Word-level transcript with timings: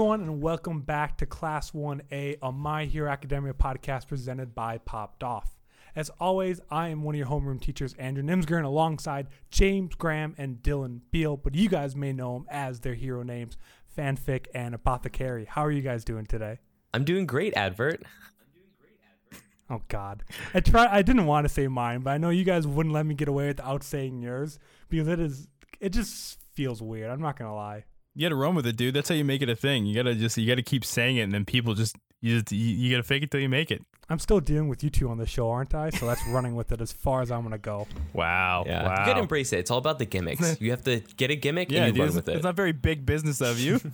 everyone, 0.00 0.22
and 0.22 0.40
welcome 0.40 0.80
back 0.80 1.18
to 1.18 1.26
Class 1.26 1.72
1A, 1.72 2.38
a 2.40 2.50
My 2.50 2.86
Hero 2.86 3.10
Academia 3.10 3.52
podcast 3.52 4.08
presented 4.08 4.54
by 4.54 4.78
Popped 4.78 5.22
Off. 5.22 5.58
As 5.94 6.08
always, 6.18 6.58
I 6.70 6.88
am 6.88 7.02
one 7.02 7.14
of 7.14 7.18
your 7.18 7.26
homeroom 7.26 7.60
teachers, 7.60 7.92
Andrew 7.98 8.22
Nimsgren, 8.22 8.64
alongside 8.64 9.26
James 9.50 9.94
Graham 9.94 10.34
and 10.38 10.62
Dylan 10.62 11.00
Beal, 11.10 11.36
but 11.36 11.54
you 11.54 11.68
guys 11.68 11.94
may 11.94 12.14
know 12.14 12.32
them 12.32 12.46
as 12.48 12.80
their 12.80 12.94
hero 12.94 13.22
names, 13.22 13.58
Fanfic 13.94 14.46
and 14.54 14.74
Apothecary. 14.74 15.44
How 15.44 15.66
are 15.66 15.70
you 15.70 15.82
guys 15.82 16.02
doing 16.02 16.24
today? 16.24 16.60
I'm 16.94 17.04
doing 17.04 17.26
great, 17.26 17.52
Advert. 17.54 18.02
I'm 18.02 18.52
doing 18.54 18.70
great, 18.80 19.00
Advert. 19.04 19.44
Oh 19.68 19.82
God, 19.88 20.22
I 20.54 20.60
try. 20.60 20.88
I 20.90 21.02
didn't 21.02 21.26
want 21.26 21.44
to 21.44 21.52
say 21.52 21.68
mine, 21.68 22.00
but 22.00 22.12
I 22.12 22.16
know 22.16 22.30
you 22.30 22.44
guys 22.44 22.66
wouldn't 22.66 22.94
let 22.94 23.04
me 23.04 23.14
get 23.14 23.28
away 23.28 23.48
without 23.48 23.82
saying 23.82 24.22
yours 24.22 24.58
because 24.88 25.08
it 25.08 25.20
is. 25.20 25.46
It 25.78 25.90
just 25.90 26.38
feels 26.54 26.80
weird. 26.80 27.10
I'm 27.10 27.20
not 27.20 27.38
gonna 27.38 27.54
lie. 27.54 27.84
You 28.14 28.24
gotta 28.26 28.34
run 28.36 28.54
with 28.54 28.66
it, 28.66 28.76
dude. 28.76 28.94
That's 28.94 29.08
how 29.08 29.14
you 29.14 29.24
make 29.24 29.40
it 29.42 29.48
a 29.48 29.56
thing. 29.56 29.86
You 29.86 29.94
gotta 29.94 30.14
just 30.14 30.36
you 30.36 30.46
gotta 30.48 30.62
keep 30.62 30.84
saying 30.84 31.16
it, 31.16 31.22
and 31.22 31.32
then 31.32 31.44
people 31.44 31.74
just 31.74 31.96
you 32.20 32.40
just, 32.40 32.52
you, 32.52 32.58
you 32.58 32.90
gotta 32.90 33.02
fake 33.02 33.22
it 33.22 33.30
till 33.30 33.40
you 33.40 33.48
make 33.48 33.70
it. 33.70 33.82
I'm 34.08 34.18
still 34.18 34.40
dealing 34.40 34.68
with 34.68 34.82
you 34.82 34.90
two 34.90 35.08
on 35.08 35.18
the 35.18 35.26
show, 35.26 35.48
aren't 35.50 35.72
I? 35.74 35.90
So 35.90 36.04
that's 36.06 36.26
running 36.26 36.56
with 36.56 36.72
it 36.72 36.80
as 36.80 36.90
far 36.92 37.22
as 37.22 37.30
I'm 37.30 37.42
gonna 37.42 37.58
go. 37.58 37.86
Wow, 38.12 38.64
Yeah, 38.66 38.82
wow. 38.82 38.90
you 39.00 39.06
gotta 39.06 39.20
embrace 39.20 39.52
it. 39.52 39.60
It's 39.60 39.70
all 39.70 39.78
about 39.78 40.00
the 40.00 40.04
gimmicks. 40.04 40.60
you 40.60 40.72
have 40.72 40.82
to 40.84 40.98
get 41.16 41.30
a 41.30 41.36
gimmick 41.36 41.70
yeah, 41.70 41.84
and 41.84 41.86
you 41.96 42.02
dude, 42.02 42.08
run 42.08 42.16
with 42.16 42.28
it. 42.28 42.34
it's 42.34 42.42
not 42.44 42.56
very 42.56 42.72
big 42.72 43.06
business 43.06 43.40
of 43.40 43.58
you. 43.60 43.80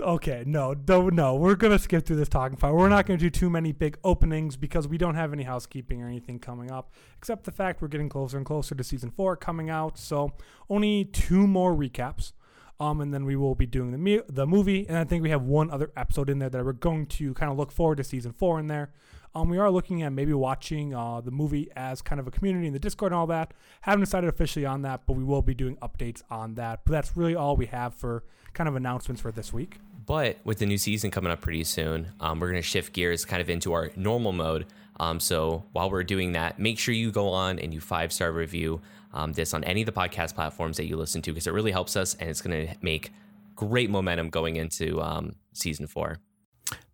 Okay, 0.00 0.44
no, 0.46 0.76
no, 0.86 1.08
no. 1.08 1.34
We're 1.34 1.56
gonna 1.56 1.76
skip 1.76 2.06
through 2.06 2.16
this 2.16 2.28
talking 2.28 2.56
part. 2.56 2.72
We're 2.72 2.88
not 2.88 3.04
gonna 3.06 3.18
do 3.18 3.30
too 3.30 3.50
many 3.50 3.72
big 3.72 3.98
openings 4.04 4.56
because 4.56 4.86
we 4.86 4.96
don't 4.96 5.16
have 5.16 5.32
any 5.32 5.42
housekeeping 5.42 6.00
or 6.02 6.06
anything 6.06 6.38
coming 6.38 6.70
up, 6.70 6.92
except 7.16 7.42
the 7.42 7.50
fact 7.50 7.82
we're 7.82 7.88
getting 7.88 8.08
closer 8.08 8.36
and 8.36 8.46
closer 8.46 8.76
to 8.76 8.84
season 8.84 9.10
four 9.10 9.36
coming 9.36 9.70
out. 9.70 9.98
So 9.98 10.34
only 10.70 11.04
two 11.04 11.48
more 11.48 11.74
recaps, 11.74 12.30
um, 12.80 13.00
and 13.00 13.12
then 13.12 13.24
we 13.24 13.36
will 13.36 13.54
be 13.54 13.66
doing 13.66 13.90
the 13.90 14.24
the 14.28 14.46
movie. 14.46 14.86
And 14.88 14.96
I 14.96 15.04
think 15.04 15.22
we 15.22 15.30
have 15.30 15.42
one 15.42 15.70
other 15.70 15.90
episode 15.96 16.30
in 16.30 16.38
there 16.38 16.50
that 16.50 16.64
we're 16.64 16.72
going 16.72 17.06
to 17.06 17.34
kind 17.34 17.50
of 17.50 17.58
look 17.58 17.72
forward 17.72 17.96
to 17.96 18.04
season 18.04 18.32
four 18.32 18.58
in 18.58 18.66
there. 18.66 18.90
Um, 19.34 19.48
we 19.48 19.58
are 19.58 19.70
looking 19.70 20.02
at 20.02 20.12
maybe 20.12 20.32
watching 20.32 20.94
uh, 20.94 21.20
the 21.20 21.30
movie 21.30 21.68
as 21.76 22.00
kind 22.00 22.18
of 22.18 22.26
a 22.26 22.30
community 22.30 22.66
in 22.66 22.72
the 22.72 22.78
Discord 22.78 23.12
and 23.12 23.18
all 23.18 23.26
that. 23.26 23.52
Haven't 23.82 24.00
decided 24.00 24.28
officially 24.28 24.64
on 24.64 24.82
that, 24.82 25.02
but 25.06 25.14
we 25.14 25.24
will 25.24 25.42
be 25.42 25.54
doing 25.54 25.76
updates 25.76 26.22
on 26.30 26.54
that. 26.54 26.80
But 26.84 26.92
that's 26.92 27.16
really 27.16 27.34
all 27.34 27.54
we 27.54 27.66
have 27.66 27.94
for 27.94 28.24
kind 28.54 28.68
of 28.68 28.74
announcements 28.74 29.20
for 29.20 29.30
this 29.30 29.52
week. 29.52 29.78
But 30.06 30.38
with 30.42 30.58
the 30.58 30.66
new 30.66 30.78
season 30.78 31.10
coming 31.10 31.30
up 31.30 31.42
pretty 31.42 31.64
soon, 31.64 32.08
um, 32.18 32.40
we're 32.40 32.48
going 32.50 32.62
to 32.62 32.66
shift 32.66 32.94
gears 32.94 33.26
kind 33.26 33.42
of 33.42 33.50
into 33.50 33.74
our 33.74 33.90
normal 33.94 34.32
mode. 34.32 34.66
Um, 34.98 35.20
so 35.20 35.64
while 35.72 35.90
we're 35.90 36.02
doing 36.02 36.32
that, 36.32 36.58
make 36.58 36.78
sure 36.78 36.94
you 36.94 37.12
go 37.12 37.28
on 37.28 37.58
and 37.58 37.74
you 37.74 37.80
five 37.80 38.12
star 38.12 38.32
review 38.32 38.80
um, 39.12 39.32
this 39.32 39.54
on 39.54 39.64
any 39.64 39.82
of 39.82 39.86
the 39.86 39.92
podcast 39.92 40.34
platforms 40.34 40.76
that 40.76 40.86
you 40.86 40.96
listen 40.96 41.22
to 41.22 41.32
because 41.32 41.46
it 41.46 41.52
really 41.52 41.72
helps 41.72 41.96
us 41.96 42.14
and 42.14 42.28
it's 42.28 42.40
going 42.40 42.66
to 42.66 42.74
make 42.82 43.10
great 43.54 43.90
momentum 43.90 44.30
going 44.30 44.56
into 44.56 45.00
um, 45.00 45.34
season 45.52 45.86
four. 45.86 46.18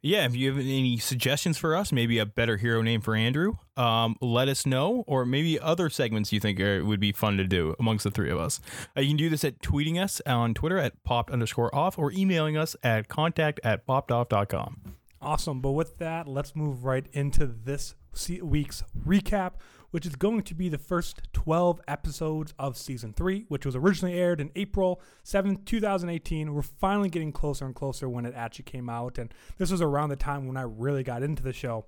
yeah, 0.03 0.25
if 0.25 0.35
you 0.37 0.51
have 0.51 0.59
any 0.59 0.98
suggestions 0.98 1.59
for 1.59 1.75
us, 1.75 1.92
maybe 1.92 2.19
a 2.19 2.27
better 2.27 2.57
hero 2.57 2.81
name 2.83 3.01
for 3.01 3.15
Andrew, 3.15 3.55
um, 3.77 4.17
let 4.20 4.48
us 4.48 4.65
know, 4.65 5.03
or 5.07 5.27
maybe 5.27 5.59
other 5.59 5.91
segments 5.91 6.33
you 6.33 6.41
think 6.41 6.61
are, 6.61 6.85
would 6.85 7.01
be 7.01 7.12
fun 7.12 7.37
to 7.39 7.45
do 7.45 7.75
amongst 7.81 8.05
the 8.05 8.11
three 8.11 8.31
of 8.31 8.39
us. 8.39 8.61
Uh, 8.97 9.01
you 9.01 9.09
can 9.09 9.17
do 9.17 9.29
this 9.29 9.45
at 9.45 9.61
tweeting 9.61 10.03
us 10.03 10.20
on 10.27 10.55
Twitter 10.55 10.79
at 10.79 11.03
popped 11.05 11.31
underscore 11.31 11.75
off, 11.75 11.98
or 11.98 12.12
emailing 12.12 12.57
us 12.57 12.77
at 12.83 13.09
contact 13.09 13.61
at 13.65 13.87
poppedoff.com. 13.87 14.95
Awesome. 15.20 15.61
But 15.61 15.73
with 15.73 15.98
that, 15.98 16.29
let's 16.29 16.55
move 16.55 16.85
right 16.85 17.07
into 17.12 17.47
this 17.47 17.95
week's 18.42 18.85
recap, 19.07 19.53
which 19.95 20.06
is 20.06 20.17
going 20.17 20.42
to 20.42 20.56
be 20.56 20.69
the 20.69 20.77
first 20.77 21.20
12 21.34 21.81
episodes 21.87 22.53
of 22.59 22.77
season 22.77 23.12
three, 23.12 23.45
which 23.47 23.64
was 23.64 23.77
originally 23.77 24.19
aired 24.19 24.41
in 24.41 24.51
April 24.57 25.01
7th, 25.24 25.64
2018. 25.67 26.52
We're 26.52 26.63
finally 26.63 27.08
getting 27.08 27.30
closer 27.30 27.64
and 27.64 27.77
closer 27.77 28.08
when 28.08 28.27
it 28.27 28.35
actually 28.35 28.64
came 28.64 28.91
out. 28.91 29.19
And 29.19 29.33
this 29.57 29.70
was 29.70 29.80
around 29.80 30.08
the 30.08 30.17
time 30.17 30.48
when 30.48 30.57
I 30.57 30.63
really 30.63 31.05
got 31.05 31.23
into 31.23 31.45
the 31.45 31.52
show. 31.52 31.85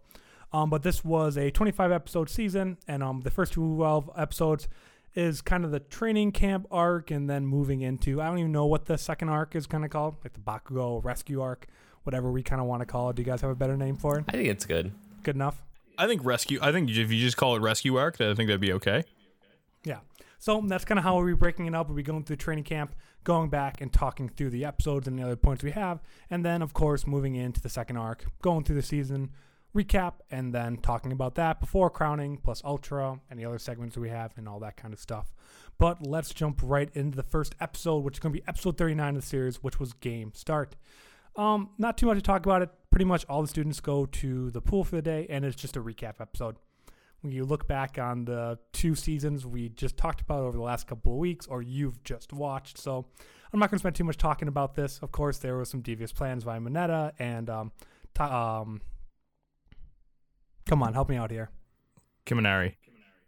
Um, 0.53 0.71
but 0.71 0.85
this 0.85 1.05
was 1.05 1.37
a 1.37 1.51
25 1.51 1.91
episode 1.91 2.31
season, 2.31 2.79
and 2.87 3.03
um, 3.03 3.23
the 3.23 3.31
first 3.33 3.55
12 3.55 4.09
episodes 4.17 4.69
is 5.17 5.41
kind 5.41 5.65
of 5.65 5.73
the 5.73 5.81
training 5.81 6.31
camp 6.31 6.69
arc, 6.71 7.11
and 7.11 7.29
then 7.29 7.45
moving 7.45 7.81
into 7.81 8.23
I 8.23 8.29
don't 8.29 8.39
even 8.39 8.53
know 8.53 8.67
what 8.67 8.85
the 8.85 8.99
second 8.99 9.31
arc 9.31 9.57
is 9.57 9.67
kind 9.67 9.85
of 9.85 9.91
called, 9.91 10.15
like 10.23 10.35
the 10.35 10.39
Bakugo 10.39 11.05
rescue 11.05 11.41
arc, 11.43 11.67
whatever 12.05 12.31
we 12.31 12.45
kind 12.45 12.61
of 12.61 12.69
want 12.69 12.83
to 12.83 12.87
call 12.87 13.11
it. 13.11 13.17
Do 13.17 13.23
you 13.23 13.27
guys 13.27 13.41
have 13.41 13.51
a 13.51 13.57
better 13.57 13.77
name 13.77 13.97
for 13.97 14.17
it? 14.17 14.27
I 14.29 14.33
think 14.33 14.49
it's 14.49 14.65
good. 14.65 14.93
Good 15.25 15.35
enough. 15.35 15.66
I 15.99 16.07
think 16.07 16.25
rescue. 16.25 16.59
I 16.63 16.73
think 16.73 16.91
if 16.91 17.11
you 17.13 17.21
just 17.21 17.37
call 17.37 17.57
it 17.57 17.61
rescue 17.61 17.97
arc, 17.97 18.21
I 18.21 18.35
think 18.35 18.49
that'd 18.49 18.61
be 18.61 18.73
okay. 18.75 19.05
Yeah. 19.85 19.99
So 20.39 20.63
that's 20.67 20.85
kind 20.85 20.99
of 20.99 21.05
how 21.05 21.17
we'll 21.17 21.27
be 21.27 21.35
breaking 21.35 21.67
it 21.67 21.75
up. 21.75 21.89
We'll 21.89 21.97
be 21.97 22.03
going 22.03 22.25
through 22.25 22.37
training 22.37 22.65
camp, 22.65 22.95
going 23.25 23.49
back 23.49 23.81
and 23.81 23.93
talking 23.93 24.29
through 24.29 24.51
the 24.51 24.65
episodes 24.65 25.09
and 25.09 25.19
the 25.19 25.23
other 25.23 25.37
points 25.37 25.65
we 25.65 25.71
have. 25.73 26.01
And 26.31 26.45
then, 26.45 26.63
of 26.63 26.73
course, 26.75 27.07
moving 27.07 27.35
into 27.35 27.61
the 27.61 27.69
second 27.69 27.97
arc, 27.97 28.27
going 28.43 28.65
through 28.65 28.77
the 28.77 28.83
season 28.83 29.31
recap, 29.75 30.15
and 30.31 30.55
then 30.55 30.79
talking 30.79 31.13
about 31.13 31.35
that 31.35 31.61
before 31.61 31.91
crowning, 31.91 32.39
plus 32.39 32.63
Ultra, 32.65 33.21
and 33.31 33.39
the 33.39 33.45
other 33.45 33.59
segments 33.59 33.97
we 33.97 34.09
have, 34.09 34.33
and 34.37 34.49
all 34.49 34.59
that 34.61 34.77
kind 34.77 34.95
of 34.95 34.99
stuff. 34.99 35.35
But 35.79 36.07
let's 36.07 36.33
jump 36.33 36.61
right 36.63 36.89
into 36.95 37.17
the 37.17 37.23
first 37.23 37.55
episode, 37.61 37.99
which 37.99 38.17
is 38.17 38.21
going 38.21 38.35
to 38.35 38.41
be 38.41 38.49
episode 38.49 38.79
39 38.79 39.17
of 39.17 39.23
the 39.23 39.27
series, 39.27 39.63
which 39.63 39.79
was 39.79 39.93
Game 39.93 40.33
Start. 40.35 40.77
Um, 41.37 41.71
not 41.79 41.99
too 41.99 42.07
much 42.07 42.17
to 42.17 42.23
talk 42.23 42.47
about 42.47 42.63
it. 42.63 42.71
Pretty 42.91 43.05
much 43.05 43.27
all 43.29 43.43
the 43.43 43.49
students 43.49 43.81
go 43.81 44.07
to 44.07 44.51
the 44.51 44.61
pool 44.61 44.85
for 44.85 44.97
the 44.97 45.03
day, 45.03 45.27
and 45.29 45.45
it's 45.45 45.57
just 45.57 45.77
a 45.77 45.83
recap 45.83 46.15
episode 46.21 46.57
when 47.21 47.33
you 47.33 47.45
look 47.45 47.67
back 47.67 47.99
on 47.99 48.25
the 48.25 48.59
two 48.73 48.95
seasons 48.95 49.47
we 49.47 49.69
just 49.71 49.97
talked 49.97 50.21
about 50.21 50.41
over 50.41 50.57
the 50.57 50.63
last 50.63 50.87
couple 50.87 51.13
of 51.13 51.19
weeks 51.19 51.47
or 51.47 51.63
you've 51.63 52.03
just 52.05 52.33
watched. 52.33 52.79
So 52.79 53.07
I'm 53.53 53.59
not 53.59 53.71
going 53.71 53.79
to 53.79 53.83
spend 53.83 53.97
too 53.97 54.05
much 54.05 54.17
talking 54.17 54.49
about 54.49 54.75
this. 54.75 54.99
Of 55.03 55.13
course, 55.13 55.39
there 55.39 55.57
were 55.57 55.65
some 55.65 55.81
devious 55.81 56.13
plans 56.13 56.45
by 56.45 56.59
Mineta 56.59 57.13
and 57.19 57.51
um, 57.51 57.73
ta- 58.15 58.61
um 58.61 58.81
come 60.69 60.83
on, 60.83 60.93
help 60.93 61.09
me 61.09 61.17
out 61.17 61.31
here. 61.31 61.51
Kaminari. 62.27 62.75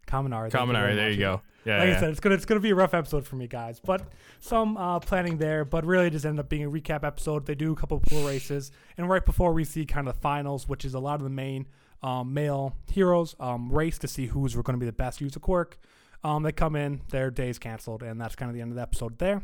Kaminari. 0.06 0.50
thank 0.50 0.70
Kaminari. 0.70 0.94
There 0.94 1.08
much. 1.08 1.16
you 1.18 1.18
go. 1.18 1.42
Yeah. 1.68 1.78
Like 1.80 1.88
yeah. 1.88 1.96
I 1.96 2.00
said, 2.00 2.10
it's 2.10 2.20
gonna 2.20 2.34
it's 2.34 2.46
gonna 2.46 2.60
be 2.60 2.70
a 2.70 2.74
rough 2.74 2.94
episode 2.94 3.26
for 3.26 3.36
me, 3.36 3.46
guys. 3.46 3.78
But 3.78 4.02
some 4.40 4.76
uh, 4.78 5.00
planning 5.00 5.36
there, 5.36 5.66
but 5.66 5.84
really 5.84 6.06
it 6.06 6.10
just 6.10 6.24
ended 6.24 6.40
up 6.40 6.48
being 6.48 6.64
a 6.64 6.70
recap 6.70 7.04
episode. 7.04 7.44
They 7.44 7.54
do 7.54 7.72
a 7.72 7.76
couple 7.76 8.00
pool 8.00 8.26
races, 8.26 8.72
and 8.96 9.08
right 9.08 9.24
before 9.24 9.52
we 9.52 9.64
see 9.64 9.84
kind 9.84 10.08
of 10.08 10.14
the 10.14 10.20
finals, 10.20 10.66
which 10.66 10.86
is 10.86 10.94
a 10.94 10.98
lot 10.98 11.16
of 11.16 11.24
the 11.24 11.30
main 11.30 11.66
um, 12.02 12.32
male 12.32 12.74
heroes 12.90 13.36
um, 13.38 13.70
race 13.70 13.98
to 13.98 14.08
see 14.08 14.26
who's 14.26 14.54
going 14.54 14.74
to 14.74 14.78
be 14.78 14.86
the 14.86 14.92
best 14.92 15.20
use 15.20 15.36
of 15.36 15.42
quirk. 15.42 15.78
Um, 16.24 16.42
they 16.42 16.52
come 16.52 16.74
in, 16.74 17.02
their 17.10 17.30
day's 17.30 17.58
canceled, 17.58 18.02
and 18.02 18.20
that's 18.20 18.34
kind 18.34 18.48
of 18.48 18.54
the 18.54 18.62
end 18.62 18.72
of 18.72 18.76
the 18.76 18.82
episode 18.82 19.18
there. 19.18 19.42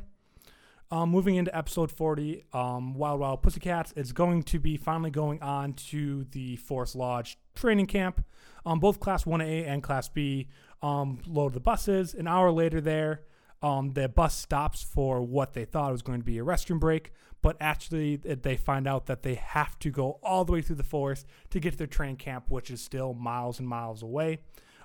Um, 0.90 1.10
moving 1.10 1.36
into 1.36 1.54
episode 1.56 1.90
40, 1.90 2.44
um, 2.52 2.94
Wild 2.94 3.20
Wild 3.20 3.42
Pussycats 3.42 3.92
is 3.92 4.12
going 4.12 4.42
to 4.44 4.58
be 4.58 4.76
finally 4.76 5.10
going 5.10 5.42
on 5.42 5.72
to 5.74 6.24
the 6.30 6.56
Forest 6.56 6.94
Lodge 6.94 7.38
training 7.54 7.86
camp. 7.86 8.24
Um, 8.66 8.80
both 8.80 9.00
Class 9.00 9.24
1A 9.24 9.66
and 9.66 9.82
Class 9.82 10.08
B 10.08 10.48
um, 10.84 11.20
load 11.26 11.54
the 11.54 11.60
buses. 11.60 12.14
An 12.14 12.28
hour 12.28 12.50
later, 12.50 12.80
there, 12.80 13.22
um, 13.62 13.94
the 13.94 14.08
bus 14.08 14.36
stops 14.36 14.82
for 14.82 15.22
what 15.22 15.54
they 15.54 15.64
thought 15.64 15.90
was 15.90 16.02
going 16.02 16.20
to 16.20 16.24
be 16.24 16.38
a 16.38 16.44
restroom 16.44 16.78
break, 16.78 17.12
but 17.40 17.56
actually, 17.60 18.16
they 18.16 18.56
find 18.56 18.86
out 18.86 19.06
that 19.06 19.22
they 19.22 19.34
have 19.34 19.78
to 19.80 19.90
go 19.90 20.18
all 20.22 20.44
the 20.44 20.52
way 20.52 20.60
through 20.60 20.76
the 20.76 20.82
forest 20.82 21.26
to 21.50 21.58
get 21.58 21.72
to 21.72 21.78
their 21.78 21.86
training 21.86 22.16
camp, 22.16 22.50
which 22.50 22.70
is 22.70 22.80
still 22.80 23.14
miles 23.14 23.58
and 23.58 23.66
miles 23.66 24.02
away. 24.02 24.38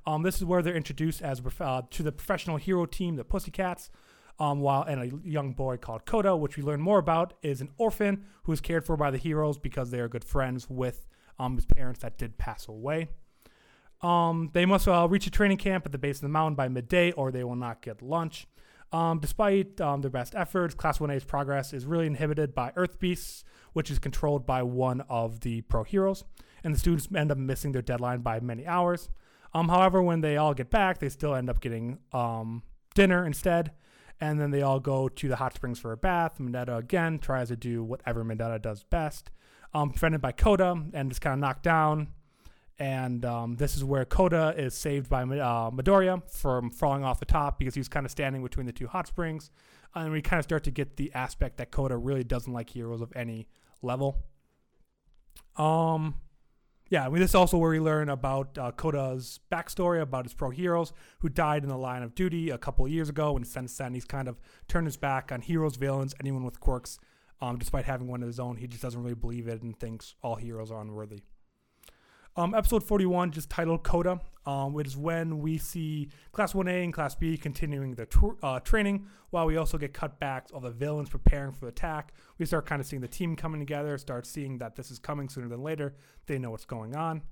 Um, 0.05 0.23
this 0.23 0.37
is 0.37 0.45
where 0.45 0.61
they're 0.61 0.75
introduced 0.75 1.21
as 1.21 1.41
uh, 1.59 1.81
to 1.89 2.03
the 2.03 2.11
professional 2.11 2.57
hero 2.57 2.85
team, 2.85 3.15
the 3.15 3.23
Pussycats 3.25 3.89
um, 4.39 4.61
while 4.61 4.83
and 4.83 5.01
a 5.01 5.27
young 5.27 5.51
boy 5.51 5.77
called 5.77 6.05
Kota, 6.05 6.35
which 6.35 6.55
we 6.55 6.63
learn 6.63 6.81
more 6.81 6.97
about, 6.97 7.33
is 7.41 7.61
an 7.61 7.69
orphan 7.77 8.25
who 8.43 8.53
is 8.53 8.61
cared 8.61 8.85
for 8.85 8.95
by 8.95 9.11
the 9.11 9.17
heroes 9.17 9.57
because 9.57 9.91
they 9.91 9.99
are 9.99 10.07
good 10.07 10.23
friends 10.23 10.69
with 10.69 11.05
um, 11.37 11.55
his 11.55 11.65
parents 11.65 11.99
that 12.01 12.17
did 12.17 12.37
pass 12.37 12.67
away. 12.67 13.09
Um, 14.01 14.49
they 14.53 14.65
must 14.65 14.87
uh, 14.87 15.07
reach 15.09 15.27
a 15.27 15.31
training 15.31 15.57
camp 15.57 15.85
at 15.85 15.91
the 15.91 15.97
base 15.97 16.17
of 16.17 16.21
the 16.21 16.29
mountain 16.29 16.55
by 16.55 16.67
midday, 16.67 17.11
or 17.11 17.31
they 17.31 17.43
will 17.43 17.55
not 17.55 17.81
get 17.81 18.01
lunch. 18.01 18.47
Um, 18.91 19.19
despite 19.19 19.79
um, 19.81 20.01
their 20.01 20.09
best 20.09 20.33
efforts, 20.35 20.73
Class 20.73 20.97
1A's 20.97 21.23
progress 21.23 21.73
is 21.73 21.85
really 21.85 22.07
inhibited 22.07 22.55
by 22.55 22.71
Earth 22.75 22.99
Beasts, 22.99 23.43
which 23.73 23.91
is 23.91 23.99
controlled 23.99 24.45
by 24.45 24.63
one 24.63 25.01
of 25.01 25.41
the 25.41 25.61
pro 25.61 25.83
heroes, 25.83 26.23
and 26.63 26.73
the 26.73 26.79
students 26.79 27.07
end 27.15 27.31
up 27.31 27.37
missing 27.37 27.71
their 27.71 27.81
deadline 27.81 28.21
by 28.21 28.39
many 28.39 28.65
hours. 28.65 29.09
Um, 29.53 29.69
however, 29.69 30.01
when 30.01 30.21
they 30.21 30.37
all 30.37 30.53
get 30.53 30.69
back, 30.69 30.99
they 30.99 31.09
still 31.09 31.35
end 31.35 31.49
up 31.49 31.59
getting 31.59 31.99
um, 32.13 32.63
dinner 32.95 33.25
instead, 33.25 33.71
and 34.19 34.39
then 34.39 34.51
they 34.51 34.61
all 34.61 34.79
go 34.79 35.07
to 35.07 35.27
the 35.27 35.35
hot 35.35 35.53
springs 35.53 35.79
for 35.79 35.91
a 35.91 35.97
bath. 35.97 36.37
Mineta 36.39 36.77
again 36.77 37.19
tries 37.19 37.49
to 37.49 37.55
do 37.55 37.83
whatever 37.83 38.23
Mineta 38.23 38.59
does 38.61 38.83
best, 38.83 39.29
um, 39.73 39.93
by 40.19 40.31
Kota, 40.31 40.83
and 40.93 41.11
is 41.11 41.19
kind 41.19 41.33
of 41.33 41.39
knocked 41.39 41.63
down. 41.63 42.07
And 42.79 43.25
um, 43.25 43.55
this 43.57 43.75
is 43.75 43.83
where 43.83 44.05
Kota 44.05 44.55
is 44.57 44.73
saved 44.73 45.09
by 45.09 45.23
uh, 45.23 45.69
Midoriya 45.69 46.23
from 46.31 46.71
falling 46.71 47.03
off 47.03 47.19
the 47.19 47.25
top 47.25 47.59
because 47.59 47.73
he 47.73 47.79
was 47.79 47.89
kind 47.89 48.05
of 48.05 48.11
standing 48.11 48.41
between 48.41 48.65
the 48.65 48.71
two 48.71 48.87
hot 48.87 49.05
springs. 49.05 49.51
And 49.93 50.11
we 50.11 50.21
kind 50.21 50.39
of 50.39 50.45
start 50.45 50.63
to 50.63 50.71
get 50.71 50.95
the 50.95 51.11
aspect 51.13 51.57
that 51.57 51.71
Kota 51.71 51.97
really 51.97 52.23
doesn't 52.23 52.53
like 52.53 52.69
heroes 52.69 53.01
of 53.01 53.11
any 53.15 53.49
level. 53.81 54.23
Um, 55.57 56.15
yeah, 56.89 57.05
I 57.05 57.09
mean, 57.09 57.19
this 57.19 57.31
is 57.31 57.35
also 57.35 57.57
where 57.57 57.71
we 57.71 57.81
learn 57.81 58.07
about 58.07 58.57
uh, 58.57 58.71
Kota's 58.71 59.41
backstory 59.51 60.01
about 60.01 60.23
his 60.25 60.33
pro 60.33 60.49
heroes 60.49 60.93
who 61.19 61.27
died 61.27 61.63
in 61.63 61.69
the 61.69 61.77
line 61.77 62.01
of 62.01 62.15
duty 62.15 62.49
a 62.49 62.57
couple 62.57 62.87
years 62.87 63.09
ago. 63.09 63.35
And 63.35 63.45
since 63.45 63.75
then, 63.77 63.93
he's 63.93 64.05
kind 64.05 64.27
of 64.29 64.39
turned 64.69 64.87
his 64.87 64.97
back 64.97 65.31
on 65.33 65.41
heroes, 65.41 65.75
villains, 65.75 66.15
anyone 66.19 66.45
with 66.45 66.59
quirks 66.61 66.97
Um, 67.41 67.57
despite 67.57 67.85
having 67.85 68.07
one 68.07 68.21
of 68.21 68.27
his 68.27 68.39
own, 68.39 68.57
he 68.57 68.67
just 68.67 68.81
doesn't 68.81 69.01
really 69.01 69.15
believe 69.15 69.47
it 69.47 69.61
and 69.61 69.77
thinks 69.77 70.15
all 70.23 70.35
heroes 70.35 70.71
are 70.71 70.81
unworthy. 70.81 71.23
Um, 72.39 72.55
episode 72.55 72.85
41, 72.85 73.31
just 73.31 73.49
titled 73.49 73.83
Kota, 73.83 74.21
um, 74.45 74.71
which 74.71 74.87
is 74.87 74.95
when 74.95 75.39
we 75.39 75.57
see 75.57 76.07
Class 76.31 76.53
1A 76.53 76.85
and 76.85 76.93
Class 76.93 77.13
B 77.13 77.35
continuing 77.35 77.95
their 77.95 78.07
uh, 78.41 78.61
training, 78.61 79.07
while 79.29 79.45
we 79.45 79.57
also 79.57 79.77
get 79.77 79.91
cutbacks 79.93 80.49
of 80.53 80.61
the 80.61 80.69
villains 80.69 81.09
preparing 81.09 81.51
for 81.51 81.65
the 81.65 81.67
attack. 81.67 82.13
We 82.37 82.45
start 82.45 82.65
kind 82.65 82.79
of 82.79 82.87
seeing 82.87 83.01
the 83.01 83.09
team 83.09 83.35
coming 83.35 83.59
together, 83.59 83.97
start 83.97 84.25
seeing 84.25 84.57
that 84.59 84.77
this 84.77 84.89
is 84.89 84.99
coming 84.99 85.27
sooner 85.27 85.49
than 85.49 85.61
later. 85.61 85.95
They 86.27 86.39
know 86.39 86.51
what's 86.51 86.63
going 86.63 86.95
on. 86.95 87.23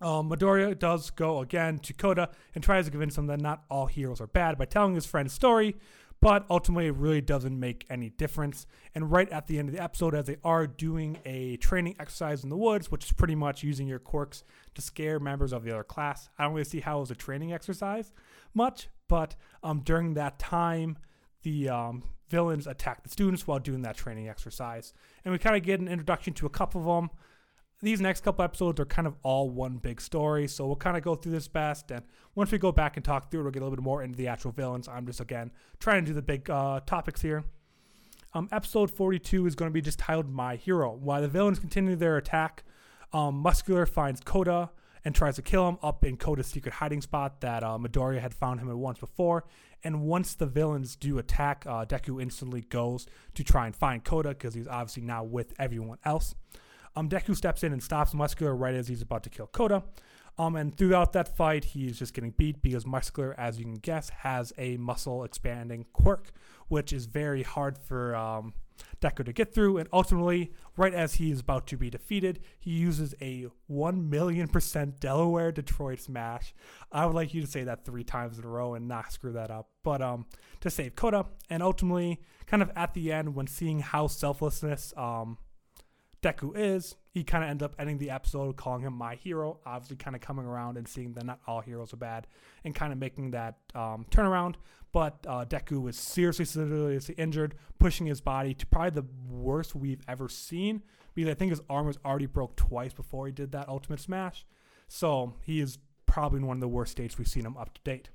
Um, 0.00 0.30
Midoriya 0.30 0.78
does 0.78 1.10
go 1.10 1.40
again 1.40 1.80
to 1.80 1.92
Kota 1.92 2.28
and 2.54 2.62
tries 2.62 2.84
to 2.84 2.92
convince 2.92 3.18
him 3.18 3.26
that 3.26 3.40
not 3.40 3.64
all 3.68 3.86
heroes 3.86 4.20
are 4.20 4.28
bad 4.28 4.56
by 4.56 4.66
telling 4.66 4.94
his 4.94 5.04
friend's 5.04 5.32
story, 5.32 5.74
but 6.22 6.46
ultimately 6.48 6.86
it 6.86 6.94
really 6.94 7.20
doesn't 7.20 7.58
make 7.58 7.84
any 7.90 8.08
difference. 8.08 8.64
And 8.94 9.10
right 9.10 9.28
at 9.30 9.48
the 9.48 9.58
end 9.58 9.68
of 9.68 9.74
the 9.74 9.82
episode, 9.82 10.14
as 10.14 10.26
they 10.26 10.36
are 10.44 10.68
doing 10.68 11.18
a 11.24 11.56
training 11.56 11.96
exercise 11.98 12.44
in 12.44 12.48
the 12.48 12.56
woods, 12.56 12.92
which 12.92 13.06
is 13.06 13.12
pretty 13.12 13.34
much 13.34 13.64
using 13.64 13.88
your 13.88 13.98
quirks 13.98 14.44
to 14.76 14.80
scare 14.80 15.18
members 15.18 15.52
of 15.52 15.64
the 15.64 15.72
other 15.72 15.82
class, 15.82 16.30
I 16.38 16.44
don't 16.44 16.52
really 16.52 16.64
see 16.64 16.78
how 16.78 16.98
it 16.98 17.00
was 17.00 17.10
a 17.10 17.16
training 17.16 17.52
exercise 17.52 18.12
much, 18.54 18.88
but 19.08 19.34
um, 19.64 19.80
during 19.80 20.14
that 20.14 20.38
time, 20.38 20.96
the 21.42 21.68
um, 21.68 22.04
villains 22.28 22.68
attack 22.68 23.02
the 23.02 23.10
students 23.10 23.48
while 23.48 23.58
doing 23.58 23.82
that 23.82 23.96
training 23.96 24.28
exercise. 24.28 24.94
And 25.24 25.32
we 25.32 25.38
kind 25.38 25.56
of 25.56 25.64
get 25.64 25.80
an 25.80 25.88
introduction 25.88 26.34
to 26.34 26.46
a 26.46 26.50
couple 26.50 26.80
of 26.82 26.86
them 26.86 27.10
these 27.82 28.00
next 28.00 28.22
couple 28.22 28.44
episodes 28.44 28.78
are 28.78 28.86
kind 28.86 29.08
of 29.08 29.16
all 29.22 29.50
one 29.50 29.76
big 29.76 30.00
story, 30.00 30.46
so 30.46 30.66
we'll 30.66 30.76
kind 30.76 30.96
of 30.96 31.02
go 31.02 31.16
through 31.16 31.32
this 31.32 31.48
best. 31.48 31.90
And 31.90 32.04
once 32.36 32.52
we 32.52 32.58
go 32.58 32.70
back 32.70 32.96
and 32.96 33.04
talk 33.04 33.30
through 33.30 33.40
it, 33.40 33.42
we'll 33.42 33.52
get 33.52 33.62
a 33.62 33.64
little 33.64 33.76
bit 33.76 33.82
more 33.82 34.02
into 34.02 34.16
the 34.16 34.28
actual 34.28 34.52
villains. 34.52 34.88
I'm 34.88 35.04
just 35.06 35.20
again 35.20 35.50
trying 35.80 36.04
to 36.04 36.10
do 36.10 36.14
the 36.14 36.22
big 36.22 36.48
uh, 36.48 36.80
topics 36.86 37.20
here. 37.20 37.44
Um, 38.34 38.48
episode 38.50 38.90
42 38.90 39.46
is 39.46 39.54
going 39.54 39.68
to 39.68 39.74
be 39.74 39.82
just 39.82 39.98
titled 39.98 40.30
"My 40.30 40.56
Hero." 40.56 40.92
While 40.92 41.20
the 41.20 41.28
villains 41.28 41.58
continue 41.58 41.96
their 41.96 42.16
attack, 42.16 42.62
um, 43.12 43.34
Muscular 43.36 43.84
finds 43.84 44.20
Kota 44.20 44.70
and 45.04 45.14
tries 45.14 45.34
to 45.36 45.42
kill 45.42 45.68
him 45.68 45.78
up 45.82 46.04
in 46.04 46.16
Kota's 46.16 46.46
secret 46.46 46.74
hiding 46.74 47.00
spot 47.00 47.40
that 47.40 47.64
uh, 47.64 47.76
Midoriya 47.76 48.20
had 48.20 48.32
found 48.32 48.60
him 48.60 48.70
at 48.70 48.76
once 48.76 49.00
before. 49.00 49.44
And 49.82 50.02
once 50.02 50.34
the 50.34 50.46
villains 50.46 50.94
do 50.94 51.18
attack, 51.18 51.64
uh, 51.66 51.84
Deku 51.84 52.22
instantly 52.22 52.60
goes 52.60 53.06
to 53.34 53.42
try 53.42 53.66
and 53.66 53.74
find 53.74 54.04
Kota 54.04 54.28
because 54.28 54.54
he's 54.54 54.68
obviously 54.68 55.02
now 55.02 55.24
with 55.24 55.52
everyone 55.58 55.98
else. 56.04 56.36
Um, 56.94 57.08
Deku 57.08 57.34
steps 57.34 57.62
in 57.62 57.72
and 57.72 57.82
stops 57.82 58.14
Muscular 58.14 58.54
right 58.54 58.74
as 58.74 58.88
he's 58.88 59.02
about 59.02 59.22
to 59.24 59.30
kill 59.30 59.46
Kota. 59.46 59.82
Um, 60.38 60.56
and 60.56 60.76
throughout 60.76 61.12
that 61.12 61.36
fight, 61.36 61.64
he's 61.64 61.98
just 61.98 62.14
getting 62.14 62.30
beat 62.30 62.62
because 62.62 62.86
Muscular, 62.86 63.34
as 63.38 63.58
you 63.58 63.64
can 63.64 63.74
guess, 63.74 64.08
has 64.08 64.52
a 64.56 64.76
muscle 64.78 65.24
expanding 65.24 65.86
quirk, 65.92 66.32
which 66.68 66.92
is 66.92 67.04
very 67.04 67.42
hard 67.42 67.76
for 67.76 68.16
um, 68.16 68.54
Deku 69.00 69.26
to 69.26 69.32
get 69.32 69.52
through. 69.52 69.76
And 69.76 69.88
ultimately, 69.92 70.52
right 70.76 70.94
as 70.94 71.14
he 71.14 71.30
is 71.30 71.40
about 71.40 71.66
to 71.68 71.76
be 71.76 71.90
defeated, 71.90 72.40
he 72.58 72.70
uses 72.70 73.14
a 73.20 73.46
1 73.66 74.08
million 74.08 74.48
percent 74.48 75.00
Delaware 75.00 75.52
Detroit 75.52 76.00
smash. 76.00 76.54
I 76.90 77.04
would 77.04 77.14
like 77.14 77.34
you 77.34 77.42
to 77.42 77.46
say 77.46 77.64
that 77.64 77.84
three 77.84 78.04
times 78.04 78.38
in 78.38 78.44
a 78.44 78.48
row 78.48 78.74
and 78.74 78.88
not 78.88 79.12
screw 79.12 79.32
that 79.32 79.50
up. 79.50 79.68
But 79.82 80.00
um, 80.00 80.24
to 80.60 80.70
save 80.70 80.96
Kota, 80.96 81.26
and 81.50 81.62
ultimately, 81.62 82.20
kind 82.46 82.62
of 82.62 82.70
at 82.74 82.94
the 82.94 83.12
end, 83.12 83.34
when 83.34 83.46
seeing 83.46 83.80
how 83.80 84.06
selflessness 84.06 84.94
um, 84.96 85.36
Deku 86.22 86.52
is, 86.56 86.94
he 87.10 87.24
kind 87.24 87.42
of 87.42 87.50
ends 87.50 87.62
up 87.62 87.74
ending 87.78 87.98
the 87.98 88.10
episode 88.10 88.56
calling 88.56 88.82
him 88.82 88.92
my 88.92 89.16
hero, 89.16 89.58
obviously 89.66 89.96
kind 89.96 90.14
of 90.14 90.22
coming 90.22 90.46
around 90.46 90.76
and 90.76 90.86
seeing 90.86 91.12
that 91.14 91.26
not 91.26 91.40
all 91.46 91.60
heroes 91.60 91.92
are 91.92 91.96
bad 91.96 92.26
and 92.64 92.74
kind 92.74 92.92
of 92.92 92.98
making 92.98 93.32
that 93.32 93.56
um, 93.74 94.06
turnaround. 94.10 94.54
But 94.92 95.26
uh, 95.26 95.44
Deku 95.44 95.82
was 95.82 95.96
seriously, 95.96 96.44
seriously 96.44 97.14
injured, 97.18 97.56
pushing 97.78 98.06
his 98.06 98.20
body 98.20 98.54
to 98.54 98.66
probably 98.66 98.90
the 98.90 99.06
worst 99.28 99.74
we've 99.74 100.02
ever 100.06 100.28
seen 100.28 100.82
because 101.14 101.30
I 101.30 101.34
think 101.34 101.50
his 101.50 101.60
arm 101.68 101.86
was 101.86 101.98
already 102.04 102.26
broke 102.26 102.56
twice 102.56 102.92
before 102.92 103.26
he 103.26 103.32
did 103.32 103.52
that 103.52 103.68
ultimate 103.68 104.00
smash. 104.00 104.46
So 104.88 105.34
he 105.42 105.60
is 105.60 105.78
probably 106.06 106.38
in 106.38 106.46
one 106.46 106.58
of 106.58 106.60
the 106.60 106.68
worst 106.68 106.92
states 106.92 107.18
we've 107.18 107.28
seen 107.28 107.46
him 107.46 107.56
up 107.56 107.74
to 107.74 107.80
date. 107.82 108.10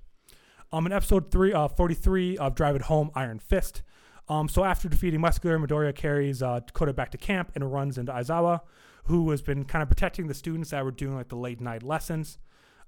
Um, 0.72 0.86
in 0.86 0.92
episode 0.92 1.32
three, 1.32 1.54
uh, 1.54 1.68
43 1.68 2.38
of 2.38 2.56
Drive 2.56 2.76
It 2.76 2.84
Home 2.84 3.10
Iron 3.16 3.40
Fist, 3.40 3.82
um, 4.30 4.50
so 4.50 4.64
after 4.64 4.90
defeating 4.90 5.22
Muscular, 5.22 5.58
Midoriya 5.58 5.96
carries 5.96 6.44
uh, 6.44 6.60
Kota 6.74 6.94
back 6.94 7.12
to 7.12 7.18
camp 7.18 7.52
and 7.56 7.72
runs 7.72 7.98
into 7.98 8.12
Aizawa, 8.12 8.62
who 9.06 9.30
has 9.32 9.42
been 9.42 9.64
kind 9.64 9.82
of 9.82 9.88
protecting 9.88 10.28
the 10.28 10.34
students 10.34 10.72
that 10.72 10.84
were 10.84 10.92
doing 10.92 11.16
like 11.16 11.30
the 11.30 11.38
late 11.38 11.62
night 11.62 11.84
lessons. 11.84 12.38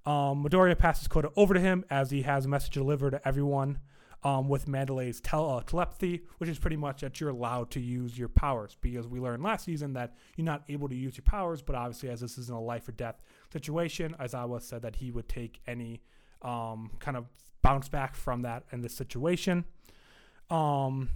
Um, 0.05 0.43
Midoriya 0.43 0.77
passes 0.77 1.07
Kota 1.07 1.31
over 1.35 1.53
to 1.53 1.59
him 1.59 1.85
as 1.89 2.11
he 2.11 2.23
has 2.23 2.45
a 2.45 2.49
message 2.49 2.71
delivered 2.71 3.11
to 3.11 3.27
everyone 3.27 3.79
um, 4.23 4.49
with 4.49 4.65
Mandalay's 4.65 5.21
tel- 5.21 5.49
uh, 5.49 5.61
telepathy, 5.61 6.23
which 6.39 6.49
is 6.49 6.59
pretty 6.59 6.75
much 6.75 7.01
that 7.01 7.21
you're 7.21 7.29
allowed 7.29 7.71
to 7.71 7.79
use 7.79 8.17
your 8.17 8.27
powers 8.27 8.75
because 8.81 9.07
we 9.07 9.19
learned 9.19 9.43
last 9.43 9.63
season 9.65 9.93
that 9.93 10.15
you're 10.35 10.45
not 10.45 10.63
able 10.67 10.89
to 10.89 10.95
use 10.95 11.15
your 11.15 11.23
powers, 11.23 11.61
but 11.61 11.75
obviously, 11.75 12.09
as 12.09 12.19
this 12.19 12.37
isn't 12.37 12.55
a 12.55 12.59
life 12.59 12.87
or 12.87 12.91
death 12.91 13.21
situation, 13.51 14.15
Aizawa 14.19 14.61
said 14.61 14.81
that 14.81 14.97
he 14.97 15.11
would 15.11 15.29
take 15.29 15.61
any 15.67 16.01
um, 16.41 16.91
kind 16.99 17.15
of 17.15 17.25
bounce 17.61 17.87
back 17.87 18.15
from 18.15 18.41
that 18.41 18.63
in 18.71 18.81
this 18.81 18.93
situation. 18.93 19.63
Um, 20.49 21.09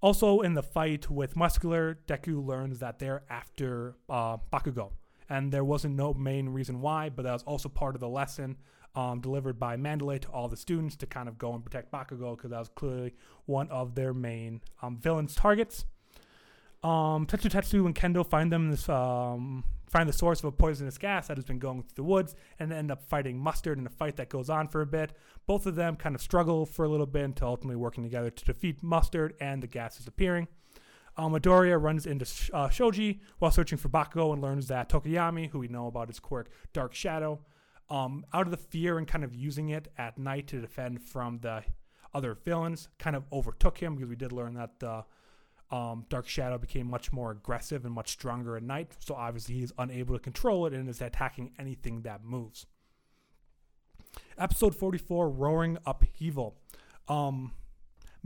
also, 0.00 0.40
in 0.40 0.54
the 0.54 0.62
fight 0.62 1.10
with 1.10 1.36
Muscular, 1.36 1.98
Deku 2.06 2.44
learns 2.44 2.78
that 2.78 2.98
they're 2.98 3.22
after 3.28 3.96
uh, 4.08 4.38
Bakugo. 4.52 4.92
And 5.28 5.52
there 5.52 5.64
wasn't 5.64 5.94
no 5.94 6.14
main 6.14 6.48
reason 6.48 6.80
why, 6.80 7.08
but 7.08 7.22
that 7.22 7.32
was 7.32 7.42
also 7.44 7.68
part 7.68 7.94
of 7.94 8.00
the 8.00 8.08
lesson 8.08 8.56
um, 8.94 9.20
delivered 9.20 9.58
by 9.58 9.76
Mandalay 9.76 10.18
to 10.20 10.28
all 10.28 10.48
the 10.48 10.56
students 10.56 10.96
to 10.96 11.06
kind 11.06 11.28
of 11.28 11.38
go 11.38 11.54
and 11.54 11.64
protect 11.64 11.92
Bakugo 11.92 12.36
because 12.36 12.50
that 12.50 12.58
was 12.58 12.68
clearly 12.68 13.14
one 13.46 13.68
of 13.68 13.94
their 13.94 14.12
main 14.12 14.60
um, 14.82 14.96
villains' 14.96 15.34
targets. 15.34 15.84
Um, 16.82 17.26
Tetsu 17.26 17.50
Tetsu 17.50 17.84
and 17.86 17.94
Kendo 17.94 18.26
find 18.26 18.50
them 18.50 18.70
this 18.70 18.88
um, 18.88 19.64
find 19.90 20.08
the 20.08 20.12
source 20.12 20.38
of 20.38 20.44
a 20.46 20.52
poisonous 20.52 20.98
gas 20.98 21.26
that 21.26 21.36
has 21.36 21.44
been 21.44 21.58
going 21.58 21.82
through 21.82 21.96
the 21.96 22.02
woods 22.04 22.34
and 22.58 22.72
end 22.72 22.90
up 22.90 23.02
fighting 23.02 23.38
Mustard 23.38 23.78
in 23.78 23.86
a 23.86 23.90
fight 23.90 24.16
that 24.16 24.28
goes 24.28 24.48
on 24.48 24.68
for 24.68 24.80
a 24.80 24.86
bit. 24.86 25.12
Both 25.46 25.66
of 25.66 25.74
them 25.74 25.96
kind 25.96 26.14
of 26.14 26.22
struggle 26.22 26.64
for 26.64 26.84
a 26.84 26.88
little 26.88 27.06
bit 27.06 27.24
until 27.24 27.48
ultimately 27.48 27.76
working 27.76 28.04
together 28.04 28.30
to 28.30 28.44
defeat 28.44 28.82
Mustard 28.82 29.34
and 29.40 29.62
the 29.62 29.66
gas 29.66 29.98
is 29.98 30.06
appearing. 30.06 30.48
Um, 31.16 31.32
Midoriya 31.32 31.82
runs 31.82 32.06
into 32.06 32.26
uh, 32.54 32.68
Shoji 32.68 33.20
while 33.40 33.50
searching 33.50 33.78
for 33.78 33.88
Bakugo 33.88 34.32
and 34.32 34.40
learns 34.40 34.68
that 34.68 34.88
Tokoyami, 34.88 35.50
who 35.50 35.58
we 35.58 35.68
know 35.68 35.86
about 35.86 36.08
his 36.08 36.20
quirk 36.20 36.50
Dark 36.72 36.94
Shadow, 36.94 37.40
um, 37.90 38.24
out 38.32 38.46
of 38.46 38.52
the 38.52 38.56
fear 38.56 38.96
and 38.96 39.08
kind 39.08 39.24
of 39.24 39.34
using 39.34 39.70
it 39.70 39.88
at 39.98 40.16
night 40.16 40.46
to 40.48 40.60
defend 40.60 41.02
from 41.02 41.40
the 41.40 41.64
other 42.14 42.38
villains, 42.44 42.88
kind 42.98 43.16
of 43.16 43.24
overtook 43.32 43.78
him 43.78 43.96
because 43.96 44.08
we 44.08 44.16
did 44.16 44.32
learn 44.32 44.54
that 44.54 44.78
the 44.78 45.04
um, 45.70 46.04
Dark 46.08 46.28
Shadow 46.28 46.58
became 46.58 46.88
much 46.88 47.12
more 47.12 47.30
aggressive 47.30 47.84
and 47.84 47.94
much 47.94 48.10
stronger 48.10 48.56
at 48.56 48.62
night. 48.62 48.92
So 48.98 49.14
obviously 49.14 49.56
he's 49.56 49.72
unable 49.78 50.14
to 50.14 50.20
control 50.20 50.66
it 50.66 50.72
and 50.72 50.88
is 50.88 51.00
attacking 51.00 51.52
anything 51.58 52.02
that 52.02 52.24
moves. 52.24 52.66
Episode 54.36 54.74
44 54.74 55.30
Roaring 55.30 55.78
Upheaval. 55.86 56.56
Um, 57.08 57.52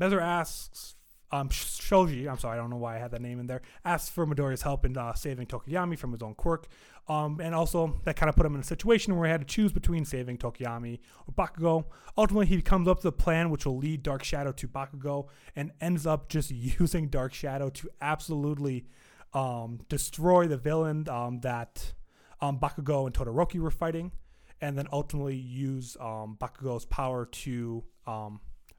asks, 0.01 0.95
um, 1.35 1.49
Shoji, 1.51 2.29
I'm 2.29 2.39
sorry, 2.39 2.59
I 2.59 2.61
don't 2.61 2.71
know 2.71 2.77
why 2.77 2.95
I 2.95 2.99
had 3.01 3.11
that 3.11 3.21
name 3.21 3.41
in 3.41 3.49
there, 3.49 3.61
asks 3.85 4.09
for 4.09 4.25
Midoriya's 4.25 4.63
help 4.63 4.85
in 4.85 4.97
uh, 4.97 5.15
saving 5.15 5.47
Tokoyami 5.47 5.99
from 5.99 6.13
his 6.13 6.23
own 6.23 6.35
quirk. 6.35 6.69
Um, 7.09 7.41
and 7.41 7.57
also, 7.57 8.01
that 8.05 8.15
kind 8.15 8.31
of 8.31 8.37
put 8.37 8.47
him 8.47 8.55
in 8.55 8.61
a 8.61 8.65
situation 8.65 9.17
where 9.17 9.27
he 9.27 9.33
had 9.33 9.41
to 9.41 9.47
choose 9.47 9.73
between 9.73 10.05
saving 10.05 10.39
Tokoyami 10.39 11.01
or 11.27 11.35
Bakugo. 11.35 11.87
Ultimately, 12.17 12.47
he 12.47 12.63
comes 12.63 12.87
up 12.87 12.99
with 12.99 13.07
a 13.07 13.13
plan 13.13 13.51
which 13.51 13.67
will 13.67 13.77
lead 13.77 14.05
Dark 14.05 14.23
Shadow 14.23 14.53
to 14.53 14.69
Bakugo 14.69 15.27
and 15.57 15.73
ends 15.81 16.07
up 16.07 16.29
just 16.29 16.51
using 16.79 17.09
Dark 17.09 17.35
Shadow 17.35 17.69
to 17.69 17.91
absolutely 18.01 18.87
um, 19.33 19.81
destroy 19.89 20.47
the 20.47 20.57
villain 20.57 21.09
um, 21.09 21.41
that 21.41 21.95
um, 22.41 22.61
Bakugo 22.61 23.07
and 23.07 23.15
Todoroki 23.15 23.59
were 23.59 23.73
fighting 23.73 24.13
and 24.61 24.79
then 24.79 24.87
ultimately 24.93 25.35
use 25.35 25.97
um, 26.01 26.39
Bakugo's 26.41 26.85
power 26.85 27.27
to 27.27 27.83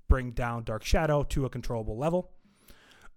bring 0.07 0.31
down 0.31 0.63
Dark 0.63 0.85
Shadow 0.85 1.23
to 1.23 1.45
a 1.45 1.49
controllable 1.49 1.97
level. 1.97 2.31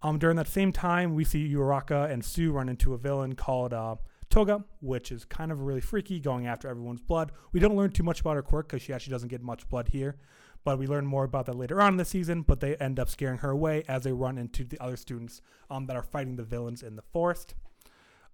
Um, 0.03 0.19
during 0.19 0.37
that 0.37 0.49
same 0.49 0.73
time, 0.73 1.15
we 1.15 1.25
see 1.25 1.53
Uraraka 1.53 2.11
and 2.11 2.23
Tsu 2.23 2.53
run 2.53 2.69
into 2.69 2.95
a 2.95 2.99
villain 2.99 3.35
called 3.35 3.75
uh, 3.75 3.97
Toga, 4.31 4.65
which 4.81 5.11
is 5.11 5.25
kind 5.25 5.51
of 5.51 5.63
really 5.63 5.81
freaky, 5.81 6.21
going 6.21 6.47
after 6.47 6.69
everyone's 6.69 7.01
blood. 7.01 7.33
We 7.53 7.61
don't 7.61 7.77
learn 7.77 7.91
too 7.91 8.03
much 8.03 8.21
about 8.21 8.37
her 8.37 8.43
quirk 8.43 8.69
because 8.69 8.83
she 8.83 8.93
actually 8.93 9.13
doesn't 9.13 9.29
get 9.29 9.43
much 9.43 9.69
blood 9.69 9.89
here, 9.89 10.17
but 10.65 10.79
we 10.79 10.87
learn 10.87 11.07
more 11.07 11.25
about 11.25 11.47
that 11.47 11.57
later 11.57 11.81
on 11.81 11.95
in 11.95 11.97
the 11.97 12.05
season. 12.05 12.43
But 12.43 12.61
they 12.61 12.77
end 12.77 13.01
up 13.01 13.09
scaring 13.09 13.39
her 13.39 13.51
away 13.51 13.85
as 13.89 14.05
they 14.05 14.13
run 14.13 14.39
into 14.39 14.65
the 14.65 14.81
other 14.83 14.97
students 14.97 15.41
um, 15.71 15.87
that 15.87 15.97
are 15.97 16.03
fighting 16.03 16.37
the 16.37 16.45
villains 16.45 16.83
in 16.83 16.95
the 16.95 17.03
forest. 17.03 17.55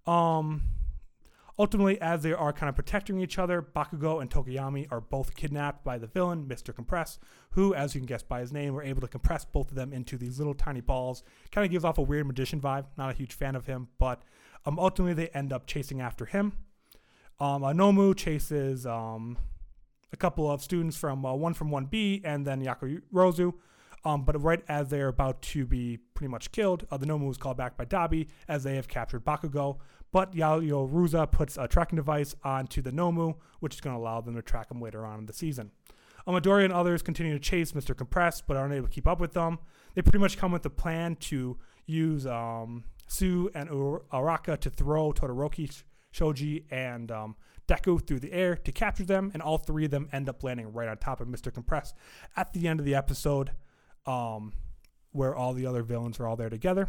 Um, 0.05 0.61
Ultimately, 1.57 1.99
as 2.01 2.21
they 2.21 2.33
are 2.33 2.51
kind 2.51 2.69
of 2.69 2.75
protecting 2.75 3.19
each 3.19 3.39
other, 3.39 3.61
Bakugo 3.61 4.21
and 4.21 4.29
Tokoyami 4.29 4.87
are 4.91 4.99
both 4.99 5.35
kidnapped 5.35 5.85
by 5.85 5.97
the 5.97 6.07
villain, 6.07 6.45
Mr. 6.45 6.75
Compress, 6.75 7.17
who, 7.51 7.73
as 7.73 7.95
you 7.95 8.01
can 8.01 8.05
guess 8.05 8.23
by 8.23 8.41
his 8.41 8.51
name, 8.51 8.73
were 8.73 8.83
able 8.83 8.99
to 8.99 9.07
compress 9.07 9.45
both 9.45 9.69
of 9.69 9.75
them 9.75 9.93
into 9.93 10.17
these 10.17 10.37
little 10.37 10.53
tiny 10.53 10.81
balls. 10.81 11.23
Kind 11.51 11.63
of 11.63 11.71
gives 11.71 11.85
off 11.85 11.97
a 11.97 12.01
weird 12.01 12.27
magician 12.27 12.59
vibe. 12.59 12.87
Not 12.97 13.09
a 13.09 13.13
huge 13.13 13.33
fan 13.33 13.55
of 13.55 13.67
him, 13.67 13.87
but 13.97 14.21
um, 14.65 14.77
ultimately 14.77 15.13
they 15.13 15.29
end 15.29 15.53
up 15.53 15.65
chasing 15.65 16.01
after 16.01 16.25
him. 16.25 16.53
Um, 17.39 18.15
chases 18.15 18.85
um, 18.85 19.37
a 20.11 20.17
couple 20.17 20.49
of 20.49 20.61
students 20.61 20.97
from 20.97 21.25
uh, 21.25 21.33
one 21.33 21.53
from 21.53 21.69
1B 21.69 22.21
and 22.25 22.45
then 22.45 22.63
Yaoyorozu. 22.63 23.53
Um, 24.03 24.23
but 24.23 24.39
right 24.41 24.61
as 24.69 24.89
they're 24.89 25.07
about 25.07 25.41
to 25.41 25.65
be 25.65 25.97
pretty 26.13 26.29
much 26.29 26.51
killed, 26.51 26.85
uh, 26.91 26.97
the 26.97 27.07
Nomu 27.07 27.29
is 27.31 27.37
called 27.37 27.57
back 27.57 27.75
by 27.75 27.85
Dabi 27.85 28.27
as 28.47 28.63
they 28.63 28.75
have 28.75 28.87
captured 28.87 29.25
Bakugo. 29.25 29.77
But 30.15 30.31
Yaoyorozu 30.33 31.29
puts 31.29 31.57
a 31.57 31.67
tracking 31.67 31.97
device 31.97 32.37
onto 32.41 32.81
the 32.81 32.91
Nomu, 32.91 33.35
which 33.59 33.73
is 33.73 33.81
going 33.81 33.97
to 33.97 34.01
allow 34.01 34.21
them 34.21 34.33
to 34.35 34.41
track 34.41 34.71
him 34.71 34.79
later 34.79 35.05
on 35.05 35.19
in 35.19 35.25
the 35.25 35.33
season. 35.33 35.71
Amadori 36.25 36.63
and 36.63 36.71
others 36.71 37.01
continue 37.01 37.33
to 37.33 37.39
chase 37.39 37.73
Mr. 37.73 37.93
Compress, 37.93 38.39
but 38.39 38.55
aren't 38.55 38.73
able 38.73 38.87
to 38.87 38.93
keep 38.93 39.09
up 39.09 39.19
with 39.19 39.33
them. 39.33 39.59
They 39.93 40.01
pretty 40.01 40.19
much 40.19 40.37
come 40.37 40.53
with 40.53 40.65
a 40.65 40.69
plan 40.69 41.17
to 41.17 41.57
use 41.85 42.25
um, 42.25 42.85
Tsu 43.09 43.49
and 43.53 43.69
Uraraka 43.69 44.57
to 44.61 44.69
throw 44.69 45.11
Todoroki, 45.11 45.83
Shoji, 46.11 46.63
and 46.71 47.11
um, 47.11 47.35
Deku 47.67 48.07
through 48.07 48.21
the 48.21 48.31
air 48.31 48.55
to 48.55 48.71
capture 48.71 49.03
them, 49.03 49.31
and 49.33 49.43
all 49.43 49.57
three 49.57 49.83
of 49.83 49.91
them 49.91 50.07
end 50.13 50.29
up 50.29 50.45
landing 50.45 50.71
right 50.71 50.87
on 50.87 50.95
top 50.95 51.19
of 51.19 51.27
Mr. 51.27 51.53
Compress 51.53 51.93
at 52.37 52.53
the 52.53 52.69
end 52.69 52.79
of 52.79 52.85
the 52.85 52.95
episode, 52.95 53.51
um, 54.05 54.53
where 55.11 55.35
all 55.35 55.51
the 55.51 55.65
other 55.65 55.83
villains 55.83 56.21
are 56.21 56.25
all 56.25 56.37
there 56.37 56.49
together. 56.49 56.87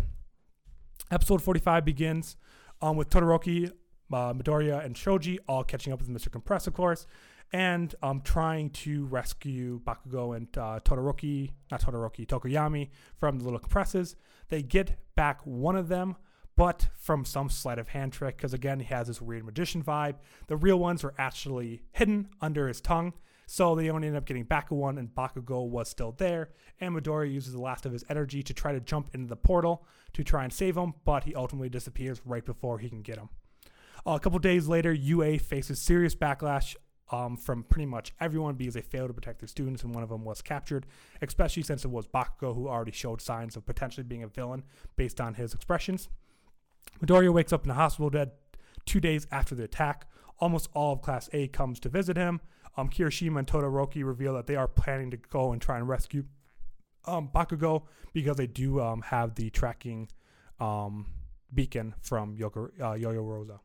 Episode 1.10 1.42
45 1.42 1.84
begins 1.84 2.36
um, 2.82 2.96
with 2.96 3.10
Todoroki, 3.10 3.70
uh, 4.12 4.32
Midoriya, 4.32 4.84
and 4.84 4.96
Shoji 4.96 5.38
all 5.48 5.64
catching 5.64 5.92
up 5.92 6.00
with 6.00 6.08
Mr. 6.08 6.30
Compress, 6.30 6.66
of 6.66 6.74
course, 6.74 7.06
and 7.52 7.94
um, 8.02 8.20
trying 8.20 8.70
to 8.70 9.06
rescue 9.06 9.80
Bakugo 9.80 10.36
and 10.36 10.48
uh, 10.56 10.80
Todoroki, 10.84 11.52
not 11.70 11.80
Todoroki, 11.80 12.26
Tokoyami 12.26 12.90
from 13.18 13.38
the 13.38 13.44
little 13.44 13.58
compresses. 13.58 14.16
They 14.48 14.62
get 14.62 14.98
back 15.14 15.40
one 15.44 15.76
of 15.76 15.88
them, 15.88 16.16
but 16.56 16.88
from 16.96 17.24
some 17.24 17.50
sleight 17.50 17.78
of 17.78 17.88
hand 17.88 18.12
trick, 18.12 18.36
because 18.36 18.54
again, 18.54 18.80
he 18.80 18.86
has 18.86 19.08
this 19.08 19.20
weird 19.20 19.44
magician 19.44 19.82
vibe. 19.82 20.16
The 20.46 20.56
real 20.56 20.78
ones 20.78 21.02
were 21.02 21.14
actually 21.18 21.82
hidden 21.92 22.28
under 22.40 22.68
his 22.68 22.80
tongue. 22.80 23.12
So 23.46 23.76
they 23.76 23.90
only 23.90 24.08
ended 24.08 24.18
up 24.18 24.26
getting 24.26 24.44
back 24.44 24.70
one, 24.70 24.98
and 24.98 25.14
Bakugo 25.14 25.68
was 25.68 25.88
still 25.88 26.12
there. 26.12 26.50
And 26.80 26.94
Midoriya 26.94 27.32
uses 27.32 27.52
the 27.52 27.60
last 27.60 27.86
of 27.86 27.92
his 27.92 28.04
energy 28.10 28.42
to 28.42 28.52
try 28.52 28.72
to 28.72 28.80
jump 28.80 29.14
into 29.14 29.28
the 29.28 29.36
portal 29.36 29.86
to 30.14 30.24
try 30.24 30.44
and 30.44 30.52
save 30.52 30.76
him, 30.76 30.94
but 31.04 31.24
he 31.24 31.34
ultimately 31.34 31.68
disappears 31.68 32.20
right 32.24 32.44
before 32.44 32.78
he 32.78 32.88
can 32.88 33.02
get 33.02 33.18
him. 33.18 33.28
Uh, 34.06 34.12
a 34.12 34.20
couple 34.20 34.38
days 34.40 34.66
later, 34.66 34.92
UA 34.92 35.38
faces 35.38 35.80
serious 35.80 36.14
backlash 36.14 36.74
um, 37.12 37.36
from 37.36 37.62
pretty 37.62 37.86
much 37.86 38.12
everyone 38.20 38.54
because 38.54 38.74
they 38.74 38.82
failed 38.82 39.08
to 39.08 39.14
protect 39.14 39.40
their 39.40 39.48
students, 39.48 39.84
and 39.84 39.94
one 39.94 40.02
of 40.02 40.08
them 40.08 40.24
was 40.24 40.42
captured, 40.42 40.86
especially 41.22 41.62
since 41.62 41.84
it 41.84 41.90
was 41.90 42.06
Bakugo 42.08 42.54
who 42.54 42.68
already 42.68 42.92
showed 42.92 43.20
signs 43.20 43.56
of 43.56 43.64
potentially 43.64 44.04
being 44.04 44.24
a 44.24 44.28
villain 44.28 44.64
based 44.96 45.20
on 45.20 45.34
his 45.34 45.54
expressions. 45.54 46.08
Midoriya 47.00 47.32
wakes 47.32 47.52
up 47.52 47.62
in 47.62 47.68
the 47.68 47.74
hospital 47.74 48.10
dead 48.10 48.32
two 48.86 49.00
days 49.00 49.26
after 49.30 49.54
the 49.54 49.64
attack. 49.64 50.06
Almost 50.38 50.68
all 50.74 50.94
of 50.94 51.02
Class 51.02 51.28
A 51.32 51.48
comes 51.48 51.78
to 51.80 51.88
visit 51.88 52.16
him. 52.16 52.40
Um, 52.76 52.90
Kirishima 52.90 53.38
and 53.38 53.46
Todoroki 53.46 54.04
reveal 54.04 54.34
that 54.34 54.46
they 54.46 54.56
are 54.56 54.68
planning 54.68 55.10
to 55.10 55.16
go 55.16 55.52
and 55.52 55.62
try 55.62 55.78
and 55.78 55.88
rescue 55.88 56.24
um, 57.06 57.30
Bakugo 57.34 57.84
because 58.12 58.36
they 58.36 58.46
do 58.46 58.80
um, 58.80 59.02
have 59.02 59.34
the 59.34 59.50
tracking 59.50 60.08
um, 60.60 61.06
beacon 61.54 61.94
from 62.02 62.36
Yoko, 62.36 62.68
uh, 62.80 62.94
Yaoyorozu. 62.94 63.58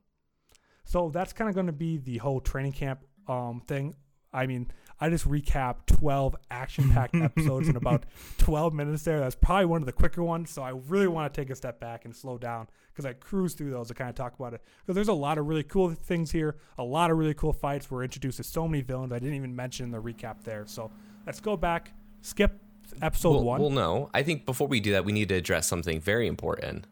So 0.86 1.10
that's 1.10 1.34
kind 1.34 1.50
of 1.50 1.56
going 1.56 1.68
to 1.68 1.74
be 1.74 1.98
the 1.98 2.18
whole 2.18 2.40
training 2.42 2.74
camp 2.74 3.02
um, 3.28 3.62
thing. 3.68 3.96
I 4.34 4.48
mean, 4.48 4.72
I 5.00 5.10
just 5.10 5.28
recapped 5.28 5.88
12 5.88 6.36
action 6.52 6.90
packed 6.92 7.16
episodes 7.22 7.68
in 7.68 7.76
about 7.76 8.06
12 8.38 8.74
minutes 8.74 9.04
there. 9.04 9.20
That's 9.20 9.36
probably 9.36 9.66
one 9.66 9.82
of 9.82 9.88
the 9.88 9.92
quicker 9.92 10.24
ones. 10.24 10.52
So 10.52 10.62
I 10.62 10.70
really 10.70 11.08
want 11.08 11.34
to 11.34 11.42
take 11.42 11.50
a 11.50 11.56
step 11.56 11.80
back 11.80 12.06
and 12.06 12.16
slow 12.16 12.38
down 12.38 12.68
because 12.92 13.06
I 13.06 13.14
cruise 13.14 13.56
through 13.56 13.72
those 13.72 13.88
to 13.88 13.94
kind 13.94 14.10
of 14.10 14.16
talk 14.16 14.36
about 14.38 14.54
it. 14.54 14.62
Because 14.82 14.96
there's 14.96 15.08
a 15.08 15.14
lot 15.14 15.38
of 15.38 15.48
really 15.48 15.64
cool 15.64 15.90
things 15.90 16.32
here, 16.32 16.58
a 16.78 16.84
lot 16.84 17.10
of 17.10 17.18
really 17.18 17.34
cool 17.34 17.52
fights. 17.52 17.90
We're 17.90 18.04
introduced 18.04 18.38
to 18.38 18.44
so 18.44 18.68
many 18.68 18.84
villains 18.84 19.12
I 19.12 19.20
didn't 19.20 19.36
even 19.36 19.56
mention 19.56 19.86
in 19.86 19.92
the 19.92 20.02
recap 20.02 20.44
there. 20.44 20.66
So 20.68 20.92
let's 21.26 21.40
go 21.40 21.58
back, 21.58 21.94
skip 22.22 22.60
episode 23.02 23.32
well, 23.32 23.44
one. 23.44 23.62
Well, 23.62 23.70
no. 23.70 24.10
I 24.14 24.24
think 24.24 24.46
before 24.46 24.68
we 24.68 24.80
do 24.80 24.92
that, 24.92 25.04
we 25.04 25.12
need 25.12 25.30
to 25.30 25.36
address 25.36 25.68
something 25.68 26.00
very 26.00 26.28
important. 26.28 26.86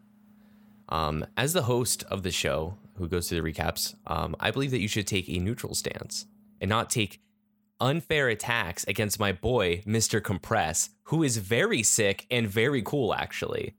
Um, 0.90 1.26
as 1.38 1.54
the 1.54 1.64
host 1.64 2.04
of 2.06 2.24
the 2.24 2.32
show, 2.32 2.78
who 2.96 3.08
goes 3.08 3.30
through 3.30 3.42
the 3.42 3.54
recaps, 3.54 3.96
um, 4.08 4.36
I 4.40 4.52
believe 4.52 4.72
that 4.72 4.80
you 4.80 4.88
should 4.88 5.06
take 5.06 5.30
a 5.30 5.38
neutral 5.38 5.76
stance 5.76 6.26
and 6.60 6.68
not 6.68 6.90
take 6.90 7.22
unfair 7.80 8.30
attacks 8.30 8.84
against 8.88 9.20
my 9.20 9.32
boy, 9.32 9.82
Mr. 9.86 10.22
Compress, 10.24 10.90
who 11.04 11.24
is 11.24 11.38
very 11.38 11.84
sick 11.84 12.26
and 12.30 12.48
very 12.48 12.82
cool, 12.82 13.14
actually. 13.14 13.76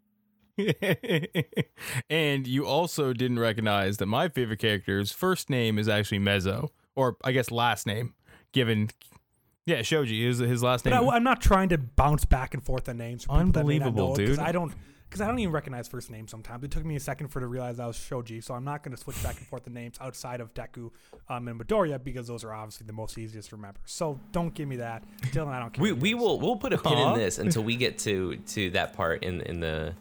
and 2.10 2.46
you 2.46 2.66
also 2.66 3.12
didn't 3.12 3.38
recognize 3.38 3.96
that 3.98 4.06
my 4.06 4.28
favorite 4.28 4.58
character's 4.58 5.12
first 5.12 5.48
name 5.48 5.78
is 5.78 5.88
actually 5.88 6.18
Mezo, 6.18 6.70
or 6.94 7.16
I 7.24 7.32
guess 7.32 7.50
last 7.50 7.86
name, 7.86 8.14
given. 8.52 8.90
Yeah, 9.66 9.82
Shoji 9.82 10.26
is 10.26 10.38
his 10.38 10.62
last 10.62 10.84
name. 10.84 10.94
But 10.94 11.12
I, 11.12 11.16
am 11.16 11.22
not 11.22 11.40
trying 11.40 11.68
to 11.68 11.78
bounce 11.78 12.24
back 12.24 12.54
and 12.54 12.62
forth 12.62 12.88
on 12.88 12.96
names. 12.96 13.24
For 13.24 13.32
Unbelievable, 13.32 14.14
dude. 14.14 14.26
Because 14.26 14.38
I 14.38 14.52
don't 14.52 14.74
because 15.10 15.20
I 15.20 15.26
don't 15.26 15.40
even 15.40 15.52
recognize 15.52 15.88
first 15.88 16.08
names 16.08 16.30
sometimes. 16.30 16.62
It 16.62 16.70
took 16.70 16.84
me 16.84 16.94
a 16.94 17.00
second 17.00 17.28
for 17.28 17.40
to 17.40 17.48
realize 17.48 17.80
I 17.80 17.86
was 17.86 17.96
Shoji, 17.96 18.40
so 18.40 18.54
I'm 18.54 18.62
not 18.62 18.84
going 18.84 18.94
to 18.94 19.02
switch 19.02 19.20
back 19.24 19.38
and 19.38 19.46
forth 19.46 19.64
the 19.64 19.70
names 19.70 19.96
outside 20.00 20.40
of 20.40 20.54
Deku 20.54 20.92
um, 21.28 21.48
and 21.48 21.60
Midoriya 21.60 22.02
because 22.02 22.28
those 22.28 22.44
are 22.44 22.52
obviously 22.52 22.86
the 22.86 22.92
most 22.92 23.18
easiest 23.18 23.48
to 23.50 23.56
remember. 23.56 23.80
So 23.86 24.20
don't 24.30 24.54
give 24.54 24.68
me 24.68 24.76
that. 24.76 25.02
Dylan, 25.32 25.48
I 25.48 25.58
don't 25.58 25.72
care. 25.72 25.82
We, 25.82 25.92
we 25.92 26.14
will 26.14 26.38
we'll 26.38 26.56
put 26.56 26.72
a 26.72 26.78
pin 26.78 26.96
in 26.96 27.14
this 27.14 27.38
until 27.38 27.64
we 27.64 27.74
get 27.74 27.98
to 28.00 28.36
to 28.36 28.70
that 28.70 28.92
part 28.92 29.24
in 29.24 29.40
in 29.40 29.58
the 29.58 29.94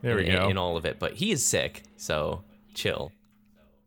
there 0.00 0.16
we 0.16 0.28
in, 0.28 0.34
go 0.34 0.48
in 0.48 0.56
all 0.56 0.78
of 0.78 0.86
it. 0.86 0.98
But 0.98 1.12
he 1.12 1.30
is 1.30 1.44
sick, 1.44 1.82
so 1.98 2.42
chill. 2.72 3.12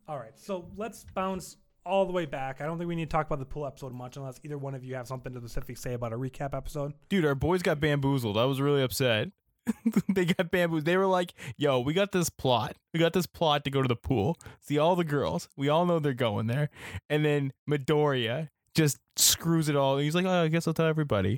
All 0.08 0.18
right, 0.18 0.38
so 0.38 0.66
let's 0.78 1.06
bounce 1.16 1.58
all 1.88 2.06
the 2.06 2.14
way 2.14 2.26
back. 2.26 2.62
I 2.62 2.66
don't 2.66 2.78
think 2.78 2.88
we 2.88 2.96
need 2.96 3.10
to 3.10 3.12
talk 3.12 3.26
about 3.26 3.40
the 3.40 3.46
pool 3.46 3.66
episode 3.66 3.94
much 3.94 4.16
unless 4.18 4.40
either 4.44 4.58
one 4.58 4.76
of 4.76 4.84
you 4.84 4.94
have 4.94 5.08
something 5.08 5.34
to 5.34 5.40
specifically 5.40 5.76
say 5.76 5.94
about 5.94 6.14
a 6.14 6.18
recap 6.18 6.56
episode. 6.56 6.94
Dude, 7.10 7.26
our 7.26 7.36
boys 7.36 7.64
got 7.64 7.80
bamboozled. 7.80 8.38
I 8.38 8.46
was 8.46 8.62
really 8.62 8.84
upset. 8.84 9.30
they 10.10 10.26
got 10.26 10.52
bamboozled. 10.52 10.86
They 10.86 10.98
were 10.98 11.06
like, 11.08 11.34
"Yo, 11.58 11.80
we 11.80 11.94
got 11.94 12.12
this 12.12 12.30
plot. 12.30 12.76
We 12.94 13.00
got 13.00 13.14
this 13.14 13.26
plot 13.26 13.64
to 13.66 13.70
go 13.72 13.82
to 13.82 13.88
the 13.88 13.96
pool, 13.96 14.38
see 14.62 14.78
all 14.78 14.96
the 14.96 15.04
girls. 15.04 15.50
We 15.56 15.70
all 15.70 15.86
know 15.86 16.00
they're 16.00 16.14
going 16.14 16.48
there." 16.48 16.70
And 17.10 17.24
then 17.26 17.54
Midoriya 17.70 18.50
just 18.74 18.98
screws 19.16 19.70
it 19.70 19.76
all. 19.76 19.98
He's 19.98 20.16
like, 20.16 20.26
"Oh, 20.26 20.44
I 20.44 20.48
guess 20.48 20.68
I'll 20.68 20.74
tell 20.74 20.88
everybody." 20.88 21.38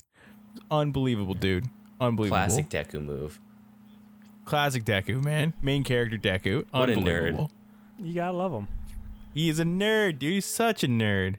Unbelievable, 0.71 1.33
dude. 1.35 1.65
Unbelievable. 2.01 2.37
Classic 2.37 2.69
Deku 2.69 3.03
move. 3.03 3.39
Classic 4.45 4.83
Deku, 4.83 5.23
man. 5.23 5.53
Main 5.61 5.83
character 5.83 6.17
Deku. 6.17 6.65
What 6.71 6.89
a 6.89 6.93
nerd. 6.93 6.97
Unbelievable. 6.97 7.51
You 7.99 8.13
gotta 8.15 8.35
love 8.37 8.51
him. 8.53 8.67
He 9.33 9.49
is 9.49 9.59
a 9.59 9.63
nerd, 9.63 10.19
dude. 10.19 10.33
He's 10.33 10.45
such 10.45 10.83
a 10.83 10.87
nerd. 10.87 11.35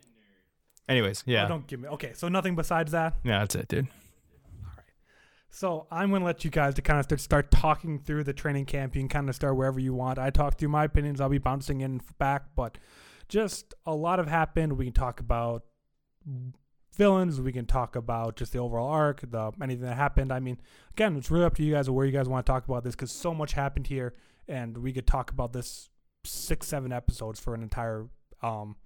Anyways, 0.89 1.23
yeah. 1.27 1.45
Oh, 1.45 1.49
don't 1.49 1.67
give 1.67 1.81
me. 1.81 1.89
Okay, 1.89 2.13
so 2.15 2.29
nothing 2.29 2.55
besides 2.57 2.93
that. 2.93 3.15
yeah, 3.25 3.41
that's 3.41 3.55
it, 3.55 3.69
dude. 3.69 3.89
So 5.51 5.87
I'm 5.91 6.11
going 6.11 6.21
to 6.21 6.27
let 6.27 6.45
you 6.45 6.51
guys 6.51 6.75
to 6.75 6.83
kind 6.83 6.99
of 7.01 7.21
start, 7.21 7.51
talking 7.51 7.99
through 7.99 8.25
the 8.25 8.33
training 8.33 8.67
camp. 8.67 8.95
You 8.95 9.03
can 9.03 9.09
kind 9.09 9.29
of 9.29 9.35
start 9.35 9.57
wherever 9.57 9.81
you 9.81 9.93
want. 9.93 10.19
I 10.19 10.31
talk 10.31 10.59
through 10.59 10.69
my 10.69 10.85
opinions. 10.85 11.21
I'll 11.21 11.29
be 11.29 11.39
bouncing 11.39 11.81
in 11.81 11.91
and 11.93 12.19
back, 12.19 12.45
but 12.55 12.79
just 13.29 13.75
a 13.85 13.95
lot 13.95 14.19
have 14.19 14.29
happened. 14.29 14.75
We 14.79 14.85
can 14.87 14.95
talk 14.95 15.19
about 15.21 15.65
villains. 16.95 17.41
We 17.41 17.53
can 17.53 17.67
talk 17.67 17.97
about 17.97 18.37
just 18.37 18.53
the 18.53 18.59
overall 18.59 18.89
arc, 18.89 19.29
the 19.29 19.53
anything 19.61 19.85
that 19.87 19.97
happened. 19.97 20.33
I 20.33 20.39
mean, 20.39 20.59
again, 20.93 21.17
it's 21.17 21.31
really 21.31 21.45
up 21.45 21.57
to 21.57 21.63
you 21.65 21.75
guys 21.75 21.91
where 21.91 22.07
you 22.07 22.13
guys 22.13 22.29
want 22.29 22.47
to 22.47 22.51
talk 22.51 22.65
about 22.67 22.85
this 22.85 22.95
because 22.95 23.11
so 23.11 23.35
much 23.35 23.53
happened 23.55 23.89
here, 23.89 24.15
and 24.47 24.79
we 24.79 24.93
could 24.93 25.07
talk 25.07 25.31
about 25.31 25.53
this 25.53 25.91
six, 26.25 26.69
seven 26.69 26.93
episodes 26.93 27.41
for 27.41 27.55
an 27.55 27.63
entire 27.63 28.07
um, 28.43 28.77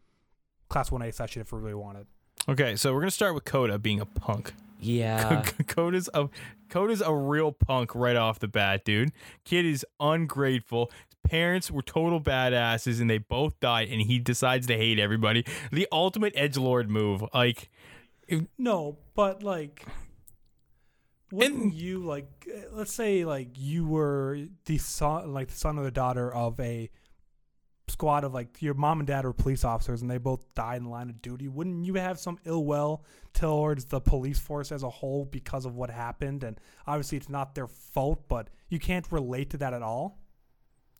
class 0.69 0.91
one 0.91 1.03
A 1.03 1.13
session 1.13 1.43
if 1.43 1.53
we 1.53 1.59
really 1.59 1.75
wanted. 1.75 2.07
Okay, 2.49 2.77
so 2.77 2.93
we're 2.95 3.01
gonna 3.01 3.11
start 3.11 3.35
with 3.35 3.45
Kota 3.45 3.79
being 3.79 4.01
a 4.01 4.07
punk. 4.07 4.55
Yeah. 4.85 5.43
Kota's 5.67 6.09
a 6.15 6.29
Kota's 6.69 7.01
a 7.01 7.15
real 7.15 7.53
punk 7.53 7.95
right 7.95 8.17
off 8.17 8.39
the 8.39 8.49
bat, 8.49 8.85
dude. 8.85 9.13
Kid 9.45 9.65
is 9.65 9.85
ungrateful. 10.01 10.91
His 11.09 11.31
parents 11.31 11.71
were 11.71 11.83
total 11.83 12.21
badasses, 12.21 13.01
and 13.01 13.09
they 13.09 13.19
both 13.19 13.59
died. 13.61 13.89
And 13.91 14.03
he 14.03 14.19
decides 14.19 14.67
to 14.67 14.77
hate 14.77 14.99
everybody. 14.99 15.45
The 15.73 15.89
ultimate 15.91 16.33
edge 16.37 16.57
lord 16.57 16.91
move. 16.91 17.25
Like, 17.33 17.71
No, 18.59 18.99
but 19.15 19.43
like, 19.43 19.85
wouldn't 21.33 21.63
And- 21.63 21.75
you 21.75 22.01
like? 22.05 22.27
Let's 22.73 22.93
say 22.93 23.25
like 23.25 23.49
you 23.57 23.87
were 23.87 24.39
the 24.67 24.79
son, 24.79 25.33
like 25.33 25.49
the 25.49 25.57
son 25.57 25.79
or 25.79 25.85
the 25.85 25.91
daughter 25.91 26.33
of 26.33 26.59
a 26.61 26.91
squad 27.95 28.25
of 28.25 28.35
like 28.35 28.61
your 28.61 28.75
mom 28.75 28.99
and 29.01 29.07
dad 29.07 29.25
were 29.25 29.33
police 29.33 29.65
officers, 29.65 30.03
and 30.03 30.11
they 30.11 30.19
both 30.19 30.53
died 30.55 30.79
in 30.79 30.85
the 30.85 30.91
line 30.91 31.09
of 31.09 31.23
duty. 31.23 31.49
Wouldn't 31.49 31.87
you 31.87 31.95
have 31.95 32.19
some 32.19 32.39
ill 32.45 32.65
will 32.65 33.05
towards 33.33 33.85
the 33.87 34.01
police 34.01 34.39
force 34.39 34.73
as 34.73 34.83
a 34.83 34.91
whole 34.91 35.25
because 35.25 35.65
of 35.65 35.77
what 35.77 35.91
happened? 35.91 36.43
And 36.43 36.61
obviously, 36.87 37.17
it's 37.17 37.29
not 37.29 37.55
their 37.55 37.69
fault, 37.69 38.25
but 38.29 38.49
you 38.69 38.81
can't 38.81 39.11
relate 39.11 39.51
to 39.51 39.57
that 39.59 39.73
at 39.73 39.83
all. 39.83 40.19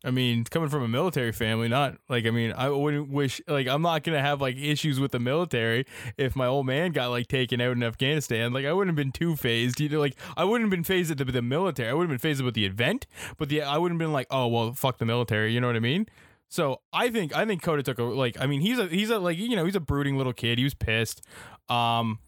I 0.05 0.11
mean, 0.11 0.43
coming 0.43 0.69
from 0.69 0.83
a 0.83 0.87
military 0.87 1.31
family, 1.31 1.67
not 1.67 1.97
like 2.07 2.25
I 2.25 2.29
mean, 2.29 2.53
I 2.55 2.69
wouldn't 2.69 3.09
wish 3.09 3.41
like 3.47 3.67
I'm 3.67 3.81
not 3.81 4.03
gonna 4.03 4.21
have 4.21 4.39
like 4.39 4.55
issues 4.55 4.99
with 4.99 5.11
the 5.11 5.19
military 5.19 5.85
if 6.17 6.35
my 6.35 6.45
old 6.45 6.65
man 6.65 6.91
got 6.91 7.09
like 7.09 7.27
taken 7.27 7.59
out 7.59 7.71
in 7.71 7.83
Afghanistan. 7.83 8.53
Like 8.53 8.65
I 8.65 8.71
wouldn't 8.71 8.97
have 8.97 9.03
been 9.03 9.11
too 9.11 9.35
phased. 9.35 9.81
You 9.81 9.89
know, 9.89 9.99
like 9.99 10.15
I 10.37 10.45
wouldn't 10.45 10.67
have 10.67 10.71
been 10.71 10.83
phased 10.83 11.11
at 11.11 11.17
the, 11.17 11.25
the 11.25 11.41
military. 11.41 11.89
I 11.89 11.93
wouldn't 11.93 12.11
have 12.11 12.21
been 12.21 12.29
phased 12.29 12.41
with 12.41 12.53
the 12.53 12.65
event, 12.65 13.07
but 13.37 13.49
the 13.49 13.63
I 13.63 13.77
wouldn't 13.77 13.99
have 13.99 14.05
been 14.07 14.13
like, 14.13 14.27
oh 14.29 14.47
well, 14.47 14.73
fuck 14.73 14.99
the 14.99 15.05
military. 15.05 15.53
You 15.53 15.59
know 15.59 15.67
what 15.67 15.75
I 15.75 15.79
mean? 15.81 16.07
So 16.49 16.81
I 16.93 17.09
think 17.09 17.35
I 17.35 17.45
think 17.45 17.61
Kota 17.61 17.83
took 17.83 17.99
a 17.99 18.03
like 18.03 18.37
I 18.39 18.45
mean 18.45 18.61
he's 18.61 18.79
a 18.79 18.87
he's 18.87 19.09
a 19.09 19.19
like 19.19 19.37
you 19.37 19.55
know 19.55 19.65
he's 19.65 19.75
a 19.75 19.79
brooding 19.79 20.17
little 20.17 20.33
kid. 20.33 20.57
He 20.57 20.63
was 20.63 20.73
pissed, 20.73 21.21
um, 21.69 22.19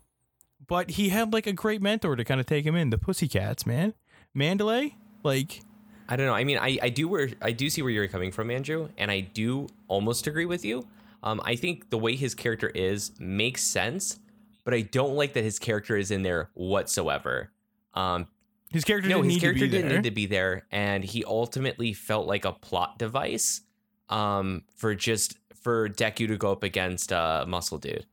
but 0.67 0.91
he 0.91 1.09
had 1.09 1.33
like 1.33 1.47
a 1.47 1.53
great 1.53 1.81
mentor 1.81 2.15
to 2.15 2.23
kind 2.23 2.39
of 2.39 2.45
take 2.45 2.65
him 2.65 2.75
in. 2.75 2.89
The 2.89 2.97
Pussycats, 2.97 3.65
man, 3.65 3.93
Mandalay, 4.33 4.95
like 5.23 5.61
I 6.09 6.15
don't 6.15 6.25
know. 6.25 6.33
I 6.33 6.43
mean, 6.43 6.57
I, 6.57 6.77
I 6.81 6.89
do 6.89 7.07
where 7.07 7.29
I 7.41 7.51
do 7.51 7.69
see 7.69 7.81
where 7.81 7.91
you're 7.91 8.07
coming 8.07 8.31
from, 8.31 8.49
Andrew, 8.49 8.89
and 8.97 9.11
I 9.11 9.21
do 9.21 9.67
almost 9.87 10.27
agree 10.27 10.45
with 10.45 10.63
you. 10.65 10.87
Um, 11.23 11.41
I 11.43 11.55
think 11.55 11.89
the 11.89 11.97
way 11.97 12.15
his 12.15 12.35
character 12.35 12.69
is 12.69 13.11
makes 13.19 13.63
sense, 13.63 14.19
but 14.63 14.73
I 14.73 14.81
don't 14.81 15.15
like 15.15 15.33
that 15.33 15.43
his 15.43 15.59
character 15.59 15.97
is 15.97 16.11
in 16.11 16.23
there 16.23 16.49
whatsoever. 16.53 17.51
Um, 17.93 18.27
his 18.71 18.83
character. 18.83 19.09
no, 19.09 19.21
didn't 19.21 19.31
his 19.31 19.41
character 19.41 19.67
didn't 19.67 19.89
there. 19.89 19.97
need 19.97 20.03
to 20.03 20.11
be 20.11 20.25
there, 20.25 20.65
and 20.71 21.03
he 21.03 21.23
ultimately 21.25 21.93
felt 21.93 22.27
like 22.27 22.45
a 22.45 22.53
plot 22.53 22.97
device 22.97 23.61
um, 24.09 24.63
for 24.75 24.95
just 24.95 25.37
for 25.55 25.89
Deku 25.89 26.27
to 26.27 26.37
go 26.37 26.51
up 26.51 26.63
against 26.63 27.11
uh, 27.11 27.45
Muscle 27.47 27.77
Dude. 27.77 28.05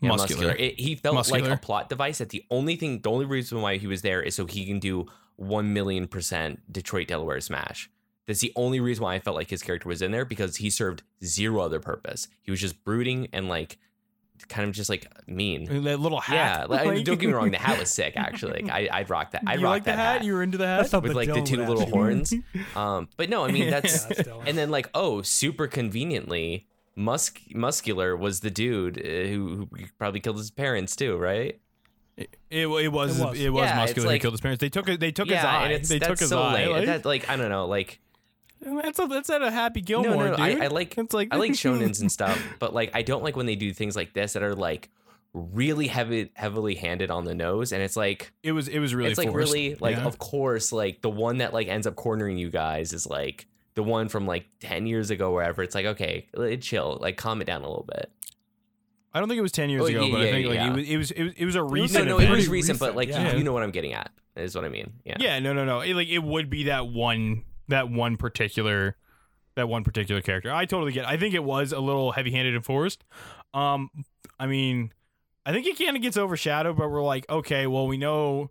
Yeah, 0.00 0.10
Muscular. 0.10 0.52
It, 0.52 0.80
he 0.80 0.94
felt 0.94 1.30
like 1.30 1.44
a 1.44 1.56
plot 1.56 1.88
device. 1.88 2.18
That 2.18 2.30
the 2.30 2.44
only 2.50 2.76
thing, 2.76 3.00
the 3.00 3.10
only 3.10 3.26
reason 3.26 3.60
why 3.60 3.76
he 3.76 3.86
was 3.86 4.02
there 4.02 4.22
is 4.22 4.34
so 4.34 4.46
he 4.46 4.64
can 4.64 4.78
do 4.78 5.06
one 5.36 5.72
million 5.72 6.08
percent 6.08 6.60
Detroit 6.72 7.08
Delaware 7.08 7.40
Smash. 7.40 7.90
That's 8.26 8.40
the 8.40 8.52
only 8.56 8.80
reason 8.80 9.02
why 9.02 9.14
I 9.14 9.18
felt 9.18 9.36
like 9.36 9.50
his 9.50 9.62
character 9.62 9.88
was 9.88 10.02
in 10.02 10.12
there 10.12 10.24
because 10.24 10.56
he 10.56 10.70
served 10.70 11.02
zero 11.22 11.60
other 11.60 11.80
purpose. 11.80 12.28
He 12.42 12.50
was 12.50 12.60
just 12.60 12.84
brooding 12.84 13.28
and 13.32 13.48
like 13.48 13.78
kind 14.48 14.68
of 14.68 14.74
just 14.74 14.88
like 14.90 15.06
mean. 15.26 15.64
that 15.84 16.00
little 16.00 16.20
hat. 16.20 16.34
Yeah, 16.34 16.66
like, 16.68 16.86
like- 16.86 17.04
don't 17.04 17.18
get 17.18 17.26
me 17.28 17.32
wrong. 17.32 17.50
The 17.50 17.58
hat 17.58 17.78
was 17.78 17.90
sick. 17.94 18.14
Actually, 18.16 18.62
like, 18.62 18.72
I, 18.72 18.88
I'd 19.00 19.10
rock 19.10 19.32
that. 19.32 19.42
I'd 19.46 19.62
rock 19.62 19.70
like 19.70 19.84
the 19.84 19.90
that 19.92 19.98
hat? 19.98 20.24
You 20.24 20.34
were 20.34 20.42
into 20.42 20.58
the 20.58 20.66
hat. 20.66 21.02
With 21.02 21.14
like 21.14 21.28
the 21.32 21.42
two 21.42 21.58
would 21.58 21.68
little 21.68 21.86
horns. 21.86 22.32
Um, 22.76 23.08
but 23.16 23.28
no, 23.28 23.44
I 23.44 23.50
mean 23.52 23.70
that's 23.70 24.06
Yeah, 24.08 24.14
that's 24.16 24.28
and 24.46 24.56
then 24.56 24.70
like 24.70 24.88
oh, 24.94 25.22
super 25.22 25.66
conveniently, 25.66 26.66
Musk 26.96 27.40
muscular 27.54 28.16
was 28.16 28.40
the 28.40 28.50
dude 28.50 28.98
uh, 28.98 29.02
who, 29.28 29.68
who 29.72 29.84
probably 29.98 30.20
killed 30.20 30.36
his 30.38 30.50
parents 30.50 30.94
too, 30.96 31.16
right? 31.16 31.58
It, 32.16 32.36
it, 32.50 32.66
was 32.66 32.84
it 32.84 32.88
was, 32.92 33.40
It 33.40 33.50
was. 33.50 33.64
Yeah, 33.64 33.76
muscular. 33.76 34.08
like- 34.08 34.14
he 34.14 34.18
killed 34.20 34.34
his 34.34 34.40
parents. 34.40 34.60
They 34.60 34.68
took 34.68 34.88
it. 34.88 35.00
They 35.00 35.10
took 35.12 35.28
his 35.28 35.38
eye. 35.42 35.64
and 35.64 35.72
it's 35.72 35.88
they 35.88 35.98
that's 35.98 36.10
took 36.10 36.18
his 36.20 36.28
so 36.28 36.42
eye. 36.42 36.54
lame. 36.54 36.70
Like, 36.72 36.86
That, 36.86 37.04
like 37.04 37.28
I 37.30 37.36
don't 37.36 37.48
know, 37.48 37.66
like 37.66 38.00
that's 38.60 38.98
a, 38.98 39.06
that's 39.06 39.30
at 39.30 39.42
a 39.42 39.50
Happy 39.50 39.80
no, 39.80 39.84
Gilmore, 39.84 40.28
no, 40.30 40.36
no, 40.36 40.42
I, 40.42 40.52
dude. 40.54 40.62
I 40.62 40.66
like 40.68 40.96
It's 40.98 41.14
like 41.14 41.28
I 41.30 41.36
like 41.36 41.52
shonens 41.64 42.00
and 42.00 42.10
stuff, 42.10 42.40
but 42.58 42.74
like 42.74 42.90
I 42.94 43.02
don't 43.02 43.22
like 43.22 43.36
when 43.36 43.46
they 43.46 43.56
do 43.56 43.72
things 43.72 43.96
like 43.96 44.12
this 44.12 44.34
that 44.34 44.42
are 44.42 44.54
like 44.54 44.90
really 45.32 45.86
heavy, 45.86 46.30
heavily 46.34 46.74
handed 46.74 47.10
on 47.10 47.24
the 47.24 47.34
nose, 47.34 47.72
and 47.72 47.82
it's 47.82 47.96
like 47.96 48.32
It 48.42 48.52
was 48.52 48.68
it 48.68 48.78
was 48.80 48.94
really 48.94 49.10
it's 49.10 49.18
like 49.18 49.28
forced. 49.30 49.52
really 49.52 49.74
like 49.76 49.96
Yeah. 49.96 50.04
of 50.04 50.18
course 50.18 50.72
like 50.72 51.02
the 51.02 51.10
one 51.10 51.38
that 51.38 51.52
like 51.54 51.68
ends 51.68 51.86
up 51.86 51.96
cornering 51.96 52.36
you 52.36 52.50
guys 52.50 52.92
is 52.92 53.06
like 53.06 53.46
the 53.74 53.82
one 53.84 54.08
from 54.08 54.26
like 54.26 54.46
10 54.60 54.86
years 54.86 55.10
ago 55.10 55.32
wherever 55.32 55.62
it's 55.62 55.74
like 55.74 55.86
okay 55.86 56.26
uh, 56.36 56.56
chill 56.56 56.98
like 57.00 57.16
calm 57.16 57.40
it 57.40 57.44
down 57.44 57.62
a 57.62 57.68
little 57.68 57.86
bit 57.88 58.10
I 59.12 59.18
don't 59.20 59.28
think 59.28 59.38
it 59.38 59.42
was 59.42 59.50
ten 59.52 59.70
years 59.70 59.82
Oh, 59.82 59.86
ago, 59.86 60.04
yeah, 60.04 60.12
but 60.12 60.20
I 60.20 60.24
yeah, 60.26 60.30
think 60.30 60.46
like 60.48 60.54
yeah. 60.56 60.66
it 60.68 60.76
was 60.76 60.86
it 60.88 60.96
was 60.96 61.10
it 61.10 61.22
was, 61.24 61.32
it 61.38 61.44
was 61.46 61.54
a 61.56 61.62
recent 61.64 62.04
no 62.04 62.10
no 62.12 62.16
event. 62.18 62.30
it 62.32 62.36
was 62.36 62.44
Pretty 62.46 62.52
recent, 62.60 62.78
but 62.78 62.94
like 62.94 63.08
yeah. 63.08 63.32
you, 63.32 63.38
you 63.38 63.44
know 63.44 63.52
what 63.52 63.62
i'm 63.64 63.72
getting 63.72 63.92
at 63.92 64.10
is 64.36 64.54
what 64.54 64.64
i 64.64 64.68
mean 64.68 64.92
yeah 65.04 65.16
Yeah, 65.18 65.38
no, 65.40 65.52
no, 65.52 65.64
no. 65.64 65.80
It, 65.80 65.94
like 65.94 66.06
it 66.08 66.20
would 66.20 66.48
be 66.50 66.64
that 66.64 66.86
one 66.86 67.42
that 67.70 67.90
one 67.90 68.16
particular 68.16 68.96
that 69.56 69.68
one 69.68 69.84
particular 69.84 70.20
character. 70.20 70.52
I 70.52 70.64
totally 70.64 70.92
get. 70.92 71.04
It. 71.04 71.08
I 71.08 71.16
think 71.16 71.34
it 71.34 71.44
was 71.44 71.72
a 71.72 71.80
little 71.80 72.12
heavy-handed 72.12 72.54
and 72.54 72.64
forced. 72.64 73.04
Um, 73.52 73.90
I 74.38 74.46
mean, 74.46 74.92
I 75.44 75.52
think 75.52 75.66
it 75.66 75.78
kind 75.78 75.96
of 75.96 76.02
gets 76.02 76.16
overshadowed, 76.16 76.76
but 76.76 76.88
we're 76.90 77.02
like, 77.02 77.28
okay, 77.28 77.66
well, 77.66 77.86
we 77.86 77.96
know 77.96 78.50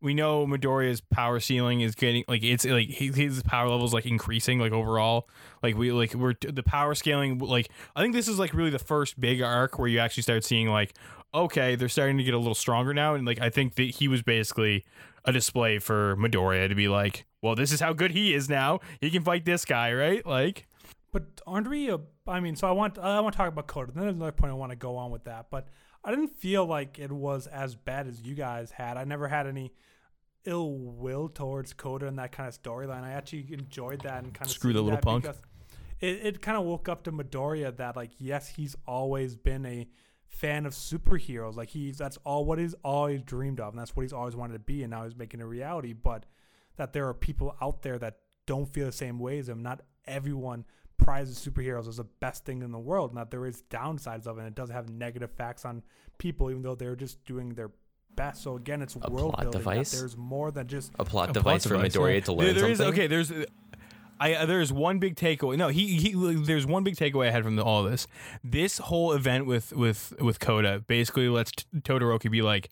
we 0.00 0.14
know 0.14 0.46
Midoriya's 0.46 1.00
power 1.00 1.40
ceiling 1.40 1.80
is 1.80 1.94
getting 1.94 2.24
like 2.28 2.42
it's 2.44 2.64
like 2.64 2.88
his 2.88 3.42
power 3.42 3.68
level 3.68 3.84
is 3.84 3.92
like 3.92 4.06
increasing 4.06 4.58
like 4.58 4.72
overall. 4.72 5.28
Like 5.62 5.76
we 5.76 5.90
like 5.92 6.14
we're 6.14 6.34
the 6.40 6.62
power 6.62 6.94
scaling 6.94 7.38
like 7.38 7.68
I 7.96 8.02
think 8.02 8.14
this 8.14 8.28
is 8.28 8.38
like 8.38 8.54
really 8.54 8.70
the 8.70 8.78
first 8.78 9.20
big 9.20 9.42
arc 9.42 9.78
where 9.78 9.88
you 9.88 9.98
actually 9.98 10.22
start 10.22 10.44
seeing 10.44 10.68
like 10.68 10.94
okay, 11.34 11.74
they're 11.76 11.90
starting 11.90 12.16
to 12.16 12.24
get 12.24 12.32
a 12.32 12.38
little 12.38 12.54
stronger 12.54 12.94
now 12.94 13.14
and 13.14 13.26
like 13.26 13.40
I 13.40 13.50
think 13.50 13.74
that 13.74 13.96
he 13.96 14.08
was 14.08 14.22
basically 14.22 14.84
a 15.24 15.32
display 15.32 15.78
for 15.78 16.16
Midoriya 16.16 16.68
to 16.68 16.74
be 16.74 16.88
like, 16.88 17.26
well, 17.42 17.54
this 17.54 17.72
is 17.72 17.80
how 17.80 17.92
good 17.92 18.12
he 18.12 18.34
is 18.34 18.48
now. 18.48 18.80
He 19.00 19.10
can 19.10 19.22
fight 19.22 19.44
this 19.44 19.64
guy, 19.64 19.92
right? 19.92 20.24
Like 20.26 20.66
But 21.12 21.24
aren't 21.46 21.68
we? 21.68 21.90
A, 21.90 21.98
I 22.26 22.40
mean, 22.40 22.56
so 22.56 22.66
I 22.68 22.72
want 22.72 22.98
I 22.98 23.20
want 23.20 23.34
to 23.34 23.36
talk 23.36 23.48
about 23.48 23.66
Kota. 23.66 23.92
Then 23.92 24.02
there's 24.02 24.14
another 24.14 24.32
point 24.32 24.50
I 24.50 24.54
want 24.54 24.70
to 24.70 24.76
go 24.76 24.96
on 24.96 25.10
with 25.10 25.24
that. 25.24 25.46
But 25.50 25.68
I 26.04 26.10
didn't 26.10 26.36
feel 26.36 26.66
like 26.66 26.98
it 26.98 27.12
was 27.12 27.46
as 27.46 27.74
bad 27.74 28.06
as 28.06 28.22
you 28.22 28.34
guys 28.34 28.70
had. 28.70 28.96
I 28.96 29.04
never 29.04 29.28
had 29.28 29.46
any 29.46 29.72
ill 30.44 30.72
will 30.72 31.28
towards 31.28 31.72
Kota 31.72 32.06
and 32.06 32.18
that 32.18 32.32
kind 32.32 32.48
of 32.48 32.60
storyline. 32.60 33.02
I 33.02 33.12
actually 33.12 33.46
enjoyed 33.52 34.02
that 34.02 34.24
and 34.24 34.32
kind 34.32 34.48
of 34.48 34.54
Screw 34.54 34.72
the 34.72 34.82
little 34.82 34.98
punk. 34.98 35.26
It, 36.00 36.20
it 36.22 36.42
kind 36.42 36.56
of 36.56 36.64
woke 36.64 36.88
up 36.88 37.02
to 37.04 37.12
Midoriya 37.12 37.76
that 37.76 37.96
like 37.96 38.12
yes, 38.18 38.48
he's 38.48 38.76
always 38.86 39.36
been 39.36 39.66
a 39.66 39.88
fan 40.28 40.66
of 40.66 40.72
superheroes. 40.72 41.56
Like 41.56 41.70
he's 41.70 41.98
that's 41.98 42.18
all 42.24 42.44
what 42.44 42.58
he's 42.58 42.74
always 42.84 43.22
dreamed 43.22 43.60
of, 43.60 43.72
and 43.72 43.80
that's 43.80 43.94
what 43.96 44.02
he's 44.02 44.12
always 44.12 44.36
wanted 44.36 44.54
to 44.54 44.58
be. 44.60 44.82
And 44.82 44.90
now 44.90 45.04
he's 45.04 45.16
making 45.16 45.40
it 45.40 45.44
a 45.44 45.46
reality. 45.46 45.92
But 45.92 46.26
that 46.76 46.92
there 46.92 47.08
are 47.08 47.14
people 47.14 47.56
out 47.60 47.82
there 47.82 47.98
that 47.98 48.18
don't 48.46 48.66
feel 48.72 48.86
the 48.86 48.92
same 48.92 49.18
way 49.18 49.38
as 49.38 49.48
him. 49.48 49.62
Not 49.62 49.80
everyone 50.06 50.64
prizes 50.96 51.38
superheroes 51.38 51.86
as 51.88 51.96
the 51.98 52.04
best 52.04 52.44
thing 52.44 52.62
in 52.62 52.72
the 52.72 52.78
world. 52.78 53.10
and 53.10 53.18
that 53.18 53.30
there 53.30 53.46
is 53.46 53.62
downsides 53.70 54.26
of 54.26 54.36
it. 54.38 54.40
And 54.40 54.48
it 54.48 54.54
does 54.54 54.70
have 54.70 54.88
negative 54.88 55.30
facts 55.30 55.64
on 55.64 55.82
people, 56.18 56.50
even 56.50 56.62
though 56.62 56.74
they're 56.74 56.96
just 56.96 57.24
doing 57.24 57.54
their 57.54 57.70
best. 58.16 58.42
So 58.42 58.56
again, 58.56 58.82
it's 58.82 58.96
A 58.96 59.10
world 59.10 59.34
plot 59.34 59.42
building. 59.42 59.50
that 59.52 59.58
device? 59.58 59.92
There's 59.92 60.16
more 60.16 60.50
than 60.50 60.66
just 60.66 60.92
a 60.98 61.04
plot 61.04 61.30
a 61.30 61.32
device 61.32 61.64
plot 61.66 61.78
for 61.80 61.82
device, 61.82 61.94
midoriya 61.96 62.14
yeah. 62.14 62.20
to 62.20 62.32
learn 62.32 62.44
There- 62.46 62.54
there 62.54 62.70
is- 62.70 62.78
something 62.78 62.94
okay, 62.94 63.06
there's 63.06 63.32
I 64.20 64.34
uh, 64.34 64.46
there's 64.46 64.72
one 64.72 64.98
big 64.98 65.16
takeaway. 65.16 65.56
No, 65.56 65.68
he 65.68 65.96
he 65.96 66.34
there's 66.36 66.66
one 66.66 66.84
big 66.84 66.96
takeaway 66.96 67.28
I 67.28 67.30
had 67.30 67.44
from 67.44 67.56
the, 67.56 67.62
all 67.64 67.82
this. 67.84 68.06
This 68.44 68.78
whole 68.78 69.12
event 69.12 69.46
with 69.46 69.72
with 69.72 70.14
with 70.20 70.40
Kota 70.40 70.82
basically 70.86 71.28
lets 71.28 71.52
T- 71.52 71.64
Todoroki 71.80 72.30
be 72.30 72.42
like 72.42 72.70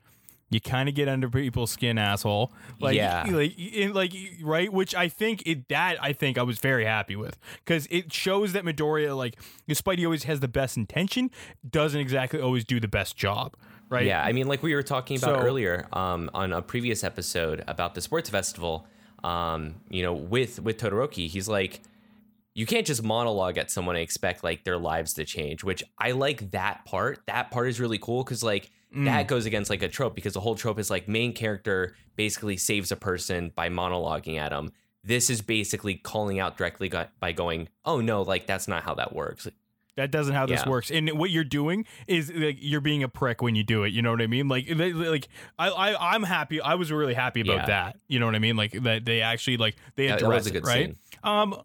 you 0.48 0.60
kind 0.60 0.88
of 0.88 0.94
get 0.94 1.08
under 1.08 1.28
people's 1.28 1.72
skin, 1.72 1.98
asshole. 1.98 2.52
Like, 2.78 2.94
Yeah. 2.94 3.24
like, 3.28 3.58
in, 3.58 3.92
like, 3.94 4.12
right. 4.40 4.72
Which 4.72 4.94
I 4.94 5.08
think 5.08 5.42
it 5.44 5.68
that 5.70 5.96
I 6.00 6.12
think 6.12 6.38
I 6.38 6.42
was 6.42 6.58
very 6.60 6.84
happy 6.84 7.16
with 7.16 7.36
because 7.64 7.88
it 7.90 8.12
shows 8.12 8.52
that 8.52 8.62
Midoriya, 8.64 9.16
like, 9.16 9.36
despite 9.66 9.98
he 9.98 10.04
always 10.04 10.22
has 10.24 10.38
the 10.38 10.46
best 10.48 10.76
intention, 10.76 11.32
doesn't 11.68 12.00
exactly 12.00 12.40
always 12.40 12.64
do 12.64 12.78
the 12.78 12.86
best 12.88 13.16
job. 13.16 13.56
Right. 13.88 14.06
Yeah, 14.06 14.22
I 14.22 14.32
mean, 14.32 14.46
like 14.46 14.62
we 14.62 14.74
were 14.74 14.82
talking 14.84 15.16
about 15.18 15.40
So- 15.40 15.44
earlier 15.46 15.86
um, 15.92 16.30
on 16.32 16.52
a 16.52 16.62
previous 16.62 17.02
episode 17.02 17.64
about 17.66 17.94
the 17.94 18.00
sports 18.00 18.30
festival. 18.30 18.86
Um, 19.26 19.76
you 19.90 20.02
know, 20.02 20.12
with 20.12 20.60
with 20.60 20.78
Todoroki, 20.78 21.28
he's 21.28 21.48
like, 21.48 21.80
you 22.54 22.64
can't 22.64 22.86
just 22.86 23.02
monologue 23.02 23.58
at 23.58 23.70
someone 23.72 23.96
and 23.96 24.02
expect 24.02 24.44
like 24.44 24.62
their 24.62 24.78
lives 24.78 25.14
to 25.14 25.24
change. 25.24 25.64
Which 25.64 25.82
I 25.98 26.12
like 26.12 26.52
that 26.52 26.84
part. 26.84 27.20
That 27.26 27.50
part 27.50 27.68
is 27.68 27.80
really 27.80 27.98
cool 27.98 28.22
because 28.22 28.44
like 28.44 28.70
that 29.04 29.26
goes 29.26 29.44
against 29.44 29.68
like 29.68 29.82
a 29.82 29.88
trope 29.88 30.14
because 30.14 30.34
the 30.34 30.40
whole 30.40 30.54
trope 30.54 30.78
is 30.78 30.90
like 30.90 31.08
main 31.08 31.32
character 31.32 31.96
basically 32.14 32.56
saves 32.56 32.92
a 32.92 32.96
person 32.96 33.52
by 33.54 33.68
monologuing 33.68 34.38
at 34.38 34.52
him. 34.52 34.70
This 35.02 35.28
is 35.28 35.42
basically 35.42 35.96
calling 35.96 36.38
out 36.38 36.56
directly 36.56 36.90
by 37.20 37.32
going, 37.32 37.68
"Oh 37.84 38.00
no, 38.00 38.22
like 38.22 38.46
that's 38.46 38.68
not 38.68 38.84
how 38.84 38.94
that 38.94 39.14
works." 39.14 39.48
That 39.96 40.10
doesn't 40.10 40.34
how 40.34 40.46
this 40.46 40.62
Yeah. 40.64 40.68
works. 40.70 40.90
And 40.90 41.10
what 41.18 41.30
you're 41.30 41.42
doing 41.44 41.86
is 42.06 42.30
like 42.32 42.58
you're 42.60 42.80
being 42.82 43.02
a 43.02 43.08
prick 43.08 43.40
when 43.42 43.54
you 43.54 43.64
do 43.64 43.84
it. 43.84 43.92
You 43.94 44.02
know 44.02 44.10
what 44.10 44.20
I 44.20 44.26
mean? 44.26 44.46
Like, 44.48 44.66
they- 44.68 44.92
like 44.92 45.28
I, 45.58 45.68
I 45.70 46.14
I'm 46.14 46.22
happy. 46.22 46.60
I 46.60 46.74
was 46.74 46.92
really 46.92 47.14
happy 47.14 47.40
about 47.40 47.60
Yeah. 47.60 47.66
that. 47.66 47.96
You 48.06 48.20
know 48.20 48.26
what 48.26 48.34
I 48.34 48.38
mean? 48.38 48.56
Like 48.56 48.72
that 48.82 49.04
they 49.06 49.22
actually 49.22 49.56
like 49.56 49.76
they 49.96 50.08
That- 50.08 50.22
address 50.22 50.44
that 50.44 50.54
was 50.54 50.54
a 50.54 50.56
it, 50.58 50.64
right? 50.64 50.86
scene. 50.88 50.96
Um, 51.24 51.60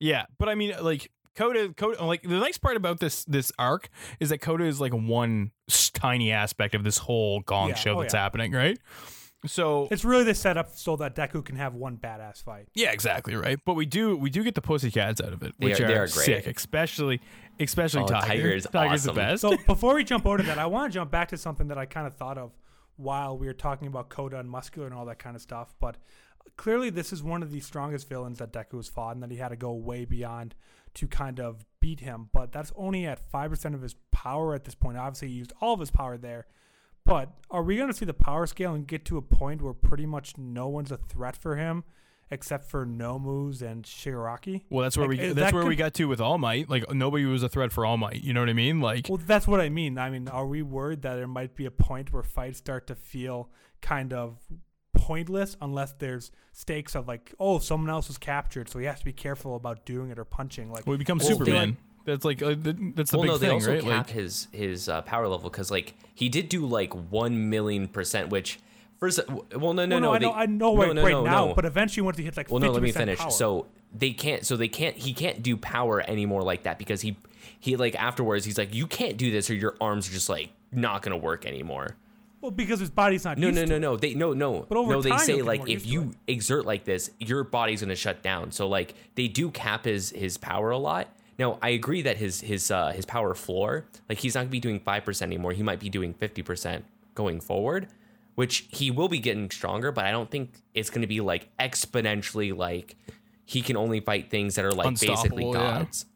yeah. 0.00 0.26
But 0.38 0.48
I 0.48 0.54
mean, 0.56 0.74
like 0.80 1.10
Kota, 1.36 1.72
Kota, 1.76 2.02
like 2.04 2.22
the 2.22 2.38
nice 2.40 2.58
part 2.58 2.76
about 2.76 2.98
this 2.98 3.24
this 3.26 3.52
arc 3.58 3.88
is 4.20 4.30
that 4.30 4.38
Kota 4.38 4.64
is 4.64 4.80
like 4.80 4.92
one 4.92 5.52
tiny 5.92 6.32
aspect 6.32 6.74
of 6.74 6.82
this 6.82 6.98
whole 6.98 7.40
Gong 7.40 7.68
Yeah. 7.70 7.74
show 7.76 7.96
Oh, 7.98 8.02
that's 8.02 8.14
yeah. 8.14 8.20
happening, 8.22 8.52
right? 8.52 8.78
So 9.48 9.88
it's 9.90 10.04
really 10.04 10.24
the 10.24 10.34
setup 10.34 10.74
so 10.76 10.96
that 10.96 11.14
Deku 11.14 11.44
can 11.44 11.56
have 11.56 11.74
one 11.74 11.96
badass 11.96 12.42
fight. 12.42 12.68
yeah, 12.74 12.92
exactly 12.92 13.34
right. 13.34 13.58
But 13.64 13.74
we 13.74 13.86
do 13.86 14.16
we 14.16 14.30
do 14.30 14.42
get 14.42 14.54
the 14.54 14.62
pussycats 14.62 15.20
out 15.20 15.32
of 15.32 15.42
it, 15.42 15.54
They 15.58 15.66
which 15.68 15.80
are- 15.80 15.84
are, 15.84 15.88
they 15.88 15.94
are 15.94 16.06
great. 16.08 16.24
sick, 16.26 16.46
especially 16.46 17.20
especially 17.60 18.02
Oh, 18.02 18.06
Tiger. 18.06 18.26
Tiger 18.26 18.50
is 18.50 18.64
Tiger's 18.72 19.02
awesome. 19.06 19.14
the 19.14 19.20
best. 19.20 19.40
So 19.42 19.56
before 19.66 19.94
we 19.94 20.04
jump 20.04 20.26
over 20.26 20.38
to 20.38 20.42
that, 20.44 20.58
I 20.58 20.66
want 20.66 20.92
to 20.92 20.94
jump 20.94 21.10
back 21.10 21.28
to 21.28 21.36
something 21.38 21.68
that 21.68 21.78
I 21.78 21.86
kind 21.86 22.06
of 22.06 22.14
thought 22.14 22.38
of 22.38 22.52
while 22.96 23.36
we 23.36 23.46
were 23.46 23.52
talking 23.54 23.88
about 23.88 24.08
Kota 24.08 24.38
and 24.38 24.48
Muscular 24.50 24.86
and 24.86 24.94
all 24.94 25.04
that 25.06 25.18
kind 25.18 25.36
of 25.36 25.42
stuff. 25.42 25.74
But 25.80 25.96
clearly, 26.56 26.90
this 26.90 27.12
is 27.12 27.22
one 27.22 27.42
of 27.42 27.50
the 27.50 27.60
strongest 27.60 28.08
villains 28.08 28.38
that 28.38 28.52
Deku 28.52 28.76
has 28.76 28.88
fought, 28.88 29.14
and 29.14 29.22
that 29.22 29.30
he 29.30 29.36
had 29.36 29.48
to 29.48 29.56
go 29.56 29.72
way 29.72 30.04
beyond 30.04 30.54
to 30.94 31.06
kind 31.06 31.38
of 31.40 31.64
beat 31.80 32.00
him. 32.00 32.28
But 32.32 32.52
that's 32.52 32.72
only 32.76 33.04
at 33.06 33.30
five 33.30 33.50
percent 33.50 33.74
of 33.74 33.82
his 33.82 33.94
power 34.12 34.54
at 34.54 34.64
this 34.64 34.74
point. 34.74 34.96
Obviously, 34.96 35.28
he 35.28 35.34
used 35.34 35.52
all 35.60 35.74
of 35.74 35.80
his 35.80 35.90
power 35.90 36.16
there. 36.16 36.46
But 37.06 37.30
are 37.50 37.62
we 37.62 37.76
going 37.76 37.88
to 37.88 37.94
see 37.94 38.04
the 38.04 38.12
power 38.12 38.46
scale 38.46 38.74
and 38.74 38.86
get 38.86 39.04
to 39.06 39.16
a 39.16 39.22
point 39.22 39.62
where 39.62 39.72
pretty 39.72 40.06
much 40.06 40.36
no 40.36 40.66
one's 40.68 40.90
a 40.90 40.96
threat 40.96 41.36
for 41.36 41.54
him, 41.54 41.84
except 42.32 42.68
for 42.68 42.84
Nomus 42.84 43.62
and 43.62 43.84
Shigaraki? 43.84 44.64
Well, 44.68 44.82
that's 44.82 44.96
where 44.96 45.08
Like, 45.08 45.18
we 45.18 45.24
uh, 45.24 45.28
that's 45.28 45.52
that 45.52 45.54
where 45.54 45.64
we 45.64 45.76
got 45.76 45.94
to 45.94 46.06
with 46.06 46.20
All 46.20 46.36
Might. 46.36 46.68
Like 46.68 46.92
nobody 46.92 47.24
was 47.24 47.44
a 47.44 47.48
threat 47.48 47.72
for 47.72 47.86
All 47.86 47.96
Might. 47.96 48.22
You 48.22 48.34
know 48.34 48.40
what 48.40 48.50
I 48.50 48.54
mean? 48.54 48.80
Like 48.80 49.06
Well, 49.08 49.20
that's 49.24 49.46
what 49.46 49.60
I 49.60 49.68
mean. 49.68 49.96
I 49.98 50.10
mean, 50.10 50.26
are 50.28 50.46
we 50.46 50.62
worried 50.62 51.02
that 51.02 51.14
there 51.14 51.28
might 51.28 51.54
be 51.54 51.64
a 51.64 51.70
point 51.70 52.12
where 52.12 52.24
fights 52.24 52.58
start 52.58 52.88
to 52.88 52.96
feel 52.96 53.50
kind 53.80 54.12
of 54.12 54.38
pointless 54.94 55.56
unless 55.60 55.92
there's 55.92 56.32
stakes 56.52 56.96
of 56.96 57.06
like, 57.06 57.32
oh, 57.38 57.60
someone 57.60 57.90
else 57.90 58.08
was 58.08 58.18
captured, 58.18 58.68
so 58.68 58.80
he 58.80 58.86
has 58.86 58.98
to 58.98 59.04
be 59.04 59.12
careful 59.12 59.54
about 59.54 59.86
doing 59.86 60.10
it 60.10 60.18
or 60.18 60.24
punching. 60.24 60.72
Like, 60.72 60.86
we 60.86 60.96
become 60.96 61.18
Well, 61.18 61.28
Superman. 61.28 61.76
That's 62.06 62.24
like 62.24 62.40
uh, 62.42 62.54
that's 62.56 62.64
the 62.64 62.72
same 62.72 62.94
thing. 63.04 63.18
well, 63.18 63.22
big 63.22 63.28
no, 63.28 63.36
they 63.38 63.46
thing, 63.46 63.54
also 63.54 63.72
right? 63.74 63.82
cap 63.82 64.06
Like, 64.06 64.10
his 64.10 64.48
his 64.52 64.88
uh, 64.88 65.02
power 65.02 65.28
level 65.28 65.50
because 65.50 65.70
like 65.70 65.94
he 66.14 66.28
did 66.28 66.48
do 66.48 66.64
like 66.64 66.94
one 67.10 67.50
million 67.50 67.88
percent, 67.88 68.30
which 68.30 68.58
first, 68.98 69.20
well, 69.28 69.74
no, 69.74 69.84
no, 69.84 69.96
Well, 69.96 70.00
no, 70.00 70.12
I 70.12 70.18
they- 70.18 70.24
know, 70.26 70.32
I 70.32 70.46
know 70.46 70.74
no, 70.74 70.82
right, 70.82 70.94
no, 70.94 71.02
right 71.02 71.10
no, 71.10 71.24
now, 71.24 71.46
no. 71.48 71.54
but 71.54 71.64
eventually 71.66 72.02
once 72.04 72.16
he 72.16 72.24
hits 72.24 72.36
like 72.38 72.50
well, 72.50 72.60
no, 72.60 72.70
let 72.70 72.82
me 72.82 72.92
finish. 72.92 73.18
power- 73.18 73.30
So 73.30 73.66
they 73.94 74.12
can't, 74.12 74.46
so 74.46 74.56
they 74.56 74.68
can't, 74.68 74.96
he 74.96 75.12
can't 75.12 75.42
do 75.42 75.56
power 75.56 76.00
anymore 76.08 76.42
like 76.42 76.62
that 76.62 76.78
because 76.78 77.00
he 77.02 77.16
he 77.60 77.76
like 77.76 77.94
afterwards 77.96 78.44
he's 78.44 78.56
like, 78.56 78.74
you 78.74 78.86
can't 78.86 79.16
do 79.16 79.30
this 79.30 79.50
or 79.50 79.54
your 79.54 79.76
arms 79.80 80.08
are 80.08 80.12
just 80.12 80.28
like 80.28 80.50
not 80.72 81.02
gonna 81.02 81.16
work 81.16 81.44
anymore. 81.44 81.96
well, 82.40 82.50
because 82.52 82.78
his 82.80 82.90
body's 82.90 83.24
not 83.24 83.36
No, 83.38 83.48
used 83.48 83.58
no, 83.58 83.64
no, 83.64 83.76
it. 83.76 83.80
no. 83.80 83.96
They 83.96 84.14
no, 84.14 84.32
no, 84.32 84.64
But 84.68 84.78
over 84.78 84.92
no. 84.92 85.02
They 85.02 85.10
time, 85.10 85.18
say 85.20 85.42
like 85.42 85.68
if 85.68 85.84
you 85.86 86.14
it. 86.26 86.32
exert 86.34 86.64
like 86.64 86.84
this, 86.84 87.10
your 87.18 87.42
body's 87.44 87.80
gonna 87.82 87.96
shut 87.96 88.22
down. 88.22 88.52
So 88.52 88.68
like 88.68 88.94
they 89.16 89.26
do 89.28 89.50
cap 89.50 89.84
his 89.86 90.10
his 90.10 90.36
power 90.38 90.70
a 90.70 90.78
lot. 90.78 91.08
Now 91.38 91.58
I 91.60 91.70
agree 91.70 92.02
that 92.02 92.16
his 92.16 92.40
his 92.40 92.70
uh, 92.70 92.92
his 92.92 93.04
power 93.04 93.34
floor, 93.34 93.86
like 94.08 94.18
he's 94.18 94.34
not 94.34 94.42
gonna 94.42 94.50
be 94.50 94.60
doing 94.60 94.80
five 94.80 95.04
percent 95.04 95.28
anymore. 95.30 95.52
He 95.52 95.62
might 95.62 95.80
be 95.80 95.88
doing 95.88 96.14
fifty 96.14 96.42
percent 96.42 96.84
going 97.14 97.40
forward, 97.40 97.88
which 98.34 98.66
he 98.70 98.90
will 98.90 99.08
be 99.08 99.18
getting 99.18 99.50
stronger. 99.50 99.92
But 99.92 100.06
I 100.06 100.10
don't 100.10 100.30
think 100.30 100.54
it's 100.74 100.90
gonna 100.90 101.06
be 101.06 101.20
like 101.20 101.48
exponentially 101.58 102.56
like 102.56 102.96
he 103.46 103.62
can 103.62 103.76
only 103.76 104.00
fight 104.00 104.28
things 104.28 104.56
that 104.56 104.64
are 104.64 104.72
like 104.72 104.98
basically 104.98 105.46
yeah. 105.46 105.52
gods. 105.52 106.06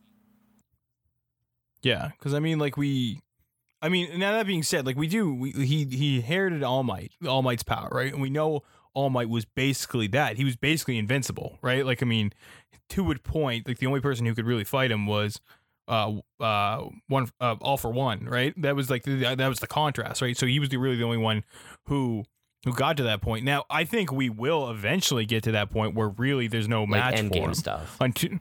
yeah, 1.82 2.10
because 2.18 2.34
I 2.34 2.40
mean, 2.40 2.58
like 2.58 2.76
we, 2.76 3.20
I 3.80 3.88
mean, 3.88 4.18
now 4.18 4.32
that 4.32 4.46
being 4.46 4.64
said, 4.64 4.84
like 4.84 4.96
we 4.96 5.06
do, 5.06 5.32
we, 5.32 5.52
he 5.52 5.84
he 5.84 6.16
inherited 6.16 6.62
All 6.62 6.82
Might, 6.82 7.12
All 7.26 7.42
Might's 7.42 7.62
power, 7.62 7.88
right? 7.92 8.12
And 8.12 8.20
we 8.20 8.30
know 8.30 8.62
All 8.94 9.10
Might 9.10 9.28
was 9.28 9.44
basically 9.44 10.08
that. 10.08 10.38
He 10.38 10.44
was 10.44 10.56
basically 10.56 10.98
invincible, 10.98 11.58
right? 11.62 11.86
Like 11.86 12.02
I 12.02 12.06
mean, 12.06 12.32
to 12.90 13.10
a 13.10 13.18
point, 13.18 13.66
like 13.66 13.78
the 13.78 13.86
only 13.86 14.00
person 14.00 14.26
who 14.26 14.34
could 14.34 14.46
really 14.46 14.64
fight 14.64 14.90
him 14.90 15.06
was 15.06 15.40
uh 15.88 16.12
uh 16.38 16.84
one 17.08 17.28
uh, 17.40 17.56
all 17.60 17.76
for 17.76 17.90
one 17.90 18.24
right? 18.26 18.54
That 18.60 18.76
was 18.76 18.90
like 18.90 19.02
the, 19.02 19.34
that 19.34 19.48
was 19.48 19.60
the 19.60 19.66
contrast 19.66 20.22
right? 20.22 20.36
So 20.36 20.46
he 20.46 20.60
was 20.60 20.68
the, 20.68 20.76
really 20.76 20.96
the 20.96 21.04
only 21.04 21.16
one 21.18 21.42
who 21.86 22.24
who 22.64 22.72
got 22.74 22.96
to 22.98 23.02
that 23.04 23.20
point. 23.22 23.44
Now 23.44 23.64
i 23.70 23.84
think 23.84 24.12
we 24.12 24.28
will 24.28 24.70
eventually 24.70 25.24
get 25.26 25.42
to 25.44 25.52
that 25.52 25.70
point 25.70 25.94
where 25.94 26.08
really 26.10 26.46
there's 26.46 26.68
no 26.68 26.82
Like 26.82 26.90
match 26.90 27.14
end 27.14 27.32
game 27.32 27.54
stuff. 27.54 27.96
until 28.00 28.38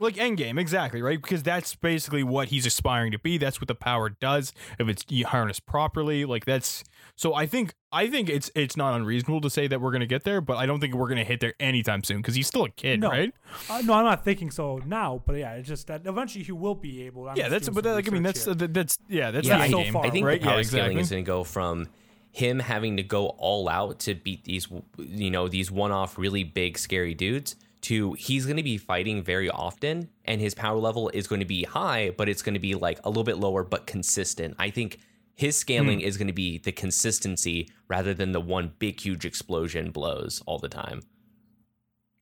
like 0.00 0.16
endgame 0.16 0.58
exactly 0.58 1.02
right? 1.02 1.20
Because 1.20 1.42
that's 1.42 1.74
basically 1.76 2.22
what 2.24 2.48
he's 2.48 2.66
aspiring 2.66 3.12
to 3.12 3.18
be. 3.18 3.38
That's 3.38 3.60
what 3.60 3.68
the 3.68 3.74
power 3.74 4.08
does 4.10 4.52
if 4.78 4.88
it's 4.88 5.04
harnessed 5.28 5.66
properly. 5.66 6.24
Like 6.24 6.44
that's 6.44 6.82
so 7.16 7.34
i 7.34 7.44
think 7.44 7.74
i 7.92 8.06
think 8.06 8.28
it's 8.30 8.50
it's 8.54 8.76
not 8.76 8.94
unreasonable 8.94 9.40
to 9.42 9.50
say 9.50 9.66
that 9.66 9.80
we're 9.80 9.90
gonna 9.90 10.06
get 10.06 10.24
there 10.24 10.40
but 10.40 10.56
i 10.56 10.64
don't 10.64 10.80
think 10.80 10.94
we're 10.94 11.08
gonna 11.08 11.24
hit 11.24 11.40
there 11.40 11.52
anytime 11.60 12.02
soon 12.02 12.18
because 12.18 12.34
he's 12.34 12.46
still 12.46 12.64
a 12.64 12.70
kid 12.70 13.00
No. 13.00 13.10
right? 13.10 13.32
Uh, 13.68 13.82
no, 13.84 13.92
I'm 13.94 14.04
not 14.04 14.24
thinking 14.24 14.50
so 14.50 14.80
now, 14.86 15.22
but 15.26 15.36
yeah, 15.36 15.52
it's 15.54 15.68
just 15.68 15.86
that 15.88 16.06
eventually 16.06 16.44
he 16.44 16.52
will 16.52 16.74
be 16.74 17.02
able. 17.02 17.28
I'm 17.28 17.36
yeah 17.36 17.48
that's 17.48 17.68
but 17.68 17.84
that, 17.84 17.92
like 17.94 18.08
i 18.08 18.10
mean 18.10 18.22
that's 18.22 18.46
uh, 18.48 18.54
that's 18.56 18.98
yeah 19.08 19.30
that's 19.30 19.46
Yeah, 19.46 19.58
the 19.58 19.64
I, 19.64 19.70
so 19.70 19.78
endgame 19.78 19.92
far, 19.92 20.06
I 20.06 20.10
think 20.10 20.26
right? 20.26 20.40
the 20.40 20.46
power 20.46 20.56
yeah 20.58 20.62
scaling 20.62 20.98
exactly. 20.98 21.00
is 21.02 21.10
going 21.10 21.24
to 21.24 21.26
go 21.26 21.44
from 21.44 21.88
him 22.32 22.58
having 22.60 22.96
to 22.96 23.02
go 23.02 23.26
all 23.38 23.68
out 23.68 23.98
to 24.00 24.14
beat 24.14 24.44
these, 24.44 24.68
you 24.98 25.30
know, 25.32 25.48
these 25.48 25.68
one-off 25.70 26.16
really 26.16 26.44
big 26.44 26.78
scary 26.78 27.12
dudes 27.12 27.56
to 27.82 28.12
he's 28.14 28.44
going 28.46 28.56
to 28.56 28.62
be 28.62 28.76
fighting 28.78 29.22
very 29.22 29.48
often 29.48 30.08
and 30.24 30.40
his 30.40 30.54
power 30.54 30.78
level 30.78 31.08
is 31.10 31.26
going 31.26 31.40
to 31.40 31.46
be 31.46 31.64
high, 31.64 32.10
but 32.16 32.28
it's 32.28 32.42
going 32.42 32.54
to 32.54 32.60
be 32.60 32.74
like 32.74 33.00
a 33.04 33.08
little 33.08 33.24
bit 33.24 33.38
lower 33.38 33.64
but 33.64 33.86
consistent. 33.86 34.54
I 34.58 34.70
think 34.70 34.98
his 35.34 35.56
scaling 35.56 36.00
hmm. 36.00 36.06
is 36.06 36.18
going 36.18 36.26
to 36.26 36.34
be 36.34 36.58
the 36.58 36.72
consistency 36.72 37.70
rather 37.88 38.12
than 38.12 38.32
the 38.32 38.40
one 38.40 38.74
big 38.78 39.00
huge 39.00 39.24
explosion 39.24 39.90
blows 39.90 40.42
all 40.46 40.58
the 40.58 40.68
time. 40.68 41.00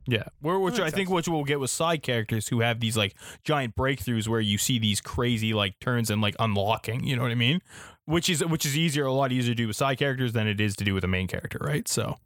Yeah, 0.06 0.24
where, 0.40 0.58
which 0.58 0.80
I 0.80 0.84
makes 0.84 0.94
think 0.94 1.08
sense. 1.08 1.28
what 1.28 1.34
we'll 1.34 1.44
get 1.44 1.60
with 1.60 1.70
side 1.70 2.02
characters 2.02 2.48
who 2.48 2.60
have 2.60 2.80
these 2.80 2.96
like 2.96 3.14
giant 3.44 3.76
breakthroughs 3.76 4.26
where 4.26 4.40
you 4.40 4.56
see 4.56 4.78
these 4.78 5.02
crazy 5.02 5.52
like 5.52 5.78
turns 5.80 6.10
and 6.10 6.22
like 6.22 6.34
unlocking. 6.38 7.04
You 7.04 7.16
know 7.16 7.22
what 7.22 7.30
I 7.30 7.34
mean? 7.34 7.60
Which 8.06 8.30
is 8.30 8.42
which 8.42 8.64
is 8.64 8.74
easier, 8.74 9.04
a 9.04 9.12
lot 9.12 9.32
easier 9.32 9.52
to 9.52 9.54
do 9.54 9.66
with 9.66 9.76
side 9.76 9.98
characters 9.98 10.32
than 10.32 10.46
it 10.46 10.62
is 10.62 10.76
to 10.76 10.84
do 10.84 10.94
with 10.94 11.04
a 11.04 11.08
main 11.08 11.26
character, 11.26 11.58
right? 11.60 11.86
So, 11.86 12.16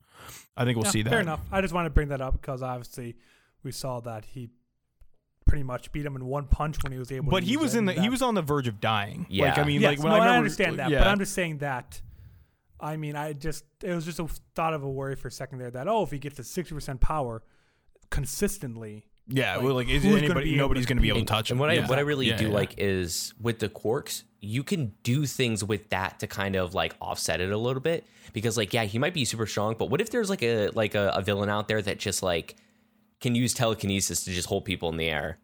I 0.56 0.64
think 0.64 0.76
we'll 0.76 0.84
Yeah, 0.86 0.90
see 0.90 1.02
that. 1.02 1.10
Fair 1.10 1.20
enough. 1.20 1.40
I 1.50 1.60
just 1.60 1.72
want 1.72 1.86
to 1.86 1.90
bring 1.90 2.08
that 2.08 2.20
up 2.20 2.40
because 2.40 2.62
obviously 2.62 3.16
we 3.62 3.72
saw 3.72 4.00
that 4.00 4.24
he 4.24 4.50
pretty 5.46 5.62
much 5.64 5.90
beat 5.92 6.04
him 6.06 6.14
in 6.16 6.24
one 6.24 6.46
punch 6.46 6.82
when 6.82 6.92
he 6.92 6.98
was 6.98 7.10
able. 7.12 7.30
But 7.30 7.40
to 7.40 7.46
he 7.46 7.56
was 7.56 7.74
in 7.74 7.84
the 7.86 7.92
and 7.94 8.02
he 8.02 8.08
was 8.08 8.22
on 8.22 8.34
the 8.34 8.42
verge 8.42 8.68
of 8.68 8.80
dying. 8.80 9.26
Yeah. 9.28 9.46
like 9.46 9.58
I 9.58 9.64
mean, 9.64 9.80
Yes, 9.80 9.90
like 9.90 9.98
when 9.98 10.08
no, 10.10 10.16
I 10.16 10.18
remember, 10.18 10.36
understand 10.38 10.78
that, 10.78 10.90
yeah. 10.90 10.98
but 10.98 11.08
I'm 11.08 11.18
just 11.18 11.32
saying 11.34 11.58
that. 11.58 12.00
I 12.80 12.96
mean, 12.96 13.14
I 13.16 13.32
just 13.32 13.64
it 13.82 13.94
was 13.94 14.04
just 14.04 14.18
a 14.18 14.26
thought 14.54 14.74
of 14.74 14.82
a 14.82 14.90
worry 14.90 15.14
for 15.16 15.28
a 15.28 15.30
second 15.32 15.58
there 15.58 15.70
that 15.70 15.88
oh, 15.88 16.02
if 16.02 16.10
he 16.10 16.18
gets 16.18 16.36
to 16.36 16.44
sixty 16.44 16.74
percent 16.74 17.00
power 17.00 17.42
consistently, 18.10 19.06
yeah, 19.28 19.56
like, 19.56 19.64
well, 19.64 19.74
like 19.74 19.88
is 19.88 20.02
who's 20.02 20.14
gonna 20.14 20.24
anybody 20.26 20.56
nobody's 20.56 20.86
going 20.86 20.96
to 20.98 21.02
be 21.02 21.08
able 21.08 21.20
to 21.20 21.26
touch 21.26 21.50
him. 21.50 21.54
And 21.54 21.60
what 21.60 21.70
I 21.70 21.80
what 21.86 21.98
I 21.98 22.02
really 22.02 22.28
Yeah, 22.28 22.36
do 22.36 22.48
yeah. 22.48 22.54
like 22.54 22.74
is 22.78 23.34
with 23.40 23.58
the 23.58 23.68
quirks, 23.68 24.24
you 24.44 24.64
can 24.64 24.92
do 25.04 25.24
things 25.24 25.62
with 25.62 25.88
that 25.90 26.18
to 26.18 26.26
kind 26.26 26.56
of 26.56 26.74
like 26.74 26.94
offset 27.00 27.40
it 27.40 27.50
a 27.52 27.56
little 27.56 27.80
bit. 27.80 28.04
Because 28.32 28.56
like, 28.56 28.74
yeah, 28.74 28.84
he 28.84 28.98
might 28.98 29.14
be 29.14 29.24
super 29.24 29.46
strong, 29.46 29.76
but 29.78 29.88
what 29.88 30.00
if 30.00 30.10
there's 30.10 30.28
like 30.28 30.42
a 30.42 30.68
like 30.70 30.94
a, 30.94 31.12
a 31.14 31.22
villain 31.22 31.48
out 31.48 31.68
there 31.68 31.80
that 31.80 31.98
just 31.98 32.22
like 32.22 32.56
can 33.20 33.34
use 33.36 33.54
telekinesis 33.54 34.24
to 34.24 34.32
just 34.32 34.48
hold 34.48 34.64
people 34.64 34.88
in 34.88 34.96
the 34.96 35.08
air, 35.08 35.38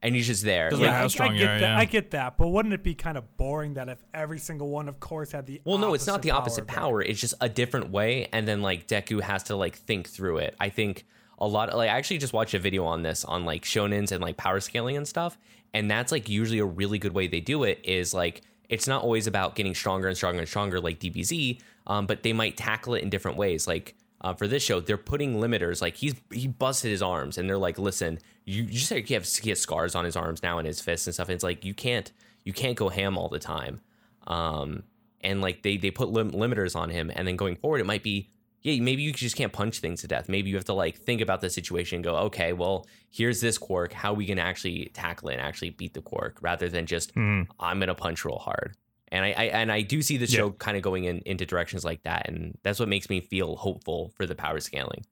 and 0.00 0.14
he's 0.14 0.28
just 0.28 0.44
there. 0.44 0.70
Doesn't 0.70 0.84
Like, 0.84 0.94
how 0.94 1.04
I, 1.04 1.08
strong 1.08 1.30
I 1.30 1.32
you 1.32 1.38
get 1.40 1.48
are, 1.48 1.58
that. 1.60 1.70
yeah. 1.72 1.78
I 1.78 1.84
get 1.86 2.10
that, 2.12 2.36
but 2.38 2.48
wouldn't 2.48 2.72
it 2.72 2.84
be 2.84 2.94
kind 2.94 3.18
of 3.18 3.36
boring 3.36 3.74
that 3.74 3.88
if 3.88 3.98
every 4.14 4.38
single 4.38 4.68
one, 4.68 4.88
of 4.88 5.00
course, 5.00 5.32
had 5.32 5.46
the 5.46 5.60
well, 5.64 5.78
no, 5.78 5.94
it's 5.94 6.06
not 6.06 6.22
the 6.22 6.30
opposite 6.30 6.66
but- 6.68 6.74
power. 6.76 7.02
It's 7.02 7.20
just 7.20 7.34
a 7.40 7.48
different 7.48 7.90
way, 7.90 8.28
and 8.32 8.46
then 8.46 8.62
like 8.62 8.86
Deku 8.86 9.22
has 9.22 9.42
to 9.44 9.56
like 9.56 9.74
think 9.74 10.08
through 10.08 10.38
it. 10.38 10.54
I 10.60 10.68
think 10.68 11.04
a 11.38 11.46
lot. 11.46 11.74
like 11.76 11.90
I 11.90 11.96
actually 11.96 12.18
just 12.18 12.32
watched 12.32 12.54
a 12.54 12.58
video 12.58 12.84
on 12.84 13.02
this 13.02 13.24
on 13.24 13.44
like 13.44 13.64
shonens 13.64 14.12
and 14.12 14.22
like 14.22 14.36
power 14.36 14.60
scaling 14.60 14.96
and 14.96 15.06
stuff, 15.06 15.38
and 15.74 15.90
that's 15.90 16.12
like 16.12 16.28
usually 16.28 16.58
a 16.58 16.64
really 16.64 16.98
good 16.98 17.12
way 17.12 17.26
they 17.26 17.40
do 17.40 17.64
it. 17.64 17.80
Is 17.84 18.14
like 18.14 18.42
it's 18.68 18.88
not 18.88 19.02
always 19.02 19.26
about 19.26 19.54
getting 19.54 19.74
stronger 19.74 20.08
and 20.08 20.16
stronger 20.16 20.40
and 20.40 20.48
stronger 20.48 20.80
like 20.80 20.98
DBZ, 20.98 21.60
um, 21.86 22.06
but 22.06 22.22
they 22.22 22.32
might 22.32 22.56
tackle 22.56 22.94
it 22.94 23.02
in 23.02 23.10
different 23.10 23.36
ways. 23.36 23.66
Like 23.66 23.94
uh, 24.20 24.34
for 24.34 24.48
this 24.48 24.62
show, 24.62 24.80
they're 24.80 24.96
putting 24.96 25.36
limiters. 25.36 25.82
Like 25.82 25.96
he's 25.96 26.14
he 26.32 26.48
busted 26.48 26.90
his 26.90 27.02
arms, 27.02 27.38
and 27.38 27.48
they're 27.48 27.58
like, 27.58 27.78
listen, 27.78 28.18
you, 28.44 28.62
you 28.62 28.78
just 28.78 28.90
like 28.90 29.06
he 29.06 29.14
has 29.14 29.36
he 29.36 29.50
has 29.50 29.60
scars 29.60 29.94
on 29.94 30.04
his 30.04 30.16
arms 30.16 30.42
now 30.42 30.58
and 30.58 30.66
his 30.66 30.80
fists 30.80 31.06
and 31.06 31.14
stuff. 31.14 31.28
And 31.28 31.34
it's 31.34 31.44
like 31.44 31.64
you 31.64 31.74
can't 31.74 32.10
you 32.44 32.52
can't 32.52 32.76
go 32.76 32.88
ham 32.88 33.18
all 33.18 33.28
the 33.28 33.38
time. 33.38 33.80
Um, 34.26 34.84
and 35.20 35.40
like 35.40 35.62
they 35.62 35.76
they 35.76 35.90
put 35.90 36.08
lim- 36.08 36.32
limiters 36.32 36.74
on 36.74 36.90
him, 36.90 37.10
and 37.14 37.28
then 37.28 37.36
going 37.36 37.56
forward, 37.56 37.80
it 37.80 37.86
might 37.86 38.02
be 38.02 38.30
yeah, 38.66 38.82
maybe 38.82 39.02
you 39.02 39.12
just 39.12 39.36
can't 39.36 39.52
punch 39.52 39.78
things 39.78 40.00
to 40.00 40.08
death. 40.08 40.28
Maybe 40.28 40.50
you 40.50 40.56
have 40.56 40.64
to 40.64 40.72
like 40.72 40.96
think 40.96 41.20
about 41.20 41.40
the 41.40 41.48
situation 41.50 41.96
and 41.96 42.04
go, 42.04 42.16
okay, 42.16 42.52
well, 42.52 42.86
here's 43.10 43.40
this 43.40 43.58
quirk. 43.58 43.92
How 43.92 44.10
are 44.10 44.14
we 44.14 44.26
gonna 44.26 44.40
actually 44.42 44.90
tackle 44.92 45.28
it 45.28 45.34
and 45.34 45.40
actually 45.42 45.70
beat 45.70 45.94
the 45.94 46.02
quirk 46.02 46.38
rather 46.42 46.68
than 46.68 46.84
just 46.86 47.14
Mhm. 47.14 47.46
I'm 47.60 47.78
gonna 47.78 47.94
punch 47.94 48.24
real 48.24 48.38
hard. 48.38 48.74
And 49.12 49.24
I, 49.24 49.28
I 49.28 49.44
and 49.44 49.70
I 49.70 49.82
do 49.82 50.02
see 50.02 50.16
the 50.16 50.26
Yeah. 50.26 50.36
show 50.38 50.50
kind 50.50 50.76
of 50.76 50.82
going 50.82 51.04
in 51.04 51.18
into 51.26 51.46
directions 51.46 51.84
like 51.84 52.02
that, 52.02 52.28
and 52.28 52.58
that's 52.64 52.80
what 52.80 52.88
makes 52.88 53.08
me 53.08 53.20
feel 53.20 53.54
hopeful 53.54 54.12
for 54.16 54.26
the 54.26 54.34
power 54.34 54.58
scaling. 54.58 55.04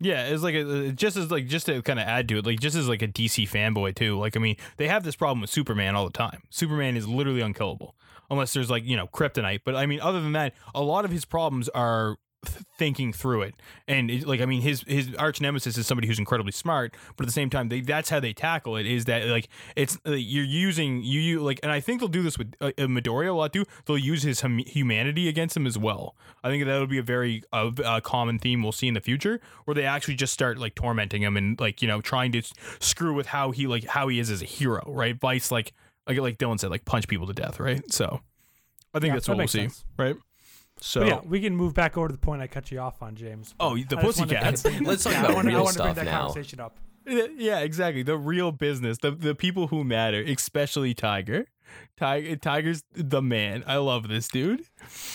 Yeah, 0.00 0.26
it's 0.28 0.42
like 0.42 0.54
a, 0.56 0.90
just 0.92 1.16
as 1.16 1.30
like 1.30 1.46
just 1.46 1.66
to 1.66 1.80
kind 1.82 2.00
of 2.00 2.06
add 2.06 2.28
to 2.28 2.38
it, 2.38 2.46
like 2.46 2.58
just 2.58 2.74
as 2.76 2.88
like 2.88 3.02
a 3.02 3.08
DC 3.08 3.48
fanboy 3.48 3.94
too. 3.94 4.18
Like 4.18 4.36
I 4.36 4.40
mean, 4.40 4.56
they 4.76 4.88
have 4.88 5.04
this 5.04 5.14
problem 5.16 5.40
with 5.40 5.50
Superman 5.50 5.94
all 5.94 6.04
the 6.06 6.12
time. 6.12 6.42
Superman 6.50 6.96
is 6.96 7.06
literally 7.06 7.40
unkillable 7.40 7.94
unless 8.32 8.52
there's 8.52 8.70
like 8.70 8.84
you 8.84 8.96
know 8.96 9.06
kryptonite. 9.06 9.60
But 9.64 9.76
I 9.76 9.86
mean, 9.86 10.00
other 10.00 10.20
than 10.20 10.32
that, 10.32 10.54
a 10.74 10.82
lot 10.82 11.04
of 11.04 11.12
his 11.12 11.24
problems 11.24 11.68
are 11.68 12.16
thinking 12.76 13.12
through 13.12 13.42
it. 13.42 13.54
And 13.86 14.10
it, 14.10 14.26
like 14.26 14.40
I 14.40 14.46
mean, 14.46 14.62
his 14.62 14.82
his 14.88 15.14
arch 15.16 15.40
nemesis 15.40 15.78
is 15.78 15.86
somebody 15.86 16.08
who's 16.08 16.18
incredibly 16.18 16.52
smart, 16.52 16.96
but 17.16 17.24
at 17.24 17.28
the 17.28 17.32
same 17.32 17.50
time, 17.50 17.68
they, 17.68 17.80
that's 17.80 18.08
how 18.08 18.18
they 18.18 18.32
tackle 18.32 18.76
it. 18.76 18.86
Is 18.86 19.04
that 19.04 19.26
like 19.26 19.48
it's 19.76 19.98
uh, 20.06 20.12
you're 20.12 20.44
using 20.44 21.02
you 21.02 21.20
you 21.20 21.40
like, 21.40 21.60
and 21.62 21.70
I 21.70 21.80
think 21.80 22.00
they'll 22.00 22.08
do 22.08 22.22
this 22.22 22.38
with 22.38 22.54
uh, 22.60 22.72
uh, 22.78 22.82
Midoriya 22.82 23.30
a 23.30 23.32
lot 23.32 23.52
too. 23.52 23.64
They'll 23.86 23.98
use 23.98 24.22
his 24.22 24.40
hum- 24.40 24.58
humanity 24.58 25.28
against 25.28 25.56
him 25.56 25.66
as 25.66 25.78
well. 25.78 26.16
I 26.42 26.48
think 26.48 26.64
that'll 26.64 26.86
be 26.86 26.98
a 26.98 27.02
very 27.02 27.44
uh, 27.52 28.00
common 28.02 28.38
theme 28.38 28.62
we'll 28.62 28.72
see 28.72 28.88
in 28.88 28.94
the 28.94 29.00
future, 29.00 29.40
where 29.64 29.74
they 29.74 29.84
actually 29.84 30.14
just 30.14 30.32
start 30.32 30.58
like 30.58 30.74
tormenting 30.74 31.22
him 31.22 31.36
and 31.36 31.60
like 31.60 31.82
you 31.82 31.88
know 31.88 32.00
trying 32.00 32.32
to 32.32 32.42
screw 32.80 33.14
with 33.14 33.26
how 33.26 33.52
he 33.52 33.66
like 33.66 33.84
how 33.84 34.08
he 34.08 34.18
is 34.18 34.30
as 34.30 34.42
a 34.42 34.46
hero, 34.46 34.82
right? 34.86 35.18
Vice 35.20 35.50
like 35.50 35.72
like 36.06 36.18
like 36.18 36.38
Dylan 36.38 36.58
said, 36.60 36.70
like 36.70 36.84
punch 36.84 37.08
people 37.08 37.26
to 37.26 37.32
death, 37.32 37.60
right? 37.60 37.82
So 37.92 38.20
I 38.94 38.98
think 38.98 39.10
Yeah, 39.10 39.14
that's 39.14 39.26
that 39.26 39.32
what 39.32 39.36
we'll 39.36 39.42
makes 39.44 39.52
see, 39.52 39.60
sense. 39.60 39.84
right? 39.98 40.16
So 40.80 41.00
But 41.00 41.08
yeah, 41.08 41.20
we 41.24 41.40
can 41.40 41.54
move 41.56 41.74
back 41.74 41.96
over 41.96 42.08
to 42.08 42.12
the 42.12 42.18
point 42.18 42.42
I 42.42 42.46
cut 42.48 42.70
you 42.72 42.80
off 42.80 43.02
on, 43.02 43.14
James. 43.14 43.54
Oh, 43.60 43.76
the 43.76 43.96
I 43.98 44.02
just 44.02 44.18
Pussycats. 44.18 44.64
Let's 44.80 45.04
talk 45.04 45.12
yeah, 45.12 45.20
about 45.20 45.30
I 45.30 45.34
wanted, 45.34 45.48
I 45.50 45.54
real 45.54 45.64
wanted 45.64 45.76
to 45.76 45.82
bring 45.82 45.94
stuff 45.94 46.04
that 46.04 46.10
now. 46.10 46.26
conversation 46.26 46.60
up. 46.60 46.76
Yeah, 47.36 47.58
exactly. 47.60 48.02
The 48.04 48.16
real 48.16 48.52
business, 48.52 48.98
the 48.98 49.10
the 49.10 49.34
people 49.34 49.66
who 49.68 49.82
matter, 49.82 50.20
especially 50.22 50.94
Tiger. 50.94 51.46
Tiger 51.96 52.36
Tiger's 52.36 52.82
the 52.92 53.22
man. 53.22 53.64
I 53.66 53.76
love 53.76 54.08
this 54.08 54.28
dude. 54.28 54.64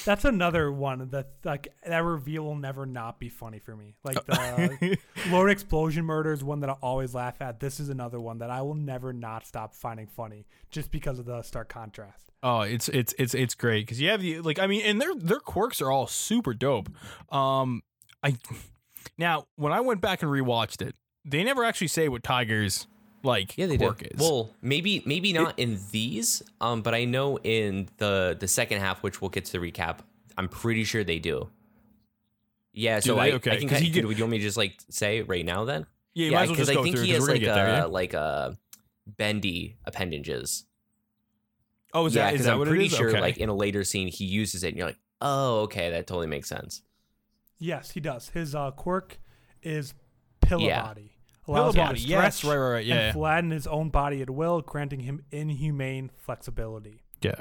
That's 0.06 0.26
another 0.26 0.72
one 0.72 1.10
that 1.10 1.32
like 1.43 1.67
that 1.86 2.04
reveal 2.04 2.43
will 2.43 2.56
never 2.56 2.86
not 2.86 3.20
be 3.20 3.30
funny 3.30 3.60
for 3.60 3.76
me. 3.76 3.96
Like 4.04 4.26
the 4.26 4.98
Lord 5.30 5.52
Explosion 5.52 6.06
Murder 6.06 6.32
is 6.32 6.43
one 6.43 6.62
that 6.62 6.70
I 6.70 6.74
always 6.82 7.13
laugh 7.13 7.41
at. 7.41 7.60
This 7.60 7.80
is 7.80 7.89
another 7.89 8.20
one 8.20 8.38
that 8.39 8.50
I 8.50 8.62
will 8.62 8.76
never 8.76 9.12
not 9.13 9.46
stop 9.46 9.74
finding 9.74 10.08
funny 10.08 10.46
just 10.70 10.91
because 10.91 11.20
of 11.20 11.26
the 11.26 11.41
stark 11.41 11.70
contrast. 11.70 12.32
Oh, 12.43 12.62
it's 12.62 12.88
it's 12.89 13.13
it's 13.17 13.34
it's 13.34 13.56
great 13.56 13.86
because 13.86 14.00
you 14.00 14.10
have 14.10 14.22
the 14.22 14.41
like 14.41 14.60
I 14.60 14.67
mean, 14.67 14.82
and 14.86 15.02
their 15.02 15.15
their 15.15 15.39
quirks 15.39 15.82
are 15.82 15.91
all 15.91 16.08
super 16.08 16.54
dope. 16.54 16.89
Um, 17.32 17.82
I 18.24 18.36
now 19.17 19.48
when 19.56 19.74
I 19.74 19.82
went 19.82 20.02
back 20.02 20.22
and 20.22 20.32
rewatched 20.32 20.82
it, 20.86 20.96
they 21.26 21.43
never 21.43 21.63
actually 21.63 21.88
say 21.88 22.08
what 22.08 22.24
Tiger's 22.24 22.88
like 23.23 23.58
Yeah, 23.58 23.65
they 23.67 23.77
quirk 23.77 23.99
do. 23.99 24.06
is. 24.12 24.19
Well, 24.19 24.51
maybe 24.62 25.01
maybe 25.06 25.34
not 25.34 25.58
in 25.58 25.80
these, 25.91 26.41
um, 26.62 26.82
but 26.82 26.93
I 26.93 27.06
know 27.06 27.38
in 27.39 27.89
the 27.97 28.36
the 28.39 28.47
second 28.47 28.80
half, 28.80 29.03
which 29.03 29.21
we'll 29.21 29.30
get 29.30 29.45
to 29.45 29.51
the 29.51 29.58
recap. 29.60 29.99
I'm 30.38 30.47
pretty 30.49 30.84
sure 30.84 31.03
they 31.03 31.19
do. 31.19 31.49
Yeah, 32.73 32.99
so 32.99 33.15
they? 33.15 33.21
I, 33.21 33.32
Okay, 33.32 33.51
I 33.51 33.56
can 33.58 33.67
'cause 33.69 33.77
kind 33.77 33.84
he 33.84 33.89
of. 33.89 33.93
did- 33.95 34.01
Do 34.03 34.10
you 34.15 34.23
want 34.23 34.32
me 34.32 34.38
to 34.38 34.43
just 34.43 34.58
like 34.58 34.77
say 34.89 35.21
right 35.23 35.43
now 35.45 35.65
then? 35.65 35.86
yeah, 36.13 36.25
you 36.27 36.32
might 36.32 36.41
well 36.47 36.49
because 36.56 36.69
I 36.69 36.75
think 36.75 36.95
through 36.95 37.06
he 37.06 37.12
has 37.12 37.27
like 37.27 37.41
a 37.41 37.45
there. 37.45 37.67
Yeah? 37.67 37.86
like 37.86 38.13
a 38.13 38.58
bendy 39.06 39.77
appendages. 39.86 40.65
Oh, 41.93 42.06
is 42.06 42.15
yeah, 42.15 42.25
that 42.25 42.36
is 42.36 42.45
that 42.45 42.53
I'm 42.53 42.60
what 42.60 42.67
pretty 42.67 42.86
it 42.86 42.91
is? 42.91 42.97
sure 42.97 43.10
Okay. 43.10 43.21
like 43.21 43.38
in 43.38 43.49
a 43.49 43.53
later 43.56 43.84
scene 43.84 44.08
he 44.10 44.25
uses 44.25 44.63
it, 44.63 44.69
and 44.69 44.77
you're 44.77 44.88
like, 44.88 44.99
oh, 45.21 45.62
okay, 45.62 45.89
that 45.89 46.06
totally 46.06 46.27
makes 46.27 46.47
sense. 46.49 46.82
Yes, 47.58 47.91
he 47.91 47.99
does. 47.99 48.30
His 48.30 48.53
uh, 48.53 48.69
quirk 48.71 49.19
is 49.63 49.95
pillow 50.41 50.67
Yeah. 50.67 50.84
body. 50.84 51.16
Pillow 51.47 51.60
Allows 51.63 51.75
him 51.75 51.81
to 51.81 51.88
body, 51.88 52.01
yes, 52.01 52.36
stretch 52.36 52.51
right, 52.51 52.57
right, 52.60 52.71
right, 52.73 52.86
yeah, 52.86 52.93
and 52.95 53.03
yeah. 53.07 53.12
flatten 53.13 53.49
his 53.51 53.65
own 53.67 53.89
body 53.89 54.21
at 54.21 54.29
will, 54.29 54.62
granting 54.62 54.99
him 54.99 55.23
inhumane 55.31 56.12
flexibility. 56.17 57.01
yeah, 57.21 57.36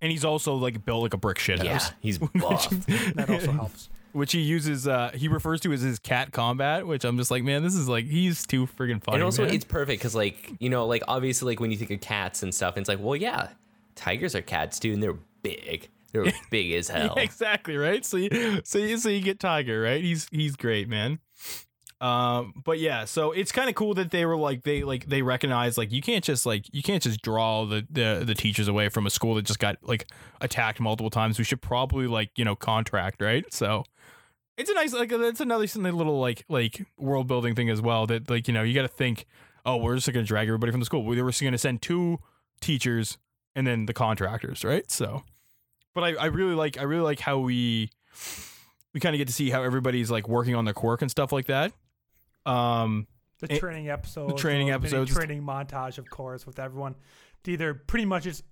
and 0.00 0.12
he's 0.12 0.24
also 0.24 0.54
like 0.54 0.84
built 0.84 1.02
like 1.02 1.14
a 1.14 1.16
brick 1.18 1.38
shit 1.38 1.62
Yeah, 1.64 1.72
house. 1.74 1.90
he's 2.00 2.18
buff. 2.18 2.70
That 3.16 3.28
also 3.30 3.52
helps. 3.52 3.88
which 4.12 4.32
he 4.32 4.40
uses 4.40 4.86
uh 4.86 5.10
he 5.14 5.26
refers 5.28 5.60
to 5.62 5.72
as 5.72 5.80
his 5.80 5.98
cat 5.98 6.32
combat 6.32 6.86
which 6.86 7.04
i'm 7.04 7.16
just 7.18 7.30
like 7.30 7.42
man 7.44 7.62
this 7.62 7.74
is 7.74 7.86
like 7.88 8.06
he's 8.06 8.46
too 8.46 8.66
friggin' 8.66 9.02
funny 9.02 9.16
and 9.16 9.22
also 9.24 9.44
man. 9.44 9.52
it's 9.54 9.64
perfect 9.64 10.00
because 10.00 10.14
like 10.14 10.52
you 10.58 10.70
know 10.70 10.86
like 10.86 11.02
obviously 11.08 11.52
like 11.52 11.60
when 11.60 11.70
you 11.70 11.76
think 11.76 11.90
of 11.90 12.00
cats 12.00 12.42
and 12.42 12.54
stuff 12.54 12.76
it's 12.78 12.88
like 12.88 12.98
well 13.00 13.16
yeah 13.16 13.48
tigers 13.94 14.34
are 14.34 14.40
cats 14.42 14.78
too 14.78 14.92
and 14.94 15.02
they're 15.02 15.18
big 15.42 15.88
they're 16.12 16.24
big 16.50 16.72
as 16.72 16.88
hell 16.88 17.12
Yeah, 17.16 17.22
exactly 17.22 17.76
right 17.76 18.04
so 18.06 18.16
you 18.16 18.60
so 18.64 18.78
you 18.78 18.96
so 18.96 19.08
you 19.10 19.20
get 19.20 19.38
tiger 19.40 19.80
right 19.82 20.02
he's 20.02 20.28
he's 20.30 20.56
great 20.56 20.88
man 20.88 21.18
um 22.02 22.52
but 22.62 22.78
yeah 22.78 23.06
so 23.06 23.32
it's 23.32 23.50
kind 23.50 23.70
of 23.70 23.74
cool 23.74 23.94
that 23.94 24.10
they 24.10 24.26
were 24.26 24.36
like 24.36 24.64
they 24.64 24.82
like 24.82 25.06
they 25.06 25.22
recognize 25.22 25.78
like 25.78 25.90
you 25.90 26.02
can't 26.02 26.22
just 26.22 26.44
like 26.44 26.66
you 26.70 26.82
can't 26.82 27.02
just 27.02 27.22
draw 27.22 27.64
the, 27.64 27.86
the 27.90 28.22
the 28.24 28.34
teachers 28.34 28.68
away 28.68 28.90
from 28.90 29.06
a 29.06 29.10
school 29.10 29.34
that 29.34 29.46
just 29.46 29.58
got 29.58 29.78
like 29.82 30.06
attacked 30.42 30.78
multiple 30.78 31.08
times. 31.08 31.38
We 31.38 31.44
should 31.44 31.62
probably 31.62 32.06
like 32.06 32.30
you 32.36 32.44
know 32.44 32.54
contract 32.54 33.22
right? 33.22 33.50
So 33.50 33.84
it's 34.58 34.68
a 34.68 34.74
nice 34.74 34.92
like 34.92 35.10
it's 35.10 35.40
another 35.40 35.66
little 35.66 36.20
like 36.20 36.44
like 36.50 36.86
world 36.98 37.28
building 37.28 37.54
thing 37.54 37.70
as 37.70 37.80
well 37.80 38.06
that 38.08 38.28
like 38.28 38.46
you 38.46 38.52
know 38.52 38.62
you 38.62 38.74
got 38.74 38.82
to 38.82 38.88
think 38.88 39.24
oh 39.64 39.78
we're 39.78 39.94
just 39.94 40.06
gonna 40.12 40.22
drag 40.22 40.48
everybody 40.48 40.72
from 40.72 40.80
the 40.80 40.86
school. 40.86 41.02
We 41.02 41.20
were 41.22 41.30
just 41.30 41.42
gonna 41.42 41.56
send 41.56 41.80
two 41.80 42.18
teachers 42.60 43.16
and 43.54 43.66
then 43.66 43.86
the 43.86 43.94
contractors 43.94 44.64
right? 44.64 44.90
So 44.90 45.22
but 45.94 46.04
I, 46.04 46.14
I 46.14 46.26
really 46.26 46.54
like 46.54 46.78
I 46.78 46.82
really 46.82 47.02
like 47.02 47.20
how 47.20 47.38
we 47.38 47.90
we 48.92 49.00
kind 49.00 49.14
of 49.14 49.18
get 49.18 49.28
to 49.28 49.34
see 49.34 49.50
how 49.50 49.62
everybody's 49.62 50.10
like 50.10 50.28
working 50.28 50.54
on 50.54 50.66
their 50.66 50.74
quirk 50.74 51.02
and 51.02 51.10
stuff 51.10 51.32
like 51.32 51.46
that. 51.46 51.72
Um, 52.46 53.06
The 53.40 53.48
training 53.48 53.88
episodes, 53.90 54.40
training 54.40 54.68
the 54.68 54.78
mini 54.78 54.86
episodes. 54.86 55.12
training 55.14 55.42
montage, 55.42 55.98
of 55.98 56.08
course, 56.08 56.46
with 56.46 56.58
everyone. 56.58 56.94
Either 57.46 57.74
pretty 57.74 58.06
much 58.06 58.26
is 58.26 58.42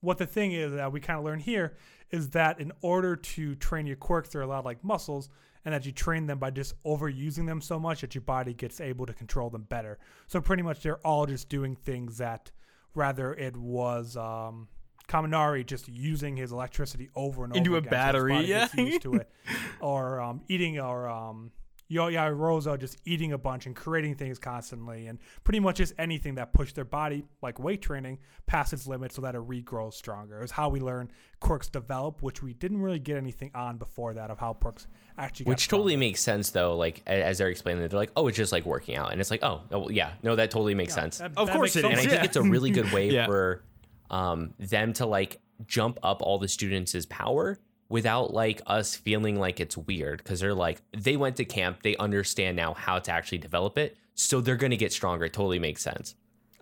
what 0.00 0.18
the 0.18 0.26
thing 0.26 0.52
is 0.52 0.72
that 0.72 0.92
we 0.92 1.00
kind 1.00 1.18
of 1.18 1.24
learn 1.24 1.40
here 1.40 1.76
is 2.10 2.30
that 2.30 2.60
in 2.60 2.72
order 2.82 3.16
to 3.16 3.54
train 3.54 3.86
your 3.86 3.96
quirks, 3.96 4.28
they're 4.28 4.42
a 4.42 4.46
lot 4.46 4.64
like 4.64 4.84
muscles, 4.84 5.28
and 5.64 5.72
that 5.72 5.86
you 5.86 5.92
train 5.92 6.26
them 6.26 6.38
by 6.38 6.50
just 6.50 6.74
overusing 6.84 7.46
them 7.46 7.60
so 7.60 7.80
much 7.80 8.02
that 8.02 8.14
your 8.14 8.22
body 8.22 8.52
gets 8.52 8.80
able 8.80 9.06
to 9.06 9.14
control 9.14 9.48
them 9.50 9.62
better. 9.62 9.98
So 10.26 10.40
pretty 10.40 10.62
much 10.62 10.82
they're 10.82 11.04
all 11.06 11.26
just 11.26 11.48
doing 11.48 11.74
things 11.74 12.18
that 12.18 12.50
rather 12.94 13.32
it 13.34 13.56
was 13.56 14.16
um, 14.16 14.68
Kaminari 15.08 15.64
just 15.66 15.88
using 15.88 16.36
his 16.36 16.52
electricity 16.52 17.08
over 17.16 17.44
and 17.44 17.52
over 17.52 17.58
Into 17.58 17.76
a 17.76 17.82
so 17.82 17.88
battery, 17.90 18.32
body 18.34 18.46
yeah. 18.48 18.68
used 18.76 19.02
to 19.02 19.14
it, 19.14 19.30
or 19.80 20.20
um, 20.20 20.42
eating 20.48 20.78
or 20.78 21.08
um, 21.08 21.50
Yaoyorozu 21.94 22.78
just 22.78 22.98
eating 23.04 23.32
a 23.32 23.38
bunch 23.38 23.66
and 23.66 23.74
creating 23.74 24.14
things 24.16 24.38
constantly, 24.38 25.06
and 25.06 25.18
pretty 25.44 25.60
much 25.60 25.76
just 25.76 25.92
anything 25.98 26.34
that 26.36 26.52
pushed 26.52 26.74
their 26.74 26.84
body, 26.84 27.24
like 27.42 27.58
weight 27.58 27.82
training, 27.82 28.18
past 28.46 28.72
its 28.72 28.86
limit 28.86 29.12
so 29.12 29.22
that 29.22 29.34
it 29.34 29.40
regrows 29.46 29.94
stronger. 29.94 30.42
Is 30.42 30.50
how 30.50 30.68
we 30.68 30.80
learn 30.80 31.10
quirks 31.40 31.68
develop, 31.68 32.22
which 32.22 32.42
we 32.42 32.54
didn't 32.54 32.80
really 32.80 32.98
get 32.98 33.16
anything 33.16 33.50
on 33.54 33.76
before 33.78 34.14
that 34.14 34.30
of 34.30 34.38
how 34.38 34.54
quirks 34.54 34.86
actually. 35.18 35.44
got 35.44 35.50
which 35.50 35.68
totally 35.68 35.92
stronger. 35.92 35.98
makes 36.00 36.20
sense 36.20 36.50
though 36.50 36.76
like 36.76 37.02
as 37.06 37.38
they're 37.38 37.48
explaining 37.48 37.82
it 37.84 37.88
they're 37.90 38.00
like 38.00 38.10
oh 38.16 38.26
it's 38.26 38.36
just 38.36 38.50
like 38.50 38.64
working 38.66 38.96
out 38.96 39.12
and 39.12 39.20
it's 39.20 39.30
like 39.30 39.44
oh, 39.44 39.60
oh 39.70 39.78
well, 39.80 39.92
yeah 39.92 40.10
no 40.24 40.34
that 40.34 40.50
totally 40.50 40.74
makes 40.74 40.92
sense 40.94 41.18
That- 41.18 41.32
Of 41.36 41.46
that 41.46 41.54
course 41.56 41.74
makes 41.74 41.76
it 41.76 41.82
so 41.82 41.88
and 41.90 42.00
I 42.00 42.04
think 42.04 42.24
it's 42.24 42.36
a 42.36 42.42
really 42.42 42.70
good 42.70 42.90
way 42.92 43.10
Yeah. 43.12 43.26
for 43.26 43.62
um, 44.10 44.54
them 44.58 44.92
to 44.94 45.06
like 45.06 45.40
jump 45.66 45.98
up 46.02 46.20
all 46.22 46.38
the 46.38 46.48
students' 46.48 47.06
power 47.08 47.58
without 47.88 48.32
like 48.34 48.60
us 48.66 48.96
feeling 48.96 49.38
like 49.38 49.60
it's 49.60 49.76
weird 49.76 50.18
because 50.18 50.40
they're 50.40 50.54
like 50.54 50.80
they 50.96 51.16
went 51.16 51.36
to 51.36 51.44
camp, 51.44 51.82
they 51.82 51.96
understand 51.96 52.56
now 52.56 52.74
how 52.74 52.98
to 52.98 53.10
actually 53.12 53.38
develop 53.38 53.78
it, 53.78 53.96
so 54.14 54.40
they're 54.40 54.56
gonna 54.56 54.76
get 54.76 54.92
stronger. 54.92 55.24
It 55.26 55.32
totally 55.32 55.58
makes 55.58 55.82
sense. 55.82 56.14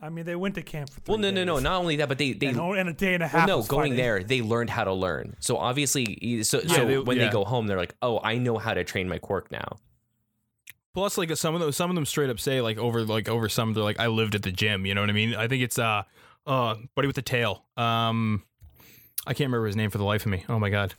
I 0.05 0.09
mean, 0.09 0.25
they 0.25 0.35
went 0.35 0.57
to 0.57 0.63
camp 0.63 0.91
for. 0.91 1.01
Three 1.01 1.13
Well, 1.13 1.19
no, 1.21 1.31
no, 1.31 1.45
no, 1.45 1.59
not 1.61 1.79
only 1.79 1.95
that, 1.97 2.09
but 2.09 2.19
they 2.19 2.33
they 2.33 2.47
and, 2.49 2.59
o- 2.59 2.73
and 2.73 2.89
a 2.89 2.93
day 2.93 3.15
and 3.15 3.23
a 3.23 3.27
well, 3.27 3.41
half. 3.41 3.49
no 3.49 3.63
going 3.63 3.93
fighting. 3.93 3.97
there 3.97 4.23
they 4.25 4.43
learned 4.43 4.69
how 4.71 4.83
to 4.85 4.93
learn. 4.93 5.37
So 5.39 5.57
obviously, 5.57 6.43
so, 6.43 6.61
Yeah, 6.61 6.75
so 6.75 6.85
they- 6.87 6.99
when 6.99 7.17
yeah. 7.19 7.27
they 7.27 7.31
go 7.33 7.45
home, 7.45 7.69
they're 7.69 7.77
like, 7.77 7.95
oh, 8.03 8.19
I 8.23 8.39
know 8.39 8.59
how 8.59 8.75
to 8.75 8.83
train 8.83 9.09
my 9.09 9.19
quirk 9.19 9.53
now. 9.53 9.79
plus 10.95 11.17
like 11.17 11.35
some 11.37 11.55
of 11.55 11.61
those 11.61 11.77
some 11.77 11.89
of 11.89 11.95
them 11.95 12.05
straight 12.05 12.31
up 12.31 12.39
say 12.41 12.61
like 12.61 12.79
over 12.79 13.05
like 13.05 13.29
over 13.29 13.49
some 13.49 13.73
they're 13.75 13.83
like 13.85 14.01
I 14.01 14.09
lived 14.09 14.35
at 14.35 14.43
the 14.43 14.53
gym. 14.53 14.85
You 14.87 14.95
know 14.95 15.01
what 15.03 15.11
I 15.11 15.15
mean? 15.15 15.35
I 15.37 15.47
think 15.49 15.63
it's 15.63 15.79
uh 15.79 16.03
uh 16.47 16.75
buddy 16.97 17.07
with 17.07 17.17
the 17.17 17.23
tail. 17.23 17.65
Um, 17.77 18.43
I 19.25 19.35
can't 19.35 19.49
remember 19.49 19.67
his 19.69 19.77
name 19.77 19.91
for 19.91 19.99
the 19.99 20.05
life 20.05 20.27
of 20.27 20.33
me. 20.33 20.45
Oh 20.49 20.59
my 20.59 20.69
god. 20.69 20.95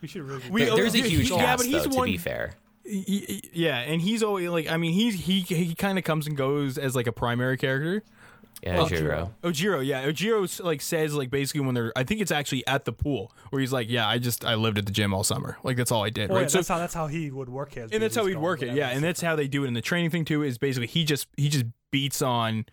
We 0.00 0.08
should 0.08 0.22
really. 0.22 0.42
We- 0.50 0.64
There- 0.64 0.76
There's 0.76 0.94
a 0.94 0.98
yeah, 0.98 1.04
huge 1.06 1.30
yeah, 1.30 1.36
cast 1.36 1.58
but 1.58 1.66
he's 1.66 1.84
though. 1.84 1.90
To 1.90 2.02
be 2.04 2.16
fair, 2.18 2.52
Y- 2.84 3.04
y- 3.28 3.40
Yeah, 3.52 3.78
and 3.80 4.00
he's 4.00 4.22
always 4.22 4.48
like 4.48 4.68
I 4.70 4.76
mean 4.76 4.92
he's 4.92 5.14
he 5.26 5.40
he 5.40 5.74
kind 5.74 5.98
of 5.98 6.04
comes 6.04 6.26
and 6.26 6.36
goes 6.36 6.78
as 6.78 6.96
like 6.96 7.06
a 7.06 7.12
primary 7.12 7.56
character. 7.58 8.02
yeah, 8.62 8.80
Oh, 8.80 8.88
Jiro. 8.88 9.34
Oh, 9.44 9.50
Ojiro, 9.50 9.84
yeah. 9.84 10.06
Ojiro 10.06 10.64
like 10.64 10.80
says 10.80 11.14
like 11.14 11.30
basically 11.30 11.60
when 11.60 11.74
they're 11.74 11.92
I 11.94 12.02
think 12.04 12.20
it's 12.22 12.30
actually 12.32 12.66
at 12.66 12.86
the 12.86 12.92
pool 12.92 13.30
where 13.50 13.60
he's 13.60 13.72
like, 13.72 13.90
yeah, 13.90 14.08
I 14.08 14.18
just 14.18 14.44
I 14.44 14.54
lived 14.54 14.78
at 14.78 14.86
the 14.86 14.92
gym 14.92 15.12
all 15.12 15.22
summer. 15.24 15.58
Like 15.62 15.76
that's 15.76 15.92
all 15.92 16.02
I 16.02 16.10
did, 16.10 16.30
Well, 16.30 16.38
right? 16.38 16.42
yeah, 16.44 16.48
so 16.48 16.58
that's 16.58 16.68
how 16.68 16.78
that's 16.78 16.94
how 16.94 17.08
he 17.08 17.30
would 17.30 17.48
work 17.50 17.74
his. 17.74 17.90
and 17.92 18.02
that's 18.02 18.16
how 18.16 18.24
he'd 18.24 18.32
he'd 18.34 18.38
work 18.38 18.62
it, 18.62 18.74
yeah. 18.74 18.88
And 18.88 19.04
that's 19.04 19.20
how 19.20 19.36
they 19.36 19.48
do 19.48 19.64
it 19.64 19.68
in 19.68 19.74
the 19.74 19.82
training 19.82 20.10
thing 20.10 20.24
too. 20.24 20.42
Is 20.42 20.56
basically 20.58 20.86
he 20.86 21.04
just 21.04 21.26
he 21.36 21.48
just 21.50 21.66
beats 21.90 22.22
on 22.22 22.64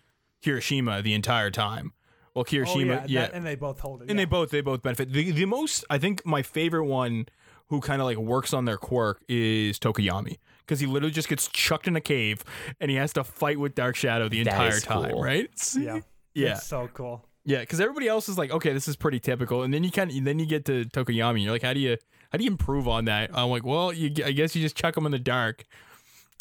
Kirishima 0.43 1.03
the 1.03 1.13
entire 1.13 1.51
time. 1.51 1.91
Well, 2.35 2.41
Oh, 2.47 2.51
Kirishima, 2.51 2.85
yeah, 2.85 3.05
yeah, 3.07 3.21
that- 3.21 3.33
and 3.33 3.45
they 3.45 3.55
both 3.55 3.79
hold 3.79 4.01
it. 4.01 4.09
and 4.09 4.19
yeah. 4.19 4.25
they 4.25 4.29
both 4.29 4.49
they 4.51 4.61
both 4.61 4.81
benefit. 4.83 5.11
The 5.13 5.31
the 5.31 5.45
most 5.45 5.85
I 5.89 5.97
think 5.97 6.25
my 6.25 6.41
favorite 6.43 6.85
one 6.85 7.27
who 7.69 7.79
kind 7.81 8.01
of 8.01 8.05
like 8.05 8.17
works 8.17 8.53
on 8.53 8.65
their 8.65 8.77
quirk 8.77 9.23
is 9.27 9.79
Tokoyami 9.79 10.37
because 10.59 10.79
he 10.81 10.85
literally 10.85 11.13
just 11.13 11.29
gets 11.29 11.47
chucked 11.47 11.87
in 11.87 11.95
a 11.95 12.01
cave 12.01 12.43
and 12.79 12.91
he 12.91 12.97
has 12.97 13.13
to 13.13 13.23
fight 13.23 13.59
with 13.59 13.73
Dark 13.73 13.95
Shadow 13.95 14.27
the 14.29 14.43
That 14.43 14.51
entire 14.51 14.69
is 14.77 14.83
time, 14.83 15.11
cool. 15.11 15.21
right? 15.23 15.49
Yeah. 15.79 15.99
Yeah. 16.37 16.55
It's 16.55 16.65
so 16.67 16.89
cool. 16.93 17.25
Yeah, 17.45 17.61
because 17.61 17.79
everybody 17.79 18.09
else 18.09 18.27
is 18.27 18.37
like, 18.37 18.51
okay, 18.51 18.73
this 18.73 18.89
is 18.89 18.97
pretty 18.97 19.21
typical, 19.21 19.63
and 19.63 19.73
then 19.73 19.85
you 19.85 19.91
kind 19.91 20.11
of 20.11 20.23
then 20.25 20.37
you 20.37 20.45
get 20.45 20.65
to 20.65 20.83
Tokoyami, 20.83 21.29
and 21.35 21.41
you're 21.43 21.53
like, 21.53 21.61
how 21.63 21.71
do 21.73 21.79
you 21.79 21.95
how 22.31 22.37
do 22.37 22.43
you 22.43 22.49
improve 22.51 22.89
on 22.89 23.05
that? 23.05 23.29
I'm 23.33 23.49
like, 23.49 23.63
well, 23.63 23.93
you, 23.93 24.11
I 24.25 24.31
guess 24.33 24.53
you 24.53 24.61
just 24.61 24.75
chuck 24.75 24.95
them 24.95 25.05
in 25.05 25.13
the 25.13 25.19
dark. 25.19 25.63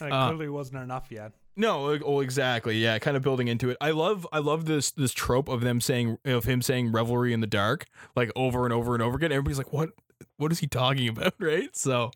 And 0.01 0.09
it 0.09 0.13
Uh, 0.13 0.27
clearly 0.31 0.49
wasn't 0.49 0.83
enough 0.83 1.13
yet. 1.13 1.31
No, 1.57 1.85
like, 1.85 2.03
oh, 2.05 2.21
exactly. 2.21 2.79
Yeah, 2.79 2.99
kind 2.99 3.17
of 3.17 3.23
building 3.23 3.49
into 3.49 3.71
it. 3.71 3.77
I 3.81 3.91
love, 3.93 4.27
I 4.33 4.39
love 4.41 4.65
this 4.65 4.91
this 4.91 5.13
trope 5.13 5.49
of 5.49 5.61
them 5.61 5.81
saying 5.81 6.19
of 6.25 6.45
him 6.45 6.63
saying 6.63 6.93
revelry 6.93 7.33
in 7.33 7.41
the 7.41 7.47
dark, 7.47 7.87
like 8.17 8.31
over 8.35 8.65
and 8.65 8.73
over 8.73 8.95
and 8.95 9.03
over 9.03 9.17
again. 9.17 9.31
Everybody's 9.33 9.59
like, 9.59 9.73
what 9.73 9.91
what 10.37 10.51
is 10.53 10.59
he 10.61 10.67
talking 10.67 11.09
about, 11.17 11.35
right? 11.39 11.75
So. 11.77 12.11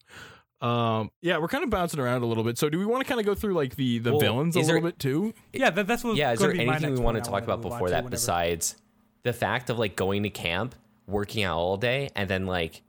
Um. 0.61 1.13
Yeah, 1.23 1.39
we're 1.39 1.47
kind 1.47 1.63
of 1.63 1.71
bouncing 1.71 2.01
around 2.01 2.23
a 2.23 2.27
little 2.27 2.43
bit. 2.43 2.59
So, 2.59 2.69
do 2.69 2.81
we 2.81 2.85
want 2.85 3.01
to 3.05 3.09
kind 3.09 3.21
of 3.21 3.25
go 3.27 3.37
through 3.37 3.55
like 3.55 3.77
the 3.77 4.01
the 4.01 4.11
Well, 4.11 4.19
villains 4.21 4.57
a 4.57 4.59
there- 4.63 4.75
little 4.75 4.89
bit 4.89 4.99
too? 4.99 5.33
Yeah, 5.53 5.71
that, 5.71 5.87
that's 5.87 6.03
what. 6.03 6.17
yeah 6.17 6.33
is 6.33 6.41
there 6.41 6.51
be 6.53 6.61
anything 6.67 6.95
we 6.95 7.01
want 7.01 7.17
to 7.23 7.31
talk 7.31 7.45
about 7.45 7.63
before 7.63 7.91
that 7.91 7.99
whenever- 8.03 8.09
besides 8.11 8.75
the 9.23 9.33
fact 9.33 9.71
of 9.71 9.79
like 9.79 9.95
going 9.95 10.25
to 10.25 10.31
camp 10.31 10.75
working 11.07 11.45
out 11.45 11.57
all 11.59 11.77
day 11.77 12.09
and 12.17 12.29
then 12.29 12.47
like 12.47 12.83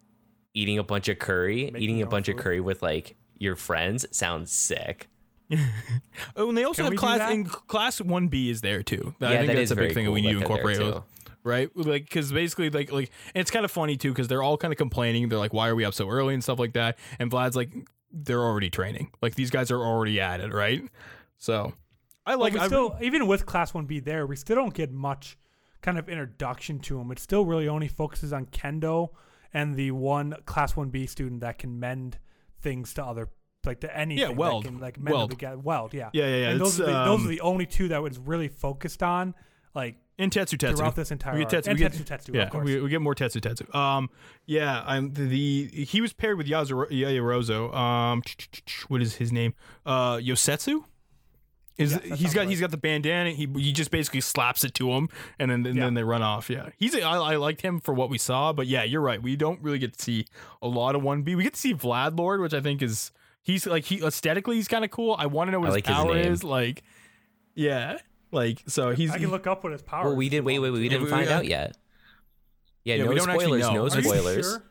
eating 0.56 0.80
a 0.80 0.84
bunch 0.84 1.10
of 1.10 1.20
curry 1.20 1.66
Making 1.66 1.82
eating 1.82 2.02
a 2.02 2.06
own 2.06 2.10
bunch 2.10 2.28
of 2.28 2.38
curry 2.38 2.60
with 2.60 2.82
like 2.82 3.16
your 3.38 3.56
friends 3.56 4.06
sounds 4.12 4.52
sick 4.52 5.08
Oh, 6.36 6.50
and 6.50 6.58
they 6.58 6.64
also 6.64 6.84
Can 6.84 6.92
have 6.92 7.00
class 7.00 7.18
that? 7.20 7.32
in 7.32 7.46
class 7.46 8.00
one 8.02 8.28
B 8.28 8.50
is 8.50 8.62
there 8.62 8.84
too. 8.84 9.16
I 9.22 9.26
Yeah, 9.34 9.38
think 9.40 9.48
that 9.48 9.54
that's 9.56 9.64
is 9.66 9.72
a 9.72 9.76
big 9.76 9.82
very 9.84 9.94
thing 9.94 10.06
that 10.06 10.12
we 10.12 10.22
need 10.22 10.34
to 10.34 10.40
that 10.40 10.48
they're 10.48 10.58
there, 10.64 10.72
incorporate. 10.72 10.94
too. 10.96 11.04
right? 11.44 11.70
Like, 11.76 12.04
because 12.04 12.32
basically, 12.32 12.70
like, 12.70 12.92
like, 12.92 13.10
and 13.34 13.42
it's 13.42 13.50
kind 13.52 13.66
of 13.66 13.72
funny 13.72 13.98
too, 13.98 14.10
because 14.12 14.28
they're 14.28 14.44
all 14.44 14.58
kind 14.58 14.72
of 14.74 14.78
complaining. 14.78 15.30
They're 15.30 15.40
like, 15.40 15.54
"Why 15.54 15.70
are 15.70 15.76
we 15.76 15.86
up 15.86 15.94
so 15.94 16.10
early?" 16.10 16.34
and 16.34 16.44
stuff 16.44 16.60
like 16.60 16.74
that. 16.74 16.98
And 17.18 17.32
Vlad's 17.32 17.56
like, 17.56 17.72
"They're 18.12 18.42
already 18.44 18.70
training. 18.70 19.12
Like, 19.22 19.36
these 19.36 19.50
guys 19.50 19.72
are 19.72 19.80
already 19.82 20.20
at 20.20 20.42
it, 20.42 20.54
right?" 20.54 20.84
So, 21.38 21.74
I 22.26 22.34
But 22.34 22.40
like. 22.40 22.54
we 22.54 22.60
I 22.60 22.68
still, 22.68 22.98
even 23.02 23.26
with 23.28 23.46
Class 23.46 23.72
1B 23.72 24.04
there, 24.04 24.28
we 24.28 24.36
still 24.36 24.56
don't 24.58 24.74
get 24.74 24.92
much 24.92 25.38
kind 25.82 25.98
of 25.98 26.10
introduction 26.10 26.80
to 26.80 27.00
him. 27.00 27.10
It 27.12 27.20
still 27.20 27.46
really 27.46 27.68
only 27.70 27.88
focuses 27.88 28.34
on 28.34 28.46
Kendo 28.48 29.10
and 29.54 29.76
the 29.76 29.92
one 29.92 30.36
Class 30.46 30.74
1B 30.74 31.08
student 31.08 31.40
that 31.42 31.58
can 31.58 31.80
mend 31.80 32.20
things 32.62 32.94
to 32.96 33.04
other, 33.06 33.30
like 33.66 33.82
to 33.82 33.98
anything. 33.98 34.28
that 34.28 34.36
weld. 34.36 34.66
Can, 34.66 34.80
like 34.80 35.00
mend 35.00 35.16
Weld. 35.16 35.32
together. 35.32 35.58
Weld, 35.58 35.94
yeah. 35.94 36.10
yeah, 36.14 36.28
yeah, 36.28 36.36
yeah. 36.38 36.50
And 36.52 36.62
those 36.62 36.80
are, 36.80 36.86
the, 36.86 36.92
those 36.92 37.20
um, 37.20 37.26
are 37.26 37.30
the 37.30 37.42
only 37.42 37.66
two 37.66 37.90
that 37.90 38.02
was 38.02 38.18
really 38.18 38.48
focused 38.48 39.04
on, 39.04 39.34
like 39.76 39.96
in 40.18 40.30
Tetsu 40.30 40.58
Tetsu. 40.58 40.78
throughout 40.78 40.96
this 40.96 41.12
entire 41.12 41.34
We 41.38 41.46
get 41.46 41.64
Tetsu, 41.64 41.74
we 41.74 41.76
get- 41.80 41.92
Tetsu 41.94 42.04
Tetsu, 42.06 42.34
yeah, 42.36 42.44
of 42.44 42.50
course. 42.52 42.66
we, 42.66 42.80
we 42.82 42.90
get 42.90 43.02
more 43.02 43.16
Tetsu 43.16 43.40
Tetsu. 43.42 43.74
Um, 43.76 44.10
yeah, 44.46 44.84
I'm 44.86 45.14
the, 45.14 45.24
the 45.26 45.86
he 45.86 46.02
was 46.02 46.14
paired 46.14 46.38
with 46.38 46.48
Yasuro, 46.48 46.90
Yaoyorozu. 46.90 47.74
Um, 47.76 48.22
what 48.88 49.02
is 49.02 49.16
his 49.16 49.32
name? 49.32 49.54
Uh, 49.86 50.18
Yosetsu. 50.18 50.84
Is 51.78 51.94
Yeah, 52.04 52.14
he's 52.16 52.34
got 52.34 52.42
right. 52.42 52.50
he's 52.50 52.60
got 52.60 52.72
the 52.72 52.78
bandana. 52.78 53.30
He 53.32 53.48
he 53.56 53.72
just 53.72 53.90
basically 53.90 54.20
slaps 54.20 54.66
it 54.66 54.74
to 54.76 54.92
him, 54.92 55.08
and 55.40 55.50
then 55.50 55.66
and 55.66 55.78
Yeah. 55.78 55.86
then 55.86 55.94
they 55.94 56.04
run 56.04 56.22
off. 56.22 56.50
Yeah, 56.50 56.70
he's 56.78 56.94
I, 56.94 57.00
I 57.02 57.36
liked 57.38 57.62
him 57.62 57.80
for 57.80 57.94
what 57.94 58.10
we 58.10 58.18
saw, 58.18 58.52
but 58.52 58.68
yeah, 58.68 58.84
you're 58.84 59.00
right. 59.00 59.22
We 59.24 59.38
don't 59.38 59.62
really 59.62 59.80
get 59.80 59.94
to 59.98 60.04
see 60.04 60.26
a 60.62 60.68
lot 60.68 60.94
of 60.94 61.02
one 61.04 61.22
B. 61.22 61.36
We 61.36 61.44
get 61.44 61.54
to 61.54 61.60
see 61.60 61.74
Vlad 61.74 62.20
Lord, 62.20 62.42
which 62.42 62.54
I 62.54 62.60
think 62.60 62.82
is 62.82 63.14
he's 63.50 63.66
like 63.68 63.84
he 63.86 64.02
aesthetically 64.04 64.56
he's 64.58 64.68
kind 64.68 64.86
of 64.86 64.92
cool. 64.92 65.16
I 65.18 65.26
want 65.26 65.48
to 65.48 65.52
know 65.52 65.60
what 65.60 65.68
I 65.72 65.76
his 65.76 65.76
like 65.78 65.86
power 65.86 66.14
name. 66.16 66.32
is. 66.32 66.44
Like, 66.44 66.84
yeah, 67.56 67.98
like 68.32 68.64
so 68.68 68.92
he's 68.92 69.12
I 69.12 69.18
can 69.18 69.32
look 69.32 69.48
up 69.48 69.64
what 69.64 69.74
his 69.74 69.82
power. 69.82 70.06
Well, 70.06 70.16
we 70.16 70.30
did. 70.30 70.38
if 70.40 70.44
Wait, 70.46 70.60
wait, 70.60 70.70
wait. 70.72 70.80
We 70.80 70.90
didn't 70.90 71.06
we- 71.06 71.10
find 71.12 71.28
we- 71.28 71.34
out 71.34 71.46
yet. 71.46 71.78
Yeah, 72.86 72.96
Yeah, 72.96 73.04
no 73.04 73.10
we 73.10 73.16
don't 73.16 73.30
spoilers. 73.30 73.62
know. 73.62 73.74
No 73.74 73.86
Are 73.86 73.90
spoilers. 73.90 74.46
Sure? 74.46 74.64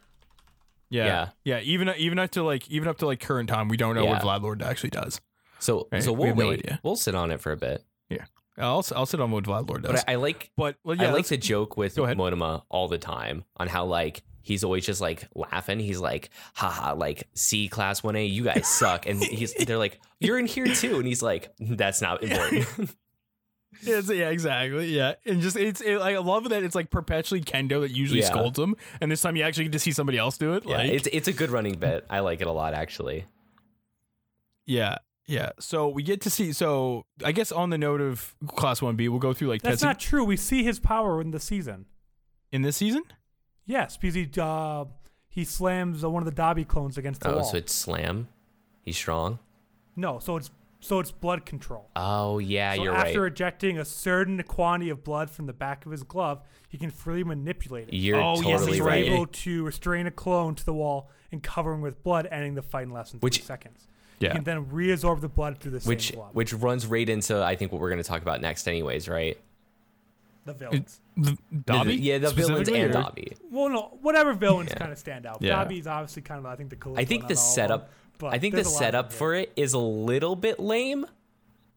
yeah, 0.91 1.05
Yeah. 1.07 1.29
yeah 1.45 1.61
Even 1.61 1.93
even 1.99 2.19
up 2.19 2.31
to 2.33 2.43
like 2.43 2.69
even 2.71 2.89
up 2.89 2.99
to 2.99 3.07
like 3.07 3.21
current 3.21 3.49
time, 3.49 3.69
we 3.69 3.77
don't 3.77 3.95
know 3.95 4.05
what 4.07 4.23
Vlad 4.23 4.43
Lord 4.43 4.63
actually 4.63 4.91
does. 4.91 5.21
So, 5.61 5.89
Right, 5.93 6.03
so 6.03 6.13
we 6.13 6.19
we'll 6.19 6.27
have 6.29 6.37
no 6.39 6.49
wait. 6.49 6.59
idea. 6.61 6.81
we'll 6.83 6.97
sit 6.97 7.15
on 7.15 7.31
it 7.31 7.41
for 7.41 7.53
a 7.53 7.57
bit. 7.57 7.85
Yeah. 8.09 8.25
I'll 8.57 8.85
I'll 8.97 9.07
sit 9.07 9.21
on 9.21 9.31
what 9.31 9.45
Vlad 9.45 9.69
Lord 9.69 9.83
does. 9.83 9.93
But 9.93 10.05
I, 10.09 10.13
I 10.13 10.17
like 10.17 10.51
but 10.57 10.77
well, 10.85 10.97
I 11.01 11.05
like 11.07 11.15
let's- 11.15 11.29
to 11.29 11.37
joke 11.37 11.77
with 11.77 11.95
Go. 11.97 12.05
Monoma 12.07 12.63
all 12.71 12.89
the 12.89 12.99
time 12.99 13.45
on 13.57 13.69
how 13.69 13.85
like 13.85 14.23
he's 14.49 14.65
always 14.65 14.85
just 14.85 15.01
like 15.01 15.29
laughing. 15.35 15.79
He's 15.79 16.01
like, 16.01 16.31
haha, 16.55 16.95
like 16.95 17.29
C 17.35 17.69
class 17.69 18.01
1A, 18.01 18.29
you 18.31 18.43
guys 18.45 18.67
suck. 18.79 19.07
And 19.07 19.23
he's 19.23 19.55
they're 19.55 19.79
like, 19.79 20.01
You're 20.19 20.39
in 20.39 20.47
here 20.47 20.67
too. 20.67 20.97
And 20.97 21.07
he's 21.07 21.23
like, 21.23 21.57
mm, 21.59 21.77
That's 21.77 22.01
not 22.03 22.23
important. 22.23 22.67
Yeah, 23.83 23.99
it's- 23.99 24.11
yeah, 24.11 24.31
exactly. 24.31 24.87
Yeah, 24.89 25.15
and 25.25 25.41
just 25.41 25.55
it's 25.57 25.81
it, 25.81 25.99
I 26.01 26.19
love 26.19 26.49
that 26.49 26.65
it's 26.65 26.75
like 26.75 26.91
perpetually 26.91 27.43
Kendo 27.43 27.83
that 27.83 27.93
usually 27.93 28.21
Yeah. 28.21 28.27
scolds 28.27 28.59
him, 28.59 28.75
and 29.01 29.13
this 29.13 29.23
time 29.23 29.37
you 29.37 29.45
actually 29.45 29.65
get 29.65 29.73
to 29.75 29.79
see 29.79 29.93
somebody 29.93 30.19
else 30.19 30.37
do 30.37 30.55
it. 30.55 30.65
yeah, 30.67 30.79
like, 30.79 30.91
it's 30.91 31.07
it's 31.13 31.29
a 31.29 31.33
good 31.33 31.51
running 31.51 31.79
bit. 31.79 32.05
I 32.11 32.21
like 32.21 32.41
it 32.41 32.49
a 32.49 32.53
lot 32.53 32.75
actually. 32.75 33.27
yeah, 34.67 34.97
yeah. 35.27 35.51
So 35.61 35.89
we 35.89 36.03
get 36.03 36.21
to 36.23 36.31
see. 36.31 36.53
So 36.53 37.05
I 37.25 37.31
guess 37.33 37.53
on 37.53 37.71
the 37.71 37.79
note 37.79 38.01
of 38.01 38.35
Class 38.49 38.83
One 38.83 38.97
B, 38.97 39.09
we'll 39.09 39.21
go 39.21 39.33
through 39.33 39.49
like 39.49 39.63
That's 39.63 39.75
testing 39.83 39.89
not 39.89 40.01
true. 40.01 40.25
We 40.25 40.37
see 40.37 40.65
his 40.65 40.81
power 40.81 41.21
in 41.21 41.31
the 41.31 41.39
season. 41.41 41.87
in 42.51 42.63
this 42.63 42.77
season. 42.79 43.03
Yes, 43.69 43.97
because 43.97 44.15
he 44.17 44.29
uh, 44.41 44.87
he 45.29 45.45
slams 45.45 46.03
uh, 46.03 46.11
one 46.11 46.27
of 46.27 46.35
the 46.35 46.41
Dabi 46.43 46.67
clones 46.67 46.99
against 46.99 47.21
the 47.21 47.29
wall. 47.29 47.37
Oh, 47.37 47.41
wall. 47.43 47.51
so 47.51 47.57
it's 47.59 47.73
slam. 47.73 48.27
He's 48.83 48.97
strong. 48.97 49.39
no, 49.95 50.19
so 50.19 50.37
it's 50.37 50.51
so 50.81 51.01
it's 51.01 51.11
blood 51.11 51.45
control. 51.45 51.89
Oh 51.95 52.39
yeah, 52.39 52.75
so 52.75 52.83
you're 52.85 52.93
after 52.95 53.03
right. 53.05 53.09
After 53.11 53.27
ejecting 53.27 53.79
a 53.79 53.85
certain 53.85 54.43
quantity 54.45 54.91
of 54.91 55.05
blood 55.05 55.29
from 55.31 55.47
the 55.47 55.53
back 55.53 55.85
of 55.87 55.93
his 55.93 56.03
glove, 56.03 56.41
he 56.69 56.79
can 56.79 56.91
freely 56.91 57.25
manipulate 57.25 57.89
it. 57.89 57.95
You're 57.95 58.21
Oh, 58.21 58.37
yes, 58.37 58.43
totally 58.45 58.67
he's 58.67 58.75
He's 58.77 58.81
right. 58.81 59.05
able 59.07 59.27
to 59.27 59.65
restrain 59.65 60.07
a 60.07 60.11
clone 60.11 60.55
to 60.55 60.65
the 60.65 60.73
wall 60.73 61.11
and 61.31 61.43
cover 61.43 61.73
him 61.75 61.83
with 61.83 62.03
blood, 62.03 62.27
ending 62.31 62.55
the 62.55 62.63
fight 62.63 62.85
in 62.85 62.91
less 62.91 63.11
than 63.11 63.21
Which- 63.21 63.37
three 63.39 63.45
seconds. 63.45 63.87
Yeah. 64.21 64.31
He 64.31 64.35
can 64.37 64.45
then 64.45 64.65
reabsorb 64.67 65.21
the 65.21 65.29
blood 65.29 65.59
through 65.61 65.73
the 65.73 65.81
same 65.81 65.89
Which 65.91 66.13
glove. 66.13 66.35
which 66.35 66.53
runs 66.53 66.87
right 66.89 67.09
into 67.09 67.41
I 67.45 67.55
think 67.55 67.71
what 67.71 67.81
we're 67.81 67.91
gonna 67.91 68.03
talk 68.03 68.23
about 68.23 68.41
next 68.41 68.67
anyways, 68.67 69.09
right? 69.09 69.39
The 70.49 70.55
villains. 70.55 71.01
The, 71.17 71.37
Dabi? 71.55 71.99
yeah, 72.01 72.19
the 72.19 72.31
villains 72.31 72.69
and 72.69 72.93
Dabi. 72.95 73.37
well, 73.51 73.69
no, 73.69 73.99
whatever 74.03 74.33
villains 74.33 74.71
Yeah. 74.71 74.79
kind 74.79 74.93
of 74.93 74.99
stand 74.99 75.27
out. 75.27 75.39
Yeah. 75.41 75.65
Dabi's 75.65 75.87
obviously 75.87 76.23
kind 76.23 76.39
of 76.39 76.47
I 76.47 76.57
think 76.57 76.71
the 76.71 76.77
coolest. 76.77 77.01
I 77.01 77.05
think 77.05 77.23
one 77.25 77.29
the 77.29 77.35
out 77.35 77.39
of 77.39 77.45
all 77.45 77.49
of 77.49 77.55
setup 77.55 77.81
them, 77.83 77.91
but 78.19 78.35
I 78.35 78.39
think 78.39 78.53
the 78.55 78.57
there's 78.63 78.67
a 78.67 78.71
lot 78.71 78.77
of 78.77 78.85
setup 78.85 79.13
for 79.13 79.35
it 79.35 79.53
is 79.57 79.73
a 79.75 79.79
little 79.79 80.37
bit 80.37 80.59
lame. 80.61 81.07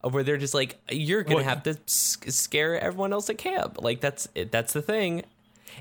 Where 0.02 0.24
they're 0.24 0.36
just 0.36 0.54
like 0.54 0.78
you're 0.90 1.22
gonna 1.22 1.36
What? 1.36 1.44
have 1.44 1.62
to 1.62 1.70
s- 1.86 2.18
scare 2.28 2.78
everyone 2.80 3.12
else 3.12 3.30
at 3.30 3.38
camp. 3.38 3.78
Like 3.80 4.00
that's 4.00 4.26
it, 4.34 4.50
that's 4.50 4.72
the 4.72 4.82
thing. 4.82 5.22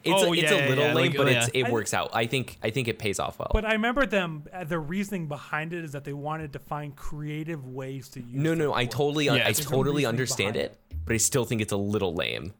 It's 0.04 0.24
Oh, 0.24 0.32
a, 0.32 0.34
it's 0.38 0.44
yeah, 0.44 0.68
a 0.68 0.70
little 0.70 0.86
yeah, 0.86 0.94
lame, 0.94 1.08
like, 1.08 1.18
but 1.18 1.28
oh, 1.28 1.32
it's 1.32 1.50
yeah. 1.54 1.62
it 1.62 1.68
I- 1.68 1.72
works 1.72 1.94
out. 1.94 2.12
I 2.14 2.28
think 2.28 2.58
I 2.62 2.70
think 2.70 2.88
it 2.88 3.00
pays 3.00 3.20
off 3.20 3.40
well. 3.40 3.50
But 3.52 3.66
I 3.66 3.74
remember 3.74 4.06
them. 4.06 4.44
Uh, 4.54 4.64
the 4.64 4.78
reasoning 4.80 5.28
behind 5.28 5.74
it 5.74 5.84
is 5.84 5.92
that 5.94 6.04
they 6.04 6.14
wanted 6.14 6.54
to 6.54 6.60
find 6.60 6.96
creative 6.96 7.66
ways 7.68 8.10
to 8.10 8.20
use. 8.22 8.30
no, 8.32 8.54
no, 8.54 8.74
I 8.76 8.86
totally 8.86 9.26
Yeah, 9.26 9.44
I 9.48 9.54
totally 9.54 10.06
understand 10.06 10.54
behind 10.54 10.72
it, 10.72 10.78
but 11.04 11.14
I 11.14 11.18
still 11.18 11.44
think 11.44 11.60
it's 11.62 11.74
a 11.74 11.78
little 11.78 12.14
lame. 12.14 12.54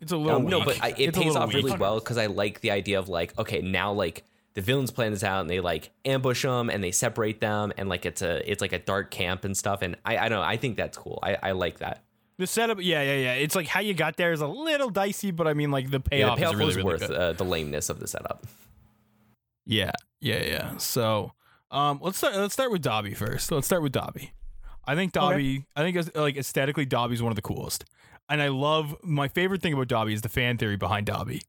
It's 0.00 0.12
a 0.12 0.16
little 0.16 0.36
Um, 0.38 0.46
no, 0.46 0.64
but 0.64 0.82
I, 0.82 0.88
it 0.90 0.98
It's 1.10 1.18
pays 1.18 1.26
little 1.28 1.42
off 1.42 1.52
really 1.54 1.76
well 1.76 2.00
because 2.00 2.16
I 2.18 2.26
like 2.26 2.60
the 2.60 2.70
idea 2.70 2.98
of 2.98 3.08
like, 3.08 3.38
okay, 3.38 3.60
now 3.60 3.92
like 3.92 4.24
the 4.54 4.62
villains 4.62 4.90
plan 4.90 5.12
this 5.12 5.22
out 5.22 5.40
and 5.42 5.50
they 5.50 5.60
like 5.60 5.90
ambush 6.04 6.42
them 6.42 6.70
and 6.70 6.82
they 6.82 6.90
separate 6.90 7.40
them 7.40 7.72
and 7.76 7.88
like 7.88 8.04
it's 8.06 8.22
a 8.22 8.50
it's 8.50 8.60
like 8.60 8.72
a 8.72 8.78
dark 8.78 9.10
camp 9.10 9.44
and 9.44 9.56
stuff 9.56 9.82
and 9.82 9.96
I 10.04 10.16
I 10.18 10.28
don't 10.28 10.38
know 10.40 10.44
I 10.44 10.56
think 10.56 10.76
that's 10.76 10.96
cool. 10.96 11.18
I 11.22 11.36
I 11.42 11.52
like 11.52 11.78
that. 11.78 12.02
The 12.38 12.46
setup, 12.46 12.78
yeah, 12.80 13.02
yeah, 13.02 13.16
yeah. 13.16 13.34
It's 13.34 13.54
like 13.54 13.66
how 13.66 13.80
you 13.80 13.92
got 13.92 14.16
there 14.16 14.32
is 14.32 14.40
a 14.40 14.46
little 14.46 14.88
dicey, 14.88 15.30
but 15.30 15.46
I 15.46 15.52
mean, 15.52 15.70
like 15.70 15.90
the 15.90 16.00
Yeah, 16.10 16.34
payoff, 16.34 16.36
the 16.38 16.40
payoff 16.40 16.52
is 16.54 16.58
really, 16.58 16.66
was 16.68 16.76
really 16.76 16.88
worth 16.88 17.06
good. 17.08 17.10
uh, 17.16 17.32
the 17.34 17.44
lameness 17.44 17.90
of 17.90 18.00
the 18.00 18.06
setup. 18.08 18.46
Yeah, 19.66 19.92
yeah, 20.20 20.42
yeah. 20.44 20.76
So, 20.78 21.32
um, 21.70 22.00
let's 22.02 22.18
start. 22.18 22.34
Let's 22.36 22.54
start 22.54 22.70
with 22.72 22.82
Dabi 22.82 23.16
first. 23.16 23.52
Let's 23.52 23.66
start 23.66 23.82
with 23.82 23.92
Dabi. 23.92 24.30
I 24.86 24.94
think 24.94 25.12
Dabi. 25.12 25.66
I 25.76 25.82
think 25.82 25.96
as- 25.96 26.14
like 26.14 26.36
aesthetically, 26.36 26.86
Dabi's 26.86 27.22
one 27.22 27.30
of 27.30 27.36
the 27.36 27.42
coolest, 27.42 27.84
and 28.30 28.40
I 28.40 28.48
love. 28.48 28.96
My 29.02 29.28
favorite 29.28 29.60
thing 29.60 29.72
about 29.74 29.88
Dabi 29.88 30.12
is 30.14 30.22
the 30.22 30.28
fan 30.30 30.56
theory 30.56 30.76
behind 30.76 31.06
Dabi, 31.06 31.42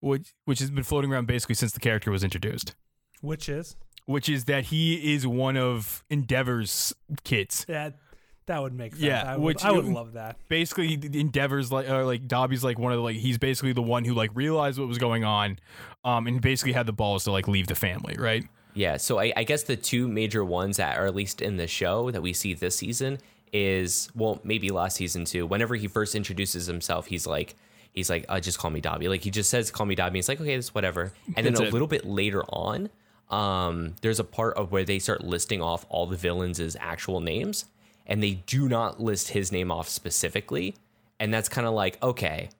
which 0.00 0.34
which 0.44 0.58
has 0.58 0.70
been 0.70 0.84
floating 0.84 1.12
around 1.12 1.26
basically 1.26 1.54
since 1.54 1.72
the 1.72 1.80
character 1.80 2.10
was 2.10 2.22
introduced. 2.24 2.74
which 3.22 3.48
is 3.48 3.76
Which 4.06 4.28
is 4.28 4.44
that 4.44 4.64
he 4.66 5.14
is 5.14 5.26
one 5.26 5.56
of 5.56 6.04
Endeavor's 6.10 6.94
kids. 7.24 7.64
that 7.68 7.98
that 8.46 8.62
would 8.62 8.72
make 8.72 8.92
sense. 8.92 9.02
Yeah, 9.04 9.24
I 9.26 9.36
would, 9.36 9.44
which- 9.44 9.64
I 9.64 9.72
would 9.72 9.84
love 9.84 10.14
that. 10.14 10.36
basically 10.48 10.94
endeavors 11.12 11.70
like 11.70 11.88
uh, 11.88 12.04
like 12.06 12.26
Dabi's 12.26 12.64
like 12.64 12.78
one 12.78 12.92
of 12.92 12.96
the 12.98 13.02
like 13.02 13.16
he's 13.16 13.36
basically 13.38 13.72
the 13.72 13.82
one 13.82 14.04
who 14.04 14.14
like 14.14 14.30
realized 14.34 14.78
what 14.78 14.88
was 14.88 14.98
going 14.98 15.24
on, 15.24 15.58
um, 16.04 16.26
and 16.26 16.40
basically 16.40 16.72
had 16.72 16.86
the 16.86 16.92
balls 16.92 17.24
to 17.24 17.30
like 17.32 17.46
leave 17.48 17.66
the 17.66 17.74
family, 17.74 18.16
right? 18.18 18.44
Yeah, 18.74 18.96
so 18.96 19.18
I, 19.18 19.32
I 19.36 19.42
guess 19.44 19.64
the 19.64 19.76
two 19.76 20.06
major 20.08 20.44
ones 20.44 20.76
that 20.76 20.96
are 20.98 21.06
at 21.06 21.14
least 21.14 21.42
in 21.42 21.56
the 21.56 21.66
show 21.66 22.10
that 22.12 22.22
we 22.22 22.32
see 22.32 22.54
this 22.54 22.76
season 22.78 23.18
is 23.52 24.10
well 24.14 24.40
maybe 24.44 24.70
last 24.70 24.96
season 24.96 25.24
too. 25.24 25.46
Whenever 25.46 25.74
he 25.74 25.88
first 25.88 26.14
introduces 26.14 26.66
himself, 26.66 27.06
he's 27.06 27.26
like 27.26 27.54
he's 27.92 28.10
like 28.10 28.24
uh, 28.28 28.40
just 28.40 28.58
call 28.58 28.70
me 28.70 28.80
Dabi. 28.80 29.08
Like 29.08 29.22
he 29.22 29.30
just 29.30 29.50
says 29.50 29.70
call 29.70 29.86
me 29.86 29.96
Dabi. 29.96 30.16
He's 30.16 30.28
like 30.28 30.40
okay, 30.40 30.54
that's 30.54 30.74
whatever. 30.74 31.12
And 31.36 31.44
then 31.46 31.54
That's 31.54 31.60
a 31.60 31.66
it. 31.66 31.72
little 31.72 31.88
bit 31.88 32.04
later 32.06 32.42
on, 32.44 32.90
um, 33.30 33.94
there's 34.00 34.20
a 34.20 34.24
part 34.24 34.56
of 34.56 34.72
where 34.72 34.84
they 34.84 34.98
start 34.98 35.24
listing 35.24 35.60
off 35.60 35.84
all 35.88 36.06
the 36.06 36.16
villains' 36.16 36.76
actual 36.80 37.20
names, 37.20 37.66
and 38.06 38.22
they 38.22 38.34
do 38.46 38.68
not 38.68 39.00
list 39.00 39.30
his 39.30 39.52
name 39.52 39.70
off 39.70 39.88
specifically, 39.88 40.74
and 41.20 41.32
that's 41.32 41.48
kind 41.48 41.66
of 41.66 41.74
like 41.74 42.02
okay. 42.02 42.50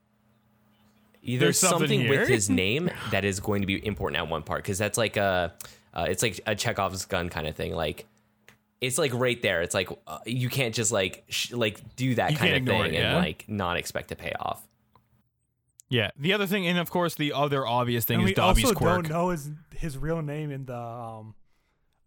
There's, 1.21 1.41
There's 1.41 1.59
something 1.59 1.89
something, 1.89 2.09
with 2.09 2.29
his 2.29 2.49
name 2.65 2.91
that 3.11 3.25
is 3.25 3.39
going 3.41 3.61
to 3.61 3.67
be 3.67 3.85
important 3.85 4.19
at 4.19 4.29
one 4.29 4.43
part 4.43 4.63
because 4.63 4.79
that's 4.79 4.97
like 4.97 5.19
a, 5.19 5.53
uh, 5.93 6.07
it's 6.09 6.23
like 6.23 6.41
a 6.47 6.55
Chekhov's 6.55 7.05
gun 7.05 7.29
kind 7.29 7.47
of 7.47 7.55
thing. 7.55 7.75
Like, 7.75 8.07
it's 8.81 8.99
like 8.99 9.13
right 9.15 9.41
there. 9.43 9.63
It's 9.63 9.75
like 9.75 9.89
uh, 10.07 10.19
you 10.27 10.49
can't 10.49 10.75
just 10.75 10.93
like 10.93 11.25
sh- 11.29 11.53
like 11.53 11.81
do 11.97 12.15
that 12.17 12.33
You 12.33 12.37
kind 12.37 12.55
of 12.57 12.65
thing 12.67 12.95
it, 12.95 12.99
and 12.99 13.17
like 13.17 13.45
not 13.49 13.77
expect 13.77 14.09
to 14.09 14.17
pay 14.17 14.33
off. 14.39 14.67
Yeah. 15.89 16.11
The 16.19 16.33
other 16.35 16.47
thing, 16.47 16.67
and 16.67 16.79
of 16.79 16.91
course, 16.91 17.15
the 17.15 17.33
other 17.33 17.67
obvious 17.67 18.05
thing 18.05 18.21
And 18.21 18.29
is 18.29 18.31
we 18.31 18.35
Dabi's 18.35 18.65
also 18.65 18.75
quirk. 18.75 19.03
don't 19.05 19.09
know 19.11 19.29
his 19.31 19.51
his 19.77 19.97
real 19.99 20.21
name 20.23 20.51
in 20.51 20.67
the 20.67 20.77
um, 20.79 21.35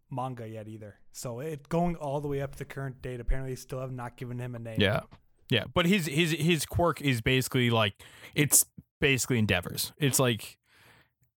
manga 0.10 0.48
yet 0.48 0.68
either. 0.68 0.96
So 1.12 1.40
it 1.40 1.68
going 1.68 1.96
all 1.96 2.22
the 2.22 2.28
way 2.28 2.42
up 2.42 2.54
to 2.54 2.58
the 2.60 2.66
current 2.66 3.02
date. 3.02 3.20
Apparently, 3.20 3.52
they 3.52 3.56
still 3.56 3.80
have 3.80 3.92
not 3.92 4.18
given 4.18 4.40
him 4.40 4.56
a 4.56 4.60
name. 4.60 4.80
Yeah, 4.80 5.02
yeah. 5.50 5.64
But 5.74 5.88
his 5.88 6.06
his 6.06 6.32
his 6.32 6.66
quirk 6.66 7.02
is 7.02 7.22
basically 7.22 7.70
like 7.70 7.96
it's 8.36 8.66
basically 9.00 9.40
Endeavors. 9.40 9.94
It's 9.98 10.20
like, 10.20 10.58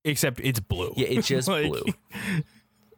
except 0.04 0.40
it's 0.44 0.60
blue. 0.60 0.94
Yeah, 0.98 1.08
it's 1.08 1.28
just 1.28 1.48
Like, 1.48 1.72
blue. 1.72 1.86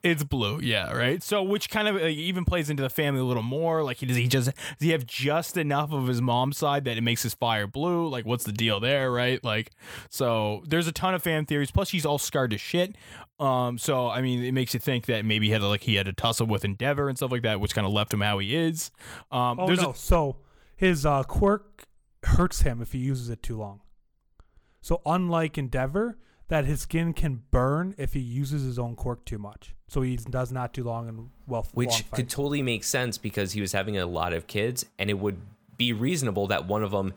It's 0.05 0.23
blue, 0.23 0.59
yeah, 0.61 0.91
right. 0.93 1.23
So, 1.23 1.41
which 1.41 1.71
kind 1.71 1.87
of 1.87 1.95
like, 1.95 2.15
even 2.15 2.45
plays 2.45 2.69
into 2.69 2.83
the 2.83 2.91
family 2.91 3.19
a 3.19 3.23
little 3.23 3.41
more. 3.41 3.83
Like, 3.83 3.97
he 3.97 4.05
does 4.05 4.17
he 4.17 4.27
just 4.27 4.45
does 4.45 4.55
he 4.79 4.91
have 4.91 5.03
just 5.07 5.57
enough 5.57 5.91
of 5.91 6.05
his 6.05 6.21
mom's 6.21 6.59
side 6.59 6.85
that 6.85 6.95
it 6.95 7.01
makes 7.01 7.23
his 7.23 7.33
fire 7.33 7.65
blue? 7.65 8.07
Like, 8.07 8.23
what's 8.23 8.43
the 8.43 8.51
deal 8.51 8.79
there, 8.79 9.11
right? 9.11 9.43
Like, 9.43 9.71
so 10.11 10.61
there's 10.67 10.87
a 10.87 10.91
ton 10.91 11.15
of 11.15 11.23
fan 11.23 11.47
theories. 11.47 11.71
Plus, 11.71 11.89
he's 11.89 12.05
all 12.05 12.19
scarred 12.19 12.51
to 12.51 12.57
shit. 12.59 12.95
Um, 13.39 13.79
so 13.79 14.07
I 14.07 14.21
mean, 14.21 14.43
it 14.43 14.51
makes 14.51 14.75
you 14.75 14.79
think 14.79 15.07
that 15.07 15.25
maybe 15.25 15.47
he 15.47 15.51
had 15.53 15.61
a, 15.61 15.67
like 15.67 15.81
he 15.81 15.95
had 15.95 16.07
a 16.07 16.13
tussle 16.13 16.45
with 16.45 16.63
Endeavor 16.63 17.09
and 17.09 17.17
stuff 17.17 17.31
like 17.31 17.41
that, 17.41 17.59
which 17.59 17.73
kind 17.73 17.87
of 17.87 17.91
left 17.91 18.13
him 18.13 18.21
how 18.21 18.37
he 18.37 18.55
is. 18.55 18.91
Um, 19.31 19.59
Oh 19.59 19.65
there's 19.65 19.81
no! 19.81 19.89
a, 19.89 19.95
so 19.95 20.37
his 20.75 21.05
uh, 21.05 21.23
quirk 21.23 21.85
hurts 22.23 22.61
him 22.61 22.81
if 22.81 22.91
he 22.91 22.99
uses 22.99 23.29
it 23.29 23.41
too 23.41 23.57
long. 23.57 23.81
So 24.81 25.01
unlike 25.05 25.57
Endeavor, 25.57 26.19
that 26.47 26.65
his 26.65 26.81
skin 26.81 27.13
can 27.13 27.41
burn 27.49 27.95
if 27.97 28.13
he 28.13 28.19
uses 28.19 28.61
his 28.63 28.77
own 28.77 28.95
quirk 28.95 29.25
too 29.25 29.39
much. 29.39 29.74
So 29.87 30.01
he 30.01 30.15
does 30.17 30.51
not 30.51 30.73
too 30.73 30.83
long 30.83 31.07
and 31.07 31.29
well. 31.47 31.67
which 31.73 31.89
fights. 31.91 32.09
could 32.11 32.29
totally 32.29 32.61
make 32.61 32.83
sense 32.83 33.17
because 33.17 33.51
he 33.51 33.61
was 33.61 33.71
having 33.71 33.97
a 33.97 34.05
lot 34.05 34.33
of 34.33 34.47
kids 34.47 34.85
and 34.97 35.09
it 35.09 35.19
would 35.19 35.37
be 35.77 35.93
reasonable 35.93 36.47
that 36.47 36.67
one 36.67 36.83
of 36.83 36.91
them 36.91 37.13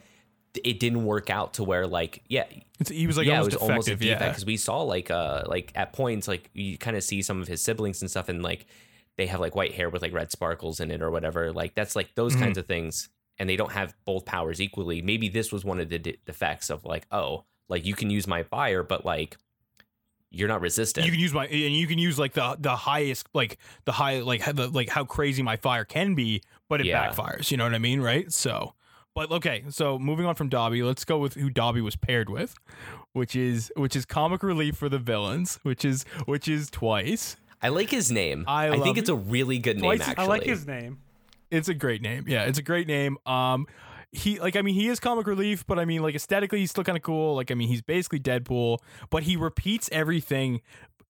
it 0.64 0.80
didn't 0.80 1.04
work 1.04 1.30
out 1.30 1.54
to 1.54 1.62
where 1.64 1.86
like 1.86 2.22
yeah 2.28 2.44
it's, 2.80 2.90
he 2.90 3.06
was 3.06 3.16
like 3.16 3.26
yeah 3.26 3.38
almost 3.38 3.54
it 3.54 3.60
was 3.60 3.68
almost 3.70 3.88
a 3.88 3.90
defective, 3.92 4.00
defect 4.08 4.22
yeah. 4.22 4.28
because 4.30 4.44
we 4.46 4.56
saw 4.56 4.82
like 4.82 5.10
uh 5.10 5.44
like 5.46 5.70
at 5.76 5.92
points 5.92 6.26
like 6.26 6.50
you 6.54 6.76
kind 6.76 6.96
of 6.96 7.04
see 7.04 7.22
some 7.22 7.40
of 7.40 7.46
his 7.46 7.62
siblings 7.62 8.00
and 8.02 8.10
stuff 8.10 8.28
and 8.28 8.42
like 8.42 8.66
they 9.16 9.26
have 9.26 9.38
like 9.40 9.54
white 9.54 9.74
hair 9.74 9.88
with 9.88 10.02
like 10.02 10.12
red 10.12 10.30
sparkles 10.32 10.80
in 10.80 10.90
it 10.90 11.00
or 11.00 11.10
whatever 11.10 11.52
like 11.52 11.74
that's 11.74 11.94
like 11.94 12.14
those 12.16 12.34
Mhm. 12.34 12.40
kinds 12.40 12.58
of 12.58 12.66
things 12.66 13.08
and 13.38 13.48
they 13.48 13.56
don't 13.56 13.72
have 13.72 13.94
both 14.04 14.24
powers 14.24 14.60
equally 14.60 15.00
maybe 15.00 15.28
this 15.28 15.52
was 15.52 15.64
one 15.64 15.78
of 15.78 15.88
the 15.90 15.98
de- 15.98 16.18
defects 16.26 16.70
of 16.70 16.84
like 16.84 17.06
oh 17.12 17.44
like 17.68 17.84
you 17.86 17.94
can 17.94 18.10
use 18.10 18.26
my 18.26 18.42
fire 18.42 18.82
but 18.82 19.04
like 19.04 19.36
you're 20.30 20.48
not 20.48 20.60
resistant. 20.60 21.06
You 21.06 21.12
can 21.12 21.20
use 21.20 21.32
my 21.32 21.46
and 21.46 21.74
you 21.74 21.86
can 21.86 21.98
use 21.98 22.18
like 22.18 22.34
the 22.34 22.56
the 22.58 22.76
highest 22.76 23.28
like 23.34 23.58
the 23.84 23.92
high 23.92 24.20
like 24.20 24.44
the, 24.44 24.68
like 24.68 24.88
how 24.88 25.04
crazy 25.04 25.42
my 25.42 25.56
fire 25.56 25.84
can 25.84 26.14
be, 26.14 26.42
but 26.68 26.80
it 26.80 26.86
Yeah. 26.86 27.10
backfires. 27.10 27.50
You 27.50 27.56
know 27.56 27.64
what 27.64 27.74
I 27.74 27.78
mean, 27.78 28.00
right? 28.00 28.30
So, 28.32 28.74
but 29.14 29.30
okay. 29.30 29.64
So 29.70 29.98
moving 29.98 30.26
on 30.26 30.34
from 30.34 30.50
Dabi, 30.50 30.84
let's 30.84 31.04
go 31.04 31.18
with 31.18 31.34
who 31.34 31.50
Dabi 31.50 31.82
was 31.82 31.96
paired 31.96 32.28
with, 32.28 32.54
which 33.12 33.34
is 33.34 33.72
which 33.76 33.96
is 33.96 34.04
comic 34.04 34.42
relief 34.42 34.76
for 34.76 34.88
the 34.88 34.98
villains, 34.98 35.58
which 35.62 35.84
is 35.84 36.04
which 36.26 36.46
is 36.48 36.68
twice. 36.70 37.36
I 37.62 37.70
like 37.70 37.90
his 37.90 38.12
name. 38.12 38.44
I 38.46 38.68
I, 38.68 38.78
think 38.80 38.98
it's 38.98 39.08
a 39.08 39.16
really 39.16 39.58
good 39.58 39.76
name. 39.76 39.84
Twice- 39.96 40.06
I 40.06 40.10
Actually, 40.12 40.24
I 40.24 40.26
like 40.28 40.42
his 40.44 40.66
name. 40.66 40.98
It's 41.50 41.68
a 41.68 41.74
great 41.74 42.02
name. 42.02 42.26
Yeah, 42.28 42.44
it's 42.44 42.58
a 42.58 42.62
great 42.62 42.86
name. 42.86 43.16
Um, 43.24 43.66
he 44.12 44.38
like 44.40 44.56
I 44.56 44.62
mean 44.62 44.74
he 44.74 44.88
is 44.88 45.00
comic 45.00 45.26
relief, 45.26 45.66
but 45.66 45.78
I 45.78 45.84
mean 45.84 46.02
like 46.02 46.14
aesthetically 46.14 46.60
he's 46.60 46.70
still 46.70 46.84
kind 46.84 46.96
of 46.96 47.02
cool. 47.02 47.34
Like 47.34 47.50
I 47.50 47.54
mean 47.54 47.68
he's 47.68 47.82
basically 47.82 48.20
Deadpool, 48.20 48.78
but 49.10 49.24
he 49.24 49.36
repeats 49.36 49.88
everything 49.92 50.60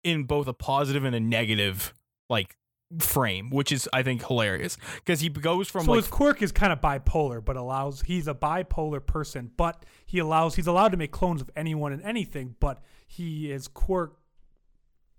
in 0.03 0.23
both 0.23 0.47
a 0.47 0.53
positive 0.53 1.03
and 1.03 1.15
a 1.15 1.19
negative 1.19 1.93
like 2.29 2.57
frame, 2.99 3.49
which 3.49 3.71
is 3.71 3.87
I 3.93 4.01
think 4.01 4.25
hilarious 4.25 4.77
because 4.95 5.19
he 5.19 5.29
goes 5.29 5.69
from 5.69 5.85
So 5.85 5.91
like 5.91 5.97
his 6.03 6.07
quirk 6.07 6.41
is 6.41 6.51
kind 6.51 6.71
of 6.73 6.81
bipolar, 6.81 7.43
but 7.43 7.55
allows 7.57 8.01
he's 8.01 8.27
a 8.27 8.33
bipolar 8.33 9.05
person, 9.05 9.51
but 9.57 9.85
he 10.05 10.19
allows 10.19 10.55
he's 10.55 10.67
allowed 10.67 10.89
to 10.89 10.97
make 10.97 11.11
clones 11.11 11.41
of 11.41 11.51
anyone 11.55 11.91
and 11.93 12.01
anything, 12.03 12.55
but 12.59 12.81
he 13.07 13.49
his 13.49 13.67
quirk 13.67 14.17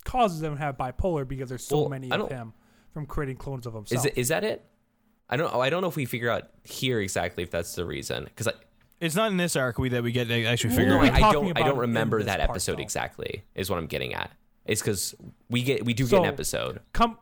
causes 0.05 0.43
him 0.43 0.57
to 0.57 0.61
have 0.61 0.77
bipolar 0.77 1.29
because 1.29 1.49
there's 1.49 1.67
so 1.67 1.81
Well, 1.81 1.89
many 1.91 2.11
of 2.11 2.29
him 2.31 2.55
from 2.93 3.07
creating 3.07 3.37
clones 3.37 3.67
of 3.67 3.75
himself. 3.75 4.01
is 4.01 4.07
it 4.07 4.19
is 4.19 4.29
that 4.29 4.45
it? 4.45 4.65
I 5.29 5.37
don't. 5.37 5.53
Oh, 5.55 5.61
I 5.61 5.71
don't 5.71 5.83
know 5.83 5.89
if 5.89 5.97
we 5.97 6.05
figure 6.05 6.31
out 6.31 6.49
here 6.65 7.01
exactly 7.01 7.43
if 7.43 7.51
that's 7.51 7.75
the 7.75 7.85
reason 7.85 8.25
because 8.25 8.49
I, 8.49 8.53
it's 9.01 9.15
not 9.15 9.31
in 9.31 9.37
this 9.37 9.57
arc 9.57 9.79
we 9.79 9.91
that 9.91 10.03
we 10.03 10.13
get 10.13 10.29
to 10.29 10.45
actually 10.45 10.71
figure 10.71 10.89
no, 10.89 11.03
no, 11.03 11.09
out. 11.09 11.23
I, 11.23 11.29
I 11.29 11.33
don't. 11.33 11.59
I 11.59 11.63
don't 11.63 11.79
remember 11.79 12.23
that 12.23 12.41
episode 12.41 12.79
though. 12.79 12.83
exactly. 12.83 13.45
Is 13.55 13.71
what 13.71 13.79
I'm 13.79 13.87
getting 13.87 14.15
at. 14.15 14.31
It's 14.65 14.81
because 14.83 15.15
we 15.49 15.63
get 15.63 15.85
we 15.85 15.95
do 15.95 16.07
get 16.07 16.21
an 16.21 16.27
episode. 16.27 16.81
Come 16.93 17.19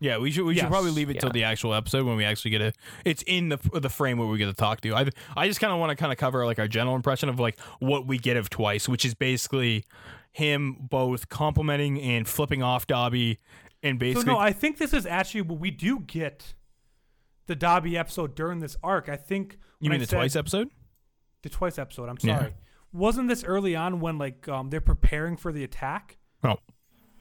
Yeah, 0.00 0.18
we 0.18 0.30
should 0.30 0.44
we 0.44 0.54
should 0.54 0.68
probably 0.68 0.90
leave 0.90 1.08
it 1.10 1.16
Yeah. 1.16 1.20
till 1.22 1.30
the 1.30 1.44
actual 1.44 1.74
episode 1.74 2.04
when 2.06 2.16
we 2.16 2.24
actually 2.24 2.50
get 2.50 2.60
a. 2.60 2.72
It's 3.04 3.22
in 3.26 3.48
the 3.48 3.58
the 3.72 3.88
frame 3.88 4.18
where 4.18 4.28
we 4.28 4.38
get 4.38 4.46
to 4.46 4.54
talk 4.54 4.80
to. 4.82 4.94
I 4.94 5.08
I 5.36 5.48
just 5.48 5.60
kind 5.60 5.72
of 5.72 5.78
want 5.78 5.90
to 5.90 5.96
kind 5.96 6.12
of 6.12 6.18
cover 6.18 6.44
like 6.46 6.58
our 6.58 6.68
general 6.68 6.96
impression 6.96 7.28
of 7.28 7.38
like 7.38 7.58
what 7.78 8.06
we 8.06 8.18
get 8.18 8.36
of 8.36 8.50
twice, 8.50 8.88
which 8.88 9.04
is 9.04 9.14
basically 9.14 9.84
him 10.32 10.76
both 10.78 11.28
complimenting 11.28 12.00
and 12.00 12.28
flipping 12.28 12.62
off 12.62 12.86
Dabi, 12.86 13.38
and 13.82 13.96
So 13.96 13.98
basically 13.98 14.32
no, 14.32 14.38
I 14.38 14.52
think 14.52 14.78
this 14.78 14.92
is 14.92 15.06
actually 15.06 15.42
what 15.42 15.58
we 15.58 15.70
do 15.70 16.00
get 16.00 16.54
the 17.48 17.56
Dabi 17.56 17.94
episode 17.96 18.34
during 18.36 18.60
this 18.60 18.76
arc. 18.82 19.08
I 19.08 19.16
think 19.16 19.58
you 19.80 19.90
mean 19.90 19.96
I 20.00 20.04
the 20.04 20.06
said- 20.06 20.16
twice 20.16 20.36
episode? 20.36 20.68
The 21.42 21.48
twice 21.48 21.78
episode. 21.78 22.08
I'm 22.08 22.16
Yeah. 22.22 22.38
sorry. 22.38 22.54
Wasn't 22.92 23.28
this 23.28 23.42
early 23.44 23.74
on 23.76 24.00
when 24.00 24.16
like 24.18 24.48
um 24.48 24.70
they're 24.70 24.80
preparing 24.80 25.36
for 25.36 25.52
the 25.52 25.62
attack? 25.64 26.16
Oh, 26.44 26.56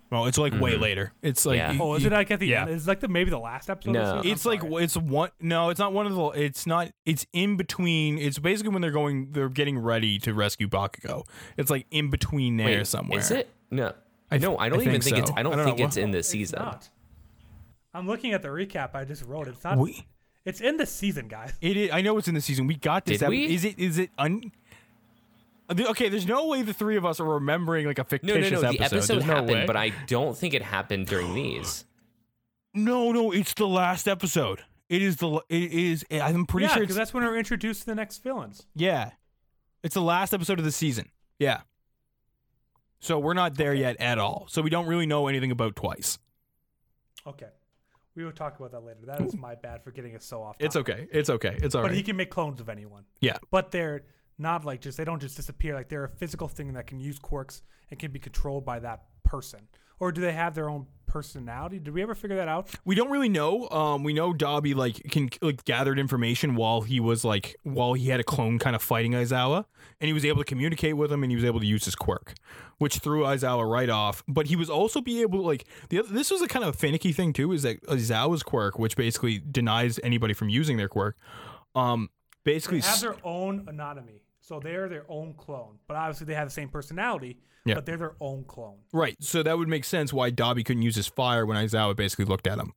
well, 0.09 0.25
it's 0.27 0.37
like 0.37 0.57
way 0.59 0.77
later. 0.77 1.11
It's 1.21 1.45
like 1.45 1.57
Yeah. 1.57 1.77
Oh, 1.79 1.95
is 1.95 2.05
it 2.05 2.11
like 2.13 2.31
at 2.31 2.39
the 2.39 2.47
yeah. 2.47 2.61
end? 2.61 2.69
Is 2.71 2.87
like 2.87 3.01
the 3.01 3.07
maybe 3.09 3.29
the 3.29 3.37
last 3.39 3.69
episode? 3.69 3.91
No. 3.91 3.99
Of 4.01 4.05
the 4.05 4.21
season? 4.23 4.31
It's 4.33 4.45
I'm 4.45 4.49
like 4.51 4.61
sorry. 4.61 4.83
it's 4.85 4.97
one. 4.97 5.29
No, 5.41 5.69
it's 5.69 5.79
not 5.79 5.91
one 5.91 6.05
of 6.05 6.15
the. 6.15 6.25
It's 6.29 6.65
not. 6.65 6.91
It's 7.05 7.25
in 7.33 7.57
between. 7.57 8.17
It's 8.17 8.39
basically 8.39 8.71
when 8.71 8.81
they're 8.81 8.91
going. 8.91 9.31
They're 9.33 9.49
getting 9.49 9.77
ready 9.77 10.17
to 10.19 10.33
rescue 10.33 10.67
Bakugo. 10.69 11.23
It's 11.57 11.69
like 11.69 11.85
in 11.91 12.09
between 12.09 12.55
there 12.57 12.67
Wait, 12.67 12.87
somewhere. 12.87 13.19
Is 13.19 13.31
it? 13.31 13.49
No. 13.69 13.93
I 14.31 14.37
no, 14.37 14.57
I 14.57 14.69
don't 14.69 14.79
I 14.79 14.81
even 14.83 15.01
think 15.01 15.03
think 15.15 15.17
it's. 15.17 15.31
I 15.37 15.43
don't, 15.43 15.53
I 15.53 15.55
don't 15.57 15.65
think 15.65 15.79
know. 15.79 15.85
it's 15.85 15.97
in 15.97 16.11
this 16.11 16.27
It's 16.27 16.31
season. 16.31 16.59
not. 16.59 16.89
I'm 17.93 18.07
looking 18.07 18.31
at 18.33 18.41
the 18.41 18.49
recap 18.49 18.93
I 18.95 19.03
just 19.05 19.23
wrote. 19.25 19.47
It's 19.47 19.63
not. 19.63 19.77
We, 19.77 20.05
It's 20.47 20.61
in 20.61 20.77
the 20.77 20.85
season, 20.85 21.27
guys. 21.27 21.53
It 21.59 21.75
is, 21.75 21.91
I 21.91 22.01
know 22.01 22.17
it's 22.17 22.29
in 22.29 22.33
the 22.33 22.39
season. 22.41 22.67
We 22.67 22.75
got 22.75 23.03
this. 23.03 23.19
Did 23.19 23.25
ep- 23.25 23.29
we? 23.31 23.53
Is 23.53 23.65
it? 23.65 23.77
Is 23.77 23.97
it? 23.97 24.11
Un- 24.17 24.51
okay, 25.69 26.07
there's 26.07 26.25
no 26.25 26.47
way 26.47 26.61
the 26.61 26.73
three 26.73 26.95
of 26.95 27.05
us 27.05 27.19
are 27.19 27.25
remembering 27.25 27.85
like 27.85 27.99
a 27.99 28.03
No, 28.03 28.07
fictitious 28.07 28.51
no, 28.53 28.61
no. 28.61 28.71
The 28.71 28.79
episode. 28.79 28.95
episode 28.95 29.13
There's 29.15 29.23
happened, 29.25 29.49
way. 29.49 29.65
but 29.65 29.75
I 29.75 29.89
don't 30.07 30.37
think 30.37 30.53
it 30.53 30.61
happened 30.61 31.07
during 31.07 31.33
these. 31.33 31.83
no, 32.73 33.11
no, 33.11 33.31
it's 33.31 33.53
the 33.55 33.67
last 33.67 34.07
episode. 34.07 34.61
It 34.87 35.01
is 35.01 35.17
the. 35.17 35.41
It 35.49 35.71
is. 35.73 36.05
I'm 36.09 36.45
pretty 36.45 36.67
yeah, 36.67 36.73
sure 36.75 36.83
because 36.83 36.95
that's 36.95 37.13
when 37.13 37.25
we're 37.25 37.37
introduced 37.37 37.81
to 37.81 37.85
the 37.87 37.95
next 37.95 38.23
villains. 38.23 38.65
Yeah, 38.73 39.11
it's 39.83 39.95
the 39.95 40.01
last 40.01 40.33
episode 40.33 40.59
of 40.59 40.65
the 40.65 40.71
season. 40.71 41.09
Yeah. 41.39 41.61
So 43.01 43.19
we're 43.19 43.33
not 43.33 43.55
there 43.55 43.73
yet 43.73 43.97
at 43.99 44.17
all. 44.17 44.47
So 44.49 44.61
we 44.61 44.69
don't 44.69 44.87
really 44.87 45.05
know 45.05 45.27
anything 45.27 45.51
about 45.51 45.75
twice. 45.75 46.17
Okay, 47.27 47.47
we 48.17 48.25
will 48.25 48.31
talk 48.31 48.59
about 48.59 48.71
that 48.71 48.83
later. 48.83 48.99
That 49.05 49.21
is 49.21 49.37
my 49.37 49.53
bad 49.53 49.83
for 49.83 49.91
getting 49.91 50.15
us 50.15 50.25
so 50.25 50.41
off. 50.41 50.55
It's 50.59 50.75
okay. 50.75 51.07
It's 51.11 51.29
okay. 51.29 51.55
It's 51.61 51.75
all 51.75 51.83
But 51.83 51.89
right. 51.89 51.97
he 51.97 52.01
can 52.01 52.17
make 52.17 52.31
clones 52.31 52.59
of 52.59 52.67
anyone. 52.67 53.03
Yeah. 53.21 53.37
But 53.51 53.69
they're 53.71 54.05
not 54.39 54.65
like 54.65 54.81
just 54.81 54.97
they 54.97 55.05
don't 55.05 55.21
just 55.21 55.35
disappear. 55.37 55.75
Like 55.75 55.87
they're 55.87 56.03
a 56.03 56.09
physical 56.09 56.47
thing 56.47 56.73
that 56.73 56.87
can 56.87 56.99
use 56.99 57.19
quirks 57.19 57.61
and 57.91 57.99
can 57.99 58.11
be 58.11 58.19
controlled 58.19 58.65
by 58.65 58.79
that 58.79 59.03
person. 59.23 59.67
Or 59.99 60.11
do 60.11 60.19
they 60.19 60.33
have 60.33 60.55
their 60.55 60.67
own 60.67 60.87
personality? 61.07 61.79
Did 61.79 61.93
we 61.93 62.01
ever 62.03 62.13
figure 62.13 62.35
that 62.37 62.47
out? 62.47 62.69
We 62.85 62.95
don't 62.95 63.09
really 63.09 63.29
know. 63.29 63.67
Um, 63.69 64.03
we 64.03 64.13
know 64.13 64.33
Dabi 64.33 64.75
like 64.75 65.01
can 65.09 65.29
like 65.41 65.65
gathered 65.65 65.97
information 65.97 66.55
while 66.55 66.81
he 66.81 66.99
was 66.99 67.25
like 67.25 67.55
while 67.63 67.93
he 67.93 68.09
had 68.09 68.19
a 68.19 68.23
clone 68.23 68.59
kind 68.59 68.75
of 68.75 68.81
fighting 68.81 69.13
Aizawa, 69.13 69.65
and 69.99 70.07
he 70.07 70.13
was 70.13 70.25
able 70.25 70.43
to 70.43 70.45
communicate 70.45 70.97
with 70.97 71.11
him, 71.11 71.23
and 71.23 71.31
he 71.31 71.35
was 71.35 71.45
able 71.45 71.59
to 71.59 71.65
use 71.65 71.85
his 71.85 71.95
quirk, 71.95 72.33
which 72.77 72.97
threw 72.97 73.21
Aizawa 73.21 73.67
right 73.67 73.89
off. 73.89 74.23
But 74.27 74.47
he 74.47 74.55
was 74.55 74.69
also 74.69 75.01
be 75.01 75.21
able 75.21 75.39
to 75.39 75.45
like 75.45 75.65
the 75.89 75.99
other, 75.99 76.09
this 76.09 76.29
was 76.29 76.41
a 76.41 76.47
kind 76.47 76.65
of 76.65 76.75
finicky 76.75 77.11
thing 77.11 77.33
too, 77.33 77.51
is 77.53 77.63
that 77.63 77.81
Aizawa's 77.83 78.43
quirk, 78.43 78.77
which 78.77 78.95
basically 78.95 79.39
denies 79.39 79.99
anybody 80.03 80.33
from 80.33 80.49
using 80.49 80.77
their 80.77 80.89
quirk, 80.89 81.17
um, 81.73 82.09
basically 82.43 82.81
They 82.81 82.87
have 82.87 83.01
their 83.01 83.15
own 83.23 83.65
anatomy. 83.67 84.21
So 84.47 84.61
they're 84.61 84.87
their 84.87 85.05
own 85.09 85.33
clone. 85.33 85.77
But 85.89 85.97
obviously 85.97 86.25
they 86.25 86.35
have 86.35 86.47
the 86.47 86.53
same 86.53 86.69
personality, 86.69 87.37
Yeah. 87.65 87.75
but 87.75 87.85
they're 87.85 87.97
their 87.97 88.15
own 88.21 88.45
clone. 88.45 88.77
Right. 88.93 89.15
So 89.19 89.43
that 89.43 89.57
would 89.57 89.67
make 89.67 89.83
sense 89.83 90.13
why 90.13 90.31
Dabi 90.31 90.63
couldn't 90.63 90.83
use 90.83 90.95
his 90.95 91.07
fire 91.07 91.45
when 91.45 91.57
Aizawa 91.57 91.97
basically 91.97 92.23
looked 92.25 92.47
at 92.47 92.57
him. 92.57 92.71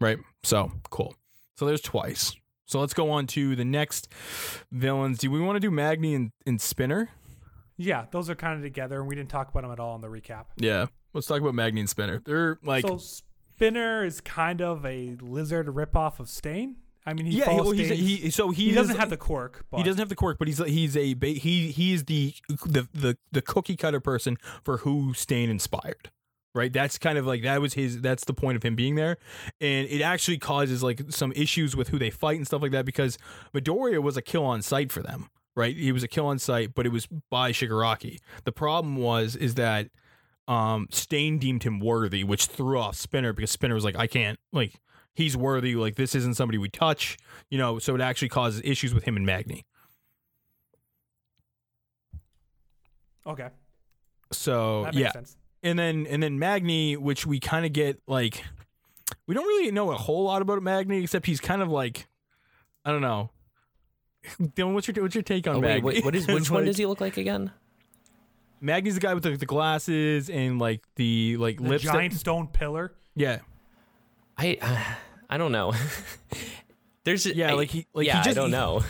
Right. 0.00 0.18
So 0.42 0.72
cool. 0.88 1.14
So 1.56 1.66
there's 1.66 1.82
twice. 1.82 2.34
So 2.64 2.80
let's 2.80 2.94
go 2.94 3.10
on 3.10 3.26
to 3.28 3.54
the 3.54 3.64
next 3.64 4.08
villains. 4.72 5.18
Do 5.18 5.30
we 5.30 5.38
want 5.40 5.56
to 5.56 5.60
do 5.60 5.70
Magni 5.70 6.14
and, 6.14 6.32
and 6.46 6.60
Spinner? 6.60 7.10
Yeah, 7.76 8.06
those 8.10 8.30
are 8.30 8.34
kind 8.34 8.56
of 8.56 8.62
together, 8.62 8.98
and 9.00 9.06
we 9.06 9.14
didn't 9.14 9.28
talk 9.28 9.50
about 9.50 9.62
them 9.64 9.70
at 9.70 9.78
all 9.78 9.94
in 9.96 10.00
the 10.00 10.08
recap. 10.08 10.46
Yeah. 10.56 10.86
Let's 11.12 11.26
talk 11.26 11.42
about 11.42 11.54
Magni 11.54 11.80
and 11.80 11.90
Spinner. 11.90 12.22
They're 12.24 12.58
like 12.64 12.86
so 12.86 12.96
Spinner 12.98 14.02
is 14.04 14.20
kind 14.22 14.62
of 14.62 14.84
a 14.86 15.16
lizard 15.20 15.66
ripoff 15.66 16.18
of 16.20 16.28
Stain. 16.30 16.76
I 17.06 17.14
mean, 17.14 17.26
he 17.26 17.38
yeah. 17.38 17.54
Well, 17.54 17.70
he's 17.70 17.90
a, 17.90 17.94
he 17.94 18.30
so 18.30 18.50
he, 18.50 18.66
he, 18.70 18.72
doesn't 18.74 18.96
is- 18.96 18.98
have 18.98 19.10
the 19.10 19.16
quirk. 19.16 19.64
But 19.70 19.78
He 19.78 19.82
doesn't 19.84 19.98
have 19.98 20.08
the 20.08 20.16
quirk, 20.16 20.38
but 20.38 20.48
he's 20.48 20.58
he's 20.58 20.96
a 20.96 21.14
he 21.14 21.70
he 21.70 21.92
is 21.92 22.04
the 22.04 22.34
the 22.64 22.88
the 22.92 23.16
the 23.30 23.42
cookie 23.42 23.76
cutter 23.76 24.00
person 24.00 24.36
for 24.64 24.78
who 24.78 25.14
Stain 25.14 25.48
inspired. 25.48 26.10
Right, 26.54 26.72
that's 26.72 26.96
kind 26.96 27.18
of 27.18 27.26
like 27.26 27.42
that 27.42 27.60
was 27.60 27.74
his. 27.74 28.00
That's 28.00 28.24
the 28.24 28.32
point 28.32 28.56
of 28.56 28.62
him 28.62 28.74
being 28.74 28.94
there, 28.94 29.18
and 29.60 29.86
it 29.88 30.00
actually 30.00 30.38
causes 30.38 30.82
like 30.82 31.02
some 31.10 31.30
issues 31.36 31.76
with 31.76 31.88
who 31.88 31.98
they 31.98 32.08
fight 32.08 32.38
and 32.38 32.46
stuff 32.46 32.62
like 32.62 32.72
that 32.72 32.86
because 32.86 33.18
Midoriya 33.54 34.02
was 34.02 34.16
a 34.16 34.22
kill 34.22 34.44
on 34.44 34.62
sight 34.62 34.90
for 34.90 35.02
them. 35.02 35.28
Right, 35.54 35.76
he 35.76 35.92
was 35.92 36.02
a 36.02 36.08
kill 36.08 36.26
on 36.26 36.38
sight, 36.38 36.74
but 36.74 36.86
it 36.86 36.92
was 36.92 37.08
by 37.30 37.52
Shigaraki. 37.52 38.18
The 38.44 38.52
problem 38.52 38.96
was 38.96 39.36
is 39.36 39.54
that 39.56 39.90
um 40.48 40.88
Stain 40.90 41.38
deemed 41.38 41.62
him 41.62 41.78
worthy, 41.78 42.24
which 42.24 42.46
threw 42.46 42.78
off 42.78 42.96
Spinner 42.96 43.32
because 43.34 43.50
Spinner 43.50 43.74
was 43.74 43.84
like, 43.84 43.96
I 43.96 44.06
can't 44.06 44.38
like 44.52 44.80
he's 45.16 45.36
worthy. 45.36 45.74
Like 45.74 45.96
this 45.96 46.14
isn't 46.14 46.34
somebody 46.34 46.58
we 46.58 46.68
touch, 46.68 47.16
you 47.50 47.58
know. 47.58 47.78
So 47.80 47.94
it 47.96 48.00
actually 48.00 48.28
causes 48.28 48.60
issues 48.64 48.94
with 48.94 49.02
him 49.04 49.16
and 49.16 49.26
Magni. 49.26 49.64
Okay, 53.26 53.48
So 54.30 54.84
that 54.84 54.94
makes 54.94 55.02
yeah, 55.04 55.10
sense. 55.12 55.36
and 55.64 55.76
then 55.76 56.06
and 56.08 56.22
then 56.22 56.38
Magni, 56.38 56.96
which 56.96 57.26
we 57.26 57.40
kind 57.40 57.66
of 57.66 57.72
get 57.72 58.00
like, 58.06 58.44
we 59.26 59.34
don't 59.34 59.44
really 59.46 59.72
know 59.72 59.90
a 59.90 59.96
whole 59.96 60.22
lot 60.24 60.42
about 60.42 60.62
Magni 60.62 61.02
except 61.02 61.26
he's 61.26 61.40
kind 61.40 61.60
of 61.60 61.68
like, 61.68 62.06
I 62.84 62.92
don't 62.92 63.00
know. 63.00 63.30
Dylan, 64.40 64.74
what's 64.74 64.86
your 64.86 65.02
what's 65.02 65.16
your 65.16 65.22
take 65.24 65.48
on 65.48 65.56
Oh, 65.56 65.58
wait, 65.58 65.68
Magni? 65.82 65.86
wait, 65.88 66.04
what 66.04 66.14
is 66.14 66.26
which 66.28 66.48
one 66.52 66.60
like- 66.60 66.66
does 66.66 66.76
he 66.76 66.86
look 66.86 67.00
like 67.00 67.16
again? 67.16 67.50
Magni's 68.60 68.94
the 68.94 69.00
guy 69.00 69.12
with 69.12 69.24
the, 69.24 69.36
the 69.36 69.44
glasses 69.44 70.30
and 70.30 70.60
like 70.60 70.82
the 70.94 71.36
like 71.38 71.56
The 71.60 71.68
lips. 71.68 71.84
that- 71.84 71.94
giant 71.94 72.14
stone 72.14 72.46
pillar. 72.46 72.92
yeah, 73.16 73.40
I 74.38 74.56
uh, 74.62 74.94
I 75.28 75.38
don't 75.38 75.52
know. 75.52 75.72
There's 77.04 77.26
Yeah, 77.26 77.50
I- 77.52 77.54
like 77.54 77.70
he- 77.70 77.86
like 77.92 78.04
he 78.04 78.08
yeah, 78.08 78.22
I 78.24 78.32
don't 78.32 78.50
know. 78.50 78.82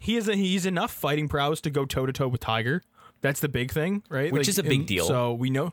he 0.00 0.16
is 0.16 0.28
a, 0.28 0.34
he's 0.34 0.66
enough 0.66 0.92
fighting 0.92 1.28
prowess 1.28 1.60
to 1.62 1.70
go 1.70 1.84
toe 1.84 2.06
to 2.06 2.12
toe 2.12 2.28
with 2.28 2.40
Tiger. 2.40 2.82
That's 3.20 3.40
the 3.40 3.48
big 3.48 3.70
thing, 3.70 4.02
right? 4.08 4.30
Which 4.32 4.40
Like, 4.40 4.48
is 4.48 4.58
a 4.58 4.62
big 4.62 4.86
deal. 4.86 5.06
So 5.06 5.32
we 5.34 5.48
know, 5.50 5.72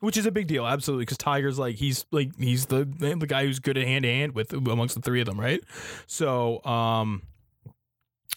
which 0.00 0.16
is 0.18 0.26
a 0.26 0.30
big 0.30 0.46
deal, 0.46 0.66
absolutely, 0.66 1.02
because 1.06 1.16
Tiger's 1.18 1.58
like 1.58 1.76
he's 1.76 2.04
like 2.10 2.38
he's 2.38 2.66
the 2.66 2.84
the 2.84 3.26
guy 3.26 3.46
who's 3.46 3.60
good 3.60 3.78
at 3.78 3.86
hand 3.86 4.02
to 4.04 4.10
hand 4.10 4.34
with 4.34 4.52
amongst 4.52 4.94
the 4.94 5.00
three 5.00 5.20
of 5.20 5.26
them, 5.26 5.40
right? 5.40 5.62
So, 6.06 6.62
um, 6.64 7.22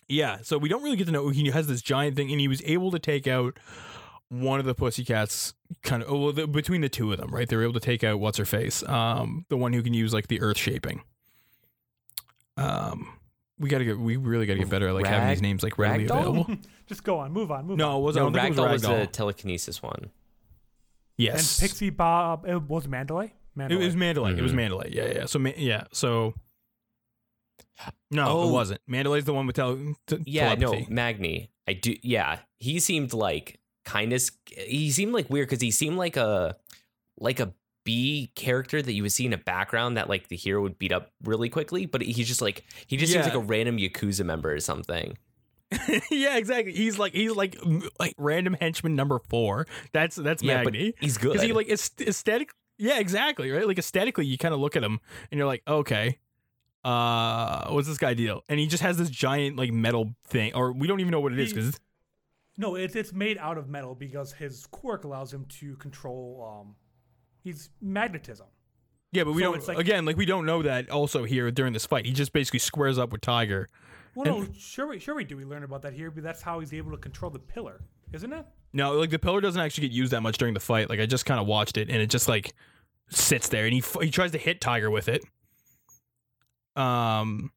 yeah. 0.07 0.37
So 0.41 0.57
we 0.57 0.69
don't 0.69 0.83
really 0.83 0.95
get 0.95 1.05
to 1.07 1.11
know 1.11 1.29
he 1.29 1.49
has 1.49 1.67
this 1.67 1.81
giant 1.81 2.15
thing, 2.15 2.31
and 2.31 2.39
he 2.39 2.47
was 2.47 2.61
able 2.63 2.91
to 2.91 2.99
take 2.99 3.27
out 3.27 3.57
one 4.29 4.59
of 4.59 4.65
the 4.65 4.75
pussycats. 4.75 5.53
Kind 5.83 6.03
of, 6.03 6.09
oh, 6.11 6.17
well, 6.19 6.31
the, 6.33 6.47
between 6.47 6.81
the 6.81 6.89
two 6.89 7.11
of 7.11 7.17
them, 7.19 7.33
right? 7.33 7.47
They 7.49 7.55
were 7.55 7.63
able 7.63 7.73
to 7.73 7.79
take 7.79 8.03
out 8.03 8.19
what's 8.19 8.37
her 8.37 8.45
face, 8.45 8.83
um, 8.87 9.45
the 9.49 9.57
one 9.57 9.73
who 9.73 9.81
can 9.81 9.93
use 9.93 10.13
like 10.13 10.27
the 10.27 10.41
earth 10.41 10.57
shaping. 10.57 11.01
Um. 12.57 13.09
We 13.57 13.69
gotta 13.69 13.85
get. 13.85 13.97
We 13.97 14.17
really 14.17 14.45
gotta 14.45 14.59
get 14.59 14.69
better 14.69 14.89
at 14.89 14.95
like 14.95 15.05
having 15.05 15.29
these 15.29 15.41
names 15.41 15.63
like 15.63 15.77
readily 15.77 16.07
Ragdoll? 16.07 16.19
available. 16.41 16.55
Just 16.87 17.05
go 17.05 17.19
on, 17.19 17.31
move 17.31 17.51
on, 17.51 17.61
move 17.63 17.71
on. 17.71 17.77
No, 17.77 17.97
it 17.97 18.01
wasn't. 18.01 18.23
No, 18.23 18.27
I 18.27 18.31
don't 18.31 18.55
think 18.55 18.57
it 18.57 18.59
Ragdoll 18.59 18.71
was 18.73 18.81
was 18.85 18.99
the 18.99 19.07
telekinesis 19.07 19.81
one. 19.81 20.09
Yes. 21.17 21.61
And 21.61 21.69
Pixie 21.69 21.89
Bob 21.89 22.45
it 22.45 22.61
was 22.63 22.85
Mandalay. 22.85 23.33
It 23.57 23.77
was 23.79 23.95
Mandalay. 23.95 24.37
It 24.37 24.41
was. 24.41 24.51
Mandalay. 24.51 24.89
Yeah, 24.91 25.05
yeah. 25.05 25.25
So 25.25 25.39
yeah, 25.39 25.85
so 25.93 26.33
no, 28.11 28.25
Oh. 28.27 28.49
it 28.49 28.51
wasn't. 28.51 28.81
Mandalay's 28.87 29.23
the 29.23 29.33
one 29.33 29.47
with 29.47 29.55
tel- 29.55 29.95
t- 30.05 30.17
Yeah, 30.25 30.53
telepathy. 30.55 30.87
no, 30.89 30.93
Magni. 30.93 31.49
I 31.65 31.73
do. 31.73 31.95
Yeah, 32.03 32.39
he 32.57 32.81
seemed 32.81 33.13
like 33.13 33.61
kind 33.85 34.11
of. 34.13 34.21
He 34.47 34.91
seemed 34.91 35.13
like 35.13 35.29
weird 35.29 35.47
because 35.47 35.61
he 35.61 35.71
seemed 35.71 35.97
like 35.97 36.17
a 36.17 36.57
like 37.19 37.39
a 37.39 37.53
B 37.85 38.31
character 38.35 38.81
that 38.81 38.91
you 38.91 39.03
would 39.03 39.11
see 39.11 39.25
in 39.25 39.33
a 39.33 39.37
background 39.37 39.95
that 39.95 40.09
like 40.09 40.27
the 40.27 40.35
hero 40.35 40.61
would 40.61 40.77
beat 40.77 40.91
up 40.91 41.11
really 41.23 41.49
quickly, 41.49 41.85
but 41.85 42.01
he's 42.01 42.27
just 42.27 42.41
like 42.41 42.65
he 42.87 42.97
just 42.97 43.13
seems 43.13 43.25
like 43.25 43.35
a 43.35 43.39
random 43.39 43.77
yakuza 43.77 44.25
member 44.25 44.51
or 44.53 44.59
something. 44.59 45.17
yeah, 46.11 46.37
exactly. 46.37 46.73
He's 46.73 46.97
like 46.99 47.13
he's 47.13 47.31
like 47.31 47.57
like 47.99 48.13
random 48.17 48.55
henchman 48.59 48.95
number 48.95 49.19
four. 49.29 49.67
That's 49.93 50.15
that's 50.15 50.43
Yeah, 50.43 50.63
Magni. 50.63 50.91
but 50.91 51.03
he's 51.03 51.17
good. 51.17 51.33
Because 51.33 51.45
he 51.45 51.53
like 51.53 51.67
it's 51.69 51.91
aesthetic. 52.01 52.51
Yeah, 52.77 52.99
exactly. 52.99 53.51
Right. 53.51 53.65
Like 53.67 53.79
aesthetically, 53.79 54.25
you 54.25 54.37
kind 54.37 54.53
of 54.53 54.59
look 54.59 54.75
at 54.75 54.83
him 54.83 54.99
and 55.31 55.37
you're 55.37 55.47
like, 55.47 55.63
okay, 55.67 56.17
uh, 56.83 57.69
what's 57.69 57.87
this 57.87 57.97
guy 57.97 58.13
deal? 58.13 58.43
And 58.47 58.59
he 58.59 58.67
just 58.67 58.83
has 58.83 58.97
this 58.97 59.09
giant 59.09 59.57
like 59.57 59.71
metal 59.71 60.13
thing, 60.27 60.53
or 60.53 60.71
we 60.71 60.87
don't 60.87 60.99
even 60.99 61.11
know 61.11 61.19
what 61.19 61.33
it 61.33 61.39
is 61.39 61.51
because 61.53 61.79
No, 62.57 62.75
it's 62.75 62.95
it's 62.95 63.11
made 63.13 63.37
out 63.37 63.57
of 63.57 63.67
metal 63.69 63.95
because 63.95 64.31
his 64.33 64.65
quirk 64.67 65.03
allows 65.03 65.33
him 65.33 65.45
to 65.59 65.75
control. 65.75 66.61
Um, 66.61 66.75
he's 67.43 67.69
magnetism. 67.81 68.47
yeah, 69.11 69.23
but 69.25 69.33
we 69.33 69.41
So 69.41 69.47
don't. 69.49 69.57
it's 69.57 69.67
like- 69.67 69.77
again, 69.77 70.05
like 70.05 70.17
we 70.17 70.25
don't 70.25 70.45
know 70.45 70.61
that 70.61 70.89
also 70.89 71.23
here 71.25 71.51
during 71.51 71.73
this 71.73 71.85
fight. 71.85 72.05
He 72.05 72.11
just 72.13 72.31
basically 72.33 72.59
squares 72.59 72.97
up 72.97 73.11
with 73.11 73.21
Tiger. 73.21 73.67
Well, 74.15 74.39
no, 74.41 74.47
sure 74.57 74.87
we 74.87 74.99
sure 74.99 75.15
we 75.15 75.25
do. 75.25 75.35
We 75.35 75.43
learn 75.43 75.63
about 75.63 75.81
that 75.81 75.93
here, 75.93 76.09
but 76.11 76.23
that's 76.23 76.41
how 76.41 76.59
he's 76.61 76.73
able 76.73 76.91
to 76.91 76.97
control 76.97 77.29
the 77.29 77.39
pillar, 77.39 77.83
isn't 78.13 78.31
it? 78.31 78.45
No, 78.71 78.93
like 78.93 79.09
the 79.09 79.19
pillar 79.19 79.41
doesn't 79.41 79.59
actually 79.61 79.89
get 79.89 79.95
used 79.95 80.13
that 80.13 80.21
much 80.21 80.37
during 80.37 80.53
the 80.53 80.59
fight. 80.61 80.89
Like 80.89 81.01
I 81.01 81.05
just 81.05 81.25
kind 81.25 81.39
of 81.41 81.47
watched 81.47 81.75
it, 81.77 81.89
and 81.89 82.01
it 82.01 82.09
just 82.09 82.29
like 82.29 82.53
sits 83.09 83.49
there, 83.49 83.65
and 83.65 83.73
he 83.73 83.83
he 84.01 84.09
tries 84.11 84.31
to 84.31 84.37
hit 84.37 84.61
Tiger 84.61 84.89
with 84.89 85.09
it. 85.09 85.23
Um, 86.77 87.51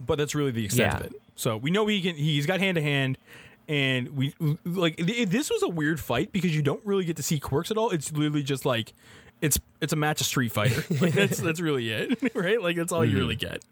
but 0.00 0.18
that's 0.18 0.34
really 0.34 0.50
the 0.50 0.64
extent 0.64 0.94
of 0.94 1.00
it. 1.06 1.12
So 1.34 1.56
we 1.56 1.70
know 1.70 1.86
he 1.86 2.00
can. 2.02 2.16
He's 2.16 2.46
got 2.46 2.60
hand 2.60 2.76
to 2.76 2.82
hand, 2.82 3.18
and 3.68 4.10
we 4.10 4.34
like 4.64 4.96
th- 4.96 5.28
this 5.28 5.50
was 5.50 5.62
a 5.62 5.68
weird 5.68 6.00
fight 6.00 6.32
because 6.32 6.54
you 6.54 6.62
don't 6.62 6.84
really 6.84 7.04
get 7.04 7.16
to 7.16 7.22
see 7.22 7.38
quirks 7.38 7.70
at 7.70 7.78
all. 7.78 7.90
It's 7.90 8.12
literally 8.12 8.42
just 8.42 8.64
like. 8.64 8.92
It's 9.40 9.58
it's 9.80 9.92
a 9.92 9.96
match 9.96 10.20
of 10.20 10.28
Street 10.28 10.52
Fighter. 10.52 10.84
Like 11.00 11.14
that's 11.14 11.38
that's 11.38 11.58
really 11.60 11.90
it, 11.90 12.16
right? 12.36 12.62
Like 12.62 12.76
that's 12.76 12.92
all 12.92 13.04
you 13.04 13.18
really 13.18 13.34
get. 13.34 13.64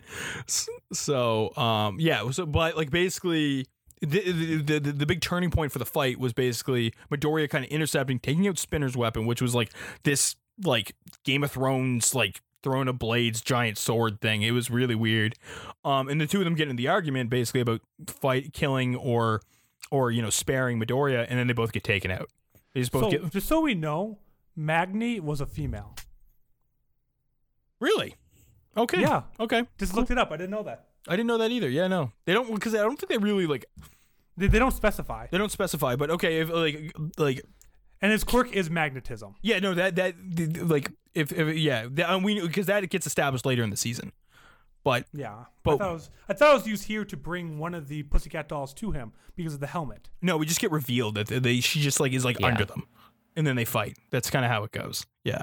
So 0.93 1.57
um 1.57 2.01
yeah. 2.01 2.29
So 2.33 2.45
but 2.45 2.77
like 2.77 2.91
basically 2.91 3.69
the, 4.01 4.33
the, 4.33 4.79
the 4.81 4.93
the 4.93 5.07
big 5.07 5.21
turning 5.21 5.53
point 5.53 5.71
for 5.71 5.79
the 5.79 5.85
fight 5.85 6.19
was 6.19 6.33
basically 6.33 6.93
Midoriya 7.09 7.49
kind 7.49 7.65
of 7.65 7.71
intercepting, 7.71 8.19
taking 8.19 8.49
out 8.49 8.59
Spinner's 8.59 8.97
weapon, 8.97 9.27
which 9.27 9.41
was 9.41 9.55
like 9.55 9.71
this 10.03 10.35
like 10.65 10.97
Game 11.23 11.45
of 11.45 11.53
Thrones 11.53 12.17
like 12.17 12.41
throne 12.63 12.89
of 12.89 12.99
blades 12.99 13.41
giant 13.41 13.79
sword 13.79 14.21
thing. 14.21 14.43
It 14.43 14.51
was 14.53 14.71
really 14.71 14.95
weird. 14.95 15.35
Um, 15.85 16.09
and 16.09 16.21
the 16.21 16.27
two 16.27 16.39
of 16.39 16.45
them 16.45 16.55
get 16.55 16.69
in 16.69 16.77
the 16.77 16.89
argument 16.89 17.31
basically 17.31 17.61
about 17.61 17.81
fight 18.07 18.53
killing 18.53 18.97
or 18.97 19.41
or 19.91 20.11
you 20.11 20.23
know 20.23 20.31
sparing 20.31 20.81
Midoriya, 20.81 21.27
and 21.29 21.39
then 21.39 21.47
they 21.47 21.53
both 21.53 21.73
get 21.73 21.85
taken 21.85 22.11
out. 22.11 22.29
They 22.75 22.81
just 22.81 22.93
both 22.93 23.05
So 23.05 23.11
get 23.11 23.31
just 23.31 23.49
so 23.49 23.61
we 23.61 23.75
know, 23.75 24.19
Magni 24.57 25.21
was 25.21 25.41
a 25.41 25.47
female. 25.47 25.95
really 27.81 28.15
okay. 28.77 29.01
Yeah. 29.01 29.23
Okay. 29.39 29.65
Just 29.79 29.95
looked 29.95 30.11
it 30.11 30.19
up. 30.19 30.31
I 30.31 30.37
didn't 30.37 30.51
know 30.51 30.63
that. 30.65 30.87
I 31.09 31.13
didn't 31.17 31.27
know 31.29 31.39
that 31.39 31.51
either. 31.51 31.69
Yeah, 31.69 31.87
no, 31.89 32.13
they 32.27 32.33
don't 32.33 32.55
because 32.55 32.75
I 32.75 32.79
don't 32.79 32.99
think 32.99 33.09
they 33.11 33.19
really 33.19 33.47
like 33.47 33.65
They, 34.37 34.47
they 34.49 34.59
don't 34.59 34.73
specify. 34.73 35.27
they 35.31 35.39
don't 35.39 35.51
specify. 35.51 35.97
But 35.97 36.11
okay, 36.11 36.41
if 36.41 36.51
like 36.51 36.93
like 37.19 37.43
And 38.03 38.13
his 38.13 38.23
quirk 38.25 38.53
is 38.53 38.71
magnetism. 38.71 39.35
Yeah, 39.43 39.59
no, 39.61 39.75
that 39.75 39.97
that 39.97 40.15
like 40.69 40.91
if, 41.15 41.33
if 41.33 41.57
yeah, 41.57 41.87
that, 41.93 42.23
we 42.23 42.41
because 42.41 42.67
that 42.67 42.89
gets 42.91 43.07
established 43.07 43.45
later 43.47 43.63
in 43.63 43.71
the 43.71 43.77
season. 43.77 44.13
But 44.83 45.07
Yeah. 45.13 45.45
but 45.63 45.75
I 45.75 45.79
thought 45.79 45.91
it 45.91 45.93
was 45.93 46.11
I 46.29 46.33
thought 46.33 46.51
it 46.51 46.55
was 46.55 46.67
used 46.67 46.85
here 46.85 47.05
to 47.05 47.17
bring 47.17 47.59
one 47.59 47.75
of 47.75 47.89
the 47.89 48.03
pussycat 48.05 48.49
dolls 48.49 48.73
to 48.75 48.93
him 48.93 49.13
because 49.37 49.55
of 49.55 49.61
the 49.61 49.67
helmet. 49.67 50.09
no, 50.23 50.37
we 50.39 50.47
just 50.47 50.61
get 50.61 50.71
revealed 50.71 51.15
that 51.17 51.27
they 51.29 51.61
she 51.61 51.81
just 51.81 52.01
like 52.01 52.13
is 52.13 52.25
like 52.25 52.41
Yeah. 52.41 52.47
under 52.49 52.65
them, 52.65 52.87
and 53.37 53.47
then 53.47 53.57
they 53.57 53.65
fight. 53.67 53.99
That's 54.11 54.31
kind 54.31 54.45
of 54.45 54.51
how 54.51 54.65
it 54.65 54.73
goes. 54.73 55.05
Yeah. 55.25 55.43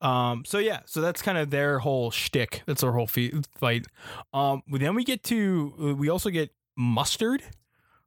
Um. 0.00 0.44
So 0.44 0.58
yeah. 0.58 0.80
So 0.84 1.00
that's 1.00 1.22
kind 1.22 1.38
of 1.38 1.50
their 1.50 1.78
whole 1.78 2.10
shtick. 2.10 2.62
That's 2.66 2.82
their 2.82 2.92
whole 2.92 3.06
fe- 3.06 3.32
fight. 3.56 3.86
Um. 4.32 4.62
Then 4.68 4.94
we 4.94 5.04
get 5.04 5.22
to 5.24 5.94
we 5.98 6.08
also 6.10 6.28
get 6.30 6.50
mustard, 6.76 7.42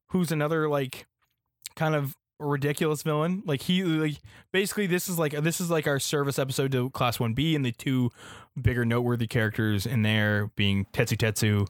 who's 0.08 0.32
another 0.32 0.70
like 0.70 1.08
kind 1.76 1.96
of 1.96 2.16
ridiculous 2.40 3.04
villain. 3.04 3.44
Like 3.46 3.62
he 3.62 3.84
like 3.84 4.18
basically 4.52 4.88
this 4.88 5.08
is 5.08 5.18
like 5.18 5.34
this 5.34 5.60
is 5.60 5.70
like 5.70 5.88
our 5.88 6.00
service 6.00 6.40
episode 6.40 6.72
to 6.74 6.90
Class 6.92 7.20
One 7.20 7.34
B, 7.34 7.56
and 7.56 7.66
the 7.66 7.72
two 7.72 8.12
bigger 8.60 8.86
noteworthy 8.86 9.28
characters 9.28 9.86
in 9.86 10.02
there 10.02 10.52
being 10.56 10.86
Tetsu 10.94 11.18
Tetsu 11.18 11.68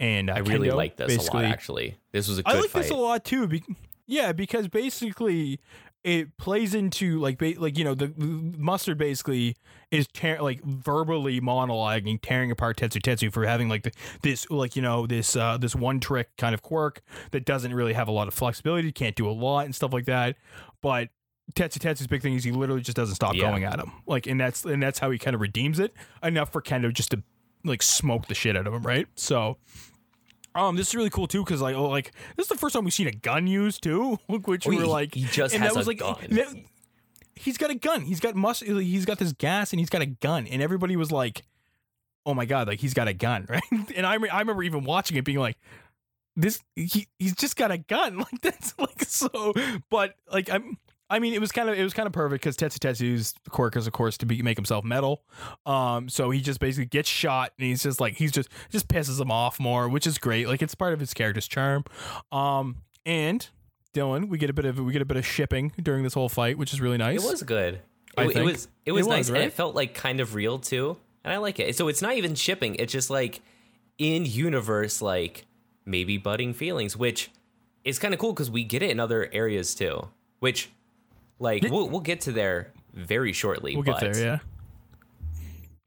and 0.00 0.30
uh, 0.30 0.34
I 0.34 0.38
really 0.38 0.68
Kendo, 0.68 0.76
like 0.76 0.96
this 0.96 1.28
a 1.28 1.32
lot. 1.32 1.44
Actually, 1.44 1.96
this 2.12 2.28
was 2.28 2.38
a 2.38 2.42
good 2.42 2.54
I 2.54 2.60
like 2.60 2.70
fight. 2.70 2.82
this 2.82 2.90
a 2.90 2.94
lot 2.94 3.24
too. 3.24 3.46
Be- 3.48 3.64
yeah, 4.06 4.32
because 4.32 4.68
basically 4.68 5.60
it 6.04 6.36
plays 6.38 6.74
into 6.74 7.18
like 7.18 7.38
ba- 7.38 7.54
like 7.58 7.76
you 7.76 7.84
know 7.84 7.94
the, 7.94 8.06
the 8.06 8.24
mustard 8.56 8.98
basically 8.98 9.56
is 9.90 10.06
tear- 10.08 10.40
like 10.40 10.62
verbally 10.64 11.40
monologuing, 11.40 12.18
tearing 12.22 12.50
apart 12.50 12.76
Tetsu 12.76 13.00
Tetsu 13.02 13.32
for 13.32 13.44
having 13.46 13.68
like 13.68 13.82
the, 13.82 13.92
this 14.22 14.48
like 14.50 14.76
you 14.76 14.82
know 14.82 15.06
this 15.06 15.34
uh 15.36 15.58
this 15.58 15.74
one 15.74 16.00
trick 16.00 16.28
kind 16.38 16.54
of 16.54 16.62
quirk 16.62 17.02
that 17.32 17.44
doesn't 17.44 17.74
really 17.74 17.92
have 17.94 18.08
a 18.08 18.12
lot 18.12 18.28
of 18.28 18.34
flexibility, 18.34 18.92
can't 18.92 19.16
do 19.16 19.28
a 19.28 19.32
lot 19.32 19.64
and 19.64 19.74
stuff 19.74 19.92
like 19.92 20.04
that. 20.06 20.36
But 20.82 21.08
Tetsu 21.54 21.78
Tetsu's 21.78 22.06
big 22.06 22.22
thing 22.22 22.34
is 22.34 22.44
he 22.44 22.52
literally 22.52 22.82
just 22.82 22.96
doesn't 22.96 23.14
stop 23.16 23.34
Yeah. 23.34 23.50
going 23.50 23.64
at 23.64 23.78
him. 23.80 23.92
Like 24.06 24.26
and 24.26 24.38
that's 24.40 24.64
and 24.64 24.82
that's 24.82 24.98
how 25.00 25.10
he 25.10 25.18
kind 25.18 25.34
of 25.34 25.40
redeems 25.40 25.78
it 25.80 25.92
enough 26.22 26.52
for 26.52 26.62
Kendo 26.62 26.92
just 26.92 27.10
to 27.10 27.22
like 27.64 27.82
smoke 27.82 28.28
the 28.28 28.34
shit 28.34 28.56
out 28.56 28.66
of 28.66 28.72
him, 28.74 28.82
right? 28.82 29.08
So 29.16 29.56
um, 30.54 30.76
this 30.76 30.88
is 30.88 30.94
really 30.94 31.10
cool 31.10 31.26
too 31.26 31.44
because 31.44 31.60
like, 31.60 31.76
oh, 31.76 31.88
like 31.88 32.12
this 32.36 32.44
is 32.44 32.48
the 32.48 32.56
first 32.58 32.74
time 32.74 32.84
we've 32.84 32.92
seen 32.94 33.06
a 33.06 33.12
gun 33.12 33.46
used 33.46 33.82
too, 33.82 34.18
which 34.28 34.66
Oh, 34.66 34.70
we 34.70 34.76
were 34.76 34.82
he- 34.82 34.88
like, 34.88 35.14
he 35.14 35.24
just 35.24 35.54
and 35.54 35.62
has 35.62 35.72
that 35.72 35.78
was 35.78 35.86
a 35.86 35.90
like, 35.90 35.98
gun. 35.98 36.16
that- 36.30 36.54
he's 37.36 37.56
got 37.58 37.70
a 37.70 37.74
gun. 37.74 38.02
He's 38.02 38.20
got 38.20 38.34
mus- 38.34 38.60
He's 38.60 39.04
got 39.04 39.18
this 39.18 39.32
gas, 39.32 39.72
and 39.72 39.78
he's 39.80 39.90
got 39.90 40.02
a 40.02 40.06
gun, 40.06 40.46
and 40.46 40.60
everybody 40.62 40.96
was 40.96 41.12
like, 41.12 41.42
oh 42.26 42.34
my 42.34 42.44
god, 42.44 42.66
like 42.68 42.80
he's 42.80 42.94
got 42.94 43.08
a 43.08 43.14
gun, 43.14 43.46
right? 43.48 43.62
And 43.96 44.04
I, 44.06 44.14
re- 44.14 44.28
I 44.28 44.40
remember 44.40 44.62
even 44.64 44.84
watching 44.84 45.16
it, 45.16 45.24
being 45.24 45.38
like, 45.38 45.56
this, 46.36 46.60
he, 46.76 47.06
he's 47.18 47.34
just 47.34 47.56
got 47.56 47.70
a 47.70 47.78
gun, 47.78 48.18
like 48.18 48.40
that's 48.42 48.74
like 48.78 49.02
so. 49.04 49.52
But 49.90 50.14
like 50.32 50.50
I'm. 50.50 50.78
I 51.10 51.18
mean, 51.18 51.32
it 51.32 51.40
was 51.40 51.52
kind 51.52 51.68
of 51.68 51.78
it 51.78 51.82
was 51.82 51.94
kind 51.94 52.06
of 52.06 52.12
perfect 52.12 52.42
because 52.42 52.56
Tetsu 52.56 52.78
Tetsu's 52.78 53.34
quirk 53.48 53.76
is, 53.76 53.86
of 53.86 53.92
course, 53.92 54.18
to 54.18 54.26
be 54.26 54.42
make 54.42 54.56
himself 54.56 54.84
metal. 54.84 55.22
Um, 55.64 56.08
so 56.08 56.30
he 56.30 56.40
just 56.40 56.60
basically 56.60 56.86
gets 56.86 57.08
shot, 57.08 57.52
and 57.58 57.66
he's 57.66 57.82
just 57.82 58.00
like 58.00 58.14
he's 58.14 58.32
just 58.32 58.48
just 58.70 58.88
pisses 58.88 59.20
him 59.20 59.30
off 59.30 59.58
more, 59.58 59.88
which 59.88 60.06
is 60.06 60.18
great. 60.18 60.48
Like 60.48 60.62
it's 60.62 60.74
part 60.74 60.92
of 60.92 61.00
his 61.00 61.14
character's 61.14 61.48
charm. 61.48 61.84
Um, 62.30 62.82
and 63.06 63.48
Dylan, 63.94 64.28
we 64.28 64.38
get 64.38 64.50
a 64.50 64.52
bit 64.52 64.64
of 64.64 64.78
we 64.78 64.92
get 64.92 65.02
a 65.02 65.06
bit 65.06 65.16
of 65.16 65.26
shipping 65.26 65.72
during 65.82 66.02
this 66.02 66.14
whole 66.14 66.28
fight, 66.28 66.58
which 66.58 66.72
is 66.72 66.80
really 66.80 66.98
nice. 66.98 67.24
It 67.24 67.28
was 67.28 67.42
good. 67.42 67.80
I 68.16 68.24
It, 68.24 68.36
it 68.36 68.42
was 68.44 68.68
it 68.84 68.92
was 68.92 69.06
It 69.06 69.08
was, 69.10 69.28
nice, 69.28 69.28
and 69.28 69.38
it 69.38 69.52
felt 69.52 69.74
like 69.74 69.94
kind 69.94 70.20
of 70.20 70.34
real 70.34 70.58
too, 70.58 70.98
and 71.24 71.32
I 71.32 71.38
like 71.38 71.58
it. 71.58 71.76
So 71.76 71.88
it's 71.88 72.02
not 72.02 72.14
even 72.16 72.34
shipping; 72.34 72.74
it's 72.74 72.92
just 72.92 73.10
like 73.10 73.40
in 73.96 74.24
universe, 74.24 75.00
like 75.00 75.46
maybe 75.84 76.18
budding 76.18 76.52
feelings, 76.52 76.96
which 76.96 77.30
is 77.84 77.98
kind 77.98 78.12
of 78.12 78.20
cool 78.20 78.32
because 78.32 78.50
we 78.50 78.64
get 78.64 78.82
it 78.82 78.90
in 78.90 79.00
other 79.00 79.30
areas 79.32 79.74
too. 79.74 80.08
Which, 80.40 80.70
like, 81.38 81.62
we'll 81.70 81.88
we'll 81.88 82.00
get 82.00 82.22
to 82.22 82.32
there 82.32 82.72
very 82.94 83.32
shortly. 83.32 83.74
We'll 83.74 83.84
but 83.84 84.00
get 84.00 84.12
there, 84.14 84.24
yeah. 84.24 84.38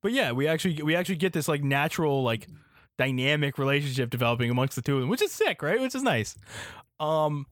But 0.02 0.14
yeah, 0.14 0.32
we 0.32 0.48
actually 0.48 0.82
we 0.82 0.96
actually 0.96 1.18
get 1.18 1.34
this 1.34 1.48
like 1.48 1.64
natural 1.64 2.24
like 2.24 2.48
dynamic 2.98 3.58
relationship 3.58 4.10
developing 4.10 4.50
amongst 4.50 4.76
the 4.76 4.82
two 4.82 4.96
of 4.96 5.02
them, 5.02 5.10
which 5.10 5.22
is 5.22 5.32
sick, 5.32 5.62
right? 5.62 5.80
Which 5.80 5.94
is 5.96 6.04
nice. 6.04 6.36
Um, 7.00 7.46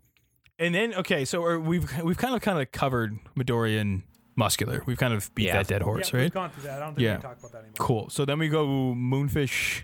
and 0.57 0.73
then 0.73 0.93
okay, 0.95 1.25
so 1.25 1.45
uh, 1.47 1.57
we've 1.59 1.89
we've 2.03 2.17
kind 2.17 2.35
of 2.35 2.41
kind 2.41 2.59
of 2.59 2.71
covered 2.71 3.17
Midori 3.37 3.79
and 3.79 4.01
Muscular. 4.35 4.81
We've 4.85 4.97
kind 4.97 5.13
of 5.13 5.33
beat 5.35 5.47
Yeah. 5.47 5.57
that 5.57 5.67
dead 5.67 5.81
horse, 5.83 6.11
yeah, 6.11 6.17
right? 6.19 6.23
we've 6.25 6.33
gone 6.33 6.49
through 6.51 6.63
that. 6.63 6.81
I 6.81 6.85
don't 6.85 6.95
think 6.95 7.03
Yeah. 7.03 7.17
we 7.17 7.21
talk 7.21 7.37
about 7.39 7.51
that 7.51 7.57
anymore. 7.59 7.75
Cool. 7.77 8.09
So 8.09 8.25
then 8.25 8.39
we 8.39 8.47
go 8.49 8.65
Moonfish 8.67 9.83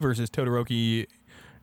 versus 0.00 0.30
Todoroki 0.30 1.06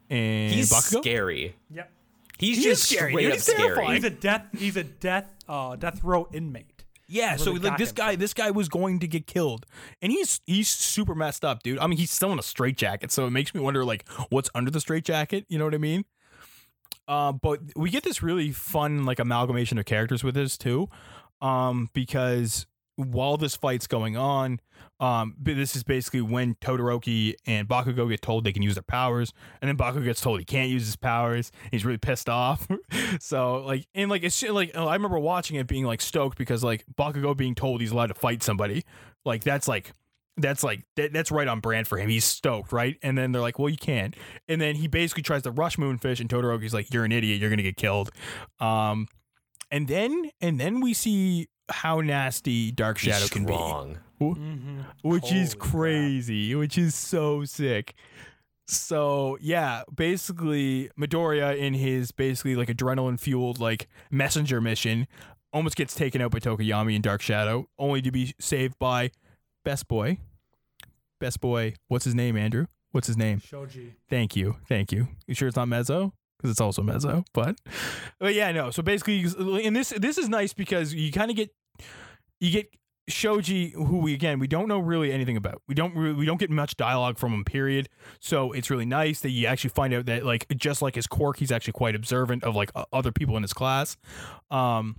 and 0.09 0.53
he's 0.53 0.71
Bakugo. 0.71 1.01
scary. 1.01 1.55
Yep. 1.71 1.91
He's 2.39 2.57
He 2.57 2.63
just 2.63 2.83
scary, 2.89 3.11
straight 3.13 3.21
dude. 3.23 3.31
up 3.31 3.35
He's 3.37 3.45
scary. 3.45 3.87
He's 3.95 4.03
a 4.03 4.09
death. 4.09 4.45
He's 4.57 4.75
a 4.77 4.83
death. 4.83 5.32
Uh, 5.47 5.75
death 5.75 6.03
row 6.03 6.27
inmate. 6.31 6.85
Yeah, 7.07 7.35
so 7.35 7.51
like 7.51 7.77
this 7.77 7.91
guy, 7.91 8.15
this 8.15 8.33
guy 8.33 8.49
was 8.51 8.69
going 8.69 8.99
to 8.99 9.07
get 9.07 9.27
killed, 9.27 9.65
and 10.01 10.11
he's 10.11 10.39
he's 10.45 10.69
super 10.69 11.13
messed 11.13 11.43
up, 11.43 11.61
dude. 11.61 11.77
I 11.79 11.87
mean, 11.87 11.97
he's 11.97 12.11
still 12.11 12.31
in 12.31 12.39
a 12.39 12.43
straitjacket, 12.43 13.11
so 13.11 13.27
it 13.27 13.31
makes 13.31 13.53
me 13.53 13.59
wonder 13.59 13.83
like 13.83 14.07
what's 14.29 14.49
under 14.55 14.71
the 14.71 14.79
straitjacket. 14.79 15.45
You 15.49 15.59
know 15.59 15.65
what 15.65 15.75
I 15.75 15.79
mean? 15.79 16.05
Uh, 17.07 17.33
but 17.33 17.59
we 17.75 17.89
get 17.89 18.03
this 18.03 18.23
really 18.23 18.51
fun 18.51 19.05
like 19.05 19.19
amalgamation 19.19 19.77
of 19.77 19.85
characters 19.85 20.23
with 20.23 20.35
this 20.35 20.57
too, 20.57 20.87
um, 21.41 21.89
because 21.93 22.65
while 22.95 23.37
this 23.37 23.55
fight's 23.55 23.87
going 23.87 24.15
on, 24.17 24.59
um, 24.99 25.35
this 25.39 25.75
is 25.75 25.83
basically 25.83 26.21
when 26.21 26.55
Todoroki 26.55 27.33
and 27.45 27.67
Bakugo 27.67 28.07
get 28.09 28.21
told 28.21 28.43
they 28.43 28.53
can 28.53 28.61
use 28.61 28.75
their 28.75 28.83
powers, 28.83 29.33
and 29.61 29.67
then 29.67 29.77
Bakugo 29.77 30.03
gets 30.03 30.21
told 30.21 30.39
he 30.39 30.45
can't 30.45 30.69
use 30.69 30.85
his 30.85 30.95
powers. 30.95 31.51
He's 31.71 31.85
really 31.85 31.97
pissed 31.97 32.29
off. 32.29 32.67
so 33.19 33.63
like, 33.65 33.87
and 33.93 34.09
like 34.09 34.23
it's 34.23 34.41
like 34.43 34.75
I 34.75 34.93
remember 34.93 35.19
watching 35.19 35.57
it 35.57 35.67
being 35.67 35.85
like 35.85 36.01
stoked 36.01 36.37
because 36.37 36.63
like 36.63 36.85
Bakugo 36.95 37.35
being 37.35 37.55
told 37.55 37.81
he's 37.81 37.91
allowed 37.91 38.07
to 38.07 38.13
fight 38.13 38.43
somebody, 38.43 38.83
like 39.25 39.43
that's 39.43 39.67
like 39.67 39.93
that's 40.37 40.63
like 40.63 40.83
that, 40.95 41.13
that's 41.13 41.31
right 41.31 41.47
on 41.47 41.59
brand 41.59 41.87
for 41.87 41.97
him. 41.97 42.09
He's 42.09 42.25
stoked, 42.25 42.71
right? 42.71 42.97
And 43.03 43.17
then 43.17 43.31
they're 43.31 43.41
like, 43.41 43.59
"Well, 43.59 43.69
you 43.69 43.77
can't." 43.77 44.15
And 44.47 44.59
then 44.61 44.75
he 44.75 44.87
basically 44.87 45.23
tries 45.23 45.43
to 45.43 45.51
rush 45.51 45.77
Moonfish, 45.77 46.19
and 46.19 46.29
Todoroki's 46.29 46.73
like, 46.73 46.93
"You're 46.93 47.05
an 47.05 47.11
idiot. 47.11 47.39
You're 47.39 47.49
gonna 47.49 47.61
get 47.63 47.77
killed." 47.77 48.11
Um, 48.59 49.07
and 49.69 49.87
then 49.87 50.29
and 50.41 50.59
then 50.59 50.81
we 50.81 50.93
see 50.93 51.47
how 51.69 52.01
nasty 52.01 52.71
Dark 52.71 52.97
Shadow 52.97 53.27
can 53.27 53.45
be, 53.45 53.53
strong. 53.53 53.97
Mm-hmm. 54.21 54.79
which 55.01 55.31
is 55.31 55.53
Holy 55.53 55.59
crap. 55.59 55.71
crazy, 55.71 56.55
which 56.55 56.77
is 56.77 56.95
so 56.95 57.43
sick. 57.45 57.93
So 58.67 59.37
yeah, 59.41 59.83
basically 59.93 60.89
Midoriya 60.99 61.57
in 61.57 61.73
his 61.73 62.11
basically 62.11 62.55
like 62.55 62.69
adrenaline 62.69 63.19
fueled 63.19 63.59
like 63.59 63.87
messenger 64.09 64.61
mission 64.61 65.07
almost 65.51 65.75
gets 65.75 65.93
taken 65.93 66.21
out 66.21 66.31
by 66.31 66.39
Tokoyami 66.39 66.95
and 66.95 67.03
Dark 67.03 67.21
Shadow, 67.21 67.67
only 67.77 68.01
to 68.01 68.11
be 68.11 68.33
saved 68.39 68.79
by 68.79 69.11
Best 69.63 69.87
Boy. 69.87 70.17
Best 71.19 71.41
Boy, 71.41 71.75
what's 71.89 72.05
his 72.05 72.15
name, 72.15 72.35
Andrew? 72.35 72.65
What's 72.91 73.07
his 73.07 73.17
name? 73.17 73.39
Shoji. 73.39 73.95
Thank 74.09 74.35
you, 74.35 74.57
thank 74.67 74.91
you. 74.91 75.07
You 75.27 75.35
sure 75.35 75.47
it's 75.47 75.57
not 75.57 75.67
Mezo? 75.67 76.13
Because 76.43 76.51
it's 76.51 76.61
also 76.61 76.81
Mezo, 76.81 77.23
but 77.33 77.57
but 78.19 78.35
yeah, 78.35 78.51
no. 78.51 78.69
So 78.69 78.83
basically, 78.83 79.23
and 79.65 79.73
this 79.73 79.93
this 79.95 80.17
is 80.17 80.27
nice 80.27 80.51
because 80.51 80.93
you 80.93 81.09
kind 81.09 81.31
of 81.31 81.37
get 81.37 81.55
you 82.41 82.51
get 82.51 82.67
Shoji, 83.07 83.69
who 83.69 83.99
we 83.99 84.13
again 84.13 84.39
we 84.39 84.47
don't 84.47 84.67
know 84.67 84.79
really 84.79 85.13
anything 85.13 85.37
about. 85.37 85.61
We 85.69 85.73
don't 85.73 85.95
really, 85.95 86.15
we 86.15 86.25
don't 86.25 86.39
get 86.39 86.49
much 86.49 86.75
dialogue 86.75 87.17
from 87.17 87.33
him. 87.33 87.45
Period. 87.45 87.87
So 88.19 88.51
it's 88.51 88.69
really 88.69 88.85
nice 88.85 89.21
that 89.21 89.29
you 89.29 89.47
actually 89.47 89.69
find 89.69 89.93
out 89.93 90.05
that 90.07 90.25
like 90.25 90.47
just 90.57 90.81
like 90.81 90.95
his 90.95 91.07
quirk, 91.07 91.37
he's 91.37 91.51
actually 91.51 91.73
quite 91.73 91.95
observant 91.95 92.43
of 92.43 92.57
like 92.57 92.71
other 92.91 93.13
people 93.13 93.37
in 93.37 93.43
his 93.43 93.53
class. 93.53 93.95
Um, 94.51 94.97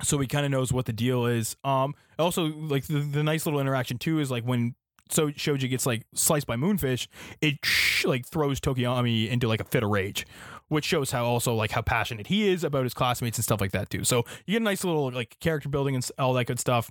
so 0.00 0.20
he 0.20 0.28
kind 0.28 0.44
of 0.44 0.52
knows 0.52 0.72
what 0.72 0.86
the 0.86 0.92
deal 0.92 1.26
is. 1.26 1.56
Um, 1.64 1.96
also 2.20 2.46
like 2.46 2.86
the, 2.86 3.00
the 3.00 3.24
nice 3.24 3.46
little 3.46 3.58
interaction 3.58 3.98
too 3.98 4.20
is 4.20 4.30
like 4.30 4.44
when 4.44 4.76
so 5.10 5.30
Shoji 5.34 5.68
gets 5.68 5.86
like 5.86 6.02
sliced 6.14 6.46
by 6.46 6.56
Moonfish, 6.56 7.08
it 7.40 7.64
sh- 7.64 8.04
like 8.04 8.26
throws 8.26 8.60
Tokoyami 8.60 9.28
into 9.28 9.48
like 9.48 9.60
a 9.60 9.64
fit 9.64 9.82
of 9.82 9.90
rage, 9.90 10.26
which 10.68 10.84
shows 10.84 11.10
how 11.10 11.24
also 11.24 11.54
like 11.54 11.72
how 11.72 11.82
passionate 11.82 12.28
he 12.28 12.48
is 12.48 12.64
about 12.64 12.84
his 12.84 12.94
classmates 12.94 13.38
and 13.38 13.44
stuff 13.44 13.60
like 13.60 13.72
that 13.72 13.90
too. 13.90 14.04
So 14.04 14.24
you 14.46 14.52
get 14.52 14.62
a 14.62 14.64
nice 14.64 14.84
little 14.84 15.10
like 15.10 15.38
character 15.40 15.68
building 15.68 15.94
and 15.94 16.08
all 16.18 16.32
that 16.34 16.46
good 16.46 16.60
stuff, 16.60 16.90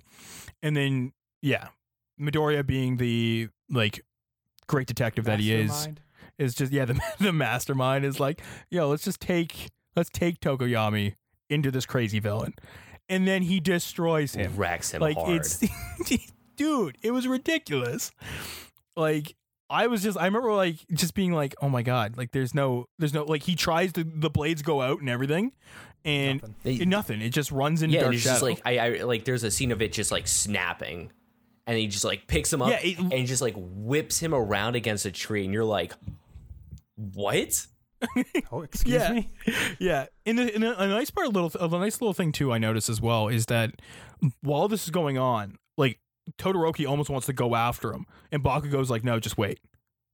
and 0.62 0.76
then 0.76 1.12
yeah, 1.42 1.68
Midoriya 2.20 2.66
being 2.66 2.96
the 2.96 3.48
like 3.70 4.04
great 4.66 4.86
detective 4.86 5.24
that 5.24 5.40
he 5.40 5.52
is 5.52 5.88
is 6.38 6.54
just 6.54 6.72
yeah 6.72 6.84
the 6.84 7.00
the 7.20 7.32
mastermind 7.32 8.04
is 8.04 8.20
like 8.20 8.40
yo 8.70 8.88
let's 8.88 9.04
just 9.04 9.20
take 9.20 9.70
let's 9.96 10.10
take 10.10 10.40
Tokoyami 10.40 11.14
into 11.50 11.70
this 11.70 11.86
crazy 11.86 12.20
villain, 12.20 12.54
and 13.08 13.26
then 13.26 13.42
he 13.42 13.60
destroys 13.60 14.34
him. 14.34 14.54
Wrecks 14.56 14.92
him 14.92 15.00
like 15.00 15.16
hard. 15.16 15.36
it's 15.36 15.62
dude 16.56 16.98
it 17.02 17.12
was 17.12 17.26
ridiculous. 17.26 18.10
Like 18.96 19.36
i 19.70 19.86
was 19.86 20.02
just 20.02 20.16
i 20.18 20.24
remember 20.24 20.52
like 20.52 20.76
just 20.92 21.14
being 21.14 21.32
like 21.32 21.54
oh 21.62 21.68
my 21.68 21.82
god 21.82 22.16
like 22.16 22.32
there's 22.32 22.54
no 22.54 22.86
there's 22.98 23.12
no 23.14 23.24
like 23.24 23.42
he 23.42 23.54
tries 23.54 23.92
to 23.92 24.04
the 24.04 24.30
blades 24.30 24.62
go 24.62 24.80
out 24.82 25.00
and 25.00 25.08
everything 25.10 25.52
and 26.04 26.40
Nothing. 26.40 26.54
They- 26.62 26.74
it- 26.74 26.88
nothing 26.88 27.20
it 27.20 27.30
just 27.30 27.50
runs 27.52 27.82
into 27.82 27.96
yeah, 27.96 28.02
dark 28.02 28.14
it's 28.14 28.22
shadow 28.22 28.34
just 28.34 28.42
like 28.42 28.62
I, 28.64 28.78
I 28.78 28.88
like 29.02 29.24
there's 29.24 29.44
a 29.44 29.50
scene 29.50 29.72
of 29.72 29.82
it 29.82 29.92
just 29.92 30.10
like 30.12 30.28
snapping, 30.28 31.10
and 31.66 31.76
he 31.76 31.86
just 31.88 32.04
like 32.04 32.26
picks 32.28 32.52
him 32.52 32.62
up 32.62 32.70
Yeah, 32.70 32.78
it- 32.82 32.98
and 32.98 33.26
just 33.26 33.42
like 33.42 33.54
whips 33.56 34.18
him 34.20 34.32
around 34.32 34.76
against 34.76 35.04
a 35.06 35.10
tree, 35.10 35.44
and 35.44 35.52
you're 35.52 35.64
like, 35.64 35.92
what? 36.96 37.66
Oh, 38.52 38.62
excuse 38.62 38.94
yeah 39.02 39.10
me. 39.12 39.30
yeah 39.80 40.06
and, 40.24 40.38
the, 40.38 40.54
and 40.54 40.62
a, 40.64 40.82
a 40.84 40.86
nice 40.86 41.10
part 41.10 41.26
a 41.26 41.30
little 41.30 41.50
of 41.60 41.72
a 41.72 41.78
nice 41.80 42.00
little 42.00 42.14
thing 42.14 42.30
too 42.30 42.52
i 42.52 42.58
noticed 42.58 42.88
as 42.88 43.00
well 43.00 43.26
is 43.26 43.46
that 43.46 43.72
while 44.40 44.68
this 44.68 44.84
is 44.84 44.90
going 44.90 45.18
on 45.18 45.56
like 45.76 45.98
todoroki 46.38 46.88
almost 46.88 47.10
wants 47.10 47.26
to 47.26 47.32
go 47.32 47.54
after 47.54 47.92
him 47.92 48.06
and 48.32 48.42
bakugo's 48.42 48.90
like 48.90 49.04
no 49.04 49.20
just 49.20 49.38
wait. 49.38 49.60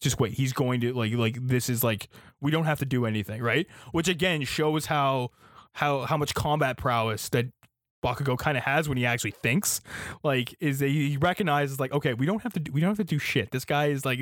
Just 0.00 0.20
wait. 0.20 0.34
He's 0.34 0.52
going 0.52 0.80
to 0.82 0.92
like 0.92 1.14
like 1.14 1.38
this 1.40 1.68
is 1.70 1.82
like 1.82 2.08
we 2.40 2.50
don't 2.50 2.64
have 2.64 2.78
to 2.80 2.86
do 2.86 3.06
anything 3.06 3.42
right? 3.42 3.66
Which 3.92 4.08
again 4.08 4.42
shows 4.42 4.86
how 4.86 5.30
how 5.72 6.02
how 6.02 6.16
much 6.16 6.34
combat 6.34 6.76
prowess 6.76 7.28
that 7.30 7.46
Bakugo 8.04 8.38
kind 8.38 8.58
of 8.58 8.64
has 8.64 8.86
when 8.86 8.98
he 8.98 9.06
actually 9.06 9.30
thinks, 9.30 9.80
like, 10.22 10.54
is 10.60 10.80
that 10.80 10.88
he 10.88 11.16
recognizes 11.16 11.80
like, 11.80 11.90
okay, 11.92 12.12
we 12.12 12.26
don't 12.26 12.42
have 12.42 12.52
to 12.52 12.60
do, 12.60 12.70
we 12.70 12.82
don't 12.82 12.90
have 12.90 12.98
to 12.98 13.04
do 13.04 13.18
shit. 13.18 13.50
This 13.50 13.64
guy 13.64 13.86
is 13.86 14.04
like, 14.04 14.20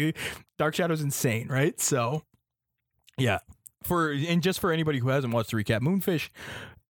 Dark 0.56 0.76
Shadow's 0.76 1.00
insane, 1.00 1.48
right? 1.48 1.78
So, 1.80 2.22
yeah, 3.18 3.40
for 3.82 4.12
and 4.12 4.42
just 4.42 4.60
for 4.60 4.70
anybody 4.72 5.00
who 5.00 5.08
hasn't 5.08 5.34
watched 5.34 5.50
the 5.50 5.56
recap, 5.56 5.80
Moonfish 5.80 6.30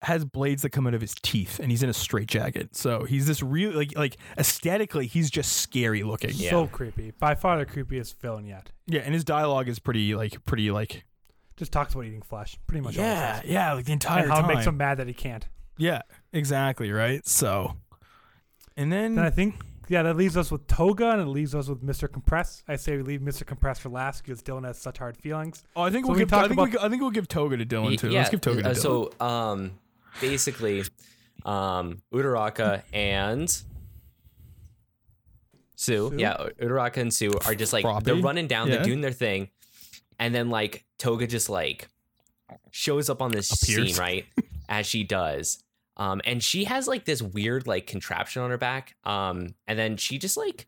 has 0.03 0.25
blades 0.25 0.63
that 0.63 0.71
come 0.71 0.87
out 0.87 0.93
of 0.95 1.01
his 1.01 1.13
teeth, 1.21 1.59
and 1.59 1.69
he's 1.69 1.83
in 1.83 1.89
a 1.89 1.93
straitjacket. 1.93 2.75
So 2.75 3.03
he's 3.05 3.27
this 3.27 3.43
real 3.43 3.71
like 3.71 3.95
like 3.97 4.17
aesthetically, 4.37 5.05
he's 5.07 5.29
just 5.29 5.53
scary 5.57 6.03
looking. 6.03 6.31
Yeah. 6.33 6.49
So 6.49 6.67
creepy. 6.67 7.11
By 7.19 7.35
far 7.35 7.57
the 7.63 7.65
creepiest 7.65 8.15
villain 8.19 8.45
yet. 8.45 8.71
Yeah, 8.87 9.01
and 9.01 9.13
his 9.13 9.23
dialogue 9.23 9.67
is 9.69 9.79
pretty 9.79 10.15
like 10.15 10.43
pretty 10.45 10.71
like 10.71 11.03
Just 11.57 11.71
talks 11.71 11.93
about 11.93 12.05
eating 12.05 12.21
flesh. 12.23 12.57
Pretty 12.67 12.81
much. 12.81 12.97
all 12.97 13.03
it 13.03 13.07
yeah 13.07 13.41
yeah 13.45 13.73
like 13.73 13.85
the 13.85 13.91
entire 13.93 14.23
And 14.23 14.31
how 14.31 14.41
time. 14.41 14.49
it 14.49 14.53
makes 14.55 14.65
him 14.67 14.77
mad 14.77 14.97
that 14.97 15.07
he 15.07 15.13
can't. 15.13 15.47
yeah, 15.77 16.01
exactly 16.33 16.91
right. 16.91 17.25
So, 17.27 17.75
and 18.77 18.91
then 18.91 19.15
Then 19.15 19.25
I 19.25 19.29
think 19.29 19.55
yeah, 19.87 20.03
that 20.03 20.15
leaves 20.15 20.37
us 20.37 20.49
with 20.51 20.67
Toga 20.67 21.11
and 21.11 21.21
it 21.21 21.25
leaves 21.27 21.53
us 21.53 21.67
with 21.67 21.83
Mr. 21.83 22.09
Compress. 22.11 22.63
I 22.67 22.77
say 22.77 22.95
we 22.95 23.03
leave 23.03 23.19
Mr. 23.19 23.45
Compress 23.45 23.77
for 23.77 23.89
last 23.89 24.23
because 24.23 24.41
Dylan 24.41 24.65
has 24.65 24.77
such 24.77 24.97
hard 24.99 25.17
feelings. 25.17 25.63
oh, 25.75 25.81
I 25.81 25.89
think 25.89 26.05
so 26.05 26.09
we'll 26.11 26.15
we 26.15 26.21
give 26.21 26.29
talked 26.29 26.45
I 26.45 26.47
think 26.47 26.59
about- 26.59 26.81
we, 26.81 26.85
I 26.85 26.89
think 26.89 27.01
we'll 27.01 27.11
give 27.11 27.27
Toga 27.27 27.57
to 27.57 27.65
Dylan 27.65 27.97
too. 27.97 28.09
Let's 28.09 28.29
give 28.29 28.39
Toga 28.41 28.63
to 28.63 28.69
uh, 28.69 28.73
Dylan. 28.73 28.77
so 28.77 29.11
um, 29.19 29.71
basically, 30.19 30.83
um, 31.45 32.01
Uraraka 32.13 32.81
and 32.93 33.47
Tsu, 35.75 36.09
Tsu? 36.09 36.11
yeah, 36.17 36.35
Uraraka 36.61 36.97
and 36.97 37.11
Tsu 37.11 37.31
are 37.45 37.55
just 37.55 37.73
like 37.73 37.85
they're 38.03 38.15
running 38.15 38.47
down, 38.47 38.67
Yeah. 38.67 38.75
they're 38.77 38.85
doing 38.85 39.01
their 39.01 39.11
thing, 39.11 39.49
and 40.19 40.33
then 40.33 40.49
like 40.49 40.85
Toga 40.99 41.27
just 41.27 41.49
like 41.49 41.87
shows 42.71 43.09
up 43.09 43.21
on 43.21 43.31
this 43.31 43.51
Appears. 43.51 43.93
scene 43.95 43.99
right 44.01 44.25
as 44.69 44.85
she 44.85 45.03
does. 45.03 45.63
Um, 45.97 46.21
and 46.25 46.41
she 46.41 46.63
has 46.65 46.87
like 46.87 47.05
this 47.05 47.21
weird 47.21 47.67
like 47.67 47.85
contraption 47.87 48.41
on 48.41 48.49
her 48.49 48.57
back. 48.57 48.95
Um, 49.03 49.55
and 49.67 49.77
then 49.77 49.97
she 49.97 50.17
just 50.17 50.37
like 50.37 50.67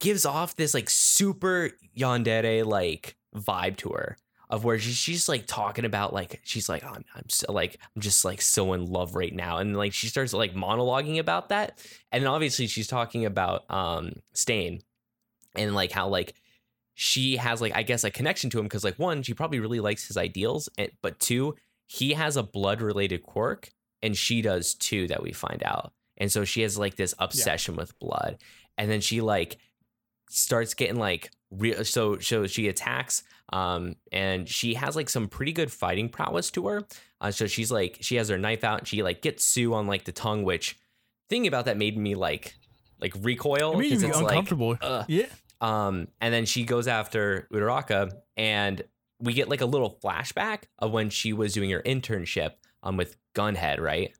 gives 0.00 0.24
off 0.24 0.54
this 0.56 0.74
like 0.74 0.88
super 0.90 1.70
yandere 1.96 2.64
like 2.64 3.16
vibe 3.34 3.76
to 3.78 3.90
her 3.90 4.16
of 4.50 4.64
where 4.64 4.78
she, 4.78 4.90
she's 4.90 5.28
like 5.28 5.46
talking 5.46 5.84
about 5.84 6.12
like 6.12 6.40
she's 6.42 6.68
like 6.68 6.84
I'm, 6.84 7.04
I'm 7.14 7.28
so 7.28 7.52
like 7.52 7.78
I'm 7.94 8.02
just 8.02 8.24
like 8.24 8.42
so 8.42 8.72
in 8.72 8.86
love 8.86 9.14
right 9.14 9.34
now. 9.34 9.58
And 9.58 9.76
like 9.76 9.92
she 9.92 10.08
starts 10.08 10.32
like 10.32 10.54
monologuing 10.54 11.18
about 11.18 11.48
that. 11.50 11.78
And 12.10 12.26
obviously 12.26 12.66
she's 12.66 12.88
talking 12.88 13.24
about 13.24 13.64
um 13.70 14.14
Stain 14.34 14.80
and 15.54 15.74
like 15.74 15.92
how 15.92 16.08
like 16.08 16.34
she 16.94 17.36
has 17.36 17.60
like 17.60 17.74
I 17.76 17.84
guess 17.84 18.02
a 18.02 18.10
connection 18.10 18.50
to 18.50 18.58
him 18.58 18.64
because 18.64 18.84
like 18.84 18.98
one 18.98 19.22
she 19.22 19.34
probably 19.34 19.60
really 19.60 19.80
likes 19.80 20.08
his 20.08 20.16
ideals 20.16 20.68
and, 20.76 20.90
but 21.00 21.20
two 21.20 21.54
he 21.86 22.12
has 22.14 22.36
a 22.36 22.42
blood 22.42 22.82
related 22.82 23.22
quirk 23.22 23.70
and 24.02 24.16
she 24.16 24.42
does 24.42 24.74
too 24.74 25.06
that 25.08 25.22
we 25.22 25.32
find 25.32 25.62
out. 25.64 25.92
And 26.16 26.30
so 26.30 26.44
she 26.44 26.62
has 26.62 26.76
like 26.76 26.96
this 26.96 27.14
obsession 27.18 27.76
with 27.76 27.98
blood. 28.00 28.38
And 28.76 28.90
then 28.90 29.00
she 29.00 29.20
like 29.20 29.58
starts 30.28 30.74
getting 30.74 30.96
like 30.96 31.30
real 31.50 31.84
so 31.84 32.18
so 32.18 32.46
she 32.46 32.68
attacks 32.68 33.22
um 33.52 33.96
and 34.12 34.48
she 34.48 34.74
has 34.74 34.94
like 34.96 35.08
some 35.08 35.28
pretty 35.28 35.52
good 35.52 35.72
fighting 35.72 36.08
prowess 36.08 36.50
to 36.50 36.66
her 36.68 36.82
uh, 37.20 37.30
so 37.30 37.46
she's 37.46 37.70
like 37.70 37.98
she 38.00 38.16
has 38.16 38.28
her 38.28 38.38
knife 38.38 38.64
out 38.64 38.80
and 38.80 38.88
she 38.88 39.02
like 39.02 39.22
gets 39.22 39.44
Tsu 39.44 39.74
on 39.74 39.86
like 39.86 40.04
the 40.04 40.12
tongue 40.12 40.44
which 40.44 40.78
thinking 41.28 41.48
about 41.48 41.64
that 41.64 41.76
made 41.76 41.96
me 41.96 42.14
like 42.14 42.54
like 43.00 43.14
recoil 43.20 43.72
it 43.72 43.78
made 43.78 43.88
be 43.88 43.94
it's 43.94 44.04
like 44.04 44.14
uncomfortable. 44.14 44.76
ugh. 44.82 45.04
yeah, 45.08 45.26
um, 45.60 46.08
and 46.20 46.32
then 46.32 46.46
she 46.46 46.64
goes 46.64 46.88
after 46.88 47.48
Uraraka, 47.52 48.12
and 48.36 48.82
we 49.18 49.32
get 49.32 49.48
like 49.48 49.60
a 49.60 49.66
little 49.66 49.98
flashback 50.02 50.64
of 50.78 50.90
when 50.92 51.10
she 51.10 51.32
was 51.32 51.52
doing 51.52 51.70
her 51.70 51.82
internship 51.82 52.52
um 52.82 52.96
with 52.96 53.16
Gunhead, 53.34 53.80
right? 53.80 54.14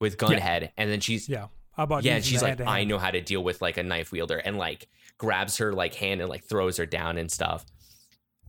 With 0.00 0.18
Gunhead, 0.18 0.70
and 0.76 0.90
then 0.90 1.00
she's 1.00 1.28
Yeah. 1.28 1.46
How 1.72 1.82
about 1.82 2.04
yeah, 2.04 2.20
she's 2.20 2.42
like, 2.42 2.58
I 2.62 2.84
know 2.84 2.98
how 2.98 3.10
to 3.10 3.20
deal 3.20 3.44
with 3.44 3.60
like 3.60 3.76
a 3.76 3.82
knife 3.82 4.10
wielder, 4.10 4.38
and 4.38 4.56
like 4.56 4.88
grabs 5.18 5.58
her 5.58 5.72
like 5.74 5.94
hand 5.94 6.20
and 6.22 6.30
like 6.30 6.44
throws 6.44 6.78
her 6.78 6.86
down 6.86 7.18
and 7.18 7.30
stuff. 7.30 7.66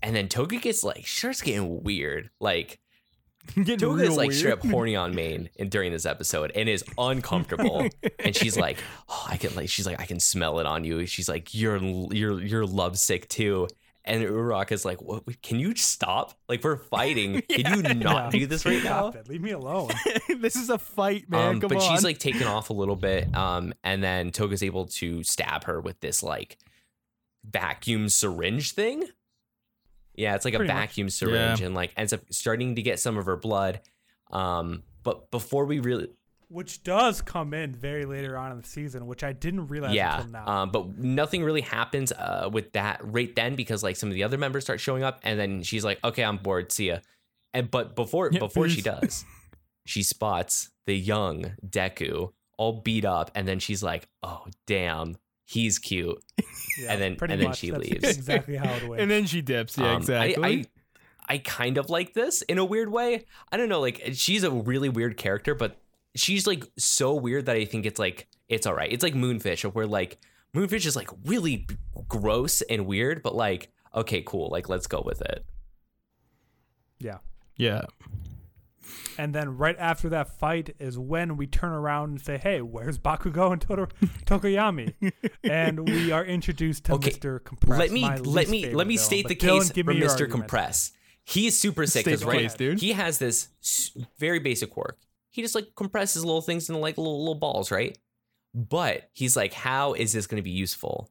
And 0.04 0.16
then 0.16 0.28
Toga 0.28 0.58
gets 0.58 0.84
like 0.84 1.08
starts 1.08 1.42
getting 1.42 1.84
weird, 1.84 2.30
like 2.40 2.80
getting 3.56 3.78
Toga 3.78 4.04
is 4.04 4.16
like 4.18 4.28
weird. 4.30 4.38
straight 4.40 4.54
up 4.54 4.66
horny 4.66 4.96
on 4.96 5.16
Maine 5.16 5.50
in, 5.56 5.70
during 5.70 5.92
this 5.92 6.06
episode 6.06 6.52
and 6.56 6.68
is 6.70 6.84
uncomfortable. 6.98 7.88
and 8.20 8.36
she's 8.36 8.58
like, 8.58 8.78
oh, 9.10 9.26
I 9.30 9.38
can 9.38 9.56
like, 9.56 9.70
she's 9.70 9.86
like, 9.86 10.00
I 10.00 10.06
can 10.06 10.20
smell 10.20 10.60
it 10.60 10.66
on 10.66 10.84
you. 10.84 11.06
She's 11.06 11.28
like, 11.30 11.54
you're 11.56 11.78
you're 11.78 12.42
you're 12.42 12.66
lovesick 12.66 13.28
too. 13.30 13.68
and 14.06 14.24
Urok 14.24 14.72
is 14.72 14.86
like, 14.86 15.02
"What? 15.02 15.24
Can 15.42 15.60
you 15.60 15.76
stop? 15.76 16.34
Like 16.48 16.64
we're 16.64 16.78
fighting. 16.78 17.42
Can 17.50 17.76
you 17.76 17.82
Yeah. 17.84 17.94
not 17.94 18.32
do 18.32 18.46
this 18.46 18.66
right 18.66 18.82
now?" 18.84 19.10
It. 19.10 19.28
Leave 19.28 19.42
me 19.42 19.52
alone. 19.52 19.90
this 20.40 20.56
is 20.56 20.70
a 20.70 20.78
fight, 20.78 21.30
man. 21.30 21.56
Um, 21.56 21.60
but 21.60 21.74
on. 21.76 21.82
she's 21.82 22.04
like 22.06 22.18
taken 22.18 22.44
off 22.48 22.70
a 22.70 22.74
little 22.74 22.96
bit, 22.96 23.36
um, 23.36 23.74
and 23.84 24.02
then 24.02 24.32
Toga's 24.32 24.64
able 24.64 24.86
to 24.86 25.24
stab 25.24 25.66
her 25.66 25.82
with 25.82 26.00
this 26.00 26.24
like 26.24 26.58
vacuum 27.44 28.08
syringe 28.10 28.74
thing. 28.74 29.04
Yeah, 30.18 30.36
it's 30.36 30.44
like 30.44 30.56
Pretty 30.56 30.70
a 30.70 30.74
much. 30.74 30.82
vacuum 30.90 31.10
syringe, 31.10 31.62
and 31.62 31.74
like 31.76 31.94
ends 31.96 32.12
up 32.12 32.22
starting 32.32 32.76
to 32.76 32.82
get 32.82 33.00
some 33.00 33.18
of 33.18 33.26
her 33.28 33.38
blood. 33.38 33.80
Um, 34.32 34.84
but 35.04 35.32
before 35.32 35.66
we 35.66 35.80
really, 35.80 36.10
which 36.50 36.84
does 36.84 37.22
come 37.22 37.54
in 37.54 37.74
very 37.74 38.06
later 38.06 38.38
on 38.38 38.52
in 38.52 38.58
the 38.58 38.68
season, 38.68 39.06
which 39.06 39.24
I 39.24 39.32
didn't 39.32 39.68
realize 39.68 39.94
yeah, 39.94 40.18
until 40.18 40.32
now. 40.32 40.48
um, 40.48 40.72
but 40.72 40.98
nothing 40.98 41.44
really 41.44 41.62
happens 41.62 42.12
uh 42.12 42.50
with 42.52 42.74
that 42.74 43.00
right 43.04 43.34
then 43.36 43.56
because 43.56 43.84
like 43.84 43.96
some 43.96 44.10
of 44.10 44.16
the 44.16 44.24
other 44.24 44.38
members 44.38 44.64
start 44.64 44.80
showing 44.80 45.04
up, 45.04 45.20
and 45.24 45.40
then 45.40 45.62
she's 45.64 45.86
like, 45.86 46.04
"Okay, 46.04 46.24
I'm 46.24 46.38
bored. 46.38 46.72
See 46.72 46.88
ya." 46.88 46.98
And 47.54 47.70
but 47.72 47.96
before 47.96 48.30
Yeah, 48.32 48.40
before 48.40 48.68
she 48.70 48.82
does, 48.82 49.24
she 49.86 50.04
spots 50.04 50.70
the 50.86 50.96
young 50.96 51.54
Deku 51.66 52.32
all 52.58 52.82
beat 52.82 53.06
up, 53.06 53.30
and 53.36 53.48
then 53.48 53.60
she's 53.60 53.84
like, 53.84 54.08
"Oh 54.24 54.46
damn, 54.66 55.16
he's 55.48 55.80
cute." 55.80 56.24
Yeah, 56.80 56.92
and 56.94 57.02
then- 57.02 57.16
pretty 57.16 57.34
and 57.34 57.42
then 57.42 57.54
she 57.54 57.72
that's 57.72 57.90
leaves. 57.90 58.04
Exactly 58.18 58.56
how 58.56 58.72
it 58.72 58.88
went. 58.88 59.02
and 59.02 59.10
then 59.10 59.26
she 59.26 59.42
dips. 59.42 59.80
Yeah, 59.80 59.94
Um, 59.94 59.98
exactly. 59.98 60.44
I, 60.44 60.48
I 60.48 60.66
I 61.28 61.38
kind 61.40 61.80
of 61.80 61.90
like 61.90 62.14
this 62.14 62.44
in 62.44 62.60
a 62.60 62.64
weird 62.64 62.92
way. 62.92 63.26
I 63.52 63.58
don't 63.58 63.68
know, 63.68 63.80
like 63.82 64.10
she's 64.14 64.44
a 64.44 64.52
really 64.52 64.88
weird 64.88 65.18
character, 65.18 65.56
but 65.56 65.82
she's 66.16 66.46
like 66.46 66.64
so 66.78 67.16
weird 67.16 67.48
that 67.48 67.56
I 67.56 67.66
think 67.66 67.88
it's 67.88 67.98
like 68.00 68.28
it's 68.48 68.68
all 68.68 68.76
right. 68.76 68.92
It's 68.94 69.02
like 69.02 69.16
Moonfish, 69.16 69.64
where 69.74 69.88
like 69.88 70.20
Moonfish 70.56 70.86
is 70.86 70.96
like 70.96 71.10
really 71.26 71.58
b- 71.68 71.76
gross 72.08 72.62
and 72.62 72.86
weird, 72.86 73.24
but 73.24 73.34
like 73.36 73.72
okay, 73.96 74.22
cool, 74.24 74.50
like 74.52 74.70
let's 74.70 74.86
go 74.86 75.02
with 75.04 75.22
it. 75.22 75.44
yeah. 77.00 77.18
yeah. 77.56 77.86
And 79.18 79.34
then 79.34 79.58
right 79.58 79.76
after 79.80 80.10
that 80.10 80.38
fight 80.40 80.76
is 80.80 80.98
when 80.98 81.38
we 81.38 81.48
turn 81.48 81.72
around 81.72 82.10
and 82.12 82.22
say, 82.22 82.38
"Hey, 82.38 82.62
where's 82.62 82.98
Bakugo 82.98 83.52
and 83.52 83.62
Toro- 83.62 83.88
Tokoyami?" 84.26 84.94
and 85.44 85.88
we 85.88 86.12
are 86.12 86.24
introduced 86.26 86.86
to 86.86 86.94
Okay, 86.94 87.12
Mr. 87.12 87.44
Compress. 87.44 87.80
let 87.80 87.92
me 87.92 88.04
let 88.20 88.50
me 88.50 88.74
let 88.74 88.88
me 88.88 88.96
villain. 88.96 89.06
state 89.06 89.28
the 89.28 89.36
Dylan, 89.36 89.60
case 89.60 89.72
for 89.72 89.94
Mr. 89.94 90.10
argument. 90.10 90.32
Compress. 90.32 90.92
He's 91.26 91.60
super 91.60 91.86
sick 91.86 92.06
because 92.06 92.24
right, 92.24 92.40
case, 92.44 92.54
dude. 92.54 92.80
he 92.80 92.94
has 92.94 93.20
this 93.20 93.50
very 94.18 94.40
basic 94.40 94.70
quirk. 94.72 94.98
He 95.30 95.42
just 95.42 95.56
like 95.56 95.68
compresses 95.76 96.24
little 96.24 96.42
things 96.42 96.70
into 96.70 96.80
like 96.80 96.98
little 96.98 97.20
little 97.20 97.36
balls, 97.36 97.70
right? 97.70 97.98
But 98.54 99.10
he's 99.14 99.36
like, 99.36 99.54
how 99.54 99.94
is 99.94 100.14
this 100.14 100.26
going 100.26 100.38
to 100.38 100.44
be 100.44 100.52
useful? 100.52 101.10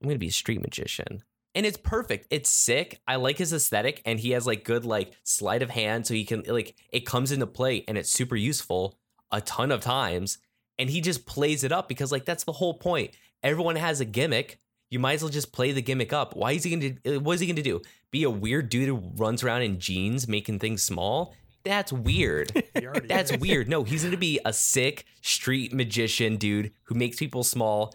I'm 0.00 0.08
going 0.08 0.14
to 0.16 0.20
be 0.20 0.28
a 0.28 0.32
street 0.32 0.60
magician. 0.60 1.22
And 1.56 1.64
it's 1.64 1.78
perfect. 1.78 2.26
It's 2.30 2.50
sick. 2.50 3.00
I 3.08 3.16
like 3.16 3.38
his 3.38 3.52
aesthetic 3.52 4.02
and 4.04 4.20
he 4.20 4.32
has 4.32 4.46
like 4.46 4.62
good 4.62 4.84
like 4.84 5.14
sleight 5.24 5.62
of 5.62 5.70
hand 5.70 6.06
so 6.06 6.12
he 6.12 6.26
can 6.26 6.42
like 6.46 6.76
it 6.92 7.06
comes 7.06 7.32
into 7.32 7.46
play 7.46 7.82
and 7.88 7.96
it's 7.96 8.10
super 8.10 8.36
useful 8.36 8.98
a 9.32 9.40
ton 9.40 9.72
of 9.72 9.80
times 9.80 10.36
and 10.78 10.90
he 10.90 11.00
just 11.00 11.24
plays 11.24 11.64
it 11.64 11.72
up 11.72 11.88
because 11.88 12.12
like 12.12 12.26
that's 12.26 12.44
the 12.44 12.52
whole 12.52 12.74
point. 12.74 13.16
Everyone 13.42 13.76
has 13.76 14.00
a 14.00 14.04
gimmick. 14.04 14.60
You 14.90 14.98
might 14.98 15.14
as 15.14 15.22
well 15.22 15.32
just 15.32 15.50
play 15.50 15.72
the 15.72 15.80
gimmick 15.80 16.12
up. 16.12 16.36
Why 16.36 16.52
is 16.52 16.62
he 16.62 16.76
going 16.76 17.00
to 17.02 17.18
what 17.20 17.32
is 17.32 17.40
he 17.40 17.46
going 17.46 17.56
to 17.56 17.62
do? 17.62 17.80
Be 18.10 18.24
a 18.24 18.30
weird 18.30 18.68
dude 18.68 18.88
who 18.88 19.02
runs 19.16 19.42
around 19.42 19.62
in 19.62 19.80
jeans 19.80 20.28
making 20.28 20.58
things 20.58 20.82
small? 20.82 21.34
That's 21.64 21.92
weird. 21.92 22.52
That's 23.08 23.32
is. 23.32 23.40
weird. 23.40 23.68
No, 23.68 23.82
he's 23.82 24.02
going 24.02 24.12
to 24.12 24.18
be 24.18 24.38
a 24.44 24.52
sick 24.52 25.04
street 25.22 25.72
magician 25.72 26.36
dude 26.36 26.72
who 26.84 26.94
makes 26.94 27.18
people 27.18 27.42
small 27.42 27.94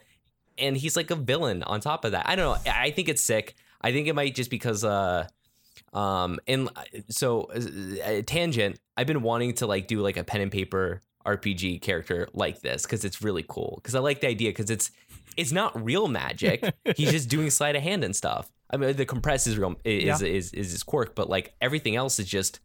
and 0.57 0.75
he's 0.77 0.95
like 0.95 1.11
a 1.11 1.15
villain 1.15 1.63
on 1.63 1.79
top 1.81 2.05
of 2.05 2.11
that. 2.13 2.27
I 2.27 2.35
don't 2.35 2.45
know. 2.65 2.71
I 2.71 2.91
think 2.91 3.09
it's 3.09 3.21
sick. 3.21 3.55
I 3.81 3.91
think 3.91 4.07
it 4.07 4.13
might 4.15 4.35
just 4.35 4.49
because 4.49 4.83
uh 4.83 5.27
um 5.93 6.39
and 6.47 6.69
so 7.09 7.43
uh, 7.43 8.21
tangent 8.25 8.79
I've 8.95 9.07
been 9.07 9.21
wanting 9.23 9.53
to 9.55 9.67
like 9.67 9.87
do 9.87 10.01
like 10.01 10.17
a 10.17 10.23
pen 10.23 10.41
and 10.41 10.51
paper 10.51 11.01
RPG 11.25 11.81
character 11.81 12.27
like 12.33 12.61
this 12.61 12.85
cuz 12.85 13.03
it's 13.05 13.21
really 13.21 13.43
cool 13.47 13.79
cuz 13.83 13.93
I 13.95 13.99
like 13.99 14.21
the 14.21 14.27
idea 14.27 14.53
cuz 14.53 14.69
it's 14.69 14.91
it's 15.37 15.51
not 15.51 15.81
real 15.83 16.07
magic. 16.07 16.63
He's 16.95 17.11
just 17.11 17.29
doing 17.29 17.49
sleight 17.49 17.75
of 17.75 17.83
hand 17.83 18.03
and 18.03 18.15
stuff. 18.15 18.51
I 18.69 18.77
mean 18.77 18.95
the 18.95 19.05
compress 19.05 19.47
is 19.47 19.57
real 19.57 19.75
is, 19.83 20.21
Yeah. 20.21 20.27
is 20.27 20.51
is 20.53 20.71
his 20.71 20.83
quirk, 20.83 21.15
but 21.15 21.29
like 21.29 21.53
everything 21.61 21.95
else 21.95 22.19
is 22.19 22.27
just 22.27 22.59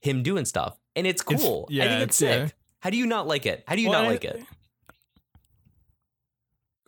him 0.00 0.22
doing 0.22 0.44
stuff. 0.44 0.78
And 0.96 1.06
it's 1.06 1.22
It's- 1.22 1.40
cool. 1.42 1.68
I 1.70 1.74
think 1.74 2.02
it's 2.02 2.20
it's- 2.22 2.22
yeah. 2.22 2.46
sick. 2.46 2.54
How 2.80 2.88
do 2.90 2.96
you 2.96 3.06
not 3.06 3.26
like 3.26 3.44
it? 3.46 3.62
How 3.66 3.74
do 3.76 3.82
you 3.82 3.90
Well, 3.90 4.00
not 4.02 4.08
I- 4.08 4.12
like 4.12 4.24
it? 4.24 4.42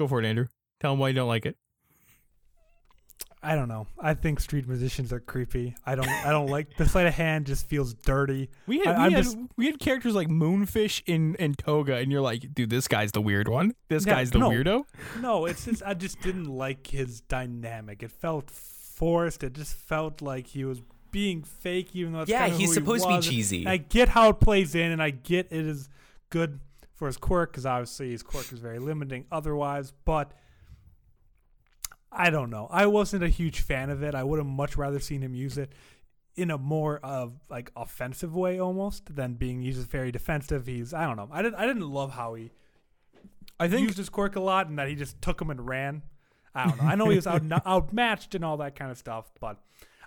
Go 0.03 0.09
for 0.09 0.19
it, 0.19 0.27
Andrew. 0.27 0.47
Tell 0.81 0.93
him 0.95 0.99
why 0.99 1.09
you 1.11 1.15
don't 1.15 1.29
like 1.29 1.47
it. 1.47 1.57
I 3.41 3.55
don't 3.55 3.69
know. 3.69 3.87
I 4.01 4.15
think 4.15 4.41
street 4.41 4.67
musicians 4.67 5.13
are 5.13 5.21
creepy. 5.21 5.77
I 5.87 5.95
don't. 5.95 6.09
I 6.09 6.31
don't 6.31 6.49
like 6.49 6.77
the 6.77 6.89
sleight 6.89 7.07
of 7.07 7.15
hand. 7.15 7.47
Just 7.47 7.69
feels 7.69 7.95
dirty. 7.95 8.51
We 8.67 8.79
had, 8.81 8.97
I- 8.97 9.07
we, 9.09 9.15
had 9.15 9.23
just- 9.25 9.39
we 9.57 9.67
had 9.67 9.79
characters 9.79 10.15
like 10.17 10.27
Moonfish 10.27 11.03
in 11.07 11.37
and 11.39 11.57
Toga, 11.57 11.95
and 11.99 12.11
you're 12.11 12.21
like, 12.21 12.53
dude, 12.53 12.69
this 12.71 12.89
guy's 12.89 13.13
the 13.13 13.21
weird 13.21 13.47
one. 13.47 13.75
This 13.89 14.05
Yeah, 14.05 14.15
guy's 14.15 14.33
the 14.33 14.41
no. 14.41 14.51
weirdo. 14.51 14.83
No, 15.21 15.47
it's 15.47 15.65
just 15.67 15.85
I 15.87 15.95
just 15.95 16.21
didn't 16.21 16.47
like 16.47 16.89
his 16.89 17.21
dynamic. 17.21 18.03
It 18.03 18.11
felt 18.11 18.51
forced. 18.51 19.45
It 19.45 19.53
just 19.53 19.75
felt 19.75 20.21
like 20.21 20.49
he 20.49 20.65
was 20.65 20.83
being 21.13 21.45
fake, 21.45 21.91
even 21.95 22.13
though 22.13 22.23
it's 22.23 22.31
Yeah, 22.31 22.47
kinda 22.47 22.57
he's 22.59 22.71
who 22.71 22.73
he 22.73 22.81
supposed 22.81 23.03
to 23.05 23.09
be 23.09 23.17
was. 23.17 23.29
cheesy. 23.29 23.67
I 23.69 23.77
get 23.77 24.09
how 24.09 24.31
it 24.31 24.41
plays 24.41 24.75
in, 24.75 24.91
and 24.91 25.01
I 25.01 25.11
get 25.11 25.47
it 25.53 25.65
is 25.65 25.89
good 26.31 26.59
for 27.03 27.09
his 27.09 27.17
quirk 27.17 27.51
because 27.51 27.67
obviously 27.67 28.13
his 28.13 28.23
quirk 28.23 28.53
is 28.53 28.61
very 28.61 28.79
limiting 28.79 29.27
otherwise. 29.33 29.93
But 30.05 30.35
I 32.13 32.31
don't 32.31 32.49
know. 32.49 32.69
I 32.71 32.87
wasn't 32.87 33.25
a 33.25 33.29
huge 33.29 33.59
fan 33.59 33.91
of 33.91 34.05
it. 34.05 34.15
I 34.15 34.23
would 34.23 34.39
have 34.39 34.47
much 34.47 34.77
rather 34.77 35.01
seen 35.01 35.21
him 35.21 35.35
use 35.35 35.59
it 35.59 35.73
in 36.37 36.53
a 36.53 36.59
more 36.59 37.01
of 37.03 37.41
like 37.51 37.73
offensive 37.75 38.37
way 38.37 38.61
almost 38.61 39.17
than 39.17 39.35
being 39.35 39.63
used 39.63 39.91
very 39.91 40.13
defensive. 40.13 40.67
He's 40.67 40.95
I 40.95 41.05
don't 41.09 41.17
know. 41.17 41.29
I 41.33 41.43
didn't 41.43 41.57
I 41.57 41.67
didn't 41.67 41.91
love 41.91 42.13
how 42.13 42.35
he 42.35 42.53
I 43.59 43.67
think 43.67 43.89
used 43.89 43.99
his 43.99 44.09
quirk 44.09 44.37
a 44.37 44.41
lot 44.41 44.69
and 44.69 44.79
that 44.79 44.87
he 44.87 44.95
just 44.95 45.21
took 45.21 45.43
him 45.43 45.51
and 45.51 45.69
ran. 45.69 46.03
I 46.55 46.69
don't 46.69 46.81
know. 46.81 46.85
I 46.85 46.95
know 46.95 47.09
he 47.09 47.17
was 47.17 47.27
out, 47.27 47.43
outmatched 47.67 48.37
and 48.37 48.45
all 48.45 48.59
that 48.59 48.77
kind 48.77 48.93
of 48.93 48.97
stuff, 48.97 49.29
but 49.41 49.59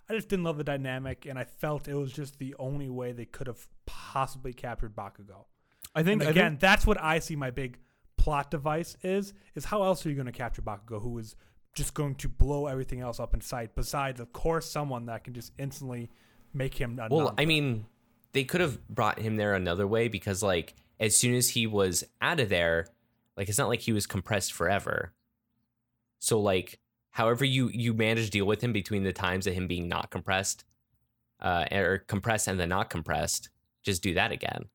I 0.09 0.13
just 0.13 0.29
didn't 0.29 0.45
love 0.45 0.57
the 0.57 0.63
dynamic, 0.63 1.25
and 1.25 1.37
I 1.37 1.43
felt 1.43 1.89
it 1.89 1.95
was 1.95 2.13
just 2.13 2.39
the 2.39 2.55
only 2.57 2.87
way 2.87 3.11
they 3.11 3.25
could 3.25 3.47
have 3.47 3.67
possibly 3.85 4.53
captured 4.53 4.95
Bakugo. 4.95 5.45
I 5.95 6.03
think 6.03 6.21
And 6.21 6.27
I 6.27 6.31
again, 6.31 6.51
think- 6.53 6.59
that's 6.61 6.85
what 6.85 7.01
I 7.01 7.19
see 7.19 7.35
my 7.35 7.51
big 7.51 7.77
plot 8.17 8.51
device 8.51 8.97
is: 9.01 9.33
is 9.55 9.65
how 9.65 9.83
else 9.83 10.05
are 10.05 10.09
you 10.09 10.15
going 10.15 10.25
to 10.27 10.31
capture 10.31 10.61
Bakugo, 10.61 11.01
who 11.01 11.17
is 11.17 11.35
just 11.73 11.93
going 11.93 12.15
to 12.15 12.27
blow 12.29 12.67
everything 12.67 12.99
else 13.01 13.19
up 13.19 13.33
in 13.33 13.41
sight? 13.41 13.75
Besides, 13.75 14.19
of 14.19 14.31
course, 14.33 14.69
someone 14.69 15.05
that 15.07 15.23
can 15.23 15.33
just 15.33 15.53
instantly 15.57 16.09
make 16.53 16.75
him. 16.75 16.99
A 16.99 17.07
Well, 17.09 17.25
non- 17.27 17.35
I 17.37 17.45
mean, 17.45 17.85
they 18.33 18.43
could 18.43 18.61
have 18.61 18.85
brought 18.87 19.19
him 19.19 19.37
there 19.37 19.53
another 19.55 19.87
way 19.87 20.07
because, 20.07 20.43
like, 20.43 20.75
as 20.99 21.15
soon 21.15 21.35
as 21.35 21.49
he 21.49 21.65
was 21.67 22.03
out 22.21 22.39
of 22.39 22.49
there, 22.49 22.87
like, 23.37 23.47
it's 23.49 23.57
not 23.57 23.67
like 23.69 23.81
he 23.81 23.93
was 23.93 24.05
compressed 24.07 24.53
forever. 24.53 25.13
So, 26.19 26.39
like, 26.39 26.79
however 27.11 27.45
you 27.45 27.69
you 27.69 27.93
manage 27.93 28.25
to 28.25 28.31
deal 28.31 28.45
with 28.45 28.61
him 28.61 28.73
between 28.73 29.03
the 29.03 29.13
times 29.13 29.47
of 29.47 29.53
him 29.53 29.67
being 29.67 29.87
not 29.87 30.09
compressed, 30.11 30.65
uh, 31.39 31.65
or 31.71 31.99
compressed 32.07 32.47
and 32.47 32.59
then 32.59 32.69
not 32.69 32.89
compressed, 32.89 33.49
just 33.83 34.01
do 34.01 34.13
that 34.15 34.31
again. 34.31 34.65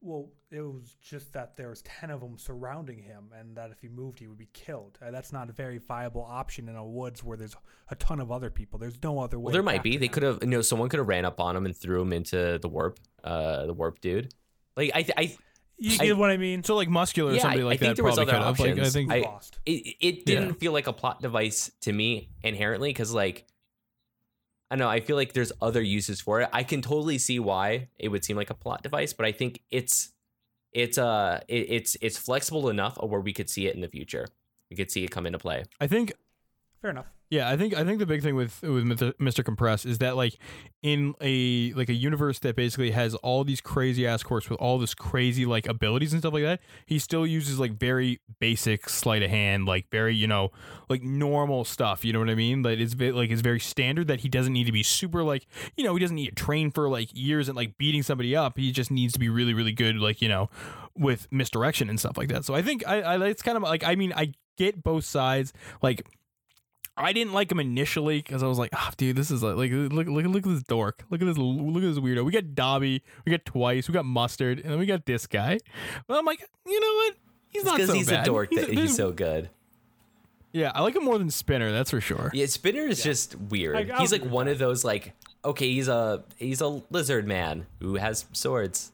Well, 0.00 0.28
it 0.52 0.60
was 0.60 0.96
just 1.02 1.32
that 1.32 1.56
there 1.56 1.68
was 1.68 1.82
ten 1.82 2.10
of 2.10 2.20
them 2.20 2.38
surrounding 2.38 3.02
him, 3.02 3.30
and 3.36 3.56
that 3.56 3.70
if 3.72 3.80
he 3.80 3.88
moved, 3.88 4.20
he 4.20 4.28
would 4.28 4.38
be 4.38 4.48
killed. 4.52 4.96
Uh, 5.04 5.10
that's 5.10 5.32
not 5.32 5.48
a 5.48 5.52
very 5.52 5.78
viable 5.78 6.22
option 6.22 6.68
in 6.68 6.76
a 6.76 6.84
woods 6.86 7.24
where 7.24 7.36
there's 7.36 7.56
a 7.90 7.96
ton 7.96 8.20
of 8.20 8.30
other 8.30 8.48
people. 8.48 8.78
There's 8.78 9.02
no 9.02 9.18
other 9.18 9.38
way. 9.40 9.44
Well, 9.46 9.52
there 9.52 9.62
might 9.62 9.82
be. 9.82 9.96
They 9.96 10.06
could 10.06 10.22
have, 10.22 10.38
you 10.40 10.48
know, 10.48 10.62
someone 10.62 10.88
could 10.88 10.98
have 10.98 11.08
ran 11.08 11.24
up 11.24 11.40
on 11.40 11.56
him 11.56 11.66
and 11.66 11.76
threw 11.76 12.00
him 12.00 12.12
into 12.12 12.58
the 12.62 12.68
warp, 12.68 13.00
uh, 13.24 13.66
the 13.66 13.72
warp 13.74 14.00
dude. 14.00 14.32
Like, 14.76 14.92
I, 14.94 15.04
I, 15.16 15.36
You 15.78 15.96
I- 16.00 16.06
get 16.06 16.16
what 16.16 16.30
I 16.30 16.36
mean? 16.36 16.62
so 16.62 16.76
like 16.76 16.88
muscular 16.88 17.32
or 17.32 17.34
Yeah, 17.34 17.42
somebody 17.42 17.62
I- 17.62 17.64
I 17.64 17.66
like 17.66 17.80
think 17.80 17.90
that 17.90 17.96
there 17.96 18.04
was 18.04 18.14
probably 18.14 18.32
other 18.34 18.44
could 18.54 18.68
have. 18.68 18.76
Like 18.78 18.86
I 18.86 18.90
think 18.90 19.12
I- 19.12 19.20
lost. 19.28 19.58
it, 19.66 19.96
it 20.00 20.24
didn't 20.26 20.54
feel 20.60 20.70
like 20.72 20.86
a 20.86 20.92
plot 20.92 21.20
device 21.22 21.72
to 21.80 21.92
me 21.92 22.30
inherently 22.44 22.90
because 22.90 23.12
like 23.12 23.46
i 24.70 24.76
don't 24.76 24.80
know 24.80 24.90
i 24.90 25.00
feel 25.00 25.16
like 25.16 25.32
there's 25.32 25.52
other 25.60 25.82
uses 25.82 26.20
for 26.20 26.40
it. 26.40 26.48
I 26.52 26.62
can 26.62 26.82
totally 26.82 27.18
see 27.18 27.38
why 27.38 27.88
it 27.98 28.08
would 28.08 28.24
seem 28.24 28.36
like 28.36 28.50
a 28.50 28.54
plot 28.54 28.82
device 28.82 29.12
but 29.12 29.26
i 29.26 29.32
think 29.32 29.62
it's 29.70 30.10
it's 30.72 30.98
uh 30.98 31.40
it, 31.48 31.66
it's 31.70 31.96
it's 32.00 32.18
flexible 32.18 32.68
enough 32.68 32.98
where 33.02 33.20
we 33.20 33.32
could 33.32 33.48
see 33.48 33.66
it 33.66 33.74
in 33.74 33.80
the 33.80 33.88
future. 33.88 34.26
We 34.70 34.76
could 34.76 34.90
see 34.90 35.02
it 35.04 35.10
come 35.10 35.26
into 35.26 35.38
play. 35.38 35.64
I 35.80 35.86
think 35.86 36.12
Fair 36.82 36.90
enough. 36.90 37.06
Yeah, 37.30 37.50
I 37.50 37.58
think 37.58 37.76
I 37.76 37.84
think 37.84 37.98
the 37.98 38.06
big 38.06 38.22
thing 38.22 38.36
with 38.36 38.62
with 38.62 38.84
Mr. 39.18 39.44
Compress 39.44 39.84
is 39.84 39.98
that 39.98 40.16
like 40.16 40.38
in 40.82 41.14
a 41.20 41.74
like 41.74 41.90
a 41.90 41.94
universe 41.94 42.38
that 42.38 42.56
basically 42.56 42.92
has 42.92 43.14
all 43.16 43.44
these 43.44 43.60
crazy 43.60 44.06
ass 44.06 44.22
quirks 44.22 44.48
with 44.48 44.58
all 44.60 44.78
this 44.78 44.94
crazy 44.94 45.44
like 45.44 45.68
abilities 45.68 46.14
and 46.14 46.22
stuff 46.22 46.32
like 46.32 46.44
that, 46.44 46.60
he 46.86 46.98
still 46.98 47.26
uses 47.26 47.58
like 47.58 47.78
very 47.78 48.20
basic 48.40 48.88
sleight 48.88 49.22
of 49.22 49.28
hand, 49.28 49.66
like 49.66 49.90
very 49.90 50.14
you 50.14 50.26
know 50.26 50.52
like 50.88 51.02
normal 51.02 51.66
stuff. 51.66 52.02
You 52.02 52.14
know 52.14 52.18
what 52.20 52.30
I 52.30 52.34
mean? 52.34 52.62
Like 52.62 52.78
it's 52.78 52.98
like 52.98 53.30
it's 53.30 53.42
very 53.42 53.60
standard 53.60 54.08
that 54.08 54.20
he 54.20 54.30
doesn't 54.30 54.54
need 54.54 54.64
to 54.64 54.72
be 54.72 54.82
super 54.82 55.22
like 55.22 55.46
you 55.76 55.84
know 55.84 55.94
he 55.94 56.00
doesn't 56.00 56.16
need 56.16 56.34
to 56.34 56.34
train 56.34 56.70
for 56.70 56.88
like 56.88 57.10
years 57.12 57.48
and 57.48 57.56
like 57.56 57.76
beating 57.76 58.02
somebody 58.02 58.34
up. 58.34 58.56
He 58.56 58.72
just 58.72 58.90
needs 58.90 59.12
to 59.12 59.18
be 59.18 59.28
really 59.28 59.52
really 59.52 59.72
good 59.72 59.96
like 59.96 60.22
you 60.22 60.30
know 60.30 60.48
with 60.96 61.28
misdirection 61.30 61.90
and 61.90 62.00
stuff 62.00 62.16
like 62.16 62.28
that. 62.28 62.46
So 62.46 62.54
I 62.54 62.62
think 62.62 62.88
I, 62.88 63.02
I 63.02 63.26
it's 63.26 63.42
kind 63.42 63.58
of 63.58 63.64
like 63.64 63.84
I 63.84 63.96
mean 63.96 64.14
I 64.16 64.32
get 64.56 64.82
both 64.82 65.04
sides 65.04 65.52
like. 65.82 66.08
I 67.00 67.12
didn't 67.12 67.32
like 67.32 67.50
him 67.52 67.60
initially 67.60 68.18
because 68.18 68.42
I 68.42 68.46
was 68.46 68.58
like, 68.58 68.70
oh, 68.76 68.90
dude, 68.96 69.16
this 69.16 69.30
is 69.30 69.42
like, 69.42 69.56
like 69.56 69.70
look, 69.72 70.06
look, 70.08 70.26
look 70.26 70.44
at 70.46 70.50
this 70.50 70.62
dork. 70.64 71.04
Look 71.10 71.20
at 71.22 71.26
this, 71.26 71.38
look 71.38 71.82
at 71.82 71.94
this 71.94 71.98
weirdo. 71.98 72.24
We 72.24 72.32
got 72.32 72.44
Dabi, 72.54 73.00
we 73.24 73.30
got 73.32 73.44
Twice, 73.44 73.88
we 73.88 73.92
got 73.94 74.04
Mustard, 74.04 74.60
and 74.60 74.70
then 74.72 74.78
we 74.78 74.86
got 74.86 75.06
this 75.06 75.26
guy. 75.26 75.58
But 76.06 76.18
I'm 76.18 76.24
like, 76.24 76.40
you 76.66 76.80
know 76.80 76.94
what? 76.94 77.14
He's 77.50 77.64
not 77.64 77.76
Because 77.76 77.88
so 77.90 77.94
he's 77.94 78.08
bad. 78.08 78.22
a 78.22 78.26
dork 78.26 78.50
that 78.50 78.68
he's 78.68 78.94
so 78.94 79.10
good. 79.12 79.48
yeah, 80.52 80.70
I 80.74 80.82
like 80.82 80.94
him 80.96 81.04
more 81.04 81.18
than 81.18 81.30
Spinner. 81.30 81.70
That's 81.72 81.90
for 81.90 82.00
sure. 82.00 82.30
Yeah, 82.34 82.46
Spinner 82.46 82.82
is 82.86 83.02
just 83.02 83.34
weird. 83.36 83.90
I- 83.90 83.98
he's 84.00 84.12
like 84.12 84.24
one 84.24 84.48
of 84.48 84.58
those 84.58 84.84
like 84.84 85.14
okay, 85.44 85.70
he's 85.72 85.88
a 85.88 86.24
he's 86.36 86.60
a 86.60 86.68
lizard 86.90 87.26
man 87.26 87.66
who 87.80 87.94
has 87.94 88.26
swords. 88.32 88.92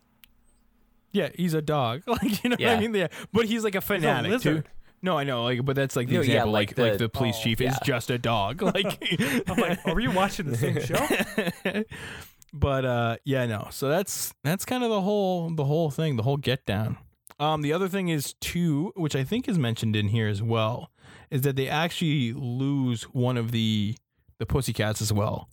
Yeah, 1.13 1.29
he's 1.35 1.55
a 1.55 1.63
dog. 1.63 2.03
Like 2.09 2.43
you 2.45 2.51
know 2.51 2.57
what 2.59 2.69
I 2.69 2.81
mean? 2.81 2.95
Yeah, 2.95 3.07
but 3.33 3.47
he's 3.47 3.65
like 3.65 3.75
a 3.75 3.81
fanatic 3.81 4.31
too. 4.31 4.35
lizard. 4.51 4.69
No, 5.05 5.19
I 5.19 5.25
know, 5.25 5.45
like, 5.45 5.63
but 5.65 5.77
that's 5.77 5.97
like 5.97 6.09
the 6.09 6.15
No, 6.15 6.21
yeah, 6.23 6.27
example. 6.37 6.53
like 6.53 6.71
like, 6.71 6.79
like 6.79 6.93
the- 6.93 6.99
the 7.05 7.09
police 7.11 7.37
oh, 7.39 7.43
chief 7.43 7.61
is 7.61 7.73
yeah. 7.75 7.79
just 7.85 8.11
a 8.11 8.17
dog. 8.19 8.63
Like, 8.75 8.99
I'm 9.49 9.57
like, 9.59 9.79
are 9.87 10.01
you 10.01 10.11
watching 10.11 10.47
the 10.51 10.57
same 10.57 10.81
show? 10.81 11.85
but 12.55 12.85
uh, 12.87 13.17
yeah, 13.25 13.45
no. 13.45 13.69
So 13.71 13.89
that's 13.89 14.33
that's 14.43 14.65
kind 14.65 14.83
of 14.83 14.89
the 14.91 15.03
whole 15.03 15.51
the 15.51 15.65
whole 15.65 15.91
thing, 15.91 16.17
the 16.17 16.23
whole 16.23 16.39
get 16.39 16.65
down. 16.65 16.97
Um, 17.39 17.63
the 17.63 17.73
other 17.73 17.89
thing 17.89 18.09
is 18.09 18.33
too, 18.41 18.93
which 18.97 19.15
I 19.15 19.25
think 19.25 19.47
is 19.49 19.59
mentioned 19.59 19.95
in 19.95 20.09
here 20.09 20.29
as 20.29 20.43
well, 20.43 20.91
is 21.31 21.43
that 21.43 21.57
they 21.57 21.69
actually 21.69 22.33
lose 22.33 23.03
one 23.05 23.37
of 23.37 23.51
the 23.51 23.97
the 24.39 24.47
pussycats 24.47 25.03
as 25.03 25.13
well. 25.13 25.49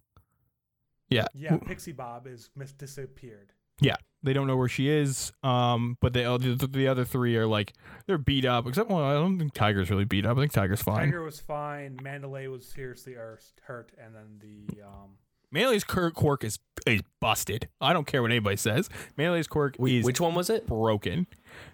Yeah, 1.09 1.25
Yeah, 1.35 1.57
Pixie 1.57 1.91
Bob 1.91 2.25
is 2.25 2.49
mis- 2.55 2.71
disappeared. 2.71 3.51
Yeah, 3.79 3.95
they 4.23 4.33
don't 4.33 4.47
know 4.47 4.57
where 4.57 4.67
she 4.67 4.89
is. 4.89 5.31
Um, 5.43 5.97
but 6.01 6.13
they 6.13 6.23
the, 6.23 6.67
the 6.71 6.87
other 6.87 7.05
three 7.05 7.35
are 7.37 7.47
like 7.47 7.73
they're 8.05 8.17
beat 8.17 8.45
up. 8.45 8.67
Except 8.67 8.89
well, 8.89 9.03
I 9.03 9.13
don't 9.13 9.39
think 9.39 9.53
Tiger's 9.53 9.89
really 9.89 10.05
beat 10.05 10.25
up. 10.25 10.37
I 10.37 10.41
think 10.41 10.51
Tiger's 10.51 10.81
fine. 10.81 11.05
Tiger 11.05 11.23
was 11.23 11.39
fine. 11.39 11.97
Mandalay 12.03 12.47
was 12.47 12.65
seriously 12.65 13.15
er- 13.15 13.39
hurt, 13.63 13.91
and 14.03 14.13
then 14.15 14.39
the 14.39 14.81
um, 14.83 15.17
Melee's 15.53 15.83
Kurt 15.83 16.13
quirk 16.13 16.43
is 16.43 16.59
is 16.85 17.01
busted. 17.19 17.67
I 17.81 17.91
don't 17.93 18.05
care 18.07 18.21
what 18.21 18.31
anybody 18.31 18.55
says. 18.57 18.87
Melee's 19.17 19.47
quirk 19.47 19.75
is 19.79 20.05
Which 20.05 20.21
one 20.21 20.33
was 20.35 20.49
it? 20.49 20.67
broken. 20.67 21.27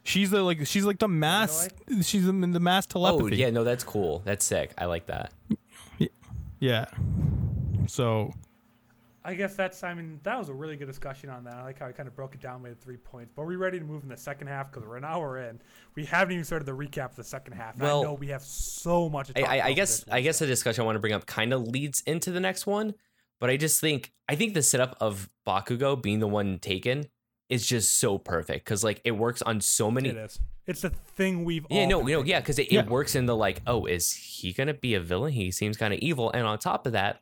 She's 0.04 0.30
the 0.32 0.42
like 0.44 0.66
she's 0.66 0.86
like 0.86 1.00
the 1.00 1.08
mass. 1.08 1.68
She's 2.02 2.26
the, 2.26 2.32
the 2.32 2.60
mass 2.60 2.86
Oh 2.90 2.94
telepathy. 2.94 3.36
yeah, 3.38 3.50
no, 3.50 3.64
that's 3.64 3.84
cool. 3.84 4.22
That's 4.26 4.46
sick. 4.46 4.74
I 4.78 4.86
like 4.86 5.06
that. 5.08 5.32
yeah. 6.60 6.86
So 7.88 8.32
I 9.28 9.34
guess 9.34 9.56
that's. 9.56 9.84
I 9.84 9.94
mean, 9.94 10.22
that 10.24 10.40
was 10.40 10.48
a 10.48 10.54
really 10.54 10.78
good 10.78 10.88
discussion 10.88 11.30
on 11.30 11.44
that. 11.44 11.56
I 11.56 11.64
like 11.64 11.80
how 11.80 11.86
I 11.86 11.92
kind 11.92 12.08
of 12.08 12.16
broke 12.16 12.34
it 12.34 12.40
down, 12.40 12.62
made 12.62 12.80
three 12.80 12.96
points. 12.96 13.34
But 13.36 13.42
are 13.42 13.46
we 13.46 13.58
ready 13.58 13.78
to 13.78 13.84
move 13.84 14.04
in 14.04 14.10
the 14.10 14.16
second 14.16 14.48
half? 14.48 14.72
Because 14.72 14.88
we're 14.88 14.96
an 14.96 15.04
hour 15.04 15.38
in. 15.38 15.60
We 15.96 16.06
haven't 16.06 16.32
even 16.32 16.46
started 16.46 16.66
the 16.66 16.72
recap 16.72 17.10
of 17.10 17.18
the 17.18 17.26
second 17.26 17.52
half. 17.54 17.78
Well, 17.78 18.00
I 18.00 18.04
know 18.04 18.14
we 18.14 18.28
have 18.28 18.42
so 18.42 19.10
much. 19.10 19.28
To 19.28 19.46
I, 19.46 19.58
I, 19.58 19.66
I 19.66 19.74
guess 19.74 20.06
I 20.10 20.22
guess 20.22 20.40
the 20.40 20.48
discussion 20.48 20.82
I 20.84 20.86
want 20.86 20.96
to 20.96 21.02
bring 21.02 21.12
up 21.12 21.26
kind 21.26 21.52
of 21.52 21.68
leads 21.68 22.02
into 22.08 22.32
the 22.32 22.40
next 22.40 22.66
one, 22.66 22.94
but 23.42 23.50
I 23.50 23.58
just 23.58 23.82
think 23.82 24.14
I 24.30 24.36
think 24.36 24.54
the 24.54 24.64
setup 24.64 24.96
of 25.02 25.30
Bakugo 25.46 26.02
being 26.02 26.20
the 26.20 26.28
one 26.28 26.58
taken 26.58 27.08
is 27.50 27.68
just 27.68 28.00
so 28.00 28.18
perfect 28.18 28.64
because 28.64 28.82
like 28.82 29.02
it 29.04 29.12
works 29.12 29.42
on 29.42 29.60
so 29.60 29.92
many. 29.92 30.08
It 30.08 30.16
is. 30.16 30.40
It's 30.68 30.82
the 30.82 30.90
thing 30.90 31.44
we've. 31.44 31.66
Yeah, 31.70 31.82
all 31.82 31.90
no, 31.90 32.02
know, 32.02 32.24
yeah, 32.24 32.40
because 32.40 32.60
it, 32.60 32.72
Yeah. 32.72 32.82
it 32.82 32.90
works 32.90 33.14
in 33.14 33.26
the 33.26 33.36
like, 33.36 33.62
oh, 33.68 33.86
is 33.86 34.14
he 34.14 34.54
gonna 34.54 34.74
be 34.74 34.94
a 34.94 35.02
villain? 35.02 35.34
He 35.34 35.52
seems 35.52 35.76
kind 35.76 35.94
of 35.94 36.00
evil, 36.00 36.32
and 36.32 36.48
on 36.48 36.60
top 36.60 36.86
of 36.86 36.94
that, 36.94 37.22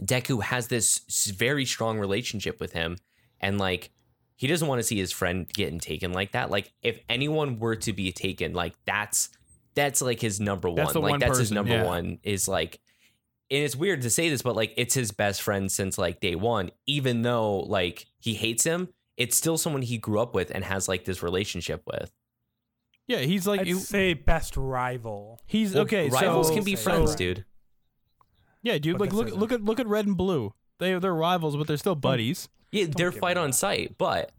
Deku 0.00 0.42
has 0.42 0.68
this 0.68 1.00
very 1.36 1.64
strong 1.64 1.98
relationship 1.98 2.60
with 2.60 2.72
him, 2.72 2.96
and 3.40 3.58
like 3.58 3.90
he 4.36 4.46
doesn't 4.46 4.66
want 4.66 4.78
to 4.78 4.82
see 4.82 4.98
his 4.98 5.12
friend 5.12 5.48
getting 5.52 5.78
taken 5.78 6.12
like 6.12 6.32
that. 6.32 6.50
Like 6.50 6.72
if 6.82 6.98
anyone 7.08 7.58
were 7.58 7.76
to 7.76 7.92
be 7.92 8.12
taken, 8.12 8.54
like 8.54 8.74
that's 8.86 9.28
that's 9.74 10.02
like 10.02 10.20
his 10.20 10.40
number 10.40 10.68
one. 10.68 10.76
That's 10.76 10.92
the 10.92 11.00
like 11.00 11.10
one 11.10 11.20
that's 11.20 11.38
his 11.38 11.52
number 11.52 11.74
yeah. 11.74 11.84
one 11.84 12.18
is 12.22 12.48
like. 12.48 12.80
And 13.50 13.62
it's 13.62 13.76
weird 13.76 14.00
to 14.02 14.08
say 14.08 14.30
this, 14.30 14.40
but 14.40 14.56
like 14.56 14.72
it's 14.78 14.94
his 14.94 15.10
best 15.10 15.42
friend 15.42 15.70
since 15.70 15.98
like 15.98 16.20
day 16.20 16.34
one. 16.34 16.70
Even 16.86 17.20
though 17.20 17.58
like 17.58 18.06
he 18.18 18.32
hates 18.32 18.64
him, 18.64 18.88
it's 19.18 19.36
still 19.36 19.58
someone 19.58 19.82
he 19.82 19.98
grew 19.98 20.20
up 20.20 20.34
with 20.34 20.50
and 20.54 20.64
has 20.64 20.88
like 20.88 21.04
this 21.04 21.22
relationship 21.22 21.82
with. 21.86 22.10
yeah, 23.06 23.18
he's 23.18 23.46
like 23.46 23.60
I'd 23.60 23.66
you- 23.66 23.78
say 23.78 24.14
best 24.14 24.56
rival. 24.56 25.38
he's 25.46 25.74
Well, 25.74 25.82
okay. 25.82 26.08
Rivals 26.08 26.48
so, 26.48 26.54
can 26.54 26.64
be 26.64 26.76
friends, 26.76 27.10
so- 27.10 27.16
dude. 27.18 27.44
Yeah, 28.62 28.78
dude. 28.78 28.98
But 28.98 29.06
Like 29.08 29.12
look 29.12 29.26
isn't. 29.28 29.38
look 29.40 29.52
at 29.52 29.62
look 29.64 29.80
at 29.80 29.86
red 29.86 30.06
and 30.06 30.16
blue. 30.16 30.54
They 30.78 30.98
they're 30.98 31.14
rivals, 31.14 31.56
but 31.56 31.66
they're 31.66 31.76
still 31.76 31.94
buddies. 31.94 32.48
Yeah, 32.70 32.86
they're 32.88 33.12
fight 33.12 33.36
on 33.36 33.50
that. 33.50 33.56
sight, 33.56 33.96
but 33.98 34.32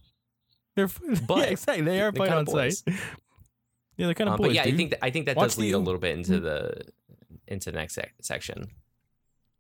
They're 0.76 0.88
But 1.28 1.38
yeah, 1.40 1.44
exactly. 1.46 1.86
They 1.86 2.02
are 2.02 2.12
they're 2.12 2.20
fight 2.20 2.28
kinda 2.30 2.38
on 2.40 2.46
boys. 2.46 2.80
site. 2.80 2.96
Yeah, 3.96 4.08
they're 4.08 4.16
kind 4.16 4.28
of 4.30 4.34
um, 4.34 4.38
boys. 4.40 4.48
but 4.48 4.56
yeah, 4.56 4.64
I 4.64 4.72
think 4.76 4.90
that, 4.90 5.06
I 5.06 5.12
think 5.12 5.28
that 5.28 5.36
Watch 5.38 5.50
does 5.50 5.58
lead 5.60 5.74
the- 5.74 5.78
a 5.78 5.80
little 5.80 6.00
bit 6.02 6.18
into 6.18 6.40
the 6.40 6.82
into 7.48 7.72
the 7.72 7.78
next 7.78 7.94
sec- 7.94 8.16
section. 8.22 8.66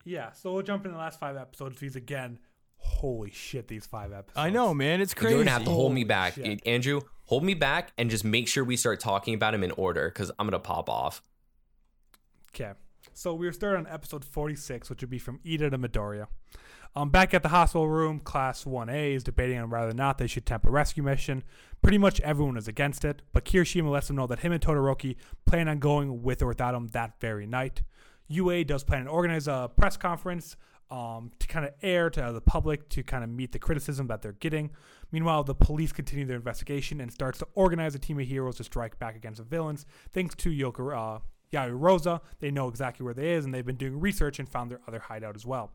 Yeah, 0.05 0.32
so 0.32 0.51
we'll 0.53 0.64
jump 0.64 0.86
in 0.86 0.91
the 0.91 0.97
last 0.97 1.20
five 1.20 1.38
episodes. 1.38 1.80
These 1.80 1.95
again, 1.95 2.39
holy 2.78 3.30
shit, 3.32 3.68
these 3.68 3.86
five 3.86 4.11
episodes. 4.11 4.38
I 4.38 4.49
know, 4.49 4.74
man. 4.74 5.01
It's 5.01 5.14
crazy. 5.14 5.36
You're 5.36 5.43
gonna 5.43 5.51
have 5.51 5.66
to 5.66 5.70
hold 5.70 5.93
me 5.93 6.03
back, 6.03 6.34
shit. 6.34 6.66
Andrew. 6.66 7.01
Hold 7.26 7.43
me 7.43 7.53
back, 7.53 7.93
and 7.97 8.09
just 8.09 8.24
make 8.26 8.47
sure 8.47 8.64
we 8.64 8.76
start 8.76 8.99
talking 8.99 9.34
about 9.36 9.53
him 9.53 9.64
in 9.64 9.72
order, 9.72 10.09
because 10.09 10.32
I'm 10.39 10.47
gonna 10.47 10.59
pop 10.59 10.89
off. 10.89 11.22
Okay, 12.55 12.72
so 13.14 13.34
we 13.34 13.45
were 13.45 13.53
starting 13.53 13.86
on 13.86 13.91
episode 13.91 14.26
46, 14.26 14.89
which 14.89 15.01
would 15.01 15.09
be 15.09 15.20
from 15.20 15.39
Iida 15.45 15.72
to 15.72 15.78
Midoriya. 15.78 16.28
Um, 16.95 17.09
back 17.09 17.34
at 17.34 17.41
the 17.41 17.49
hospital 17.49 17.88
room, 17.88 18.20
Class 18.20 18.66
1A 18.66 19.16
is 19.16 19.24
debating 19.24 19.57
on 19.57 19.70
whether 19.70 19.89
or 19.89 19.93
not 19.93 20.20
they 20.20 20.28
should 20.28 20.43
attempt 20.43 20.68
a 20.68 20.70
rescue 20.70 21.01
mission. 21.01 21.43
Pretty 21.82 21.97
much 21.97 22.20
everyone 22.22 22.55
is 22.55 22.68
against 22.68 23.03
it, 23.03 23.24
but 23.34 23.45
Kirishima 23.45 23.89
lets 23.89 24.07
them 24.07 24.16
know 24.16 24.28
that 24.28 24.39
him 24.39 24.51
and 24.51 24.61
Todoroki 24.61 25.16
plan 25.47 25.68
on 25.68 25.80
going 25.80 26.22
with 26.22 26.41
or 26.43 26.47
without 26.47 26.76
him 26.76 26.88
that 26.89 27.20
very 27.20 27.47
night. 27.47 27.82
UA 28.28 28.66
does 28.66 28.84
plan 28.84 29.05
to 29.05 29.09
organize 29.09 29.47
a 29.47 29.72
press 29.76 29.97
conference 29.97 30.55
um, 30.91 31.32
to 31.39 31.47
kind 31.47 31.66
of 31.66 31.74
air 31.82 32.11
to 32.11 32.32
the 32.32 32.41
public 32.41 32.88
to 32.89 33.01
kind 33.01 33.24
of 33.24 33.30
meet 33.30 33.51
the 33.51 33.59
criticism 33.59 34.05
that 34.07 34.22
they're 34.22 34.34
getting. 34.34 34.70
Meanwhile, 35.11 35.43
the 35.45 35.55
police 35.55 35.91
continue 35.91 36.26
their 36.26 36.36
investigation 36.36 37.01
and 37.01 37.11
starts 37.11 37.39
to 37.39 37.47
organize 37.55 37.95
a 37.95 37.99
team 37.99 38.20
of 38.20 38.28
heroes 38.28 38.57
to 38.57 38.64
strike 38.64 38.99
back 38.99 39.16
against 39.16 39.39
the 39.39 39.43
villains. 39.43 39.88
Thanks 40.11 40.36
to 40.36 40.49
Yoko, 40.49 41.18
uh, 41.18 41.20
Yaoyorozu, 41.54 42.20
they 42.39 42.51
know 42.51 42.68
exactly 42.68 43.04
where 43.04 43.14
they 43.14 43.34
is, 43.34 43.45
and 43.45 43.54
they've 43.54 43.66
been 43.66 43.76
doing 43.76 43.99
research 43.99 44.39
and 44.39 44.49
found 44.49 44.70
their 44.72 44.82
other 44.88 44.99
hideout 44.99 45.36
as 45.36 45.45
well. 45.45 45.72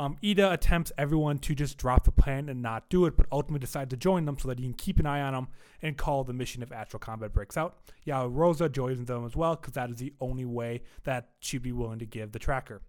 Um, 0.00 0.16
Iida 0.22 0.52
attempts 0.52 0.92
everyone 0.96 1.38
to 1.40 1.56
just 1.56 1.76
drop 1.76 2.04
the 2.04 2.12
plan 2.12 2.48
and 2.48 2.62
not 2.62 2.88
do 2.88 3.04
it, 3.06 3.16
but 3.16 3.26
ultimately 3.32 3.58
decides 3.58 3.90
to 3.90 3.96
join 3.96 4.26
them 4.26 4.38
so 4.38 4.46
that 4.48 4.60
he 4.60 4.64
can 4.64 4.74
keep 4.74 5.00
an 5.00 5.06
eye 5.06 5.20
on 5.20 5.32
them 5.32 5.48
and 5.82 5.96
call 5.96 6.22
the 6.22 6.32
mission 6.32 6.62
if 6.62 6.70
actual 6.70 7.00
combat 7.00 7.32
breaks 7.32 7.56
out. 7.56 7.78
Yaoyorozu 8.06 8.70
joins 8.70 9.04
them 9.04 9.26
as 9.26 9.34
well 9.34 9.56
because 9.56 9.74
that 9.74 9.90
is 9.90 9.96
the 9.96 10.12
only 10.20 10.44
way 10.44 10.82
that 11.02 11.30
she'd 11.40 11.62
be 11.62 11.72
willing 11.72 11.98
to 11.98 12.06
give 12.06 12.30
the 12.30 12.38
tracker. 12.38 12.80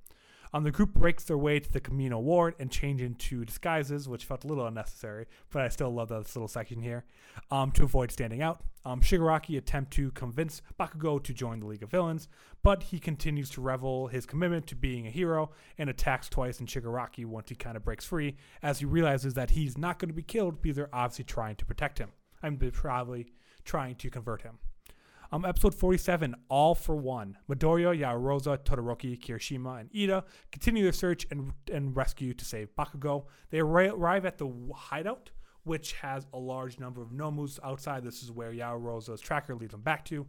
Um, 0.51 0.63
the 0.63 0.71
group 0.71 0.93
breaks 0.95 1.23
their 1.25 1.37
way 1.37 1.59
to 1.59 1.71
the 1.71 1.79
Kamino 1.79 2.19
Ward 2.19 2.55
and 2.59 2.71
change 2.71 3.01
into 3.01 3.45
disguises, 3.45 4.09
which 4.09 4.25
felt 4.25 4.43
a 4.43 4.47
little 4.47 4.65
unnecessary, 4.65 5.27
but 5.51 5.61
I 5.61 5.69
still 5.69 5.93
love 5.93 6.09
this 6.09 6.35
little 6.35 6.47
section 6.47 6.81
here, 6.81 7.05
um, 7.51 7.71
to 7.71 7.83
avoid 7.83 8.11
standing 8.11 8.41
out. 8.41 8.61
Um, 8.83 9.01
Shigaraki 9.01 9.57
attempt 9.57 9.91
to 9.93 10.11
convince 10.11 10.61
Bakugo 10.79 11.21
to 11.23 11.33
join 11.33 11.59
the 11.59 11.67
League 11.67 11.83
of 11.83 11.91
Villains, 11.91 12.27
but 12.63 12.83
he 12.83 12.99
continues 12.99 13.49
to 13.51 13.61
revel 13.61 14.07
his 14.07 14.25
commitment 14.25 14.65
to 14.67 14.75
being 14.75 15.05
a 15.05 15.11
hero 15.11 15.51
and 15.77 15.89
attacks 15.89 16.29
twice 16.29 16.59
in 16.59 16.65
Shigaraki 16.65 17.25
once 17.25 17.49
he 17.49 17.55
kind 17.55 17.77
of 17.77 17.85
breaks 17.85 18.05
free, 18.05 18.35
as 18.63 18.79
he 18.79 18.85
realizes 18.85 19.35
that 19.35 19.51
he's 19.51 19.77
not 19.77 19.99
going 19.99 20.09
to 20.09 20.15
be 20.15 20.23
killed 20.23 20.61
because 20.61 20.77
they're 20.77 20.89
obviously 20.93 21.25
trying 21.25 21.57
to 21.57 21.65
protect 21.65 21.99
him. 21.99 22.11
I'm 22.41 22.57
probably 22.57 23.33
trying 23.65 23.95
to 23.95 24.09
convert 24.09 24.41
him. 24.41 24.57
Um, 25.31 25.45
episode 25.45 25.75
47, 25.75 26.35
All 26.49 26.73
for 26.73 26.95
One. 26.95 27.37
Midoriya, 27.47 27.99
Yaoyorozu, 27.99 28.57
Todoroki, 28.63 29.19
Kirishima, 29.19 29.79
and 29.79 29.91
Iida 29.91 30.23
continue 30.51 30.81
their 30.81 30.91
search 30.91 31.27
and, 31.29 31.53
and 31.71 31.95
rescue 31.95 32.33
to 32.33 32.43
save 32.43 32.75
Bakugo. 32.75 33.25
They 33.51 33.59
arrive 33.59 34.25
at 34.25 34.39
the 34.39 34.51
hideout, 34.75 35.29
which 35.65 35.93
has 35.93 36.25
a 36.33 36.39
large 36.39 36.79
number 36.79 37.03
of 37.03 37.09
Nomus 37.09 37.59
outside. 37.63 38.03
This 38.03 38.23
is 38.23 38.31
where 38.31 38.51
Yaoyorozu's 38.51 39.21
tracker 39.21 39.53
leads 39.53 39.73
them 39.73 39.81
back 39.81 40.03
to. 40.05 40.25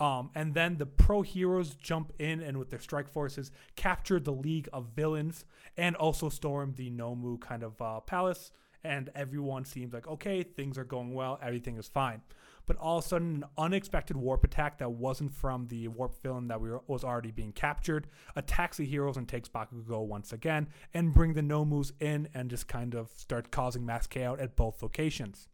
Um, 0.00 0.30
and 0.34 0.54
then 0.54 0.78
the 0.78 0.86
pro 0.86 1.20
heroes 1.20 1.74
jump 1.74 2.14
in 2.18 2.40
and 2.40 2.56
with 2.56 2.70
their 2.70 2.80
strike 2.80 3.08
forces 3.08 3.50
capture 3.76 4.18
the 4.18 4.32
League 4.32 4.68
of 4.72 4.86
Villains 4.96 5.44
and 5.76 5.94
also 5.96 6.30
storm 6.30 6.72
the 6.76 6.90
Nomu 6.90 7.38
kind 7.38 7.62
of 7.62 7.82
uh, 7.82 8.00
palace. 8.00 8.50
And 8.82 9.10
everyone 9.14 9.66
seems 9.66 9.92
like, 9.92 10.06
okay, 10.06 10.42
things 10.42 10.78
are 10.78 10.84
going 10.84 11.12
well, 11.12 11.38
everything 11.42 11.76
is 11.76 11.88
fine. 11.88 12.22
But 12.68 12.76
all 12.76 12.98
of 12.98 13.04
a 13.04 13.08
sudden, 13.08 13.36
an 13.36 13.44
unexpected 13.56 14.16
warp 14.16 14.44
attack 14.44 14.76
that 14.78 14.92
wasn't 14.92 15.32
from 15.32 15.66
the 15.68 15.88
warp 15.88 16.22
villain 16.22 16.48
that 16.48 16.60
we 16.60 16.70
were, 16.70 16.82
was 16.86 17.02
already 17.02 17.30
being 17.30 17.50
captured 17.50 18.06
attacks 18.36 18.76
the 18.76 18.84
heroes 18.84 19.16
and 19.16 19.26
takes 19.26 19.48
Bakugo 19.48 20.06
once 20.06 20.34
again 20.34 20.68
and 20.92 21.14
bring 21.14 21.32
the 21.32 21.40
Nomus 21.40 21.92
in 21.98 22.28
and 22.34 22.50
just 22.50 22.68
kind 22.68 22.94
of 22.94 23.10
start 23.16 23.50
causing 23.50 23.86
mass 23.86 24.06
chaos 24.06 24.38
at 24.38 24.54
both 24.54 24.82
locations. 24.82 25.48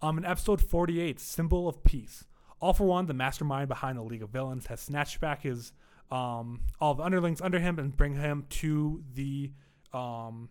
Um, 0.00 0.16
in 0.16 0.24
episode 0.24 0.62
48, 0.62 1.20
Symbol 1.20 1.68
of 1.68 1.84
Peace. 1.84 2.24
All 2.60 2.72
for 2.72 2.84
One, 2.84 3.04
the 3.04 3.14
mastermind 3.14 3.68
behind 3.68 3.98
the 3.98 4.02
League 4.02 4.22
of 4.22 4.30
Villains, 4.30 4.66
has 4.68 4.80
snatched 4.80 5.20
back 5.20 5.42
his 5.42 5.72
um, 6.10 6.62
all 6.80 6.94
the 6.94 7.02
underlings 7.02 7.42
under 7.42 7.58
him 7.58 7.78
and 7.78 7.94
bring 7.94 8.14
him 8.14 8.46
to 8.48 9.02
the 9.12 9.52
um, 9.92 10.48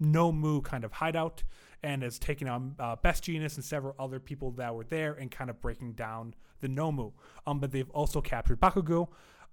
no 0.00 0.60
kind 0.62 0.84
of 0.84 0.92
hideout 0.92 1.42
and 1.82 2.02
is 2.04 2.18
taking 2.18 2.48
on 2.48 2.74
uh, 2.78 2.96
Best 2.96 3.24
Jeanist 3.24 3.56
and 3.56 3.64
several 3.64 3.94
other 3.98 4.20
people 4.20 4.50
that 4.52 4.74
were 4.74 4.84
there 4.84 5.14
and 5.14 5.30
kind 5.30 5.50
of 5.50 5.60
breaking 5.60 5.92
down 5.92 6.34
the 6.60 6.68
Nomu. 6.68 7.12
Um, 7.46 7.58
but 7.58 7.72
they've 7.72 7.90
also 7.90 8.20
captured 8.20 8.60
Bakugo. 8.60 9.08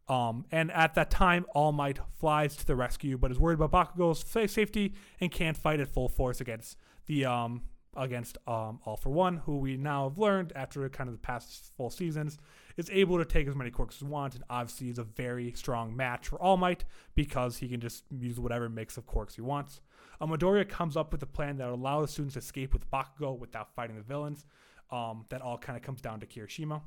Um, 0.08 0.46
and 0.52 0.72
at 0.72 0.96
that 0.96 1.12
time, 1.12 1.46
All 1.54 1.72
Might 1.72 2.00
flies 2.20 2.56
to 2.58 2.66
the 2.66 2.76
rescue, 2.76 3.18
but 3.18 3.32
is 3.32 3.40
worried 3.40 3.60
about 3.60 3.72
Bakugo's 3.72 4.24
sa- 4.28 4.48
safety 4.48 4.96
and 5.20 5.32
can't 5.32 5.56
fight 5.56 5.80
at 5.80 5.88
full 5.88 6.10
force 6.10 6.42
against 6.42 6.78
the 7.06 7.26
um, 7.26 7.62
against 7.96 8.38
um, 8.48 8.80
All 8.86 8.98
for 8.98 9.10
One, 9.10 9.38
who 9.38 9.58
we 9.58 9.78
now 9.78 10.10
have 10.10 10.18
learned 10.18 10.52
after 10.56 10.88
kind 10.90 11.10
of 11.10 11.14
the 11.14 11.20
past 11.20 11.72
full 11.78 11.90
seasons 11.90 12.38
is 12.78 12.90
able 12.92 13.18
to 13.18 13.26
take 13.26 13.48
as 13.48 13.56
many 13.56 13.70
quirks 13.70 13.96
as 13.96 14.00
he 14.00 14.08
wants, 14.08 14.36
and 14.36 14.46
obviously 14.50 14.90
is 14.90 15.00
a 15.00 15.04
very 15.04 15.52
strong 15.52 15.96
match 15.96 16.30
for 16.30 16.42
All 16.42 16.58
Might 16.58 16.86
because 17.14 17.58
he 17.58 17.68
can 17.68 17.80
just 17.80 18.04
use 18.10 18.40
whatever 18.40 18.70
mix 18.70 18.98
of 18.98 19.06
quirks 19.06 19.36
he 19.36 19.42
wants. 19.42 19.82
Um, 20.22 20.32
Midoriya 20.32 20.68
comes 20.68 20.98
up 20.98 21.12
with 21.12 21.24
a 21.24 21.28
plan 21.28 21.58
that 21.58 21.70
allows 21.70 22.12
students 22.12 22.34
to 22.34 22.40
escape 22.40 22.74
with 22.74 22.90
Bakugo 22.92 23.38
without 23.38 23.74
fighting 23.76 23.96
the 23.96 24.02
villains. 24.02 24.46
Um, 24.92 25.26
that 25.30 25.42
all 25.42 25.58
kind 25.58 25.78
of 25.78 25.84
comes 25.84 26.02
down 26.02 26.20
to 26.22 26.26
Kirishima. 26.26 26.82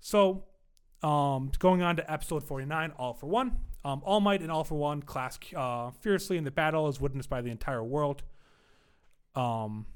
So, 0.00 0.44
um, 1.02 1.52
going 1.58 1.82
on 1.82 1.96
to 1.96 2.10
episode 2.10 2.42
49, 2.42 2.92
All 2.98 3.12
for 3.12 3.26
One. 3.26 3.58
Um, 3.84 4.02
All 4.04 4.20
Might 4.20 4.40
and 4.40 4.50
All 4.50 4.64
for 4.64 4.76
One 4.76 5.02
clash 5.02 5.38
uh, 5.54 5.90
fiercely 5.90 6.36
in 6.36 6.44
the 6.44 6.50
battle 6.50 6.88
as 6.88 7.00
witnessed 7.00 7.28
by 7.28 7.42
the 7.42 7.50
entire 7.50 7.84
world. 7.84 8.22
Um, 9.34 9.86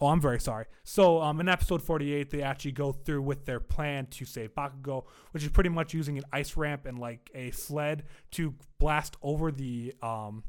oh, 0.00 0.08
I'm 0.08 0.20
very 0.20 0.40
sorry. 0.40 0.66
So, 0.82 1.22
um, 1.22 1.40
in 1.40 1.48
episode 1.48 1.82
48, 1.82 2.30
they 2.30 2.42
actually 2.42 2.72
go 2.72 2.92
through 2.92 3.22
with 3.22 3.46
their 3.46 3.60
plan 3.60 4.06
to 4.06 4.24
save 4.24 4.54
Bakugo, 4.54 5.04
which 5.30 5.42
is 5.42 5.48
pretty 5.50 5.70
much 5.70 5.94
using 5.94 6.18
an 6.18 6.24
ice 6.32 6.56
ramp 6.56 6.84
and 6.84 6.98
like 6.98 7.30
a 7.34 7.50
sled 7.52 8.04
to 8.32 8.54
blast 8.78 9.16
over 9.22 9.50
the 9.50 9.94
um, 10.02 10.42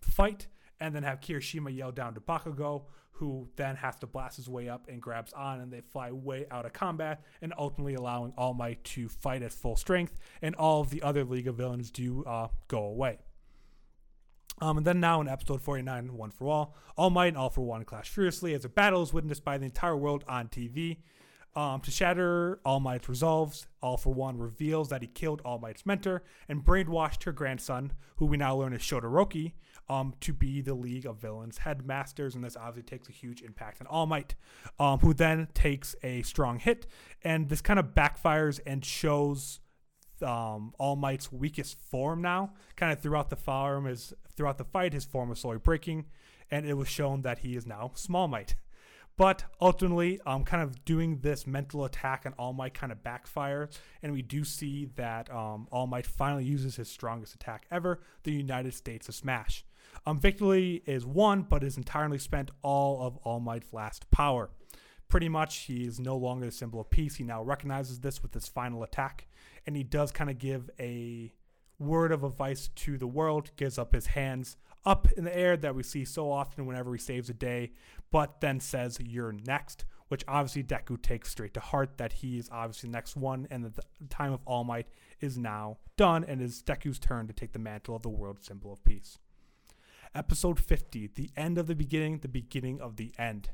fight 0.00 0.46
and 0.80 0.94
then 0.94 1.02
have 1.02 1.20
Kirishima 1.20 1.76
yell 1.76 1.92
down 1.92 2.14
to 2.14 2.20
Bakugo, 2.20 2.84
who 3.12 3.48
then 3.56 3.76
has 3.76 3.98
to 3.98 4.06
blast 4.06 4.36
his 4.36 4.48
way 4.48 4.68
up 4.68 4.88
and 4.88 5.00
grabs 5.00 5.32
on, 5.34 5.60
and 5.60 5.70
they 5.70 5.82
fly 5.82 6.10
way 6.10 6.46
out 6.50 6.64
of 6.64 6.72
combat, 6.72 7.22
and 7.42 7.52
ultimately 7.58 7.94
allowing 7.94 8.32
All 8.38 8.54
Might 8.54 8.82
to 8.84 9.08
fight 9.08 9.42
at 9.42 9.52
full 9.52 9.76
strength, 9.76 10.18
and 10.40 10.54
all 10.54 10.80
of 10.80 10.88
the 10.88 11.02
other 11.02 11.24
League 11.24 11.46
of 11.46 11.56
Villains 11.56 11.90
do 11.90 12.24
uh, 12.24 12.48
go 12.68 12.82
away. 12.84 13.18
Um, 14.62 14.78
and 14.78 14.86
then 14.86 15.00
now 15.00 15.20
in 15.20 15.28
episode 15.28 15.62
49, 15.62 16.16
One 16.16 16.30
for 16.30 16.48
All, 16.48 16.74
All 16.96 17.10
Might 17.10 17.28
and 17.28 17.36
All 17.36 17.50
for 17.50 17.62
One 17.62 17.84
clash 17.84 18.08
furiously 18.08 18.54
as 18.54 18.64
a 18.64 18.68
battle 18.68 19.02
is 19.02 19.12
witnessed 19.12 19.44
by 19.44 19.58
the 19.58 19.66
entire 19.66 19.96
world 19.96 20.24
on 20.28 20.48
TV. 20.48 20.98
Um, 21.56 21.80
to 21.80 21.90
shatter 21.90 22.60
All 22.64 22.78
Might's 22.78 23.08
resolves, 23.08 23.66
All 23.82 23.96
for 23.96 24.14
One 24.14 24.38
reveals 24.38 24.88
that 24.90 25.02
he 25.02 25.08
killed 25.08 25.42
All 25.44 25.58
Might's 25.58 25.84
mentor 25.84 26.22
and 26.48 26.64
brainwashed 26.64 27.24
her 27.24 27.32
grandson, 27.32 27.92
who 28.16 28.26
we 28.26 28.36
now 28.36 28.54
learn 28.56 28.72
is 28.72 28.82
Shodoroki, 28.82 29.52
um, 29.90 30.14
to 30.20 30.32
be 30.32 30.60
the 30.60 30.72
League 30.72 31.04
of 31.04 31.16
Villains 31.16 31.58
headmasters, 31.58 32.36
and 32.36 32.44
this 32.44 32.56
obviously 32.56 32.84
takes 32.84 33.08
a 33.08 33.12
huge 33.12 33.42
impact 33.42 33.80
on 33.80 33.88
All 33.88 34.06
Might, 34.06 34.36
um, 34.78 35.00
who 35.00 35.12
then 35.12 35.48
takes 35.52 35.96
a 36.04 36.22
strong 36.22 36.60
hit, 36.60 36.86
and 37.22 37.48
this 37.48 37.60
kind 37.60 37.80
of 37.80 37.86
backfires 37.86 38.60
and 38.64 38.84
shows 38.84 39.58
um, 40.22 40.72
All 40.78 40.94
Might's 40.94 41.32
weakest 41.32 41.80
form 41.80 42.22
now. 42.22 42.52
Kind 42.76 42.92
of 42.92 43.00
throughout 43.00 43.30
the 43.30 43.36
farm 43.36 43.88
is 43.88 44.14
throughout 44.36 44.58
the 44.58 44.64
fight, 44.64 44.92
his 44.92 45.04
form 45.04 45.28
was 45.28 45.40
slowly 45.40 45.58
breaking, 45.58 46.06
and 46.52 46.64
it 46.64 46.74
was 46.74 46.88
shown 46.88 47.22
that 47.22 47.40
he 47.40 47.56
is 47.56 47.66
now 47.66 47.90
Small 47.94 48.28
Might. 48.28 48.54
But 49.16 49.44
ultimately, 49.60 50.20
um, 50.24 50.44
kind 50.44 50.62
of 50.62 50.84
doing 50.84 51.18
this 51.18 51.48
mental 51.48 51.84
attack 51.84 52.22
on 52.26 52.32
All 52.34 52.52
Might 52.52 52.74
kind 52.74 52.92
of 52.92 53.02
backfires, 53.02 53.76
and 54.04 54.12
we 54.12 54.22
do 54.22 54.44
see 54.44 54.88
that 54.94 55.28
um, 55.34 55.66
All 55.72 55.88
Might 55.88 56.06
finally 56.06 56.44
uses 56.44 56.76
his 56.76 56.88
strongest 56.88 57.34
attack 57.34 57.66
ever, 57.72 58.00
the 58.22 58.30
United 58.30 58.72
States 58.72 59.08
of 59.08 59.16
Smash. 59.16 59.64
Um, 60.06 60.18
victory 60.18 60.82
is 60.86 61.04
won, 61.04 61.42
but 61.42 61.62
is 61.62 61.76
entirely 61.76 62.18
spent 62.18 62.50
all 62.62 63.06
of 63.06 63.16
All 63.18 63.40
Might's 63.40 63.72
last 63.72 64.10
power. 64.10 64.50
Pretty 65.08 65.28
much, 65.28 65.56
he 65.64 65.84
is 65.84 65.98
no 65.98 66.16
longer 66.16 66.46
the 66.46 66.52
symbol 66.52 66.80
of 66.80 66.90
peace. 66.90 67.16
He 67.16 67.24
now 67.24 67.42
recognizes 67.42 68.00
this 68.00 68.22
with 68.22 68.32
his 68.32 68.48
final 68.48 68.82
attack, 68.82 69.26
and 69.66 69.76
he 69.76 69.82
does 69.82 70.12
kind 70.12 70.30
of 70.30 70.38
give 70.38 70.70
a 70.78 71.32
word 71.78 72.12
of 72.12 72.22
advice 72.22 72.68
to 72.76 72.96
the 72.96 73.06
world, 73.06 73.50
gives 73.56 73.78
up 73.78 73.94
his 73.94 74.06
hands 74.06 74.56
up 74.84 75.08
in 75.12 75.24
the 75.24 75.36
air 75.36 75.56
that 75.56 75.74
we 75.74 75.82
see 75.82 76.04
so 76.04 76.30
often 76.30 76.66
whenever 76.66 76.92
he 76.92 76.98
saves 76.98 77.28
a 77.28 77.34
day, 77.34 77.72
but 78.10 78.40
then 78.40 78.60
says, 78.60 78.98
You're 79.00 79.32
next, 79.32 79.84
which 80.08 80.24
obviously 80.26 80.62
Deku 80.62 81.00
takes 81.00 81.30
straight 81.30 81.54
to 81.54 81.60
heart 81.60 81.98
that 81.98 82.14
he 82.14 82.38
is 82.38 82.48
obviously 82.52 82.88
the 82.88 82.92
next 82.92 83.16
one, 83.16 83.46
and 83.50 83.64
that 83.64 83.76
the 83.76 83.82
time 84.08 84.32
of 84.32 84.40
All 84.46 84.64
Might 84.64 84.88
is 85.20 85.36
now 85.36 85.78
done, 85.96 86.24
and 86.24 86.40
it 86.40 86.44
is 86.44 86.62
Deku's 86.62 86.98
turn 86.98 87.26
to 87.26 87.32
take 87.32 87.52
the 87.52 87.58
mantle 87.58 87.96
of 87.96 88.02
the 88.02 88.08
world 88.08 88.38
symbol 88.42 88.72
of 88.72 88.84
peace. 88.84 89.18
Episode 90.14 90.58
50, 90.58 91.10
the 91.14 91.30
end 91.36 91.56
of 91.56 91.68
the 91.68 91.74
beginning, 91.74 92.18
the 92.18 92.28
beginning 92.28 92.80
of 92.80 92.96
the 92.96 93.12
end. 93.16 93.50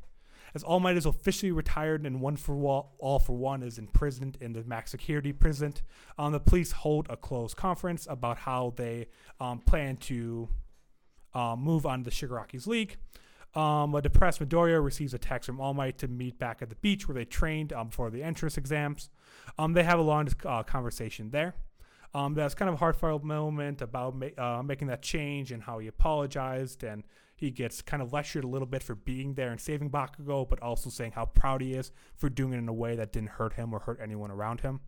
As 0.54 0.62
All 0.62 0.80
Might 0.80 0.96
is 0.96 1.04
officially 1.04 1.52
retired 1.52 2.06
and 2.06 2.20
One 2.22 2.36
for 2.36 2.54
All, 2.54 2.94
all 2.98 3.18
for 3.18 3.36
One 3.36 3.62
is 3.62 3.78
imprisoned 3.78 4.38
in 4.40 4.54
the 4.54 4.64
max 4.64 4.90
security 4.90 5.34
prison, 5.34 5.74
um, 6.16 6.32
the 6.32 6.40
police 6.40 6.72
hold 6.72 7.08
a 7.10 7.16
closed 7.16 7.56
conference 7.56 8.06
about 8.08 8.38
how 8.38 8.72
they 8.76 9.08
um, 9.38 9.58
plan 9.60 9.98
to 9.98 10.48
uh, 11.34 11.56
move 11.56 11.84
on 11.84 12.04
to 12.04 12.04
the 12.04 12.10
Shigaraki's 12.10 12.66
league. 12.66 12.96
Um, 13.54 13.94
a 13.94 14.00
depressed 14.00 14.40
Midoriya 14.40 14.82
receives 14.82 15.12
a 15.12 15.18
text 15.18 15.46
from 15.46 15.60
All 15.60 15.74
Might 15.74 15.98
to 15.98 16.08
meet 16.08 16.38
back 16.38 16.62
at 16.62 16.70
the 16.70 16.76
beach 16.76 17.06
where 17.06 17.14
they 17.14 17.26
trained 17.26 17.74
um, 17.74 17.90
for 17.90 18.08
the 18.08 18.22
entrance 18.22 18.56
exams. 18.56 19.10
Um, 19.58 19.74
they 19.74 19.82
have 19.82 19.98
a 19.98 20.02
long 20.02 20.28
uh, 20.44 20.62
conversation 20.62 21.30
there. 21.30 21.54
Um, 22.14 22.34
that's 22.34 22.54
kind 22.54 22.68
of 22.68 22.74
a 22.74 22.78
heartfelt 22.78 23.24
moment 23.24 23.82
about 23.82 24.16
ma- 24.16 24.42
uh, 24.42 24.62
making 24.62 24.88
that 24.88 25.02
change 25.02 25.52
and 25.52 25.62
how 25.62 25.78
he 25.78 25.86
apologized 25.86 26.82
and 26.82 27.04
he 27.36 27.50
gets 27.50 27.82
kind 27.82 28.02
of 28.02 28.12
lectured 28.12 28.44
a 28.44 28.48
little 28.48 28.66
bit 28.66 28.82
for 28.82 28.94
being 28.94 29.34
there 29.34 29.50
and 29.50 29.60
saving 29.60 29.90
Bakugo, 29.90 30.48
but 30.48 30.60
also 30.62 30.88
saying 30.88 31.12
how 31.12 31.26
proud 31.26 31.60
he 31.60 31.74
is 31.74 31.92
for 32.16 32.30
doing 32.30 32.54
it 32.54 32.58
in 32.58 32.68
a 32.68 32.72
way 32.72 32.96
that 32.96 33.12
didn't 33.12 33.30
hurt 33.30 33.52
him 33.52 33.74
or 33.74 33.80
hurt 33.80 34.00
anyone 34.02 34.30
around 34.30 34.62
him. 34.62 34.80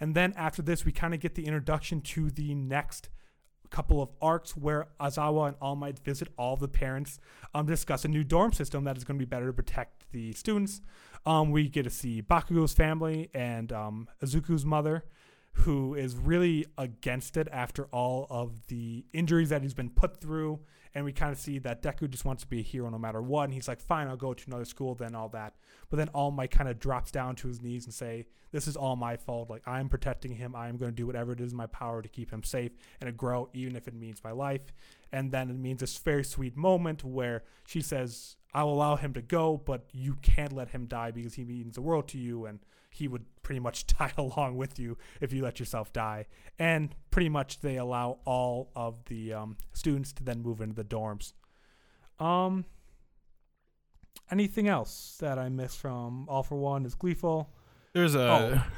And 0.00 0.14
then 0.14 0.32
after 0.36 0.62
this, 0.62 0.84
we 0.84 0.92
kind 0.92 1.12
of 1.12 1.20
get 1.20 1.34
the 1.34 1.44
introduction 1.44 2.00
to 2.00 2.30
the 2.30 2.54
next 2.54 3.10
couple 3.70 4.00
of 4.00 4.08
arcs 4.22 4.56
where 4.56 4.86
Aizawa 5.00 5.48
and 5.48 5.56
All 5.60 5.76
Might 5.76 5.98
visit 5.98 6.28
all 6.38 6.56
the 6.56 6.68
parents, 6.68 7.18
um, 7.54 7.66
discuss 7.66 8.04
a 8.04 8.08
new 8.08 8.24
dorm 8.24 8.52
system 8.52 8.84
that 8.84 8.96
is 8.96 9.04
going 9.04 9.18
to 9.18 9.24
be 9.24 9.28
better 9.28 9.46
to 9.46 9.52
protect 9.52 10.10
the 10.12 10.32
students. 10.32 10.80
Um, 11.26 11.50
we 11.50 11.68
get 11.68 11.82
to 11.82 11.90
see 11.90 12.22
Bakugo's 12.22 12.72
family 12.72 13.30
and 13.34 13.72
um, 13.72 14.08
mother, 14.64 15.04
who 15.58 15.94
is 15.94 16.16
really 16.16 16.66
against 16.76 17.36
it 17.36 17.48
after 17.50 17.84
all 17.86 18.26
of 18.28 18.66
the 18.66 19.04
injuries 19.12 19.48
that 19.48 19.62
he's 19.62 19.74
been 19.74 19.90
put 19.90 20.20
through. 20.20 20.60
And 20.96 21.04
we 21.04 21.12
kind 21.12 21.32
of 21.32 21.38
see 21.38 21.58
that 21.60 21.82
Deku 21.82 22.08
just 22.08 22.24
wants 22.24 22.42
to 22.42 22.48
be 22.48 22.60
a 22.60 22.62
hero 22.62 22.88
no 22.88 22.98
matter 22.98 23.20
what. 23.20 23.44
And 23.44 23.54
he's 23.54 23.66
like, 23.66 23.80
fine, 23.80 24.06
I'll 24.06 24.16
go 24.16 24.32
to 24.32 24.44
another 24.46 24.64
school, 24.64 24.94
then 24.94 25.14
all 25.14 25.28
that. 25.30 25.54
But 25.90 25.96
then 25.96 26.08
All 26.08 26.30
Might 26.30 26.52
kind 26.52 26.68
of 26.68 26.78
drops 26.78 27.10
down 27.10 27.34
to 27.36 27.48
his 27.48 27.60
knees 27.60 27.84
and 27.84 27.92
say, 27.92 28.26
this 28.52 28.68
is 28.68 28.76
all 28.76 28.94
my 28.94 29.16
fault. 29.16 29.50
Like, 29.50 29.62
I'm 29.66 29.88
protecting 29.88 30.32
him. 30.32 30.54
I'm 30.54 30.76
going 30.76 30.92
to 30.92 30.96
do 30.96 31.06
whatever 31.06 31.32
it 31.32 31.40
is 31.40 31.50
in 31.50 31.56
my 31.56 31.66
power 31.66 32.02
to 32.02 32.08
keep 32.08 32.30
him 32.30 32.44
safe 32.44 32.70
and 33.00 33.08
to 33.08 33.12
grow, 33.12 33.48
even 33.54 33.74
if 33.74 33.88
it 33.88 33.94
means 33.94 34.22
my 34.22 34.30
life. 34.30 34.72
And 35.12 35.32
then 35.32 35.50
it 35.50 35.56
means 35.56 35.80
this 35.80 35.98
very 35.98 36.22
sweet 36.22 36.56
moment 36.56 37.02
where 37.02 37.42
she 37.66 37.80
says, 37.80 38.36
I'll 38.52 38.68
allow 38.68 38.94
him 38.94 39.12
to 39.14 39.22
go, 39.22 39.60
but 39.64 39.86
you 39.92 40.16
can't 40.22 40.52
let 40.52 40.70
him 40.70 40.86
die 40.86 41.10
because 41.10 41.34
he 41.34 41.44
means 41.44 41.74
the 41.74 41.82
world 41.82 42.06
to 42.08 42.18
you. 42.18 42.46
And 42.46 42.60
he 42.94 43.08
would 43.08 43.24
pretty 43.42 43.60
much 43.60 43.86
die 43.98 44.12
along 44.16 44.56
with 44.56 44.78
you 44.78 44.96
if 45.20 45.32
you 45.32 45.42
let 45.42 45.58
yourself 45.58 45.92
die. 45.92 46.26
And 46.58 46.94
pretty 47.10 47.28
much 47.28 47.60
they 47.60 47.76
allow 47.76 48.18
all 48.24 48.70
of 48.76 49.04
the 49.06 49.34
um, 49.34 49.56
students 49.72 50.12
to 50.14 50.24
then 50.24 50.42
move 50.42 50.60
into 50.60 50.74
the 50.74 50.84
dorms. 50.84 51.32
Um, 52.18 52.64
anything 54.30 54.68
else 54.68 55.16
that 55.20 55.38
I 55.38 55.48
missed 55.48 55.78
from 55.78 56.28
All 56.28 56.42
for 56.42 56.56
One 56.56 56.86
is 56.86 56.94
Gleeful. 56.94 57.50
There's 57.92 58.14
a. 58.14 58.64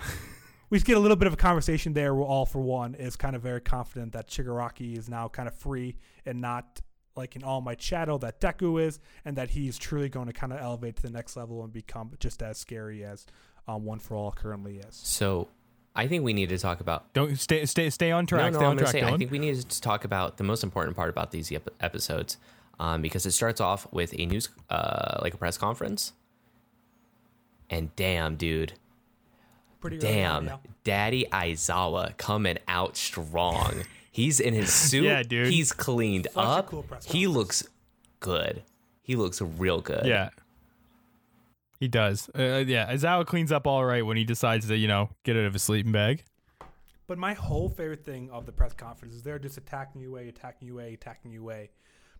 We 0.69 0.81
get 0.81 0.97
a 0.97 1.01
little 1.01 1.17
bit 1.17 1.29
of 1.29 1.33
a 1.33 1.37
conversation 1.37 1.93
there 1.93 2.13
where 2.13 2.25
All 2.27 2.45
for 2.45 2.61
One 2.61 2.97
is 2.97 3.15
kind 3.15 3.37
of 3.37 3.43
very 3.43 3.61
confident 3.61 4.15
that 4.15 4.27
Shigaraki 4.29 4.99
is 4.99 5.09
now 5.09 5.29
kind 5.29 5.47
of 5.47 5.55
free 5.55 5.95
and 6.25 6.41
not 6.41 6.81
like 7.15 7.37
in 7.37 7.45
All 7.45 7.61
Might 7.61 7.81
shadow 7.81 8.19
that 8.19 8.41
Deku 8.41 8.83
is, 8.83 8.99
and 9.25 9.37
that 9.37 9.51
he's 9.51 9.79
truly 9.79 10.09
going 10.09 10.27
to 10.27 10.33
kind 10.33 10.53
of 10.53 10.59
elevate 10.59 10.97
to 10.97 11.03
the 11.03 11.11
next 11.11 11.37
level 11.37 11.63
and 11.63 11.73
become 11.73 12.13
just 12.19 12.43
as 12.43 12.59
scary 12.59 13.05
as 13.05 13.27
um, 13.69 13.85
One 13.85 13.99
for 13.99 14.17
All 14.17 14.33
currently 14.33 14.79
is. 14.79 14.87
So 14.95 15.49
I 15.95 16.07
think 16.09 16.25
we 16.25 16.33
need 16.33 16.49
to 16.51 16.59
talk 16.59 16.81
about. 16.81 17.13
Don't 17.15 17.39
stay 17.39 17.65
stay 17.67 17.91
stay 17.91 18.11
on 18.11 18.27
track. 18.27 18.53
no, 18.53 18.59
no, 18.59 18.59
stay 18.59 18.65
I'm 18.65 18.71
on 18.71 18.77
gonna 18.77 18.91
track. 18.91 19.03
say, 19.09 19.15
I 19.15 19.17
think 19.17 19.31
we 19.31 19.39
need 19.39 19.57
to 19.69 19.81
talk 19.81 20.05
about 20.05 20.37
the 20.37 20.45
most 20.45 20.63
important 20.65 20.97
part 20.97 21.09
about 21.11 21.31
these 21.31 21.51
ep- 21.53 21.69
episodes, 21.81 22.37
um, 22.79 23.03
because 23.03 23.25
it 23.27 23.33
starts 23.33 23.61
off 23.61 23.87
with 23.93 24.15
a 24.19 24.27
news, 24.27 24.49
uh, 24.71 25.19
like 25.23 25.35
a 25.35 25.37
press 25.39 25.57
conference, 25.59 26.13
and 27.71 27.95
damn, 27.97 28.37
dude, 28.37 28.75
Pretty 29.81 29.97
early 29.99 30.25
on, 30.25 30.45
damn, 30.45 30.47
yeah. 30.47 30.71
Daddy 30.85 31.27
Aizawa 31.33 32.17
coming 32.17 32.59
out 32.69 32.97
strong. 32.97 33.83
He's 34.11 34.41
in 34.41 34.55
his 34.55 34.73
suit. 34.73 35.05
Yeah, 35.05 35.23
dude. 35.23 35.49
He's 35.49 35.73
cleaned 35.73 36.29
Such 36.33 36.45
up. 36.45 36.67
cool 36.67 36.87
he 37.05 37.27
looks 37.27 37.67
good. 38.21 38.63
He 39.03 39.15
looks 39.17 39.41
real 39.41 39.81
good. 39.81 40.07
Yeah. 40.07 40.31
He 41.79 41.89
does. 41.89 42.31
Uh, 42.37 42.65
yeah, 42.67 42.93
Aizawa 42.93 43.27
cleans 43.27 43.53
up 43.53 43.67
all 43.67 43.85
right 43.85 44.05
when 44.05 44.17
he 44.17 44.25
decides 44.25 44.67
to, 44.69 44.77
you 44.77 44.89
know, 44.89 45.11
get 45.25 45.37
out 45.37 45.45
of 45.45 45.53
his 45.53 45.63
sleeping 45.63 45.93
bag. 45.93 46.25
But 47.07 47.19
my 47.19 47.35
whole 47.35 47.69
favorite 47.69 48.05
thing 48.05 48.31
of 48.31 48.47
the 48.47 48.53
press 48.53 48.73
conference 48.73 49.15
is 49.15 49.23
they're 49.23 49.39
just 49.39 49.59
attacking 49.59 50.01
UA, 50.01 50.23
attacking 50.23 50.69
UA, 50.69 50.85
attacking 50.95 51.33
UA. 51.33 51.67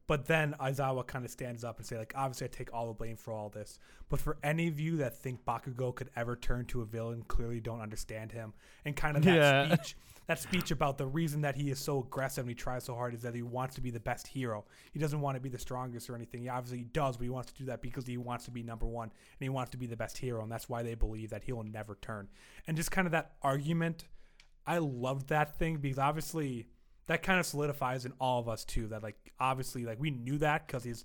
But 0.07 0.27
then 0.27 0.55
Aizawa 0.61 1.05
kind 1.05 1.25
of 1.25 1.31
stands 1.33 1.65
up 1.65 1.79
and 1.79 1.87
say, 1.87 1.99
like, 1.99 2.13
obviously 2.15 2.45
I 2.45 2.49
take 2.49 2.73
all 2.73 2.87
the 2.87 2.93
blame 2.93 3.17
for 3.17 3.33
all 3.33 3.49
this. 3.49 3.81
But 4.09 4.21
for 4.21 4.37
any 4.45 4.69
of 4.69 4.79
you 4.79 4.99
that 4.99 5.17
think 5.17 5.45
Bakugo 5.45 5.93
could 5.93 6.11
ever 6.15 6.37
turn 6.37 6.67
to 6.67 6.83
a 6.83 6.85
villain, 6.85 7.25
clearly 7.27 7.59
don't 7.59 7.81
understand 7.81 8.31
him. 8.31 8.53
And 8.85 8.95
kind 8.95 9.17
of 9.17 9.25
that 9.25 9.35
Yeah. 9.35 9.75
speech, 9.75 9.97
that 10.27 10.41
speech 10.41 10.71
about 10.71 10.99
the 10.99 11.07
reason 11.07 11.41
that 11.43 11.57
he 11.57 11.71
is 11.71 11.79
so 11.79 12.01
aggressive 12.01 12.43
and 12.43 12.49
he 12.49 12.55
tries 12.55 12.85
so 12.85 12.95
hard 12.95 13.15
is 13.15 13.23
that 13.23 13.35
he 13.35 13.43
wants 13.43 13.77
to 13.77 13.81
be 13.81 13.91
the 13.91 14.01
best 14.01 14.27
hero. 14.27 14.65
He 14.93 14.99
doesn't 14.99 15.21
want 15.21 15.37
to 15.37 15.41
be 15.41 15.49
the 15.49 15.59
strongest 15.59 16.11
or 16.11 16.17
anything. 16.17 16.43
He 16.43 16.49
obviously 16.49 16.85
does, 16.85 17.17
but 17.17 17.25
he 17.25 17.31
wants 17.31 17.53
to 17.53 17.59
do 17.59 17.67
that 17.67 17.81
because 17.81 18.07
he 18.07 18.17
wants 18.17 18.45
to 18.47 18.51
be 18.51 18.63
number 18.63 18.87
one 18.87 19.09
and 19.09 19.41
he 19.41 19.49
wants 19.49 19.71
to 19.71 19.77
be 19.77 19.87
the 19.87 19.97
best 19.97 20.19
hero. 20.19 20.43
And 20.43 20.51
that's 20.51 20.69
why 20.69 20.83
they 20.83 20.95
believe 20.95 21.31
that 21.31 21.45
he 21.45 21.53
will 21.53 21.65
never 21.65 21.97
turn. 22.03 22.29
And 22.67 22.77
just 22.77 22.91
kind 22.91 23.07
of 23.07 23.13
that 23.13 23.33
argument 23.43 24.05
I 24.67 24.79
loved 24.79 25.29
that 25.29 25.59
thing 25.59 25.77
because 25.77 25.99
obviously 25.99 26.67
that 27.07 27.23
kind 27.23 27.39
of 27.39 27.47
solidifies 27.47 28.05
in 28.05 28.13
all 28.21 28.41
of 28.41 28.49
us 28.49 28.65
too. 28.65 28.89
That 28.89 29.03
like 29.03 29.33
obviously 29.39 29.85
like 29.85 30.01
we 30.01 30.11
knew 30.11 30.39
that 30.39 30.67
because 30.67 30.85
his 30.85 31.05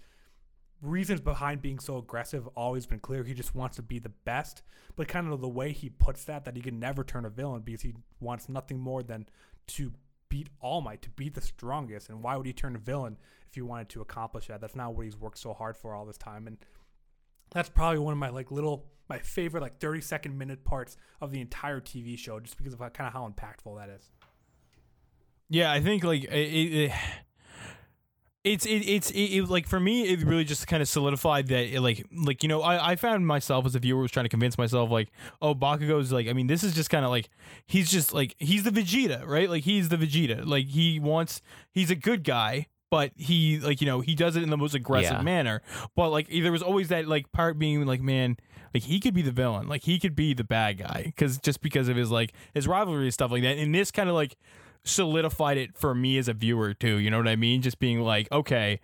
reasons 0.81 1.21
behind 1.21 1.61
being 1.61 1.79
so 1.79 1.97
aggressive 1.97 2.47
always 2.55 2.85
been 2.85 2.99
clear. 2.99 3.23
He 3.23 3.33
just 3.33 3.55
wants 3.55 3.75
to 3.75 3.81
be 3.81 3.99
the 3.99 4.09
best, 4.09 4.63
but 4.95 5.07
kind 5.07 5.31
of 5.31 5.41
the 5.41 5.47
way 5.47 5.71
he 5.71 5.89
puts 5.89 6.23
that 6.25 6.45
that 6.45 6.55
he 6.55 6.61
can 6.61 6.79
never 6.79 7.03
turn 7.03 7.25
a 7.25 7.29
villain 7.29 7.61
because 7.61 7.81
he 7.81 7.93
wants 8.19 8.49
nothing 8.49 8.79
more 8.79 9.03
than 9.03 9.27
to 9.67 9.93
beat 10.29 10.49
All 10.59 10.81
Might, 10.81 11.01
to 11.03 11.09
beat 11.11 11.35
the 11.35 11.41
strongest. 11.41 12.09
And 12.09 12.23
why 12.23 12.35
would 12.35 12.45
he 12.45 12.53
turn 12.53 12.75
a 12.75 12.79
villain 12.79 13.17
if 13.47 13.55
he 13.55 13.61
wanted 13.61 13.89
to 13.89 14.01
accomplish 14.01 14.47
that? 14.47 14.61
That's 14.61 14.75
not 14.75 14.95
what 14.95 15.05
he's 15.05 15.17
worked 15.17 15.37
so 15.37 15.53
hard 15.53 15.77
for 15.77 15.93
all 15.93 16.05
this 16.05 16.17
time. 16.17 16.47
And 16.47 16.57
that's 17.51 17.69
probably 17.69 17.99
one 17.99 18.13
of 18.13 18.17
my 18.17 18.29
like 18.29 18.49
little 18.49 18.85
my 19.09 19.19
favorite 19.19 19.61
like 19.61 19.77
30 19.79 20.01
second 20.01 20.37
minute 20.37 20.63
parts 20.63 20.95
of 21.19 21.31
the 21.31 21.41
entire 21.41 21.81
TV 21.81 22.17
show 22.17 22.39
just 22.39 22.57
because 22.57 22.73
of 22.73 22.79
how, 22.79 22.89
kind 22.89 23.07
of 23.07 23.13
how 23.13 23.27
impactful 23.27 23.77
that 23.77 23.89
is. 23.89 24.09
Yeah, 25.49 25.69
I 25.69 25.81
think 25.81 26.05
like 26.05 26.23
it, 26.23 26.29
it, 26.31 26.91
it's 28.43 28.65
it, 28.65 28.79
it's 28.87 29.11
it, 29.11 29.19
it- 29.37 29.49
like 29.49 29.67
for 29.67 29.79
me 29.79 30.03
it 30.07 30.23
really 30.23 30.43
just 30.43 30.65
kind 30.67 30.81
of 30.81 30.87
solidified 30.89 31.47
that 31.47 31.65
it, 31.75 31.79
like 31.81 32.05
like 32.25 32.41
you 32.43 32.49
know 32.49 32.61
I, 32.61 32.91
I 32.91 32.95
found 32.95 33.27
myself 33.27 33.65
as 33.65 33.75
a 33.75 33.79
viewer 33.79 34.01
was 34.01 34.11
trying 34.11 34.25
to 34.25 34.29
convince 34.29 34.57
myself 34.57 34.89
like 34.89 35.09
oh 35.41 35.53
Bakugo's 35.53 36.11
like 36.11 36.27
I 36.27 36.33
mean 36.33 36.47
this 36.47 36.63
is 36.63 36.73
just 36.73 36.89
kind 36.89 37.05
of 37.05 37.11
like 37.11 37.29
he's 37.67 37.91
just 37.91 38.13
like 38.13 38.35
he's 38.39 38.63
the 38.63 38.71
Vegeta 38.71 39.25
right? 39.27 39.49
Like 39.49 39.63
he's 39.63 39.89
the 39.89 39.97
Vegeta. 39.97 40.45
Like 40.45 40.67
he 40.67 40.99
wants 40.99 41.41
he's 41.71 41.91
a 41.91 41.95
good 41.95 42.23
guy 42.23 42.67
but 42.89 43.11
he 43.15 43.59
like 43.59 43.79
you 43.79 43.87
know 43.87 44.01
he 44.01 44.15
does 44.15 44.35
it 44.35 44.43
in 44.43 44.49
the 44.49 44.57
most 44.57 44.73
aggressive 44.73 45.17
Yeah. 45.17 45.21
manner. 45.21 45.61
But 45.95 46.09
like 46.09 46.27
there 46.29 46.51
was 46.51 46.63
always 46.63 46.87
that 46.89 47.07
like 47.07 47.31
part 47.31 47.59
being 47.59 47.85
like 47.85 48.01
man 48.01 48.37
like 48.73 48.83
he 48.83 48.99
could 48.99 49.13
be 49.13 49.21
the 49.21 49.31
villain. 49.31 49.67
Like 49.67 49.83
he 49.83 49.99
could 49.99 50.15
be 50.15 50.33
the 50.33 50.43
bad 50.43 50.77
guy 50.79 51.03
because 51.05 51.37
just 51.37 51.61
because 51.61 51.89
of 51.89 51.95
his 51.95 52.09
like 52.09 52.33
his 52.53 52.67
rivalry 52.67 53.03
and 53.03 53.13
stuff 53.13 53.31
like 53.31 53.43
that. 53.43 53.57
And 53.57 53.73
this 53.75 53.91
kind 53.91 54.09
of 54.09 54.15
like 54.15 54.35
solidified 54.83 55.57
it 55.57 55.77
for 55.77 55.93
me 55.93 56.17
as 56.17 56.27
a 56.27 56.33
viewer 56.33 56.73
too 56.73 56.97
you 56.97 57.09
know 57.09 57.17
what 57.17 57.27
i 57.27 57.35
mean? 57.35 57.61
Just 57.61 57.79
being 57.79 57.99
like 58.01 58.31
okay 58.31 58.79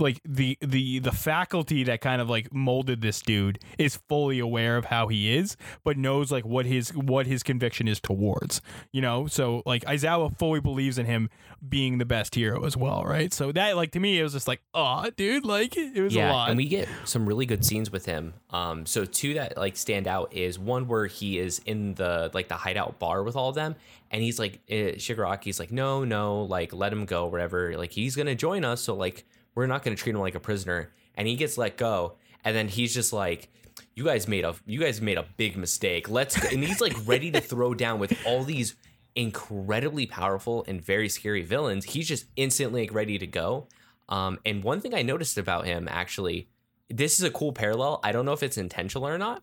like 0.00 0.20
the 0.24 0.56
the 0.60 0.98
the 1.00 1.12
faculty 1.12 1.84
that 1.84 2.00
kind 2.00 2.20
of 2.20 2.28
like 2.28 2.52
molded 2.52 3.00
this 3.00 3.20
dude 3.20 3.58
is 3.78 3.96
fully 4.08 4.38
aware 4.38 4.76
of 4.76 4.86
how 4.86 5.08
he 5.08 5.36
is 5.36 5.56
but 5.84 5.96
knows 5.96 6.30
like 6.30 6.44
what 6.44 6.66
his 6.66 6.90
what 6.94 7.26
his 7.26 7.42
conviction 7.42 7.88
is 7.88 8.00
towards 8.00 8.60
you 8.92 9.00
know 9.00 9.26
so 9.26 9.62
like 9.66 9.84
Aizawa 9.84 10.36
fully 10.38 10.60
believes 10.60 10.98
in 10.98 11.06
him 11.06 11.30
being 11.68 11.98
the 11.98 12.04
best 12.04 12.34
hero 12.34 12.64
as 12.64 12.76
well 12.76 13.04
right 13.04 13.32
so 13.32 13.52
that 13.52 13.76
like 13.76 13.92
to 13.92 14.00
me 14.00 14.18
it 14.18 14.22
was 14.22 14.32
just 14.32 14.48
like 14.48 14.60
oh 14.74 15.08
dude 15.16 15.44
like 15.44 15.76
it 15.76 16.00
was 16.00 16.14
a 16.14 16.18
yeah, 16.18 16.32
lot 16.32 16.50
and 16.50 16.56
we 16.56 16.66
get 16.66 16.88
some 17.04 17.26
really 17.26 17.46
good 17.46 17.64
scenes 17.64 17.90
with 17.90 18.06
him. 18.06 18.34
Um, 18.50 18.86
so 18.86 19.04
two 19.04 19.34
that 19.34 19.56
like 19.56 19.76
stand 19.76 20.06
out 20.06 20.34
is 20.34 20.58
one 20.58 20.88
where 20.88 21.06
he 21.06 21.38
is 21.38 21.60
in 21.66 21.94
the 21.94 22.30
like 22.34 22.48
the 22.48 22.54
hideout 22.54 22.98
bar 22.98 23.22
with 23.22 23.36
all 23.36 23.50
of 23.50 23.54
them, 23.54 23.76
and 24.10 24.22
he's 24.22 24.38
like 24.38 24.60
uh, 24.70 24.96
Shigaraki's 24.98 25.58
like, 25.58 25.72
no, 25.72 26.04
no, 26.04 26.42
like 26.42 26.72
let 26.72 26.92
him 26.92 27.04
go, 27.04 27.26
whatever. 27.26 27.76
Like 27.76 27.92
he's 27.92 28.16
gonna 28.16 28.34
join 28.34 28.64
us, 28.64 28.80
so 28.82 28.94
like 28.94 29.24
we're 29.54 29.66
not 29.66 29.82
gonna 29.82 29.96
treat 29.96 30.14
him 30.14 30.20
like 30.20 30.34
a 30.34 30.40
prisoner, 30.40 30.92
and 31.14 31.26
he 31.28 31.36
gets 31.36 31.58
let 31.58 31.76
go, 31.76 32.16
and 32.44 32.54
then 32.56 32.68
he's 32.68 32.94
just 32.94 33.12
like. 33.12 33.50
You 33.94 34.04
guys 34.04 34.28
made 34.28 34.44
a 34.44 34.54
you 34.66 34.80
guys 34.80 35.00
made 35.00 35.16
a 35.16 35.24
big 35.36 35.56
mistake. 35.56 36.08
Let's 36.08 36.38
go. 36.38 36.48
and 36.52 36.62
he's 36.62 36.80
like 36.80 36.94
ready 37.06 37.30
to 37.30 37.40
throw 37.40 37.72
down 37.72 37.98
with 37.98 38.16
all 38.26 38.44
these 38.44 38.76
incredibly 39.14 40.06
powerful 40.06 40.64
and 40.68 40.82
very 40.82 41.08
scary 41.08 41.42
villains. 41.42 41.84
He's 41.84 42.06
just 42.06 42.26
instantly 42.36 42.82
like 42.82 42.94
ready 42.94 43.18
to 43.18 43.26
go. 43.26 43.68
Um, 44.08 44.38
and 44.44 44.62
one 44.62 44.80
thing 44.80 44.94
I 44.94 45.02
noticed 45.02 45.38
about 45.38 45.66
him 45.66 45.88
actually, 45.90 46.48
this 46.88 47.18
is 47.18 47.24
a 47.24 47.30
cool 47.30 47.52
parallel. 47.52 48.00
I 48.02 48.12
don't 48.12 48.24
know 48.24 48.32
if 48.32 48.42
it's 48.42 48.58
intentional 48.58 49.06
or 49.06 49.18
not. 49.18 49.42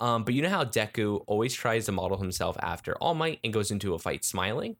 Um, 0.00 0.24
but 0.24 0.34
you 0.34 0.42
know 0.42 0.48
how 0.48 0.64
Deku 0.64 1.24
always 1.26 1.52
tries 1.52 1.86
to 1.86 1.92
model 1.92 2.18
himself 2.18 2.56
after 2.60 2.96
All 2.98 3.14
Might 3.14 3.40
and 3.42 3.52
goes 3.52 3.70
into 3.70 3.94
a 3.94 3.98
fight 3.98 4.24
smiling? 4.24 4.76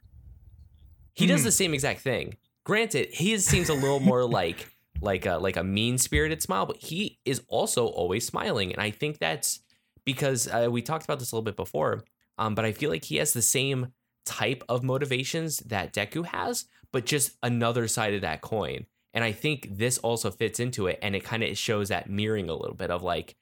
He 1.15 1.27
does 1.27 1.43
the 1.43 1.51
same 1.51 1.75
exact 1.75 2.01
thing. 2.01 2.37
Granted, 2.69 3.09
his 3.13 3.47
seems 3.47 3.71
a 3.71 3.75
little 3.75 3.99
more 3.99 4.25
like 4.29 4.69
like 5.01 5.25
a 5.25 5.39
like 5.39 5.57
a 5.57 5.65
mean 5.65 5.97
spirited 5.97 6.43
smile, 6.43 6.67
but 6.67 6.77
he 6.77 7.19
is 7.25 7.41
also 7.49 7.87
always 7.87 8.27
smiling, 8.27 8.75
and 8.75 8.83
I 8.83 8.91
think 8.91 9.19
that's 9.19 9.61
because 10.05 10.47
uh, 10.49 10.69
we 10.71 10.83
talked 10.83 11.05
about 11.05 11.19
this 11.19 11.33
a 11.33 11.35
little 11.35 11.47
bit 11.47 11.57
before. 11.57 12.05
Um, 12.37 12.55
but 12.55 12.67
I 12.67 12.73
feel 12.73 12.91
like 12.91 13.05
he 13.05 13.17
has 13.17 13.33
the 13.33 13.41
same 13.41 13.95
type 14.27 14.63
of 14.69 14.83
motivations 14.83 15.61
that 15.61 15.95
Deku 15.95 16.27
has, 16.27 16.67
but 16.93 17.07
just 17.07 17.39
another 17.43 17.89
side 17.89 18.13
of 18.13 18.21
that 18.21 18.43
coin. 18.43 18.85
And 19.15 19.25
I 19.25 19.33
think 19.33 19.79
this 19.79 19.97
also 19.97 20.31
fits 20.31 20.61
into 20.61 20.89
it, 20.89 20.99
and 21.01 21.17
it 21.17 21.25
kind 21.25 21.43
of 21.43 21.57
shows 21.57 21.89
that 21.89 22.11
mirroring 22.11 22.51
a 22.51 22.55
little 22.55 22.77
bit 22.77 22.91
of 22.91 23.03
like 23.03 23.35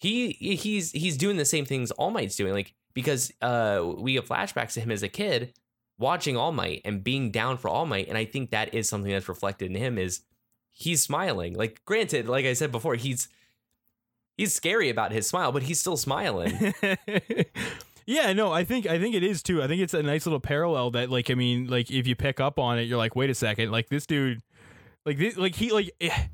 he 0.00 0.32
he's 0.32 0.90
he's 0.90 1.16
doing 1.16 1.36
the 1.36 1.44
same 1.44 1.64
things 1.64 1.92
All 1.92 2.10
Might's 2.10 2.34
doing, 2.34 2.52
like 2.52 2.74
because 2.92 3.30
uh 3.40 3.88
we 3.98 4.16
have 4.16 4.26
flashbacks 4.26 4.72
to 4.72 4.80
him 4.80 4.90
as 4.90 5.04
a 5.04 5.08
kid 5.08 5.52
watching 5.98 6.36
All 6.36 6.52
Might 6.52 6.82
and 6.84 7.04
being 7.04 7.30
down 7.30 7.58
for 7.58 7.68
All 7.68 7.86
Might, 7.86 8.08
and 8.08 8.18
I 8.18 8.24
think 8.24 8.50
that 8.50 8.74
is 8.74 8.88
something 8.88 9.10
that's 9.10 9.28
reflected 9.28 9.70
in 9.70 9.76
him 9.76 9.98
is 9.98 10.22
he's 10.70 11.02
smiling. 11.02 11.54
Like 11.54 11.84
granted, 11.84 12.28
like 12.28 12.46
I 12.46 12.52
said 12.52 12.72
before, 12.72 12.94
he's 12.94 13.28
he's 14.36 14.54
scary 14.54 14.90
about 14.90 15.12
his 15.12 15.26
smile, 15.26 15.52
but 15.52 15.62
he's 15.62 15.80
still 15.80 15.96
smiling. 15.96 16.74
yeah, 18.06 18.32
no, 18.32 18.52
I 18.52 18.64
think 18.64 18.86
I 18.86 18.98
think 18.98 19.14
it 19.14 19.22
is 19.22 19.42
too. 19.42 19.62
I 19.62 19.66
think 19.66 19.80
it's 19.82 19.94
a 19.94 20.02
nice 20.02 20.26
little 20.26 20.40
parallel 20.40 20.90
that 20.92 21.10
like 21.10 21.30
I 21.30 21.34
mean, 21.34 21.68
like 21.68 21.90
if 21.90 22.06
you 22.06 22.16
pick 22.16 22.40
up 22.40 22.58
on 22.58 22.78
it, 22.78 22.82
you're 22.82 22.98
like, 22.98 23.16
wait 23.16 23.30
a 23.30 23.34
second, 23.34 23.70
like 23.70 23.88
this 23.88 24.06
dude 24.06 24.42
like 25.06 25.18
this, 25.18 25.36
like 25.36 25.54
he 25.54 25.70
like 25.70 25.90
eh, 26.00 26.26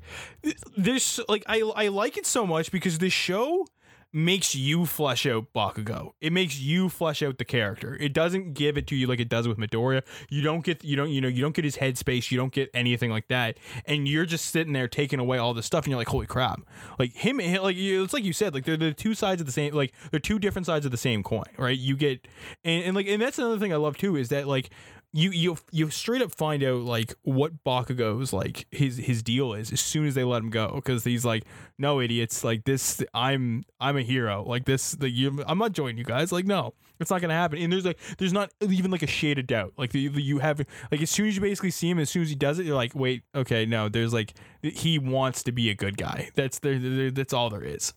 this 0.77 1.19
like 1.27 1.43
I 1.47 1.61
I 1.75 1.87
like 1.89 2.17
it 2.17 2.25
so 2.25 2.47
much 2.47 2.71
because 2.71 2.99
this 2.99 3.13
show 3.13 3.67
makes 4.13 4.55
you 4.55 4.85
flesh 4.85 5.25
out 5.25 5.53
Bakugo. 5.53 6.13
It 6.19 6.33
makes 6.33 6.59
you 6.59 6.89
flesh 6.89 7.21
out 7.23 7.37
the 7.37 7.45
character. 7.45 7.97
It 7.99 8.13
doesn't 8.13 8.53
give 8.53 8.77
it 8.77 8.87
to 8.87 8.95
you 8.95 9.07
like 9.07 9.19
it 9.19 9.29
does 9.29 9.47
with 9.47 9.57
Midoriya. 9.57 10.03
You 10.29 10.41
don't 10.41 10.63
get 10.63 10.83
you 10.83 10.95
don't 10.95 11.09
you 11.09 11.21
know 11.21 11.27
you 11.27 11.41
don't 11.41 11.55
get 11.55 11.65
his 11.65 11.77
headspace. 11.77 12.31
You 12.31 12.37
don't 12.37 12.53
get 12.53 12.69
anything 12.73 13.09
like 13.09 13.27
that. 13.29 13.57
And 13.85 14.07
you're 14.07 14.25
just 14.25 14.45
sitting 14.45 14.73
there 14.73 14.87
taking 14.87 15.19
away 15.19 15.37
all 15.37 15.53
this 15.53 15.65
stuff, 15.65 15.85
and 15.85 15.91
you're 15.91 15.97
like, 15.99 16.09
holy 16.09 16.27
crap! 16.27 16.61
Like 16.99 17.13
him, 17.13 17.37
like 17.37 17.75
it's 17.77 18.13
like 18.13 18.23
you 18.23 18.33
said, 18.33 18.53
like 18.53 18.65
they're 18.65 18.77
the 18.77 18.93
two 18.93 19.13
sides 19.13 19.41
of 19.41 19.47
the 19.47 19.53
same, 19.53 19.73
like 19.73 19.93
they're 20.11 20.19
two 20.19 20.39
different 20.39 20.65
sides 20.65 20.85
of 20.85 20.91
the 20.91 20.97
same 20.97 21.23
coin, 21.23 21.43
right? 21.57 21.77
You 21.77 21.95
get 21.95 22.27
and, 22.63 22.83
and 22.83 22.95
like 22.95 23.07
and 23.07 23.21
that's 23.21 23.39
another 23.39 23.59
thing 23.59 23.73
I 23.73 23.77
love 23.77 23.97
too 23.97 24.15
is 24.15 24.29
that 24.29 24.47
like 24.47 24.69
you 25.13 25.29
you 25.31 25.57
you 25.71 25.89
straight 25.89 26.21
up 26.21 26.31
find 26.33 26.63
out 26.63 26.81
like 26.83 27.13
what 27.23 27.63
Bakugo's 27.65 28.31
like 28.31 28.65
his 28.71 28.95
his 28.97 29.21
deal 29.21 29.53
is 29.53 29.71
as 29.73 29.81
soon 29.81 30.05
as 30.07 30.15
they 30.15 30.23
let 30.23 30.41
him 30.41 30.49
go 30.49 30.71
because 30.75 31.03
he's 31.03 31.25
like 31.25 31.43
no 31.77 31.99
idiots 31.99 32.45
like 32.45 32.63
this 32.63 33.03
I'm 33.13 33.63
I'm 33.79 33.97
a 33.97 34.03
hero. 34.03 34.43
Like 34.47 34.63
this 34.65 34.93
the 34.93 35.09
you 35.09 35.43
I'm 35.45 35.57
not 35.57 35.73
joining 35.73 35.97
you 35.97 36.05
guys. 36.05 36.31
Like 36.31 36.45
no 36.45 36.73
it's 37.01 37.11
not 37.11 37.19
gonna 37.19 37.33
happen. 37.33 37.59
And 37.59 37.73
there's 37.73 37.83
like 37.83 37.99
there's 38.19 38.31
not 38.31 38.51
even 38.61 38.89
like 38.89 39.03
a 39.03 39.07
shade 39.07 39.37
of 39.37 39.47
doubt. 39.47 39.73
Like 39.77 39.91
the, 39.91 40.07
the- 40.07 40.21
you 40.21 40.39
have 40.39 40.61
like 40.91 41.01
as 41.01 41.09
soon 41.09 41.27
as 41.27 41.35
you 41.35 41.41
basically 41.41 41.71
see 41.71 41.89
him 41.89 41.99
as 41.99 42.09
soon 42.09 42.21
as 42.21 42.29
he 42.29 42.35
does 42.35 42.57
it 42.59 42.65
you're 42.65 42.75
like 42.75 42.95
wait 42.95 43.23
okay 43.35 43.65
no 43.65 43.89
there's 43.89 44.13
like 44.13 44.33
he 44.61 44.97
wants 44.97 45.43
to 45.43 45.51
be 45.51 45.69
a 45.69 45.75
good 45.75 45.97
guy. 45.97 46.29
That's 46.35 46.59
there 46.59 47.11
that's 47.11 47.33
all 47.33 47.49
there 47.49 47.63
is. 47.65 47.93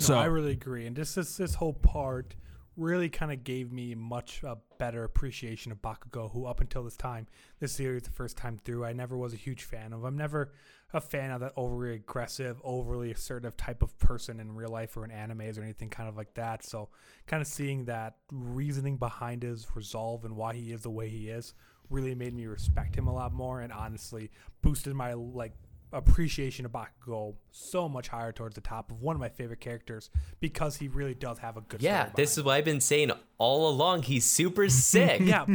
No, 0.00 0.06
So- 0.06 0.18
I 0.18 0.24
really 0.26 0.52
agree, 0.52 0.86
and 0.86 0.96
just 0.96 1.14
this 1.16 1.36
this 1.36 1.54
whole 1.54 1.72
part 1.74 2.34
really 2.76 3.08
kind 3.10 3.30
of 3.30 3.44
gave 3.44 3.70
me 3.70 3.94
much 3.94 4.42
a 4.42 4.56
better 4.82 5.04
appreciation 5.04 5.70
of 5.70 5.80
Bakugo, 5.80 6.32
who 6.32 6.44
up 6.44 6.60
until 6.60 6.82
this 6.82 6.96
time, 6.96 7.28
this 7.60 7.70
series 7.70 8.02
the 8.02 8.10
first 8.10 8.36
time 8.36 8.58
through, 8.64 8.84
I 8.84 8.92
never 8.92 9.16
was 9.16 9.32
a 9.32 9.36
huge 9.36 9.62
fan 9.62 9.92
of. 9.92 10.02
I'm 10.02 10.16
never 10.16 10.50
a 10.92 11.00
fan 11.00 11.30
of 11.30 11.38
that 11.38 11.52
overly 11.54 11.94
aggressive, 11.94 12.60
overly 12.64 13.12
assertive 13.12 13.56
type 13.56 13.84
of 13.84 13.96
person 14.00 14.40
in 14.40 14.56
real 14.56 14.70
life 14.70 14.96
or 14.96 15.04
in 15.04 15.12
animes 15.12 15.56
or 15.56 15.62
anything 15.62 15.88
kind 15.88 16.08
of 16.08 16.16
like 16.16 16.34
that. 16.34 16.64
So, 16.64 16.88
kind 17.28 17.40
of 17.40 17.46
seeing 17.46 17.84
that 17.84 18.16
reasoning 18.32 18.96
behind 18.96 19.44
his 19.44 19.68
resolve 19.76 20.24
and 20.24 20.34
why 20.34 20.54
he 20.54 20.72
is 20.72 20.80
the 20.80 20.90
way 20.90 21.08
he 21.08 21.28
is 21.28 21.54
really 21.88 22.16
made 22.16 22.34
me 22.34 22.46
respect 22.46 22.96
him 22.96 23.06
a 23.06 23.14
lot 23.14 23.32
more, 23.32 23.60
and 23.60 23.72
honestly 23.72 24.32
boosted 24.62 24.96
my 24.96 25.12
like 25.12 25.54
appreciation 25.92 26.64
of 26.64 26.72
Bakugo 26.72 27.34
so 27.50 27.88
much 27.88 28.08
higher 28.08 28.32
towards 28.32 28.54
the 28.54 28.60
top 28.60 28.90
of 28.90 29.00
one 29.00 29.14
of 29.14 29.20
my 29.20 29.28
favorite 29.28 29.60
characters 29.60 30.10
because 30.40 30.76
he 30.76 30.88
really 30.88 31.14
does 31.14 31.38
have 31.38 31.56
a 31.56 31.60
good 31.60 31.82
yeah, 31.82 32.04
story 32.04 32.12
this 32.16 32.38
is 32.38 32.44
what 32.44 32.52
I've 32.52 32.64
been 32.64 32.80
saying 32.80 33.10
all 33.38 33.68
along. 33.68 34.02
He's 34.02 34.24
super 34.24 34.68
sick. 34.68 35.20
yeah 35.24 35.46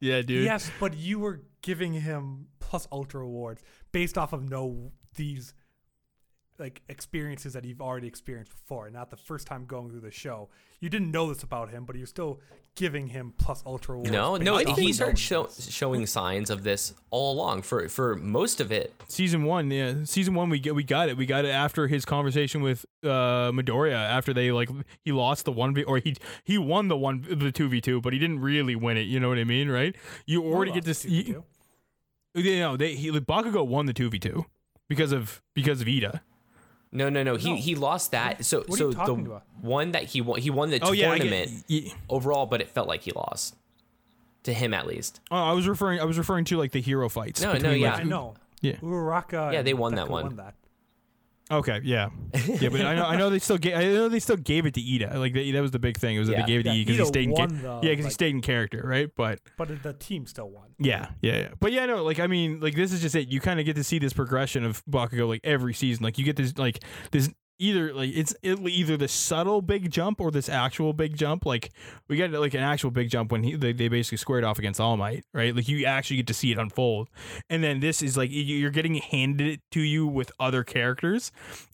yeah 0.00 0.22
dude 0.22 0.44
yes 0.44 0.70
but 0.78 0.96
you 0.96 1.18
were 1.18 1.42
giving 1.60 1.92
him 1.92 2.46
plus 2.60 2.86
ultra 2.92 3.24
awards 3.24 3.60
based 3.90 4.16
off 4.16 4.32
of 4.32 4.48
no 4.48 4.92
these 5.16 5.52
like 6.58 6.82
experiences 6.88 7.52
that 7.54 7.64
you've 7.64 7.80
already 7.80 8.06
experienced 8.06 8.52
before, 8.52 8.88
not 8.90 9.10
the 9.10 9.16
first 9.16 9.46
time 9.46 9.64
going 9.66 9.90
through 9.90 10.00
the 10.00 10.10
show. 10.10 10.48
You 10.80 10.88
didn't 10.88 11.10
know 11.10 11.32
this 11.32 11.42
about 11.42 11.70
him, 11.70 11.84
but 11.84 11.96
you're 11.96 12.06
still 12.06 12.40
giving 12.76 13.08
him 13.08 13.32
plus 13.38 13.62
ultra. 13.66 13.96
No, 14.02 14.36
no, 14.36 14.56
on 14.56 14.66
he 14.66 14.66
knowing 14.66 14.92
started 14.92 15.18
show, 15.18 15.48
showing 15.48 16.06
signs 16.06 16.50
of 16.50 16.62
this 16.62 16.94
all 17.10 17.32
along. 17.32 17.62
For 17.62 17.88
for 17.88 18.16
most 18.16 18.60
of 18.60 18.70
it, 18.72 18.94
Season 19.08 19.44
one, 19.44 19.70
yeah, 19.70 20.04
season 20.04 20.34
one, 20.34 20.50
we 20.50 20.58
get 20.58 20.74
we 20.74 20.84
got 20.84 21.08
it. 21.08 21.16
We 21.16 21.26
got 21.26 21.44
it 21.44 21.50
after 21.50 21.86
his 21.88 22.04
conversation 22.04 22.62
with 22.62 22.84
uh 23.02 23.50
Midoriya. 23.52 23.94
After 23.94 24.32
they 24.32 24.52
like 24.52 24.68
he 25.04 25.12
lost 25.12 25.44
the 25.44 25.52
one 25.52 25.74
v 25.74 25.84
or 25.84 25.98
he 25.98 26.16
he 26.44 26.58
won 26.58 26.88
the 26.88 26.96
one 26.96 27.26
the 27.28 27.52
two 27.52 27.68
v 27.68 27.80
two, 27.80 28.00
but 28.00 28.12
he 28.12 28.18
didn't 28.18 28.40
really 28.40 28.76
win 28.76 28.96
it. 28.96 29.02
You 29.02 29.20
know 29.20 29.28
what 29.28 29.38
I 29.38 29.44
mean, 29.44 29.68
right? 29.70 29.96
You 30.26 30.44
already 30.44 30.72
get 30.72 30.84
to 30.84 30.94
see. 30.94 31.24
2v2. 31.24 31.42
You 32.36 32.60
know, 32.60 32.76
they 32.76 32.94
he 32.94 33.10
Bakugo 33.10 33.66
won 33.66 33.86
the 33.86 33.92
two 33.92 34.10
v 34.10 34.18
two 34.18 34.46
because 34.88 35.12
of 35.12 35.42
because 35.54 35.80
of 35.80 35.86
Iida. 35.86 36.20
No, 36.94 37.10
no, 37.10 37.22
no. 37.22 37.36
He 37.36 37.50
No. 37.50 37.56
he 37.56 37.74
lost 37.74 38.12
that. 38.12 38.44
So 38.44 38.60
What 38.60 38.70
are 38.70 38.76
so 38.76 38.84
you 38.88 38.92
the 38.94 39.02
about? 39.02 39.42
one 39.60 39.92
that 39.92 40.04
he 40.04 40.20
won, 40.22 40.40
he 40.40 40.48
won 40.48 40.70
the 40.70 40.80
Oh 40.80 40.92
yeah, 40.92 41.06
get- 41.10 41.16
tournament 41.18 41.64
yeah. 41.68 41.92
overall, 42.08 42.46
but 42.46 42.60
it 42.62 42.70
felt 42.70 42.88
like 42.88 43.02
he 43.02 43.10
lost 43.12 43.56
to 44.44 44.52
him 44.54 44.72
at 44.72 44.86
least. 44.86 45.20
Oh, 45.30 45.36
I 45.36 45.52
was 45.52 45.68
referring. 45.68 46.00
I 46.00 46.04
was 46.04 46.16
referring 46.16 46.44
to 46.46 46.56
like 46.56 46.72
the 46.72 46.80
hero 46.80 47.08
fights. 47.10 47.42
No, 47.42 47.52
no, 47.54 47.70
yeah. 47.72 47.92
like, 47.92 48.00
I 48.00 48.04
know. 48.04 48.34
Yeah. 48.60 48.76
Uraraka. 48.76 49.52
Yeah, 49.52 49.60
they 49.62 49.72
and 49.72 49.78
won 49.80 49.94
that 49.96 50.08
one. 50.08 50.24
Won 50.24 50.36
that. 50.36 50.54
Okay, 51.50 51.80
yeah, 51.84 52.08
yeah, 52.60 52.70
but 52.70 52.80
I 52.80 52.94
know, 52.94 53.04
I 53.04 53.16
know 53.16 53.28
they 53.28 53.38
still 53.38 53.58
gave, 53.58 53.74
I 53.76 53.84
know 53.84 54.08
they 54.08 54.18
still 54.18 54.36
gave 54.38 54.64
it 54.64 54.72
to 54.74 54.80
Iida. 54.80 55.14
Like 55.16 55.34
they, 55.34 55.50
that 55.50 55.60
was 55.60 55.72
the 55.72 55.78
big 55.78 55.98
thing. 55.98 56.16
It 56.16 56.18
was 56.20 56.28
that 56.28 56.38
Yeah. 56.38 56.42
they 56.42 56.46
gave 56.46 56.60
it 56.60 56.62
to 56.62 56.68
Yeah, 56.70 56.74
Iida 56.76 56.86
because 56.86 56.96
he 56.96 57.02
Iida 57.02 57.06
stayed 57.06 57.24
in, 57.24 57.30
won 57.32 57.50
ca- 57.50 57.56
the, 57.56 57.62
yeah, 57.62 57.80
because 57.92 57.96
he 57.98 58.02
like- 58.04 58.12
stayed 58.12 58.34
in 58.34 58.40
character, 58.40 58.82
right? 58.82 59.10
But 59.14 59.40
But 59.58 59.82
the 59.82 59.92
team 59.92 60.24
still 60.26 60.48
won. 60.48 60.68
yeah, 60.78 61.10
yeah, 61.20 61.36
yeah. 61.40 61.48
But 61.60 61.72
yeah, 61.72 61.84
no, 61.84 62.02
like 62.02 62.18
I 62.18 62.28
mean, 62.28 62.60
like 62.60 62.74
this 62.74 62.92
is 62.94 63.02
just 63.02 63.14
it. 63.14 63.28
You 63.28 63.40
kind 63.40 63.60
of 63.60 63.66
get 63.66 63.76
to 63.76 63.84
see 63.84 63.98
this 63.98 64.14
progression 64.14 64.64
of 64.64 64.82
Bakugo 64.86 65.28
like 65.28 65.42
every 65.44 65.74
season. 65.74 66.02
Like 66.02 66.16
you 66.16 66.24
get 66.24 66.36
this, 66.36 66.56
like 66.56 66.82
this 67.10 67.28
either 67.58 67.92
like 67.94 68.10
it's 68.14 68.34
either 68.42 68.96
the 68.96 69.08
subtle 69.08 69.62
big 69.62 69.90
jump 69.90 70.20
or 70.20 70.30
this 70.30 70.48
actual 70.48 70.92
big 70.92 71.16
jump. 71.16 71.46
Like 71.46 71.70
we 72.08 72.16
got 72.16 72.30
like 72.30 72.54
an 72.54 72.60
actual 72.60 72.90
big 72.90 73.08
jump 73.10 73.30
when 73.32 73.42
he 73.42 73.54
they, 73.56 73.72
they 73.72 73.88
basically 73.88 74.18
squared 74.18 74.44
off 74.44 74.58
against 74.58 74.80
All 74.80 74.96
Might, 74.96 75.24
right? 75.32 75.54
Like 75.54 75.68
you 75.68 75.84
actually 75.86 76.16
get 76.16 76.26
to 76.28 76.34
see 76.34 76.52
it 76.52 76.58
unfold, 76.58 77.08
and 77.48 77.62
then 77.62 77.80
this 77.80 78.02
is 78.02 78.16
like 78.16 78.30
you- 78.30 78.42
you're 78.42 78.70
getting 78.70 78.96
handed 78.96 79.46
it 79.46 79.60
to 79.72 79.80
you 79.80 80.06
with 80.06 80.32
other 80.40 80.64
characters, 80.64 81.30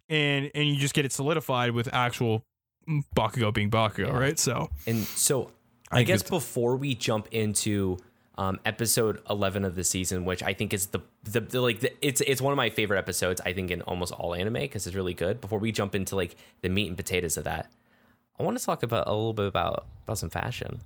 and 0.08 0.50
and 0.54 0.68
you 0.68 0.76
just 0.76 0.94
get 0.94 1.04
it 1.04 1.12
solidified 1.12 1.70
with 1.72 1.88
actual 1.92 2.44
mm, 2.88 3.02
Bakugo 3.16 3.52
being 3.52 3.70
Bakugo, 3.70 4.06
Yeah. 4.08 4.18
right? 4.18 4.38
So 4.38 4.68
And 4.86 5.04
so 5.04 5.50
I, 5.90 5.96
think 5.96 6.08
guess 6.08 6.22
before 6.22 6.76
we 6.76 6.94
jump 6.94 7.26
into 7.32 7.98
um, 8.40 8.58
episode 8.64 9.20
11 9.28 9.66
of 9.66 9.74
the 9.74 9.84
season, 9.84 10.24
which 10.24 10.42
I 10.42 10.54
think 10.54 10.72
is 10.72 10.86
the, 10.86 11.00
the, 11.24 11.40
the 11.40 11.60
like 11.60 11.80
the, 11.80 11.92
it's 12.00 12.22
it's 12.22 12.40
one 12.40 12.52
of 12.52 12.56
my 12.56 12.70
favorite 12.70 12.96
episodes 12.96 13.38
I 13.44 13.52
think 13.52 13.70
in 13.70 13.82
almost 13.82 14.14
all 14.14 14.34
anime 14.34 14.54
because 14.54 14.86
it's 14.86 14.96
really 14.96 15.12
good. 15.12 15.42
Before 15.42 15.58
we 15.58 15.72
jump 15.72 15.94
into 15.94 16.16
like 16.16 16.36
the 16.62 16.70
meat 16.70 16.88
and 16.88 16.96
potatoes 16.96 17.36
of 17.36 17.44
that, 17.44 17.70
I 18.38 18.42
want 18.42 18.58
to 18.58 18.64
talk 18.64 18.82
about 18.82 19.06
a 19.06 19.10
little 19.10 19.34
bit 19.34 19.44
about 19.44 19.84
about 20.04 20.16
some 20.16 20.30
fashion. 20.30 20.80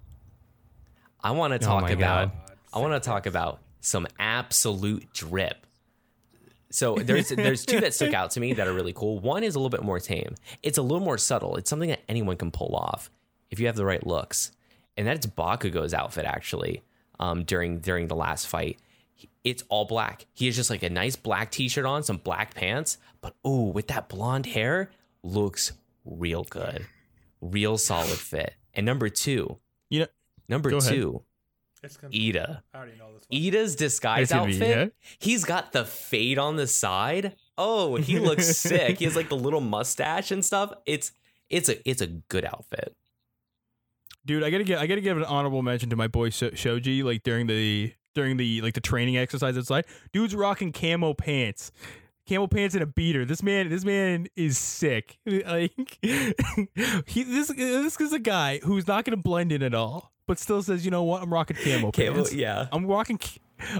I 1.22 1.30
want 1.30 1.52
to 1.52 1.60
talk 1.60 1.82
my 1.82 1.90
about 1.90 2.32
God. 2.32 2.54
I 2.72 2.80
want 2.80 3.00
to 3.00 3.08
talk 3.08 3.26
about 3.26 3.60
some 3.80 4.08
absolute 4.18 5.12
drip. 5.12 5.64
So 6.70 6.96
there's 6.96 7.28
there's 7.28 7.64
two 7.64 7.78
that 7.78 7.94
stuck 7.94 8.14
out 8.14 8.32
to 8.32 8.40
me 8.40 8.54
that 8.54 8.66
are 8.66 8.74
really 8.74 8.92
cool. 8.92 9.20
One 9.20 9.44
is 9.44 9.54
a 9.54 9.60
little 9.60 9.70
bit 9.70 9.84
more 9.84 10.00
tame. 10.00 10.34
It's 10.64 10.76
a 10.76 10.82
little 10.82 11.04
more 11.04 11.18
subtle. 11.18 11.54
It's 11.54 11.70
something 11.70 11.90
that 11.90 12.00
anyone 12.08 12.36
can 12.36 12.50
pull 12.50 12.74
off 12.74 13.12
if 13.52 13.60
you 13.60 13.66
have 13.66 13.76
the 13.76 13.84
right 13.84 14.04
looks. 14.04 14.50
And 14.96 15.06
that's 15.06 15.24
Bakugo's 15.24 15.94
outfit 15.94 16.24
actually. 16.24 16.82
Um, 17.20 17.44
during 17.44 17.78
during 17.80 18.08
the 18.08 18.16
last 18.16 18.46
fight, 18.48 18.78
it's 19.44 19.62
all 19.68 19.84
black. 19.84 20.26
He 20.32 20.46
has 20.46 20.56
just 20.56 20.70
like 20.70 20.82
a 20.82 20.90
nice 20.90 21.16
black 21.16 21.50
t-shirt 21.50 21.84
on, 21.86 22.02
some 22.02 22.16
black 22.18 22.54
pants, 22.54 22.98
but 23.20 23.34
oh, 23.44 23.64
with 23.66 23.88
that 23.88 24.08
blonde 24.08 24.46
hair, 24.46 24.90
looks 25.22 25.72
real 26.04 26.44
good, 26.44 26.86
real 27.40 27.78
solid 27.78 28.08
fit. 28.18 28.54
And 28.74 28.84
number 28.84 29.08
two, 29.08 29.58
you 29.90 30.00
know, 30.00 30.06
number 30.48 30.70
Go 30.70 30.78
ahead. 30.78 30.92
two, 30.92 31.22
It's 31.84 31.96
Iida. 31.98 32.62
I 32.72 32.76
already 32.76 32.98
know 32.98 33.12
this 33.14 33.24
one. 33.28 33.40
Iida's 33.40 33.76
disguise 33.76 34.22
It's 34.22 34.32
be, 34.32 34.36
outfit. 34.38 34.60
yeah. 34.68 34.86
He's 35.20 35.44
got 35.44 35.72
the 35.72 35.84
fade 35.84 36.38
on 36.38 36.56
the 36.56 36.66
side. 36.66 37.36
Oh, 37.56 37.94
he 37.96 38.18
looks 38.18 38.46
sick. 38.56 38.98
He 38.98 39.04
has 39.04 39.14
like 39.14 39.28
the 39.28 39.36
little 39.36 39.60
mustache 39.60 40.32
and 40.32 40.44
stuff. 40.44 40.72
It's 40.86 41.12
it's 41.48 41.68
a 41.68 41.88
it's 41.88 42.00
a 42.02 42.08
good 42.08 42.44
outfit. 42.44 42.96
Dude 44.26 44.42
i 44.42 44.50
gotta 44.50 44.64
give 44.64 44.78
i 44.78 44.86
gotta 44.86 45.00
give 45.00 45.16
an 45.16 45.24
honorable 45.24 45.62
mention 45.62 45.90
to 45.90 45.96
my 45.96 46.08
boy 46.08 46.30
Sho- 46.30 46.54
shoji 46.54 47.02
like 47.02 47.22
during 47.22 47.46
the 47.46 47.92
during 48.14 48.36
the 48.36 48.60
like 48.62 48.74
the 48.74 48.80
training 48.80 49.16
exercise 49.16 49.56
it's 49.56 49.70
like 49.70 49.86
dude's 50.12 50.34
rocking 50.34 50.72
camo 50.72 51.14
pants. 51.14 51.72
Camo 52.26 52.46
pants 52.46 52.74
and 52.74 52.82
a 52.82 52.86
beater. 52.86 53.26
This 53.26 53.42
man 53.42 53.68
this 53.68 53.84
man 53.84 54.28
is 54.34 54.56
sick. 54.56 55.18
Like 55.26 55.98
he 56.02 57.22
this 57.22 57.48
this 57.48 58.00
is 58.00 58.12
a 58.14 58.18
guy 58.18 58.60
who's 58.62 58.86
not 58.86 59.04
gonna 59.04 59.16
blend 59.18 59.52
in 59.52 59.62
at 59.62 59.74
all 59.74 60.12
but 60.26 60.38
still 60.38 60.62
says 60.62 60.84
you 60.86 60.90
know 60.90 61.02
what? 61.02 61.22
I'm 61.22 61.32
rocking 61.32 61.56
camo 61.62 61.90
pants. 61.92 62.32
yeah. 62.32 62.68
i'm 62.72 62.86
rocking 62.86 63.18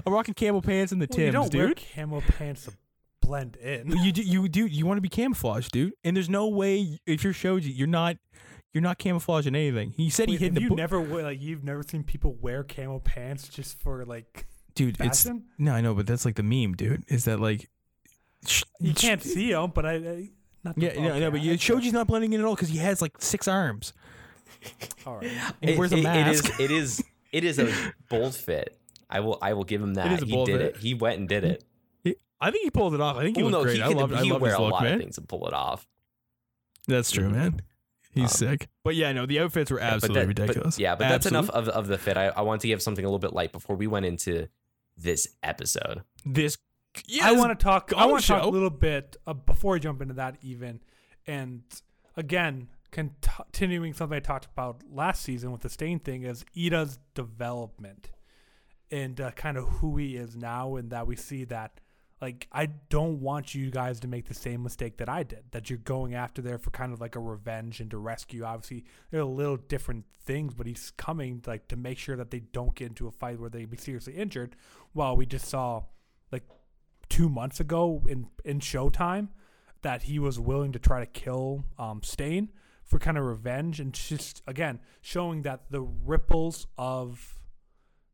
i'm 0.05 0.13
rocking 0.13 0.33
camo 0.35 0.61
pants 0.61 0.91
and 0.91 1.01
the 1.01 1.07
Well, 1.09 1.19
you 1.25 1.31
tims 1.31 1.49
don't 1.49 1.55
wear 1.57 1.67
dude. 1.69 1.81
camo 1.95 2.21
pants 2.21 2.65
to 2.65 2.73
blend 3.21 3.55
in. 3.55 3.89
you 4.03 4.11
do, 4.11 4.21
you 4.21 4.47
do 4.47 4.67
you 4.67 4.85
want 4.85 4.97
to 4.97 5.01
be 5.01 5.09
camouflaged, 5.09 5.71
dude. 5.71 5.93
And 6.03 6.15
there's 6.15 6.29
no 6.29 6.47
way 6.47 6.99
if 7.07 7.23
you're 7.23 7.33
Shoji, 7.33 7.71
you're 7.71 7.87
not 7.87 8.17
you're 8.75 8.81
not 8.81 8.97
camouflaging 8.99 9.55
anything. 9.55 9.93
He 9.95 10.09
said 10.09 10.27
he 10.27 10.33
Wait, 10.35 10.41
hid 10.41 10.55
the 10.55 10.61
you 10.61 10.67
book. 10.69 10.77
never 10.77 10.99
like 11.23 11.41
you've 11.41 11.63
never 11.63 11.81
seen 11.81 12.03
people 12.03 12.33
wear 12.41 12.61
camo 12.63 12.99
pants 12.99 13.47
just 13.47 13.79
for 13.81 14.03
like 14.05 14.45
dude. 14.75 14.97
It's 14.99 15.25
no, 15.57 15.71
I 15.71 15.79
know, 15.79 15.95
but 15.95 16.05
that's 16.05 16.25
like 16.25 16.35
the 16.35 16.43
meme, 16.43 16.73
dude. 16.73 17.05
Is 17.07 17.23
that 17.23 17.39
like 17.39 17.69
sh- 18.45 18.63
You 18.81 18.93
can't 18.93 19.23
see 19.23 19.51
him, 19.51 19.71
but 19.73 19.85
I, 19.85 19.93
I 19.93 20.29
not 20.65 20.77
Yeah, 20.77 20.93
no, 21.01 21.17
no, 21.19 21.31
but 21.31 21.39
you, 21.39 21.53
Shoji's 21.53 21.93
not 21.93 22.07
blending 22.07 22.33
in 22.33 22.41
at 22.41 22.45
all 22.45 22.53
because 22.55 22.67
he 22.67 22.79
has 22.79 23.01
like 23.01 23.13
six 23.21 23.47
arms. 23.47 23.93
all 25.05 25.17
right. 25.19 25.31
And 25.61 25.71
he 25.71 25.77
wears 25.77 25.93
a 25.93 25.97
mask. 26.01 26.59
It 26.59 26.69
is 26.69 26.99
it 27.31 27.43
is 27.43 27.59
it 27.59 27.67
is 27.69 27.77
a 27.87 27.93
bold 28.09 28.35
fit. 28.35 28.77
I 29.09 29.21
will 29.21 29.37
I 29.41 29.53
will 29.53 29.63
give 29.63 29.81
him 29.81 29.93
that. 29.93 30.11
is 30.11 30.21
a 30.23 30.25
he 30.25 30.45
did 30.45 30.59
fit. 30.59 30.61
it. 30.61 30.77
He 30.77 30.93
went 30.95 31.19
and 31.19 31.29
did 31.29 31.45
it. 31.45 31.63
He- 32.03 32.17
I 32.41 32.51
think 32.51 32.65
he 32.65 32.71
pulled 32.71 32.93
it 32.93 32.99
off. 32.99 33.15
I 33.15 33.23
think 33.23 33.37
he 33.37 33.43
Well, 33.43 33.53
looked 33.53 33.65
no, 33.67 33.71
great. 33.71 33.77
he 33.77 33.83
I 33.83 33.87
could 33.87 33.97
love, 33.97 34.13
I 34.13 34.23
he 34.23 34.31
love 34.31 34.41
wear 34.41 34.51
his 34.51 34.59
a 34.59 34.61
look, 34.63 34.71
lot 34.73 34.83
man. 34.83 34.93
of 34.95 34.99
things 34.99 35.17
and 35.17 35.29
pull 35.29 35.47
it 35.47 35.53
off. 35.53 35.87
That's 36.89 37.09
true, 37.09 37.29
man. 37.29 37.61
He's 38.15 38.23
Um, 38.41 38.49
sick. 38.49 38.69
But 38.83 38.95
yeah, 38.95 39.11
no, 39.11 39.25
the 39.27 39.39
outfits 39.41 39.69
were 39.69 39.77
Yeah, 39.79 39.89
but 39.89 39.93
absolutely 39.95 40.19
that- 40.19 40.35
but- 40.35 40.41
ridiculous. 40.47 40.79
yeah, 40.79 40.95
but 40.95 41.09
that's 41.09 41.25
enough 41.27 41.49
of, 41.51 41.67
of 41.69 41.87
the 41.87 41.97
fit. 41.99 42.17
I, 42.17 42.27
I 42.29 42.41
want 42.41 42.61
to 42.61 42.67
give 42.67 42.81
something 42.81 43.03
a 43.05 43.07
little 43.07 43.19
bit 43.19 43.33
light 43.33 43.51
before 43.51 43.75
we 43.75 43.85
went 43.87 44.05
into 44.07 44.47
this 44.97 45.27
episode. 45.43 46.01
This. 46.25 46.57
Yeah, 47.07 47.27
I 47.27 47.33
want 47.33 47.57
to 47.57 47.61
talk. 47.61 47.91
I 47.95 48.05
want 48.05 48.21
to 48.21 48.27
talk 48.27 48.43
a 48.43 48.47
little 48.47 48.69
bit 48.69 49.17
uh, 49.27 49.33
before 49.33 49.73
we 49.73 49.79
jump 49.81 50.01
into 50.01 50.13
that, 50.13 50.37
even. 50.41 50.79
And 51.27 51.63
again, 52.15 52.69
continuing 52.91 53.93
something 53.93 54.15
I 54.15 54.21
talked 54.21 54.45
about 54.45 54.81
last 54.89 55.21
season 55.23 55.51
with 55.51 55.59
the 55.61 55.69
stain 55.69 55.99
thing 55.99 56.23
is 56.23 56.45
Iida's 56.55 56.97
development 57.13 58.11
and 58.89 59.19
uh, 59.19 59.31
kind 59.31 59.57
of 59.57 59.67
who 59.67 59.97
he 59.97 60.15
is 60.15 60.37
now, 60.37 60.75
and 60.77 60.89
that 60.91 61.05
we 61.05 61.15
see 61.17 61.43
that. 61.45 61.81
Like, 62.21 62.47
I 62.51 62.67
don't 62.89 63.19
want 63.19 63.53
you 63.53 63.69
guys 63.69 63.99
to 63.99 64.07
make 64.07 64.27
the 64.27 64.33
same 64.33 64.63
mistake 64.63 64.97
that 64.97 65.09
I 65.09 65.23
did. 65.23 65.43
That 65.51 65.69
you're 65.69 65.79
going 65.79 66.15
after 66.15 66.41
there 66.41 66.57
for 66.57 66.69
kind 66.71 66.93
of 66.93 67.01
like 67.01 67.15
a 67.15 67.19
revenge 67.19 67.81
and 67.81 67.91
to 67.91 67.97
rescue. 67.97 68.43
Obviously, 68.43 68.85
they're 69.11 69.21
a 69.21 69.25
little 69.25 69.57
different 69.57 70.05
things, 70.23 70.53
but 70.53 70.65
he's 70.65 70.91
coming 70.97 71.43
like 71.45 71.67
to 71.67 71.75
make 71.75 71.97
sure 71.97 72.15
that 72.15 72.31
they 72.31 72.39
don't 72.39 72.73
get 72.75 72.87
into 72.87 73.07
a 73.07 73.11
fight 73.11 73.39
where 73.39 73.49
they 73.49 73.65
be 73.65 73.77
seriously 73.77 74.13
injured. 74.13 74.55
Well, 74.93 75.15
we 75.15 75.25
just 75.25 75.45
saw 75.47 75.83
like 76.31 76.43
two 77.09 77.29
months 77.29 77.59
ago 77.59 78.03
in 78.07 78.27
in 78.43 78.59
Showtime 78.59 79.29
that 79.81 80.03
he 80.03 80.17
was 80.17 80.39
willing 80.39 80.71
to 80.71 80.79
try 80.79 80.99
to 80.99 81.05
kill 81.05 81.65
um, 81.77 82.01
Stain 82.01 82.49
for 82.83 82.97
kind 82.97 83.17
of 83.17 83.25
revenge, 83.25 83.79
and 83.79 83.93
just 83.93 84.41
again 84.47 84.79
showing 85.01 85.41
that 85.41 85.65
the 85.69 85.81
ripples 85.81 86.65
of 86.77 87.39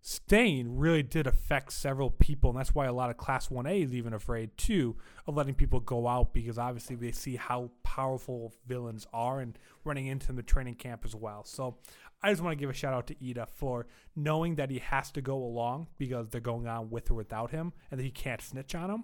Stain 0.03 0.77
really 0.77 1.03
did 1.03 1.27
affect 1.27 1.71
several 1.71 2.09
people, 2.09 2.49
and 2.49 2.59
that's 2.59 2.73
why 2.73 2.87
a 2.87 2.93
lot 2.93 3.11
of 3.11 3.17
Class 3.17 3.51
One 3.51 3.67
A 3.67 3.81
is 3.83 3.93
even 3.93 4.13
afraid 4.13 4.57
too 4.57 4.95
of 5.27 5.35
letting 5.37 5.53
people 5.53 5.79
go 5.79 6.07
out 6.07 6.33
because 6.33 6.57
obviously 6.57 6.95
they 6.95 7.11
see 7.11 7.35
how 7.35 7.69
powerful 7.83 8.51
villains 8.65 9.05
are 9.13 9.41
and 9.41 9.59
running 9.83 10.07
into 10.07 10.25
them 10.25 10.39
at 10.39 10.47
training 10.47 10.73
camp 10.73 11.03
as 11.05 11.15
well. 11.15 11.43
So 11.43 11.77
I 12.23 12.31
just 12.31 12.41
want 12.41 12.57
to 12.57 12.59
give 12.59 12.69
a 12.69 12.73
shout 12.73 12.95
out 12.95 13.05
to 13.07 13.15
Iida 13.15 13.47
for 13.47 13.85
knowing 14.15 14.55
that 14.55 14.71
he 14.71 14.79
has 14.79 15.11
to 15.11 15.21
go 15.21 15.35
along 15.35 15.87
because 15.99 16.29
they're 16.29 16.41
going 16.41 16.67
on 16.67 16.89
with 16.89 17.11
or 17.11 17.13
without 17.13 17.51
him, 17.51 17.71
and 17.91 17.99
that 17.99 18.03
he 18.03 18.11
can't 18.11 18.41
snitch 18.41 18.73
on 18.73 18.89
him, 18.89 19.03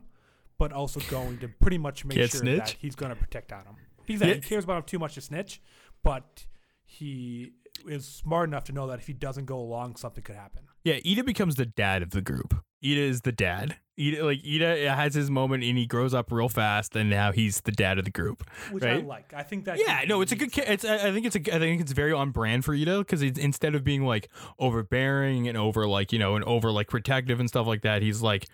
but 0.58 0.74
also 0.74 1.00
going 1.12 1.38
to 1.40 1.48
pretty 1.48 1.78
much 1.78 2.06
make 2.06 2.18
Can't 2.18 2.32
sure 2.32 2.42
snitch? 2.42 2.58
that 2.58 2.76
he's 2.80 2.96
going 2.96 3.12
to 3.12 3.16
protect 3.16 3.52
on 3.54 3.66
him. 3.66 3.76
Exactly, 4.08 4.36
he 4.36 4.42
cares 4.42 4.64
about 4.64 4.78
him 4.78 4.84
too 4.84 4.98
much 4.98 5.14
to 5.14 5.22
snitch, 5.22 5.62
but 6.04 6.48
he 6.86 7.52
is 7.88 8.08
smart 8.08 8.50
enough 8.50 8.64
to 8.64 8.72
know 8.72 8.88
that 8.88 8.98
if 8.98 9.06
he 9.06 9.14
doesn't 9.14 9.46
go 9.46 9.60
along, 9.60 9.98
something 9.98 10.24
could 10.24 10.36
happen. 10.36 10.64
Yeah, 10.88 11.00
Iida 11.00 11.26
becomes 11.26 11.56
the 11.56 11.66
dad 11.66 12.02
of 12.02 12.12
the 12.12 12.22
group. 12.22 12.54
Iida 12.84 12.98
is 12.98 13.22
the 13.22 13.32
dad. 13.32 13.76
Iida, 14.00 14.22
like 14.24 14.44
Iida 14.44 14.94
has 14.96 15.16
his 15.16 15.32
moment 15.32 15.64
and 15.64 15.78
he 15.78 15.88
grows 15.88 16.14
up 16.14 16.32
real 16.32 16.50
fast, 16.50 16.96
and 16.96 17.10
now 17.10 17.32
he's 17.32 17.62
the 17.62 17.72
dad 17.72 17.98
of 17.98 18.06
the 18.06 18.12
group. 18.12 18.48
which 18.72 18.84
I 18.84 18.96
Right? 18.96 19.06
like. 19.08 19.34
I 19.34 19.42
think 19.44 19.66
that. 19.66 19.80
Yeah, 19.80 20.04
no, 20.08 20.22
it's 20.22 20.32
a 20.32 20.36
good. 20.36 20.54
ca- 20.54 20.64
It's 20.68 20.86
I 20.86 21.08
I 21.08 21.12
think 21.12 21.26
it's 21.26 21.36
a. 21.36 21.56
I 21.56 21.60
think 21.60 21.82
it's 21.82 21.92
very 21.94 22.14
on 22.14 22.30
brand 22.32 22.64
for 22.64 22.76
Iida 22.76 23.00
because 23.00 23.22
instead 23.24 23.74
of 23.76 23.84
being 23.84 24.06
like 24.06 24.30
overbearing 24.60 25.48
and 25.48 25.58
over 25.58 25.88
like 25.88 26.12
you 26.14 26.20
know 26.20 26.36
and 26.36 26.46
over 26.46 26.72
like 26.72 26.88
protective 26.88 27.40
and 27.40 27.50
stuff 27.50 27.66
like 27.68 27.82
that, 27.82 28.02
he's 28.04 28.22
like, 28.22 28.46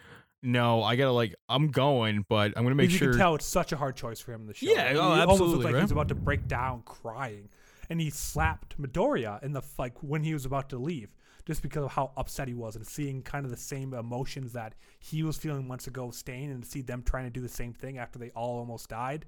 no, 0.41 0.81
I 0.81 0.95
gotta 0.95 1.11
like 1.11 1.35
I'm 1.49 1.67
going, 1.71 2.25
but 2.29 2.53
I'm 2.55 2.63
gonna 2.63 2.75
make 2.75 2.87
Because 2.87 2.97
sure. 2.99 3.07
you 3.09 3.13
can 3.13 3.19
tell 3.19 3.35
it's 3.35 3.45
such 3.45 3.71
a 3.73 3.77
hard 3.77 3.95
choice 3.95 4.19
for 4.21 4.33
him 4.33 4.41
in 4.41 4.47
the 4.47 4.53
show. 4.53 4.67
Yeah, 4.67 4.93
he 4.93 4.97
oh, 4.97 5.13
absolutely, 5.13 5.65
like 5.65 5.73
right? 5.75 5.81
was 5.83 5.91
about 5.91 6.07
to 6.07 6.15
break 6.15 6.47
down 6.47 6.83
crying, 6.85 7.49
and 7.89 7.99
he 7.99 8.09
slapped 8.09 8.81
Midoriya 8.81 9.43
in 9.43 9.51
the 9.51 9.61
like 9.77 10.01
when 10.01 10.23
he 10.23 10.33
was 10.33 10.45
about 10.45 10.69
to 10.69 10.77
leave, 10.77 11.09
just 11.45 11.61
because 11.61 11.83
of 11.83 11.91
how 11.91 12.11
upset 12.15 12.47
he 12.47 12.53
was 12.53 12.75
and 12.75 12.85
seeing 12.85 13.21
kind 13.21 13.45
of 13.45 13.51
the 13.51 13.57
same 13.57 13.93
emotions 13.93 14.53
that 14.53 14.75
he 14.99 15.23
was 15.23 15.37
feeling 15.37 15.67
months 15.67 15.87
ago, 15.87 16.11
staying 16.11 16.51
and 16.51 16.63
to 16.63 16.69
see 16.69 16.81
them 16.81 17.03
trying 17.03 17.25
to 17.25 17.29
do 17.29 17.41
the 17.41 17.49
same 17.49 17.73
thing 17.73 17.97
after 17.97 18.17
they 18.17 18.29
all 18.31 18.59
almost 18.59 18.89
died. 18.89 19.25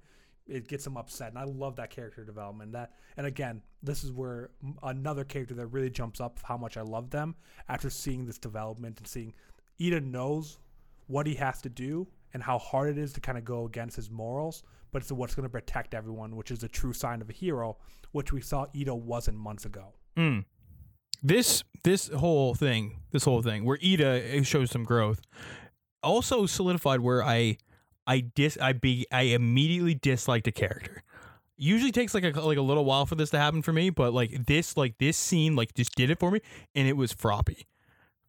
It 0.47 0.67
gets 0.67 0.85
him 0.85 0.95
upset, 0.95 1.29
and 1.29 1.39
I 1.39 1.43
love 1.43 1.75
that 1.77 1.89
character 1.89 2.23
development. 2.23 2.71
That, 2.73 2.91
and 3.17 3.25
again, 3.25 3.63
this 3.81 4.03
is 4.03 4.11
where 4.11 4.51
another 4.83 5.23
character 5.23 5.55
that 5.55 5.67
really 5.67 5.89
jumps 5.89 6.21
up 6.21 6.39
how 6.43 6.55
much 6.55 6.77
I 6.77 6.81
love 6.81 7.09
them 7.09 7.35
after 7.67 7.89
seeing 7.89 8.25
this 8.25 8.37
development 8.37 8.99
and 8.99 9.07
seeing 9.07 9.33
Iida 9.79 10.03
knows 10.03 10.59
what 11.07 11.27
he 11.27 11.33
has 11.35 11.61
to 11.63 11.69
do 11.69 12.07
and 12.33 12.43
how 12.43 12.59
hard 12.59 12.89
it 12.89 12.97
is 12.97 13.13
to 13.13 13.19
kind 13.21 13.37
of 13.37 13.45
go 13.45 13.65
against 13.65 13.95
his 13.95 14.11
morals, 14.11 14.63
but 14.91 15.01
it's 15.01 15.11
what's 15.11 15.35
going 15.35 15.45
to 15.45 15.49
protect 15.49 15.93
everyone, 15.93 16.35
which 16.35 16.51
is 16.51 16.63
a 16.63 16.67
true 16.67 16.93
sign 16.93 17.21
of 17.21 17.29
a 17.29 17.33
hero, 17.33 17.77
which 18.11 18.31
we 18.31 18.41
saw 18.41 18.65
Iida 18.75 18.95
wasn't 18.97 19.37
months 19.37 19.65
ago. 19.65 19.93
Mm. 20.17 20.45
This 21.21 21.63
this 21.83 22.07
whole 22.09 22.55
thing, 22.55 23.01
this 23.11 23.23
whole 23.23 23.41
thing, 23.41 23.65
where 23.65 23.77
Iida 23.77 24.45
shows 24.45 24.71
some 24.71 24.83
growth, 24.83 25.21
also 26.03 26.45
solidified 26.45 26.99
where 26.99 27.23
I 27.23 27.57
I 28.07 28.19
dis 28.21 28.57
I 28.61 28.73
be 28.73 29.05
I 29.11 29.23
immediately 29.23 29.95
disliked 29.95 30.47
a 30.47 30.51
character. 30.51 31.03
Usually 31.57 31.91
takes 31.91 32.13
like 32.13 32.23
a 32.23 32.41
like 32.41 32.57
a 32.57 32.61
little 32.61 32.85
while 32.85 33.05
for 33.05 33.15
this 33.15 33.29
to 33.31 33.37
happen 33.37 33.61
for 33.61 33.71
me, 33.73 33.89
but 33.89 34.13
like 34.13 34.45
this 34.45 34.75
like 34.75 34.97
this 34.97 35.17
scene 35.17 35.55
like 35.55 35.73
just 35.73 35.95
did 35.95 36.09
it 36.09 36.19
for 36.19 36.31
me, 36.31 36.41
and 36.73 36.87
it 36.87 36.97
was 36.97 37.13
Froppy, 37.13 37.65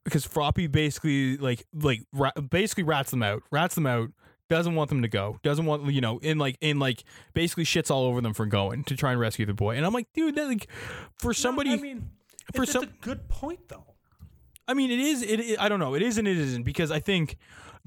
because 0.04 0.26
Froppy 0.26 0.70
basically 0.70 1.36
like 1.36 1.66
like 1.74 2.02
ra- 2.12 2.30
basically 2.50 2.84
rats 2.84 3.10
them 3.10 3.22
out, 3.22 3.42
rats 3.50 3.74
them 3.74 3.86
out. 3.86 4.10
Doesn't 4.48 4.76
want 4.76 4.90
them 4.90 5.02
to 5.02 5.08
go. 5.08 5.40
Doesn't 5.42 5.66
want 5.66 5.90
you 5.90 6.00
know, 6.00 6.18
in 6.18 6.38
like 6.38 6.56
in 6.60 6.78
like 6.78 7.02
basically 7.34 7.64
shits 7.64 7.90
all 7.90 8.04
over 8.04 8.20
them 8.20 8.32
for 8.32 8.46
going 8.46 8.84
to 8.84 8.96
try 8.96 9.10
and 9.10 9.18
rescue 9.18 9.44
the 9.44 9.54
boy. 9.54 9.74
And 9.74 9.84
I'm 9.84 9.92
like, 9.92 10.06
dude, 10.14 10.36
that 10.36 10.46
like 10.46 10.68
for 11.18 11.34
somebody. 11.34 11.72
I 11.72 11.76
mean, 11.76 12.10
for 12.54 12.62
it's, 12.62 12.72
some- 12.72 12.84
a 12.84 12.88
good 13.00 13.28
point 13.28 13.68
though. 13.68 13.94
I 14.68 14.74
mean, 14.74 14.90
it 14.90 14.98
is. 14.98 15.22
It, 15.22 15.40
it. 15.40 15.60
I 15.60 15.68
don't 15.68 15.78
know. 15.78 15.94
It 15.94 16.02
is 16.02 16.18
and 16.18 16.26
it 16.26 16.36
isn't 16.36 16.64
because 16.64 16.90
I 16.90 16.98
think 16.98 17.36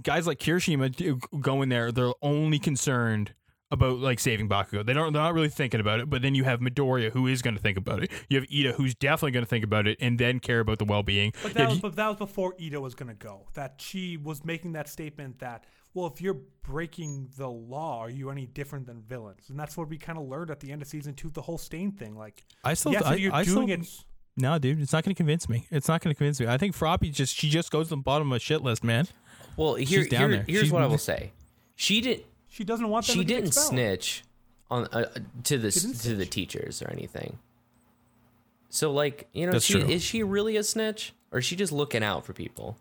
guys 0.02 0.26
like 0.26 0.40
Kirishima 0.40 0.96
do 0.96 1.20
uh, 1.34 1.38
go 1.38 1.62
in 1.62 1.70
there. 1.70 1.92
They're 1.92 2.14
only 2.22 2.58
concerned 2.58 3.34
about 3.72 4.00
like 4.00 4.20
saving 4.20 4.50
Bakugo. 4.50 4.86
They 4.86 4.94
don't. 4.94 5.14
They're 5.14 5.22
not 5.22 5.34
really 5.34 5.50
thinking 5.50 5.80
about 5.80 6.00
it. 6.00 6.10
But 6.10 6.22
then 6.22 6.36
you 6.36 6.44
have 6.46 6.60
Midoriya 6.60 7.12
who 7.12 7.28
is 7.28 7.42
going 7.42 7.56
to 7.56 7.62
think 7.62 7.78
about 7.78 8.04
it. 8.04 8.12
You 8.30 8.40
have 8.40 8.48
Iida 8.50 8.74
who's 8.74 8.96
definitely 8.96 9.32
going 9.32 9.46
to 9.46 9.50
think 9.50 9.64
about 9.64 9.88
it 9.88 9.98
and 10.00 10.18
then 10.18 10.40
care 10.40 10.62
about 10.62 10.80
the 10.80 10.86
well 10.86 11.04
being. 11.04 11.34
But 11.44 11.54
that, 11.56 11.70
was, 11.70 11.80
but 11.80 11.96
that 11.96 12.08
was 12.08 12.18
before 12.18 12.54
Iida 12.54 12.80
was 12.80 12.96
going 12.96 13.10
to 13.10 13.16
go. 13.16 13.48
That 13.54 13.76
she 13.80 14.18
was 14.18 14.46
making 14.46 14.74
that 14.74 14.88
statement 14.88 15.40
that, 15.40 15.66
well, 15.94 16.08
if 16.08 16.22
you're 16.22 16.40
breaking 16.64 17.30
the 17.38 17.50
law, 17.50 18.00
are 18.00 18.10
you 18.10 18.30
any 18.30 18.46
different 18.46 18.88
than 18.88 19.02
villains? 19.02 19.50
And 19.50 19.60
that's 19.60 19.76
what 19.76 19.90
we 19.90 19.98
kind 19.98 20.18
of 20.18 20.28
learned 20.28 20.50
at 20.50 20.60
the 20.62 20.72
end 20.72 20.82
of 20.82 20.88
season 20.88 21.14
two, 21.14 21.30
the 21.30 21.42
whole 21.42 21.58
Stain 21.58 21.92
thing. 21.92 22.16
Like, 22.16 22.46
I 22.64 22.74
still. 22.74 22.94
yes, 22.94 23.04
I, 23.04 23.16
you're 23.16 23.34
I 23.34 23.44
doing 23.44 23.68
still, 23.68 23.82
it. 23.82 24.06
No, 24.40 24.58
dude, 24.58 24.80
it's 24.82 24.94
not 24.94 25.04
going 25.04 25.14
to 25.14 25.18
convince 25.18 25.50
me. 25.50 25.68
It's 25.70 25.88
not 25.88 26.02
going 26.02 26.14
to 26.14 26.18
convince 26.18 26.40
me. 26.40 26.48
I 26.48 26.58
think 26.58 26.76
Froppy 26.76 27.12
just 27.12 27.36
she 27.36 27.50
just 27.50 27.72
goes 27.72 27.88
to 27.88 27.90
the 27.92 27.98
bottom 27.98 28.32
of 28.32 28.38
a 28.38 28.40
shit 28.40 28.62
list, 28.64 28.84
man. 28.84 29.08
Well, 29.58 29.76
here, 29.76 30.04
She's 30.04 30.10
down 30.10 30.30
here- 30.30 30.38
there. 30.38 30.46
here's 30.48 30.62
She's- 30.64 30.72
what 30.72 30.82
I 30.82 30.88
will 30.88 30.98
say. 30.98 31.32
She 31.76 32.02
didn't. 32.02 32.26
She 32.50 32.64
doesn't 32.64 32.88
want 32.90 33.06
them 33.08 33.14
She 33.16 33.20
to 33.22 33.26
didn't 33.28 33.48
expelled. 33.48 33.70
snitch 33.70 34.24
on 34.72 34.86
uh, 34.92 35.10
to 35.44 35.58
the 35.58 35.70
didn't 35.72 35.94
to 36.02 36.16
the 36.16 36.26
teachers 36.26 36.82
or 36.82 36.90
anything. 36.92 37.38
So 38.70 38.92
like 38.92 39.28
you 39.34 39.46
know, 39.46 39.54
That's 39.54 39.66
she, 39.66 39.74
true. 39.74 39.88
is 39.90 40.04
she 40.04 40.24
really 40.24 40.56
a 40.58 40.64
snitch 40.64 41.14
or 41.32 41.40
is 41.40 41.46
she 41.46 41.56
just 41.56 41.72
looking 41.72 42.04
out 42.04 42.26
for 42.26 42.34
people? 42.34 42.78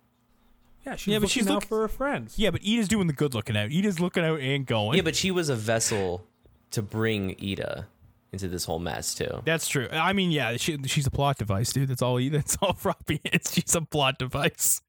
Yeah, 0.86 0.96
she's 0.96 1.12
Yeah, 1.12 1.18
but 1.18 1.22
looking 1.22 1.28
she's 1.42 1.46
out 1.48 1.54
look- 1.54 1.64
for 1.66 1.80
her 1.82 1.88
friends. 1.88 2.34
Yeah, 2.38 2.50
but 2.50 2.62
Iida's 2.62 2.88
doing 2.88 3.06
the 3.08 3.12
good 3.12 3.34
looking 3.34 3.56
out. 3.56 3.70
Iida's 3.70 4.00
looking 4.00 4.24
out 4.24 4.40
and 4.40 4.64
going. 4.66 4.96
Yeah, 4.96 5.02
but 5.02 5.16
she 5.16 5.30
was 5.30 5.48
a 5.48 5.56
vessel 5.56 6.24
to 6.70 6.82
bring 6.82 7.34
Iida 7.36 7.86
into 8.32 8.48
this 8.48 8.64
whole 8.64 8.78
mess 8.78 9.14
too. 9.14 9.42
That's 9.44 9.68
true. 9.68 9.88
I 9.90 10.12
mean, 10.12 10.30
yeah, 10.30 10.56
she, 10.56 10.78
she's 10.84 11.06
a 11.06 11.10
plot 11.10 11.38
device, 11.38 11.72
dude. 11.72 11.88
That's 11.88 12.02
all. 12.02 12.20
That's 12.30 12.56
all 12.60 12.74
Froppy 12.74 13.20
is. 13.24 13.52
She's 13.52 13.74
a 13.74 13.80
plot 13.82 14.18
device. 14.18 14.82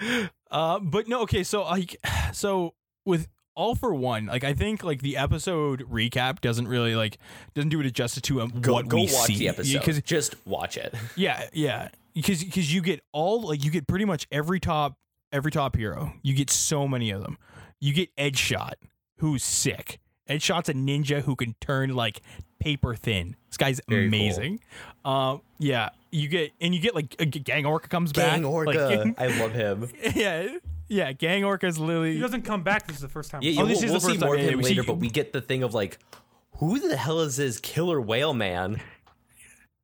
uh, 0.50 0.78
but 0.80 1.08
no, 1.08 1.22
okay. 1.22 1.42
So 1.42 1.62
like, 1.64 1.96
so 2.32 2.74
with 3.04 3.28
all 3.54 3.74
for 3.74 3.94
one, 3.94 4.26
like 4.26 4.44
I 4.44 4.52
think 4.52 4.84
like 4.84 5.00
the 5.00 5.16
episode 5.16 5.82
recap 5.90 6.40
doesn't 6.40 6.68
really 6.68 6.94
like 6.94 7.18
doesn't 7.54 7.70
do 7.70 7.80
it 7.80 7.90
justice 7.92 8.22
to 8.22 8.42
um, 8.42 8.50
Go, 8.60 8.74
what 8.74 8.88
go 8.88 8.96
we 8.96 9.02
watch 9.04 9.26
see 9.26 9.38
the 9.38 9.48
episode. 9.48 9.78
because 9.78 10.00
just 10.02 10.36
watch 10.46 10.76
it. 10.76 10.94
yeah, 11.16 11.48
yeah, 11.52 11.88
because 12.14 12.44
because 12.44 12.72
you 12.72 12.82
get 12.82 13.00
all 13.12 13.42
like 13.42 13.64
you 13.64 13.70
get 13.70 13.86
pretty 13.86 14.04
much 14.04 14.28
every 14.30 14.60
top 14.60 14.98
every 15.32 15.50
top 15.50 15.76
hero. 15.76 16.12
You 16.22 16.34
get 16.34 16.50
so 16.50 16.86
many 16.86 17.10
of 17.10 17.22
them. 17.22 17.38
You 17.80 17.92
get 17.92 18.14
Edgeshot, 18.16 18.74
who's 19.18 19.42
sick. 19.42 19.98
Edgeshot's 20.28 20.68
a 20.68 20.74
ninja 20.74 21.22
who 21.22 21.36
can 21.36 21.54
turn 21.60 21.94
like 21.94 22.20
paper 22.58 22.94
thin. 22.94 23.36
This 23.48 23.56
guy's 23.56 23.80
Very 23.88 24.08
cool. 24.10 24.18
amazing. 24.18 24.60
Um, 25.04 25.40
yeah, 25.58 25.90
you 26.10 26.28
get 26.28 26.52
and 26.60 26.74
you 26.74 26.80
get 26.80 26.94
like 26.94 27.14
a 27.18 27.26
Gang 27.26 27.66
Orca 27.66 27.88
comes 27.88 28.12
back. 28.12 28.32
Gang 28.32 28.44
Orca, 28.44 29.04
Like, 29.06 29.14
I 29.20 29.40
love 29.40 29.52
him. 29.52 29.88
yeah, 30.14 30.48
yeah. 30.88 31.12
Gang 31.12 31.44
Orca's 31.44 31.76
He 31.76 31.82
literally. 31.82 32.18
doesn't 32.18 32.42
come 32.42 32.62
back. 32.62 32.86
This 32.86 32.96
is 32.96 33.02
the 33.02 33.08
first 33.08 33.30
time. 33.30 33.42
Yeah, 33.42 33.50
yeah 33.52 33.60
Oh, 33.60 33.64
we'll, 33.64 33.74
this 33.74 33.82
is 33.82 33.90
we'll 33.90 33.94
the 33.94 34.00
see 34.00 34.06
first 34.12 34.20
time- 34.20 34.26
more 34.28 34.34
of 34.36 34.40
him 34.42 34.58
we 34.58 34.64
later, 34.64 34.82
see- 34.82 34.86
but 34.86 34.98
we 34.98 35.08
get 35.08 35.32
the 35.32 35.40
thing 35.40 35.62
of 35.62 35.74
like, 35.74 35.98
who 36.58 36.78
the 36.80 36.96
hell 36.96 37.20
is 37.20 37.36
this 37.36 37.58
killer 37.60 38.00
whale 38.00 38.34
man? 38.34 38.80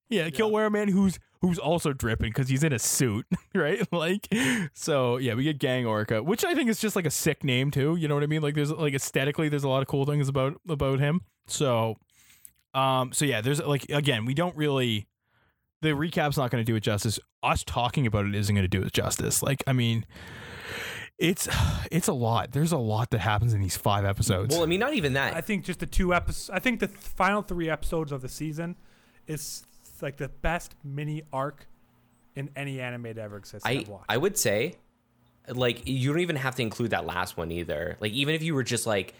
Yeah, 0.09 0.29
killer 0.31 0.51
whale 0.53 0.71
Man 0.71 0.89
who's 0.89 1.19
who's 1.43 1.59
also 1.59 1.93
dripping 1.93 2.31
because 2.31 2.49
he's 2.49 2.65
in 2.65 2.73
a 2.73 2.79
suit, 2.79 3.27
right? 3.55 3.87
Like, 3.93 4.27
so 4.73 5.17
yeah, 5.19 5.35
we 5.35 5.45
get 5.45 5.59
Gang 5.59 5.87
Orca, 5.87 6.23
which 6.23 6.45
I 6.45 6.55
think 6.55 6.71
is 6.71 6.81
just 6.81 6.97
like 6.97 7.05
a 7.05 7.11
sick 7.11 7.45
name 7.45 7.71
too. 7.71 7.97
You 7.97 8.09
know 8.09 8.15
what 8.15 8.23
I 8.25 8.27
mean? 8.27 8.43
Like, 8.43 8.55
there's 8.55 8.71
like 8.71 8.95
aesthetically, 8.95 9.49
there's 9.49 9.65
a 9.65 9.69
lot 9.69 9.83
of 9.83 9.89
cool 9.89 10.07
things 10.07 10.29
about 10.29 10.61
about 10.69 10.99
him. 10.99 11.21
So, 11.47 11.97
um, 12.75 13.13
so 13.13 13.25
yeah, 13.25 13.41
there's 13.43 13.61
like 13.61 13.89
again, 13.91 14.25
we 14.25 14.35
don't 14.35 14.57
really. 14.57 15.09
The 15.83 15.97
recap's 15.97 16.37
not 16.37 16.53
going 16.53 16.65
to 16.65 16.65
do 16.65 16.77
it 16.77 16.81
justice. 16.81 17.19
Us 17.43 17.65
talking 17.65 18.07
about 18.07 18.25
it 18.25 18.35
isn't 18.37 18.55
going 18.55 18.65
to 18.65 18.69
do 18.69 18.83
it 18.87 18.93
justice. 18.93 19.43
Like, 19.43 19.65
I 19.67 19.73
mean, 19.73 20.07
it's 21.19 21.49
it's 21.91 22.09
a 22.09 22.13
lot. 22.13 22.53
There's 22.53 22.73
a 22.73 22.79
lot 22.79 23.11
that 23.11 23.21
happens 23.21 23.53
in 23.53 23.61
these 23.61 23.77
five 23.77 24.05
episodes. 24.05 24.55
Well, 24.55 24.65
I 24.65 24.67
mean, 24.67 24.81
not 24.81 24.95
even 24.95 25.13
that. 25.15 25.35
I 25.35 25.41
think 25.41 25.65
just 25.65 25.81
the 25.81 25.87
two 25.87 26.15
episodes. 26.15 26.51
I 26.51 26.61
think 26.61 26.81
the 26.81 26.89
th- 26.89 26.99
final 26.99 27.43
three 27.43 27.69
episodes 27.69 28.13
of 28.13 28.23
the 28.23 28.29
season 28.29 28.77
is 29.27 29.65
like 30.03 30.17
the 30.17 30.29
best 30.29 30.75
mini 30.85 31.23
arc 31.33 31.67
in 32.35 32.51
any 32.57 32.81
anime 32.81 33.03
that 33.05 33.19
ever 33.19 33.37
exists. 33.37 33.67
I 33.67 33.73
I've 33.73 33.89
watched. 33.89 34.07
I 34.09 34.17
would 34.17 34.37
say, 34.39 34.75
like, 35.49 35.87
you 35.87 36.11
don't 36.13 36.21
even 36.21 36.37
have 36.37 36.55
to 36.57 36.63
include 36.63 36.91
that 36.91 37.07
last 37.07 37.37
one 37.37 37.51
either. 37.51 37.97
Like, 38.01 38.13
even 38.13 38.35
if 38.35 38.43
you 38.43 38.55
were 38.55 38.63
just 38.63 38.87
like, 38.87 39.15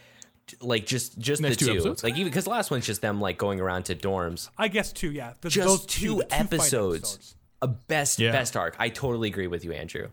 like 0.61 0.85
just 0.85 1.17
just 1.19 1.41
Next 1.41 1.59
the 1.59 1.65
two 1.65 1.71
two, 1.71 1.77
episodes? 1.77 2.03
like 2.03 2.15
even 2.15 2.25
because 2.29 2.47
last 2.47 2.69
one's 2.69 2.85
just 2.85 3.01
them 3.01 3.21
like 3.21 3.37
going 3.37 3.61
around 3.61 3.83
to 3.85 3.95
dorms. 3.95 4.49
I 4.57 4.67
guess 4.67 4.91
two. 4.91 5.11
Yeah, 5.11 5.33
the, 5.41 5.49
Just 5.49 5.67
those 5.67 5.85
two, 5.85 6.15
the 6.17 6.25
fight 6.29 6.39
episodes. 6.41 7.35
A 7.61 7.67
best 7.67 8.19
Yeah. 8.19 8.31
best 8.33 8.57
arc. 8.57 8.75
I 8.77 8.89
totally 8.89 9.29
agree 9.29 9.47
with 9.47 9.63
you, 9.63 9.71
Andrew. 9.71 10.09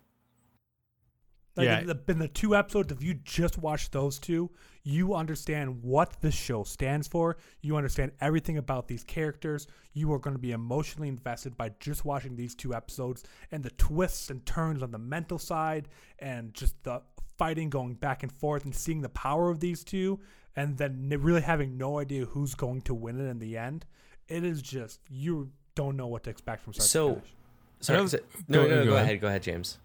Like 1.56 1.64
Yeah. 1.66 1.80
in, 1.80 1.86
the, 1.88 2.00
in 2.08 2.18
the 2.18 2.28
two 2.28 2.54
episodes, 2.56 2.92
if 2.92 3.02
you 3.02 3.14
just 3.14 3.58
watch 3.58 3.90
those 3.90 4.18
two, 4.18 4.50
you 4.84 5.14
understand 5.14 5.82
what 5.82 6.20
this 6.20 6.34
show 6.34 6.62
stands 6.64 7.06
for. 7.08 7.36
You 7.60 7.76
understand 7.76 8.12
everything 8.20 8.56
about 8.56 8.86
these 8.88 9.02
characters. 9.04 9.66
You 9.92 10.12
are 10.12 10.18
going 10.18 10.34
to 10.36 10.40
be 10.40 10.52
emotionally 10.52 11.08
invested 11.08 11.56
by 11.56 11.72
just 11.80 12.04
watching 12.04 12.36
these 12.36 12.54
two 12.54 12.72
episodes 12.74 13.24
and 13.50 13.62
the 13.62 13.70
twists 13.70 14.30
and 14.30 14.44
turns 14.46 14.82
on 14.82 14.90
the 14.90 14.98
mental 14.98 15.38
side 15.38 15.88
and 16.20 16.54
just 16.54 16.80
the 16.84 17.02
fighting 17.36 17.68
going 17.68 17.94
back 17.94 18.22
and 18.22 18.30
forth 18.32 18.64
and 18.64 18.74
seeing 18.74 19.00
the 19.02 19.08
power 19.08 19.50
of 19.50 19.60
these 19.60 19.82
two 19.82 20.20
and 20.56 20.76
then 20.78 21.08
really 21.20 21.40
having 21.40 21.76
no 21.76 21.98
idea 21.98 22.24
who's 22.26 22.54
going 22.54 22.80
to 22.82 22.94
win 22.94 23.18
it 23.18 23.28
in 23.28 23.38
the 23.38 23.56
end. 23.56 23.86
It 24.28 24.44
is 24.44 24.62
just, 24.62 25.00
you 25.10 25.50
don't 25.74 25.96
know 25.96 26.06
what 26.06 26.22
to 26.24 26.30
expect 26.30 26.62
from 26.62 26.74
start 26.74 26.88
So- 26.88 27.08
to 27.08 27.14
finish. 27.20 27.34
Sorry, 27.82 27.98
Another- 27.98 28.08
so- 28.08 28.18
go- 28.18 28.24
no, 28.48 28.62
no, 28.62 28.68
no, 28.68 28.68
go 28.68 28.84
go 28.90 28.94
ahead. 28.94 29.04
ahead, 29.06 29.20
go 29.20 29.28
ahead, 29.28 29.42
James. 29.42 29.78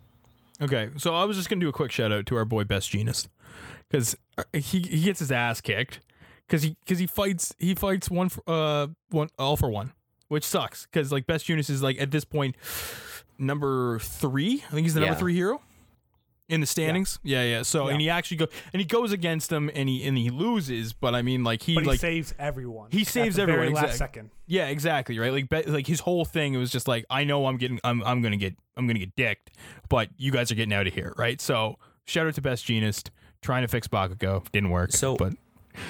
Okay, 0.61 0.89
so 0.97 1.13
I 1.13 1.25
was 1.25 1.35
just 1.37 1.49
gonna 1.49 1.61
do 1.61 1.69
a 1.69 1.73
quick 1.73 1.91
shout 1.91 2.11
out 2.11 2.25
to 2.27 2.37
our 2.37 2.45
boy 2.45 2.63
Best 2.63 2.91
Jeanist 2.91 3.27
because 3.89 4.15
he 4.53 4.79
he 4.79 5.01
gets 5.01 5.19
his 5.19 5.31
ass 5.31 5.61
kicked 5.61 5.99
because 6.47 6.63
he 6.63 6.77
because 6.85 6.99
he 6.99 7.07
fights 7.07 7.53
he 7.59 7.75
fights 7.75 8.09
one 8.09 8.29
for, 8.29 8.41
uh 8.47 8.87
one 9.09 9.29
all 9.37 9.57
for 9.57 9.69
one, 9.69 9.93
which 10.27 10.43
sucks 10.45 10.85
because 10.85 11.11
like 11.11 11.27
Best 11.27 11.47
Jeanist 11.47 11.69
is 11.69 11.83
like 11.83 11.99
at 11.99 12.11
this 12.11 12.23
point 12.23 12.55
number 13.37 13.99
three. 13.99 14.63
I 14.67 14.71
think 14.71 14.85
he's 14.85 14.93
the 14.93 15.01
number 15.01 15.15
three 15.19 15.33
hero 15.33 15.61
in 16.47 16.61
the 16.61 16.67
standings. 16.67 17.17
Yeah, 17.23 17.43
yeah. 17.43 17.61
So 17.63 17.87
Yeah. 17.87 17.93
and 17.93 18.01
he 18.01 18.09
actually 18.09 18.37
go 18.37 18.47
and 18.73 18.79
he 18.79 18.85
goes 18.85 19.11
against 19.11 19.49
them 19.49 19.69
and 19.73 19.89
he 19.89 20.03
and 20.05 20.17
he 20.17 20.29
loses, 20.29 20.93
but 20.93 21.15
I 21.15 21.21
mean 21.21 21.43
like 21.43 21.63
he 21.63 21.73
But 21.75 21.83
he 21.85 21.89
like 21.89 21.99
saves 21.99 22.33
everyone. 22.37 22.91
he 22.91 23.01
at 23.01 23.07
saves 23.07 23.35
the 23.37 23.41
everyone, 23.43 23.73
Very 23.73 23.73
last 23.73 23.97
second. 23.97 24.29
yeah, 24.45 24.67
exactly, 24.67 25.17
right? 25.17 25.31
Like, 25.31 25.49
be, 25.49 25.63
like 25.63 25.87
his 25.87 26.01
whole 26.01 26.23
thing 26.25 26.53
it 26.53 26.57
was 26.57 26.71
just 26.71 26.87
like, 26.87 27.05
I 27.09 27.23
know 27.23 27.47
I'm 27.47 27.57
getting, 27.57 27.79
I'm, 27.83 28.03
I'm 28.03 28.21
gonna 28.21 28.37
get, 28.37 28.55
I'm 28.77 28.85
gonna 28.87 28.99
get 28.99 29.15
dicked, 29.15 29.51
but 29.89 30.09
you 30.17 30.31
guys 30.31 30.51
are 30.51 30.55
getting 30.55 30.73
out 30.73 30.85
of 30.87 30.93
here, 30.93 31.13
right? 31.17 31.41
So, 31.41 31.77
shout 32.05 32.27
out 32.27 32.35
to 32.35 32.41
Best 32.41 32.65
Jeanist 32.67 33.09
trying 33.41 33.63
to 33.63 33.67
fix 33.67 33.87
Bakugo, 33.87 34.45
didn't 34.51 34.69
work. 34.69 34.91
So- 34.91 35.15
but 35.15 35.33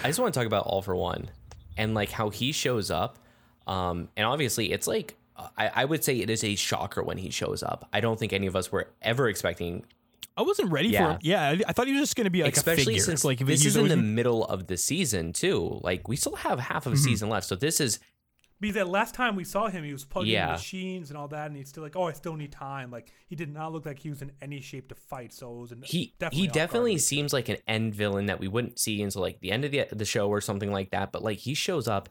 I 0.03 0.07
just 0.07 0.19
want 0.19 0.33
to 0.33 0.39
talk 0.39 0.47
about 0.47 0.65
All 0.65 0.81
for 0.81 0.95
One 0.95 1.29
and 1.77 1.93
like 1.93 2.11
how 2.11 2.29
he 2.29 2.51
shows 2.53 2.89
up. 2.89 3.19
Um, 3.67 4.07
and 4.15 4.25
obviously, 4.25 4.71
it's 4.71 4.87
like 4.87 5.15
I, 5.57 5.69
I 5.75 5.85
would 5.85 6.01
say 6.03 6.17
it 6.19 6.29
is 6.29 6.43
a 6.45 6.55
shocker 6.55 7.03
when 7.03 7.17
he 7.17 7.29
shows 7.29 7.61
up. 7.61 7.89
I 7.91 7.99
don't 7.99 8.17
think 8.17 8.31
any 8.31 8.47
of 8.47 8.55
us 8.55 8.71
were 8.71 8.87
ever 9.01 9.27
expecting 9.27 9.83
I 10.37 10.41
wasn't 10.41 10.71
ready 10.71 10.89
Yeah. 10.89 11.05
for 11.05 11.11
him. 11.13 11.19
Yeah, 11.23 11.49
I, 11.49 11.59
I 11.69 11.73
thought 11.73 11.87
he 11.87 11.93
was 11.93 12.01
just 12.01 12.15
going 12.15 12.25
to 12.25 12.29
be 12.31 12.43
like 12.43 12.55
Especially 12.57 12.81
a 12.81 12.85
figure. 12.97 13.01
since 13.03 13.23
like 13.23 13.39
if 13.41 13.47
this 13.47 13.65
is 13.65 13.75
in 13.77 13.87
the 13.87 13.93
always- 13.95 14.05
middle 14.05 14.45
of 14.45 14.67
the 14.67 14.77
season 14.77 15.31
too. 15.33 15.79
Like 15.83 16.07
we 16.07 16.15
still 16.15 16.35
have 16.35 16.59
half 16.59 16.85
of 16.85 16.93
a 16.93 16.95
Mhm. 16.95 16.99
season 17.03 17.29
left, 17.29 17.47
so 17.47 17.55
this 17.55 17.79
is 17.79 17.99
Because 18.59 18.75
that 18.75 18.87
last 18.87 19.13
time 19.15 19.35
we 19.35 19.43
saw 19.43 19.67
him, 19.67 19.83
he 19.83 19.91
was 19.91 20.05
plugging 20.05 20.31
Yeah. 20.33 20.51
machines 20.53 21.09
and 21.09 21.17
all 21.17 21.27
that, 21.27 21.47
and 21.47 21.57
he's 21.57 21.67
still 21.69 21.83
like, 21.83 21.95
"Oh, 21.97 22.03
I 22.03 22.13
still 22.13 22.35
need 22.35 22.51
time." 22.53 22.89
Like 22.89 23.11
he 23.27 23.35
did 23.35 23.53
not 23.53 23.73
look 23.73 23.85
like 23.85 23.99
he 23.99 24.09
was 24.09 24.21
in 24.21 24.31
any 24.41 24.61
shape 24.61 24.87
to 24.89 24.95
fight. 24.95 25.33
So 25.33 25.51
it 25.57 25.59
was 25.59 25.71
an, 25.73 25.83
he 25.83 26.13
definitely 26.19 26.41
he 26.41 26.47
definitely 26.47 26.97
seems 26.97 27.33
like 27.33 27.49
an 27.49 27.57
end 27.67 27.93
villain 27.95 28.27
that 28.27 28.39
we 28.39 28.47
wouldn't 28.47 28.79
see 28.79 29.01
until 29.01 29.21
like 29.21 29.39
the 29.41 29.51
end 29.51 29.65
of 29.65 29.71
the 29.71 29.85
the 29.91 30.05
show 30.05 30.29
or 30.29 30.39
something 30.41 30.71
like 30.71 30.91
that. 30.91 31.11
But 31.11 31.21
like 31.23 31.39
he 31.39 31.53
shows 31.53 31.87
up, 31.87 32.07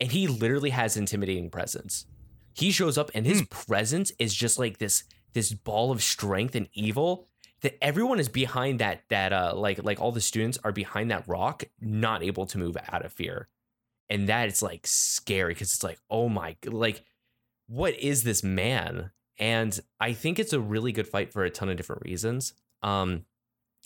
and 0.00 0.10
he 0.12 0.26
literally 0.26 0.70
has 0.70 0.96
intimidating 0.96 1.50
presence. 1.50 2.06
He 2.54 2.70
shows 2.70 2.96
up, 2.98 3.10
and 3.14 3.24
his 3.26 3.40
Hmm. 3.40 3.46
presence 3.46 4.12
is 4.18 4.34
just 4.34 4.58
like 4.58 4.78
this 4.78 5.04
this 5.34 5.52
ball 5.52 5.90
of 5.90 6.02
strength 6.02 6.54
and 6.54 6.68
evil 6.74 7.28
that 7.62 7.82
everyone 7.82 8.20
is 8.20 8.28
behind 8.28 8.80
that 8.80 9.02
that 9.08 9.32
uh 9.32 9.54
like 9.54 9.82
like 9.82 10.00
all 10.00 10.12
the 10.12 10.20
students 10.20 10.58
are 10.64 10.72
behind 10.72 11.10
that 11.10 11.26
rock, 11.28 11.64
not 11.80 12.22
able 12.22 12.46
to 12.46 12.58
move 12.58 12.76
out 12.88 13.04
of 13.04 13.12
fear, 13.12 13.48
and 14.08 14.28
that 14.28 14.48
is 14.48 14.62
like 14.62 14.86
scary 14.86 15.54
because 15.54 15.72
it's 15.72 15.84
like 15.84 15.98
oh 16.10 16.28
my 16.28 16.56
like 16.66 17.04
what 17.66 17.98
is 17.98 18.22
this 18.22 18.42
man? 18.42 19.10
And 19.38 19.78
I 19.98 20.12
think 20.12 20.38
it's 20.38 20.52
a 20.52 20.60
really 20.60 20.92
good 20.92 21.08
fight 21.08 21.32
for 21.32 21.44
a 21.44 21.50
ton 21.50 21.70
of 21.70 21.76
different 21.76 22.02
reasons. 22.02 22.52
Um, 22.82 23.24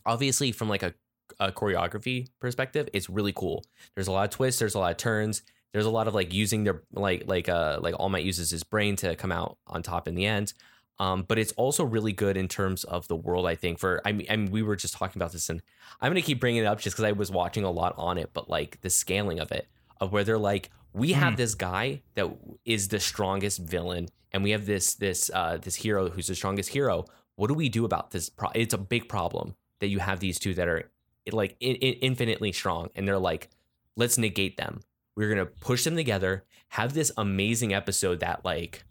obviously, 0.05 0.51
from 0.51 0.69
like 0.69 0.83
a, 0.83 0.95
a 1.39 1.53
choreography 1.53 2.29
perspective, 2.41 2.89
it's 2.93 3.09
really 3.09 3.33
cool. 3.33 3.65
There's 3.95 4.09
a 4.09 4.13
lot 4.13 4.25
of 4.25 4.31
twists. 4.31 4.59
There's 4.59 4.75
a 4.75 4.79
lot 4.81 4.91
of 4.91 4.97
turns. 4.97 5.43
There's 5.73 5.87
a 5.87 5.91
lot 5.91 6.09
of 6.09 6.15
like 6.15 6.33
using 6.33 6.65
their 6.65 6.83
like 6.93 7.25
like 7.27 7.49
uh 7.49 7.79
like 7.81 7.95
All 7.99 8.09
Might 8.09 8.25
uses 8.25 8.51
his 8.51 8.65
brain 8.65 8.97
to 8.97 9.15
come 9.15 9.31
out 9.31 9.59
on 9.67 9.83
top 9.83 10.09
in 10.09 10.15
the 10.15 10.27
end. 10.27 10.53
Um, 10.99 11.25
but 11.29 11.39
it's 11.39 11.53
also 11.53 11.85
really 11.85 12.13
good 12.13 12.37
in 12.37 12.49
terms 12.49 12.85
of 12.85 13.07
the 13.09 13.17
world. 13.17 13.47
I 13.47 13.55
think 13.55 13.79
for 13.79 14.01
I 14.07 14.13
mean, 14.13 14.27
I 14.31 14.37
mean 14.37 14.51
we 14.51 14.63
were 14.63 14.77
just 14.77 14.95
talking 14.95 15.21
about 15.21 15.33
this, 15.33 15.49
and 15.51 15.61
I'm 16.01 16.11
gonna 16.11 16.23
keep 16.23 16.41
bringing 16.41 16.63
it 16.63 16.67
up 16.67 16.81
just 16.81 16.97
because 16.97 17.05
I 17.05 17.13
was 17.13 17.31
watching 17.31 17.65
a 17.65 17.71
lot 17.71 17.95
on 17.99 18.17
it. 18.19 18.31
But 18.33 18.49
like 18.49 18.81
the 18.81 18.91
scaling 18.91 19.39
of 19.39 19.53
it, 19.53 19.67
of 20.01 20.13
where 20.13 20.25
they're 20.25 20.39
like, 20.39 20.71
we 20.95 21.13
have 21.13 21.35
Mhm. 21.35 21.37
this 21.37 21.55
guy 21.55 22.01
that 22.15 22.27
is 22.65 22.89
the 22.89 22.99
strongest 23.01 23.59
villain, 23.61 24.09
and 24.33 24.43
we 24.43 24.53
have 24.53 24.65
this 24.65 24.95
this 24.95 25.31
uh 25.35 25.59
this 25.59 25.75
hero 25.77 26.09
who's 26.09 26.29
the 26.29 26.35
strongest 26.35 26.71
hero. 26.71 27.05
What 27.35 27.49
do 27.49 27.55
we 27.55 27.69
do 27.69 27.85
about 27.85 28.13
this? 28.13 28.31
Pro- 28.31 28.51
it's 28.55 28.73
a 28.73 28.79
big 28.79 29.09
problem 29.09 29.55
that 29.81 29.89
you 29.89 29.99
have 29.99 30.21
these 30.21 30.39
two 30.39 30.55
that 30.55 30.67
are 30.69 30.91
like 31.31 31.57
in, 31.61 31.77
in, 31.77 31.95
infinitely 32.01 32.53
strong, 32.53 32.89
and 32.95 33.07
they're 33.07 33.19
like, 33.19 33.51
let's 33.97 34.17
negate 34.17 34.57
them. 34.57 34.81
We're 35.15 35.29
gonna 35.29 35.45
push 35.45 35.85
them 35.85 35.97
together, 35.97 36.45
have 36.69 36.95
this 36.95 37.13
amazing 37.19 37.75
episode 37.75 38.21
that 38.21 38.45
like 38.47 38.85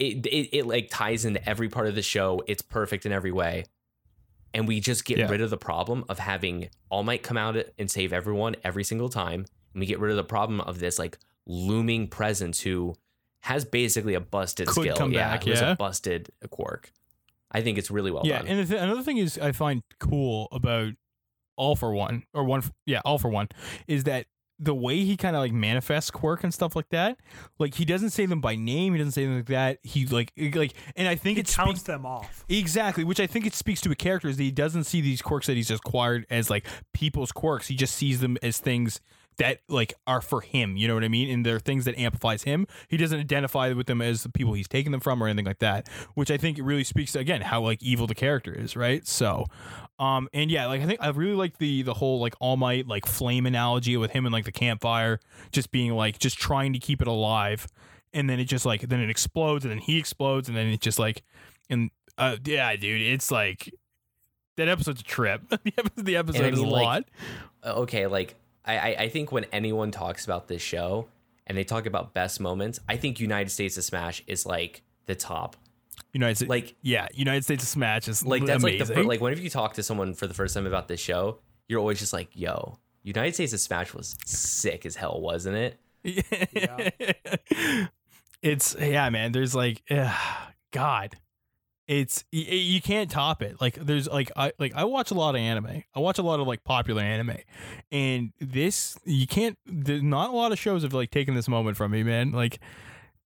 it, 0.00 0.26
it 0.26 0.48
it 0.56 0.66
like 0.66 0.88
ties 0.90 1.24
into 1.24 1.46
every 1.48 1.68
part 1.68 1.86
of 1.86 1.94
the 1.94 2.02
show. 2.02 2.42
It's 2.46 2.62
perfect 2.62 3.06
in 3.06 3.12
every 3.12 3.32
way. 3.32 3.64
And 4.52 4.66
we 4.66 4.80
just 4.80 5.04
get 5.04 5.18
Yeah. 5.18 5.28
rid 5.30 5.40
of 5.40 5.50
the 5.50 5.56
problem 5.56 6.04
of 6.08 6.18
having 6.18 6.70
All 6.88 7.04
Might 7.04 7.22
come 7.22 7.36
out 7.36 7.56
and 7.78 7.88
save 7.90 8.12
everyone 8.12 8.56
every 8.64 8.82
single 8.82 9.08
time. 9.08 9.46
And 9.72 9.80
we 9.80 9.86
get 9.86 10.00
rid 10.00 10.10
of 10.10 10.16
the 10.16 10.24
problem 10.24 10.60
of 10.62 10.80
this 10.80 10.98
like 10.98 11.18
looming 11.46 12.08
presence 12.08 12.60
who 12.60 12.94
has 13.42 13.64
basically 13.64 14.14
a 14.14 14.20
busted 14.20 14.66
Could 14.66 14.82
skill. 14.82 14.96
come 14.96 15.12
yeah, 15.12 15.30
back, 15.36 15.46
yeah. 15.46 15.70
a 15.72 15.76
busted 15.76 16.30
quirk. 16.50 16.90
I 17.52 17.62
think 17.62 17.78
it's 17.78 17.90
really 17.90 18.10
well 18.10 18.22
done. 18.22 18.30
yeah, 18.30 18.38
done. 18.38 18.46
and 18.48 18.58
the 18.60 18.64
th- 18.66 18.80
another 18.82 19.02
thing 19.02 19.18
is 19.18 19.38
I 19.38 19.52
find 19.52 19.82
cool 20.00 20.48
about 20.52 20.94
All 21.56 21.76
for 21.76 21.92
One 21.94 22.24
or 22.34 22.44
one, 22.44 22.58
f- 22.60 22.72
yeah, 22.86 23.00
All 23.04 23.18
for 23.18 23.28
One 23.28 23.48
is 23.86 24.04
that 24.04 24.26
the 24.62 24.74
way 24.74 25.04
he 25.04 25.16
kind 25.16 25.34
of 25.34 25.40
like 25.40 25.52
manifests 25.52 26.10
quirk 26.10 26.44
and 26.44 26.52
stuff 26.52 26.76
like 26.76 26.90
that, 26.90 27.18
like 27.58 27.74
he 27.74 27.84
doesn't 27.84 28.10
say 28.10 28.26
them 28.26 28.40
by 28.40 28.54
name, 28.54 28.92
he 28.92 28.98
doesn't 28.98 29.12
say 29.12 29.24
them 29.24 29.36
like 29.36 29.46
that. 29.46 29.78
He 29.82 30.06
like 30.06 30.32
like, 30.54 30.74
and 30.96 31.08
I 31.08 31.16
think 31.16 31.36
He 31.36 31.40
it 31.40 31.48
counts 31.48 31.80
speaks 31.80 31.82
them 31.82 32.04
off. 32.04 32.44
Exactly, 32.48 33.02
which 33.02 33.20
I 33.20 33.26
think 33.26 33.46
it 33.46 33.54
speaks 33.54 33.80
to 33.80 33.90
a 33.90 33.96
character 33.96 34.28
is 34.28 34.36
that 34.36 34.42
he 34.42 34.50
doesn't 34.50 34.84
see 34.84 35.00
these 35.00 35.22
quirks 35.22 35.46
that 35.46 35.56
he's 35.56 35.70
acquired 35.70 36.26
as 36.30 36.50
like 36.50 36.66
people's 36.92 37.32
quirks. 37.32 37.68
He 37.68 37.74
just 37.74 37.94
sees 37.94 38.20
them 38.20 38.36
as 38.42 38.58
things 38.58 39.00
that 39.40 39.60
like 39.68 39.94
are 40.06 40.20
for 40.20 40.42
him. 40.42 40.76
You 40.76 40.86
know 40.86 40.94
what 40.94 41.02
I 41.04 41.08
mean? 41.08 41.30
And 41.30 41.44
they're 41.44 41.58
things 41.58 41.86
that 41.86 41.98
amplifies 41.98 42.42
him. 42.42 42.66
He 42.88 42.98
doesn't 42.98 43.18
identify 43.18 43.72
with 43.72 43.86
them 43.86 44.02
as 44.02 44.22
the 44.22 44.28
people 44.28 44.52
he's 44.52 44.68
taking 44.68 44.92
them 44.92 45.00
from 45.00 45.22
or 45.22 45.26
anything 45.26 45.46
like 45.46 45.60
that. 45.60 45.88
Which 46.14 46.30
I 46.30 46.36
think 46.36 46.58
it 46.58 46.62
really 46.62 46.84
speaks 46.84 47.12
to 47.12 47.18
again 47.18 47.40
how 47.40 47.62
like 47.62 47.82
evil 47.82 48.06
the 48.06 48.14
character 48.14 48.52
is, 48.52 48.76
right? 48.76 49.06
So, 49.06 49.46
um, 50.00 50.30
and 50.32 50.50
yeah, 50.50 50.66
like 50.66 50.80
I 50.80 50.86
think 50.86 51.00
I 51.02 51.10
really 51.10 51.34
like 51.34 51.58
the 51.58 51.82
the 51.82 51.92
whole 51.92 52.20
like 52.20 52.34
All 52.40 52.56
Might 52.56 52.88
like 52.88 53.04
flame 53.04 53.44
analogy 53.44 53.98
with 53.98 54.10
him 54.10 54.24
and 54.24 54.32
like 54.32 54.46
the 54.46 54.52
campfire 54.52 55.20
just 55.52 55.70
being 55.70 55.92
like 55.92 56.18
just 56.18 56.38
trying 56.38 56.72
to 56.72 56.78
keep 56.78 57.02
it 57.02 57.06
alive, 57.06 57.68
and 58.14 58.28
then 58.28 58.40
it 58.40 58.46
just 58.46 58.64
like 58.64 58.80
then 58.80 59.00
it 59.00 59.10
explodes 59.10 59.66
and 59.66 59.70
then 59.70 59.78
he 59.78 59.98
explodes 59.98 60.48
and 60.48 60.56
then 60.56 60.68
it 60.68 60.80
just 60.80 60.98
like 60.98 61.22
and 61.68 61.90
uh, 62.16 62.36
yeah, 62.46 62.74
dude, 62.76 63.02
it's 63.02 63.30
like 63.30 63.74
that 64.56 64.68
episode's 64.68 65.02
a 65.02 65.04
trip. 65.04 65.42
the 65.50 65.72
episode, 65.76 66.06
the 66.06 66.16
episode 66.16 66.54
is 66.54 66.58
a 66.58 66.62
mean, 66.62 66.72
like, 66.72 66.82
lot. 66.82 67.04
Uh, 67.62 67.80
okay, 67.80 68.06
like 68.06 68.36
I, 68.64 68.78
I 68.78 68.96
I 69.00 69.08
think 69.10 69.32
when 69.32 69.44
anyone 69.52 69.90
talks 69.90 70.24
about 70.24 70.48
this 70.48 70.62
show 70.62 71.08
and 71.46 71.58
they 71.58 71.64
talk 71.64 71.84
about 71.84 72.14
best 72.14 72.40
moments, 72.40 72.80
I 72.88 72.96
think 72.96 73.20
United 73.20 73.50
States 73.50 73.76
of 73.76 73.84
Smash 73.84 74.22
is 74.26 74.46
like 74.46 74.80
the 75.04 75.14
top. 75.14 75.56
United 76.12 76.36
States, 76.36 76.48
Like 76.50 76.74
yeah, 76.82 77.06
United 77.14 77.44
States 77.44 77.62
of 77.62 77.68
Smash 77.68 78.08
is 78.08 78.24
like 78.24 78.44
that's 78.44 78.62
amazing. 78.62 78.86
like 78.88 78.96
the 78.96 79.02
like 79.04 79.20
whenever 79.20 79.40
you 79.40 79.50
talk 79.50 79.74
to 79.74 79.82
someone 79.82 80.14
for 80.14 80.26
the 80.26 80.34
first 80.34 80.54
time 80.54 80.66
about 80.66 80.88
this 80.88 81.00
show, 81.00 81.38
you're 81.68 81.80
always 81.80 81.98
just 82.00 82.12
like, 82.12 82.28
"Yo, 82.34 82.78
United 83.02 83.34
States 83.34 83.52
of 83.52 83.60
Smash 83.60 83.94
was 83.94 84.16
sick 84.24 84.84
as 84.86 84.96
hell, 84.96 85.20
wasn't 85.20 85.56
it?" 85.56 85.78
Yeah, 86.52 86.88
it's 88.42 88.76
yeah, 88.78 89.08
man. 89.10 89.32
There's 89.32 89.54
like, 89.54 89.82
ugh, 89.90 90.14
God, 90.72 91.16
it's 91.86 92.24
y- 92.32 92.46
y- 92.48 92.54
you 92.56 92.80
can't 92.80 93.10
top 93.10 93.42
it. 93.42 93.60
Like 93.60 93.74
there's 93.74 94.08
like 94.08 94.30
I 94.36 94.52
like 94.58 94.74
I 94.74 94.84
watch 94.84 95.10
a 95.10 95.14
lot 95.14 95.34
of 95.34 95.40
anime. 95.40 95.82
I 95.94 96.00
watch 96.00 96.18
a 96.18 96.22
lot 96.22 96.40
of 96.40 96.46
like 96.46 96.64
popular 96.64 97.02
anime, 97.02 97.36
and 97.92 98.32
this 98.40 98.98
you 99.04 99.26
can't. 99.26 99.58
There's 99.66 100.02
not 100.02 100.30
a 100.30 100.32
lot 100.32 100.52
of 100.52 100.58
shows 100.58 100.82
have 100.82 100.94
like 100.94 101.10
taken 101.10 101.34
this 101.34 101.48
moment 101.48 101.76
from 101.76 101.90
me, 101.92 102.02
man. 102.02 102.32
Like 102.32 102.58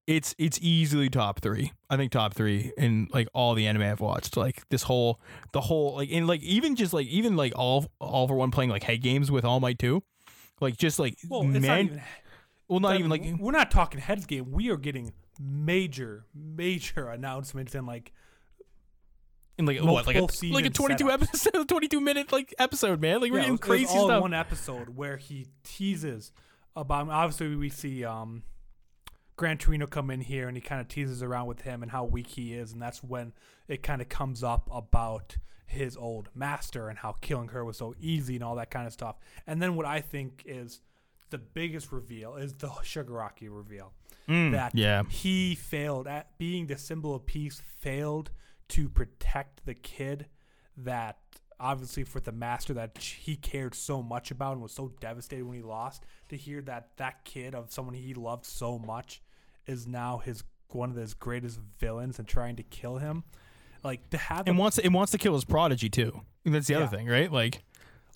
it's 0.06 0.34
it's 0.38 0.58
easily 0.60 1.08
top 1.08 1.40
three. 1.40 1.72
I 1.88 1.96
think 1.96 2.12
top 2.12 2.34
three 2.34 2.72
in 2.76 3.08
like 3.12 3.28
all 3.32 3.54
the 3.54 3.66
anime 3.66 3.82
I've 3.82 4.00
watched. 4.00 4.36
Like 4.36 4.68
this 4.68 4.82
whole 4.82 5.20
the 5.52 5.60
whole 5.62 5.94
like 5.96 6.10
in 6.10 6.26
like 6.26 6.42
even 6.42 6.76
just 6.76 6.92
like 6.92 7.06
even 7.06 7.36
like 7.36 7.52
all 7.56 7.86
all 8.00 8.28
for 8.28 8.34
one 8.34 8.50
playing 8.50 8.70
like 8.70 8.82
head 8.82 9.00
games 9.02 9.30
with 9.30 9.44
All 9.44 9.60
Might 9.60 9.78
too. 9.78 10.02
Like 10.60 10.76
just 10.76 10.98
like 10.98 11.16
Well, 11.28 11.42
it's 11.42 11.52
not 11.54 11.60
man, 11.62 11.84
even. 11.86 12.02
well 12.68 12.80
not 12.80 12.96
even 12.98 13.10
like 13.10 13.22
we're 13.38 13.52
not 13.52 13.70
talking 13.70 14.00
heads 14.00 14.26
game. 14.26 14.50
We 14.52 14.70
are 14.70 14.76
getting 14.76 15.12
major, 15.40 16.26
major 16.34 17.08
announcements 17.10 17.74
and 17.74 17.86
like 17.86 18.12
in 19.56 19.66
like 19.66 19.80
what 19.80 20.06
like 20.06 20.16
a 20.16 20.22
like 20.52 20.66
a 20.66 20.70
22 20.70 21.04
setups. 21.04 21.12
episode 21.12 21.68
22 21.68 22.00
minute 22.00 22.32
like 22.32 22.52
episode 22.58 23.00
man 23.00 23.20
like 23.20 23.30
we're 23.30 23.38
Yeah, 23.38 23.44
getting 23.44 23.54
it 23.54 23.60
was- 23.60 23.68
it 23.68 23.70
was 23.82 23.88
crazy 23.88 23.98
all 23.98 24.06
stuff 24.08 24.20
one 24.22 24.34
episode 24.34 24.88
where 24.90 25.16
he 25.16 25.46
teases 25.62 26.32
about. 26.76 27.08
Obviously, 27.08 27.54
we 27.54 27.70
see 27.70 28.04
um, 28.04 28.42
Gran 29.36 29.58
Torino 29.58 29.86
come 29.86 30.10
in 30.10 30.20
here 30.20 30.46
and 30.46 30.56
he 30.56 30.60
kind 30.60 30.80
of 30.80 30.88
teases 30.88 31.22
around 31.22 31.46
with 31.46 31.62
him 31.62 31.82
and 31.82 31.90
how 31.90 32.04
weak 32.04 32.28
he 32.28 32.54
is, 32.54 32.72
and 32.72 32.80
that's 32.80 33.02
when 33.02 33.32
it 33.68 33.82
kind 33.82 34.00
of 34.00 34.08
comes 34.08 34.42
up 34.44 34.68
about 34.72 35.36
his 35.66 35.96
old 35.96 36.28
master 36.34 36.88
and 36.88 36.98
how 36.98 37.12
killing 37.20 37.48
her 37.48 37.64
was 37.64 37.76
so 37.76 37.94
easy 38.00 38.36
and 38.36 38.44
all 38.44 38.54
that 38.56 38.70
kind 38.70 38.86
of 38.86 38.92
stuff. 38.92 39.16
And 39.46 39.60
then 39.60 39.74
what 39.74 39.86
I 39.86 40.00
think 40.00 40.42
is 40.46 40.80
the 41.30 41.38
biggest 41.38 41.90
reveal 41.90 42.36
is 42.36 42.52
the 42.54 42.68
Shigaraki 42.68 43.48
reveal 43.50 43.92
Mm, 44.28 44.52
that 44.52 44.74
yeah 44.74 45.02
he 45.10 45.54
failed 45.54 46.06
at 46.08 46.38
being 46.38 46.66
the 46.66 46.78
symbol 46.78 47.14
of 47.14 47.26
peace, 47.26 47.60
failed 47.80 48.30
to 48.68 48.88
protect 48.88 49.66
the 49.66 49.74
kid 49.74 50.26
that 50.78 51.18
obviously 51.60 52.04
for 52.04 52.20
the 52.20 52.32
master 52.32 52.72
that 52.72 52.96
he 52.96 53.36
cared 53.36 53.74
so 53.74 54.02
much 54.02 54.30
about 54.30 54.54
and 54.54 54.62
was 54.62 54.72
so 54.72 54.92
devastated 54.98 55.44
when 55.44 55.56
he 55.56 55.62
lost 55.62 56.04
to 56.30 56.36
hear 56.36 56.62
that 56.62 56.88
that 56.96 57.22
kid 57.24 57.54
of 57.54 57.70
someone 57.70 57.94
he 57.94 58.14
loved 58.14 58.46
so 58.46 58.78
much 58.78 59.20
is 59.66 59.86
now 59.86 60.18
his 60.18 60.44
one 60.70 60.90
of 60.90 60.96
his 60.96 61.14
greatest 61.14 61.60
villains 61.78 62.18
and 62.18 62.26
trying 62.26 62.56
to 62.56 62.62
kill 62.64 62.98
him. 62.98 63.22
Like 63.84 64.10
to 64.10 64.18
have 64.18 64.48
and 64.48 64.56
a- 64.56 64.60
wants 64.60 64.76
to, 64.76 64.84
it 64.84 64.90
wants 64.92 65.12
to 65.12 65.18
kill 65.18 65.34
his 65.34 65.44
prodigy 65.44 65.88
too. 65.88 66.22
And 66.44 66.54
that's 66.54 66.66
the 66.66 66.74
Yeah. 66.74 66.80
other 66.80 66.96
thing 66.96 67.06
right? 67.06 67.30
Like 67.30 67.62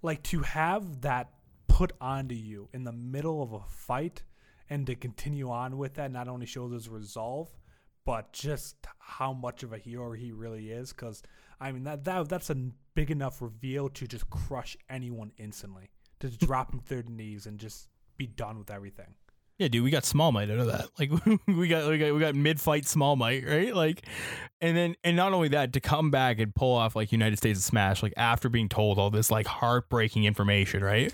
like 0.02 0.22
to 0.24 0.40
have 0.40 1.02
that 1.02 1.30
put 1.66 1.92
onto 2.00 2.34
you 2.34 2.68
in 2.72 2.84
the 2.84 2.92
middle 2.92 3.42
of 3.42 3.52
a 3.52 3.60
fight 3.68 4.22
and 4.70 4.86
to 4.86 4.94
continue 4.94 5.50
on 5.50 5.76
with 5.78 5.94
that 5.94 6.10
not 6.10 6.26
only 6.28 6.46
shows 6.46 6.72
his 6.72 6.88
resolve 6.88 7.48
but 8.04 8.32
just 8.32 8.76
how 8.98 9.32
much 9.34 9.62
of 9.62 9.72
a 9.72 9.78
hero 9.78 10.12
he 10.12 10.32
really 10.32 10.70
is. 10.70 10.92
Because 10.92 11.22
i 11.60 11.70
mean 11.72 11.84
that, 11.84 12.04
that 12.04 12.28
that's 12.28 12.50
a 12.50 12.54
big 12.94 13.10
enough 13.10 13.40
reveal 13.42 13.88
to 13.90 14.06
just 14.08 14.28
crush 14.30 14.76
anyone 14.90 15.30
instantly. 15.38 15.90
To 16.20 16.28
drop 16.30 16.72
him 16.72 16.80
to 16.80 16.88
their 16.88 17.02
knees 17.04 17.46
and 17.46 17.58
just 17.60 17.88
be 18.16 18.26
done 18.26 18.58
with 18.58 18.70
everything 18.70 19.14
yeah 19.59 19.68
dude 19.68 19.82
we 19.85 19.90
got 19.90 20.05
small 20.05 20.32
might 20.32 20.51
out 20.51 20.59
of 20.59 20.66
that. 20.66 20.89
Like 20.98 21.10
we 21.47 21.68
got 21.68 21.89
we 21.89 21.98
got 21.98 22.14
we 22.14 22.20
got 22.20 22.35
mid 22.35 22.60
fight 22.60 22.86
small 22.86 23.16
might 23.16 23.44
right? 23.47 23.74
Like 23.74 24.05
and 24.60 24.76
then 24.76 24.97
and 25.05 25.16
not 25.16 25.32
only 25.32 25.48
that 25.48 25.72
to 25.74 25.80
come 25.80 26.10
back 26.10 26.39
and 26.39 26.55
pull 26.55 26.74
off 26.74 26.97
like 26.97 27.12
united 27.12 27.36
states 27.36 27.59
of 27.60 27.64
smash 27.64 28.02
like 28.02 28.14
after 28.16 28.48
being 28.48 28.68
told 28.68 28.98
all 28.98 29.10
this 29.10 29.30
like 29.30 29.47
heartbreaking 29.47 30.24
information 30.24 30.82
right? 30.82 31.12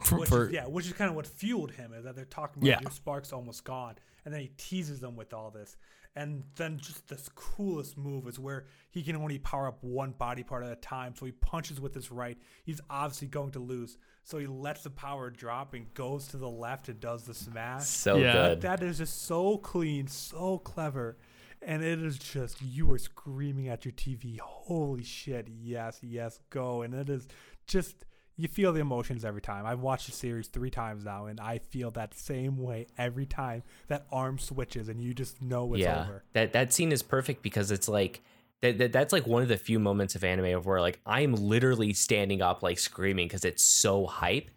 For, 0.00 0.18
which 0.18 0.28
for 0.28 0.46
is, 0.46 0.52
yeah 0.52 0.66
which 0.66 0.86
is 0.86 0.92
kind 0.92 1.08
of 1.08 1.16
what 1.16 1.26
fueled 1.26 1.70
him 1.72 1.92
is 1.94 2.04
that 2.04 2.14
they're 2.16 2.24
talking 2.24 2.62
about 2.62 2.68
Yeah. 2.68 2.80
your 2.82 2.90
spark's 2.90 3.32
almost 3.32 3.64
gone 3.64 3.94
and 4.24 4.32
then 4.34 4.40
he 4.40 4.50
teases 4.58 5.00
them 5.00 5.16
with 5.16 5.32
all 5.34 5.50
this 5.50 5.76
And 6.16 6.44
then 6.54 6.78
just 6.78 7.08
this 7.08 7.28
coolest 7.34 7.98
move 7.98 8.28
is 8.28 8.38
where 8.38 8.66
he 8.90 9.02
can 9.02 9.16
only 9.16 9.38
power 9.38 9.66
up 9.66 9.78
one 9.82 10.12
body 10.12 10.44
part 10.44 10.62
at 10.62 10.70
a 10.70 10.76
time. 10.76 11.14
So 11.16 11.26
he 11.26 11.32
punches 11.32 11.80
with 11.80 11.92
his 11.92 12.12
right. 12.12 12.38
He's 12.64 12.80
obviously 12.88 13.26
going 13.26 13.50
to 13.52 13.58
lose. 13.58 13.98
So 14.22 14.38
he 14.38 14.46
lets 14.46 14.82
the 14.84 14.90
power 14.90 15.28
drop 15.30 15.74
and 15.74 15.92
goes 15.94 16.28
to 16.28 16.36
the 16.36 16.48
left 16.48 16.88
and 16.88 17.00
does 17.00 17.24
the 17.24 17.34
smash. 17.34 17.86
So 17.86 18.18
Yeah. 18.18 18.32
good. 18.32 18.60
That 18.60 18.82
is 18.82 18.98
just 18.98 19.22
so 19.24 19.58
clean, 19.58 20.06
so 20.06 20.58
clever. 20.58 21.16
And 21.60 21.82
it 21.82 22.00
is 22.00 22.18
just, 22.18 22.62
you 22.62 22.92
are 22.92 22.98
screaming 22.98 23.68
at 23.68 23.84
your 23.84 23.92
TV, 23.92 24.38
holy 24.38 25.02
shit, 25.02 25.48
yes, 25.48 25.98
yes, 26.02 26.38
go. 26.50 26.82
And 26.82 26.94
it 26.94 27.08
is 27.08 27.26
just, 27.66 28.04
you 28.36 28.48
feel 28.48 28.72
the 28.72 28.80
emotions 28.80 29.24
every 29.24 29.40
time. 29.40 29.64
I've 29.66 29.80
watched 29.80 30.06
the 30.06 30.12
series 30.12 30.48
three 30.48 30.70
times 30.70 31.04
now, 31.04 31.26
and 31.26 31.38
I 31.40 31.58
feel 31.58 31.90
that 31.92 32.14
same 32.14 32.58
way 32.58 32.86
every 32.98 33.26
time 33.26 33.62
that 33.88 34.06
arm 34.10 34.38
switches 34.38 34.88
and 34.88 35.00
you 35.00 35.14
just 35.14 35.40
know 35.42 35.72
it's 35.74 35.82
yeah, 35.82 36.02
over. 36.02 36.24
that 36.32 36.52
that 36.52 36.72
scene 36.72 36.90
is 36.92 37.02
perfect 37.02 37.42
because 37.42 37.70
it's 37.70 37.88
like 37.88 38.22
that, 38.62 38.78
that 38.78 38.92
that's 38.92 39.12
like 39.12 39.26
one 39.26 39.42
of 39.42 39.48
the 39.48 39.56
few 39.56 39.78
moments 39.78 40.14
of 40.14 40.24
anime 40.24 40.56
of 40.56 40.66
where 40.66 40.80
like 40.80 41.00
I'm 41.06 41.34
literally 41.34 41.92
standing 41.92 42.42
up 42.42 42.62
like 42.62 42.78
screaming 42.78 43.28
because 43.28 43.44
it's 43.44 43.62
so 43.62 44.06
hype, 44.06 44.50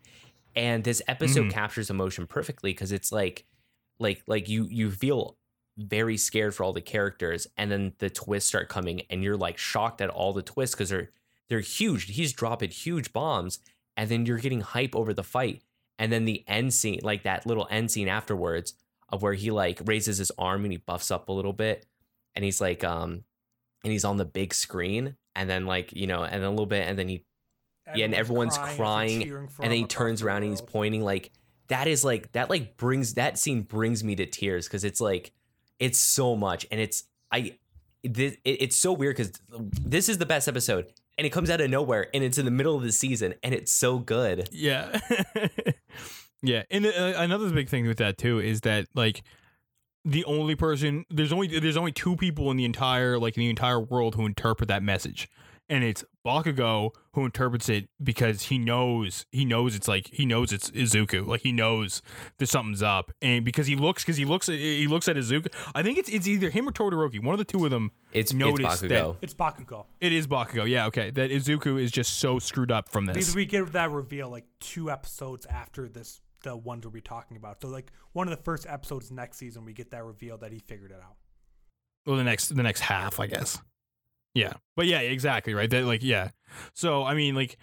and 0.55 0.83
this 0.83 1.01
episode 1.07 1.47
Mhm. 1.47 1.51
captures 1.51 1.89
emotion 1.89 2.25
perfectly 2.25 2.71
because 2.71 2.91
it's 2.91 3.11
like 3.11 3.45
like 3.99 4.23
like 4.27 4.49
you 4.49 4.67
you 4.71 4.89
feel 4.91 5.37
very 5.77 6.17
scared 6.17 6.55
for 6.55 6.63
all 6.63 6.73
the 6.73 6.81
characters 6.81 7.45
and 7.57 7.69
then 7.69 7.93
the 7.99 8.09
twists 8.09 8.47
start 8.49 8.67
coming 8.67 9.03
and 9.11 9.23
you're 9.23 9.37
like 9.37 9.59
shocked 9.59 10.01
at 10.01 10.09
all 10.09 10.33
the 10.33 10.41
twists 10.41 10.73
because 10.73 10.89
they're 10.89 11.11
they're 11.49 11.59
huge. 11.59 12.05
He's 12.05 12.33
dropping 12.33 12.71
huge 12.71 13.13
bombs 13.13 13.59
and 13.95 14.09
then 14.09 14.25
you're 14.25 14.37
getting 14.37 14.61
hype 14.61 14.95
over 14.95 15.13
the 15.13 15.23
fight. 15.23 15.63
And 15.99 16.11
then 16.11 16.25
the 16.25 16.43
end 16.47 16.73
scene 16.73 16.99
like 17.01 17.23
that 17.23 17.45
little 17.45 17.67
end 17.71 17.89
scene 17.89 18.07
afterwards 18.07 18.73
of 19.09 19.21
where 19.21 19.33
he 19.33 19.51
like 19.51 19.81
raises 19.85 20.17
his 20.17 20.31
arm 20.37 20.63
and 20.63 20.71
he 20.71 20.77
buffs 20.77 21.11
up 21.11 21.29
a 21.29 21.33
little 21.33 21.53
bit 21.53 21.85
and 22.35 22.45
he's 22.45 22.61
like 22.61 22.83
um 22.83 23.23
and 23.83 23.91
he's 23.91 24.05
on 24.05 24.17
the 24.17 24.25
big 24.25 24.53
screen 24.53 25.15
and 25.35 25.49
then 25.49 25.65
like 25.65 25.93
you 25.93 26.07
know 26.07 26.23
and 26.23 26.43
a 26.43 26.49
little 26.49 26.65
bit 26.65 26.87
and 26.87 26.99
then 26.99 27.07
he 27.07 27.23
yeah 27.95 28.05
and 28.05 28.13
everyone's 28.13 28.57
crying, 28.57 29.47
for 29.47 29.63
and 29.63 29.71
then 29.71 29.79
he 29.79 29.85
turns 29.85 30.21
around 30.21 30.43
and 30.43 30.51
he's 30.51 30.61
pointing 30.61 31.03
like 31.03 31.31
that 31.69 31.87
is 31.87 32.03
like 32.03 32.31
that 32.33 32.49
like 32.49 32.77
brings 32.77 33.13
that 33.13 33.39
scene 33.39 33.61
brings 33.61 34.03
me 34.03 34.15
to 34.15 34.25
tears 34.25 34.67
because 34.67 34.83
it's 34.83 35.01
like 35.01 35.31
it's 35.79 35.99
so 35.99 36.35
much 36.35 36.65
and 36.69 36.81
it's 36.81 37.05
i 37.31 37.55
this, 38.03 38.33
it, 38.43 38.61
it's 38.61 38.75
so 38.75 38.93
weird 38.93 39.15
because 39.15 39.33
this 39.81 40.09
is 40.09 40.17
the 40.17 40.25
best 40.25 40.47
episode 40.47 40.91
and 41.17 41.25
it 41.25 41.31
comes 41.31 41.49
out 41.49 41.61
of 41.61 41.69
nowhere 41.69 42.07
and 42.13 42.23
it's 42.23 42.37
in 42.37 42.45
the 42.45 42.51
middle 42.51 42.75
of 42.75 42.83
the 42.83 42.91
season 42.91 43.33
and 43.43 43.53
it's 43.53 43.71
so 43.71 43.99
good 43.99 44.49
Yeah. 44.51 44.99
yeah. 46.41 46.63
And 46.69 46.85
uh, 46.85 47.13
another 47.17 47.49
big 47.49 47.69
thing 47.69 47.87
with 47.87 47.97
that 47.97 48.17
too 48.17 48.39
is 48.39 48.61
that 48.61 48.87
like 48.93 49.23
the 50.05 50.23
only 50.25 50.55
person 50.55 51.05
there's 51.09 51.33
only 51.33 51.59
there's 51.59 51.77
only 51.77 51.91
two 51.91 52.15
people 52.15 52.49
in 52.51 52.57
the 52.57 52.65
entire 52.65 53.19
like 53.19 53.35
in 53.35 53.41
the 53.41 53.49
entire 53.49 53.79
world 53.79 54.15
who 54.15 54.25
interpret 54.25 54.69
that 54.69 54.83
message. 54.83 55.27
And 55.69 55.83
it's 55.83 56.05
Bakugo 56.25 56.91
who 57.11 57.25
interprets 57.25 57.67
it 57.67 57.89
because 58.01 58.43
he 58.43 58.57
knows 58.57 59.25
he 59.33 59.43
knows 59.43 59.75
it's 59.75 59.87
like 59.87 60.07
he 60.13 60.25
knows 60.25 60.53
it's 60.53 60.71
Izuku. 60.71 61.27
Like 61.27 61.41
he 61.41 61.51
knows 61.51 62.01
that 62.37 62.47
something's 62.47 62.81
up. 62.81 63.11
And 63.21 63.43
because 63.43 63.67
he 63.67 63.75
looks 63.75 64.03
because 64.03 64.15
he 64.15 64.23
looks 64.23 64.47
at 64.47 64.55
he 64.55 64.87
looks 64.87 65.09
at 65.09 65.17
Izuku. 65.17 65.47
I 65.75 65.83
think 65.83 65.97
it's 65.97 66.07
it's 66.09 66.25
either 66.25 66.49
him 66.49 66.69
or 66.69 66.71
Todoroki. 66.71 67.21
One 67.21 67.33
of 67.33 67.39
the 67.39 67.43
two 67.45 67.65
of 67.65 67.71
them 67.71 67.91
it's, 68.13 68.31
it's 68.31 68.33
Notice 68.33 68.79
that- 68.81 69.15
It's 69.21 69.33
Bakugo. 69.33 69.87
it 69.99 70.13
is 70.13 70.25
Bakugo. 70.25 70.65
Yeah 70.69 70.85
okay. 70.87 71.11
That 71.11 71.31
Izuku 71.31 71.81
is 71.81 71.91
just 71.91 72.19
so 72.19 72.39
screwed 72.39 72.71
up 72.71 72.87
from 72.89 73.05
this. 73.05 73.35
We 73.35 73.45
get 73.45 73.73
that 73.73 73.91
reveal 73.91 74.29
like 74.29 74.45
two 74.61 74.89
episodes 74.89 75.45
after 75.47 75.89
this, 75.89 76.21
the 76.43 76.55
ones 76.55 76.85
we'll 76.85 76.91
be 76.93 77.01
talking 77.01 77.35
about. 77.35 77.61
So 77.61 77.67
like 77.67 77.91
one 78.13 78.27
of 78.29 78.37
the 78.37 78.41
first 78.43 78.65
episodes 78.69 79.11
next 79.11 79.35
season, 79.37 79.65
we 79.65 79.73
get 79.73 79.91
that 79.91 80.05
reveal 80.05 80.37
that 80.37 80.53
he 80.53 80.59
figured 80.59 80.91
it 80.91 81.01
out. 81.03 81.17
well 82.05 82.15
the 82.15 82.23
next 82.23 82.55
the 82.55 82.63
next 82.63 82.79
half 82.79 83.19
i 83.19 83.27
guess 83.27 83.59
yeah. 84.37 84.53
But 84.75 84.85
yeah 84.85 84.99
exactly 84.99 85.53
right? 85.53 85.69
That 85.69 85.85
like 85.85 86.03
yeah. 86.03 86.29
So 86.73 87.03
i 87.03 87.13
mean 87.13 87.35
like 87.35 87.57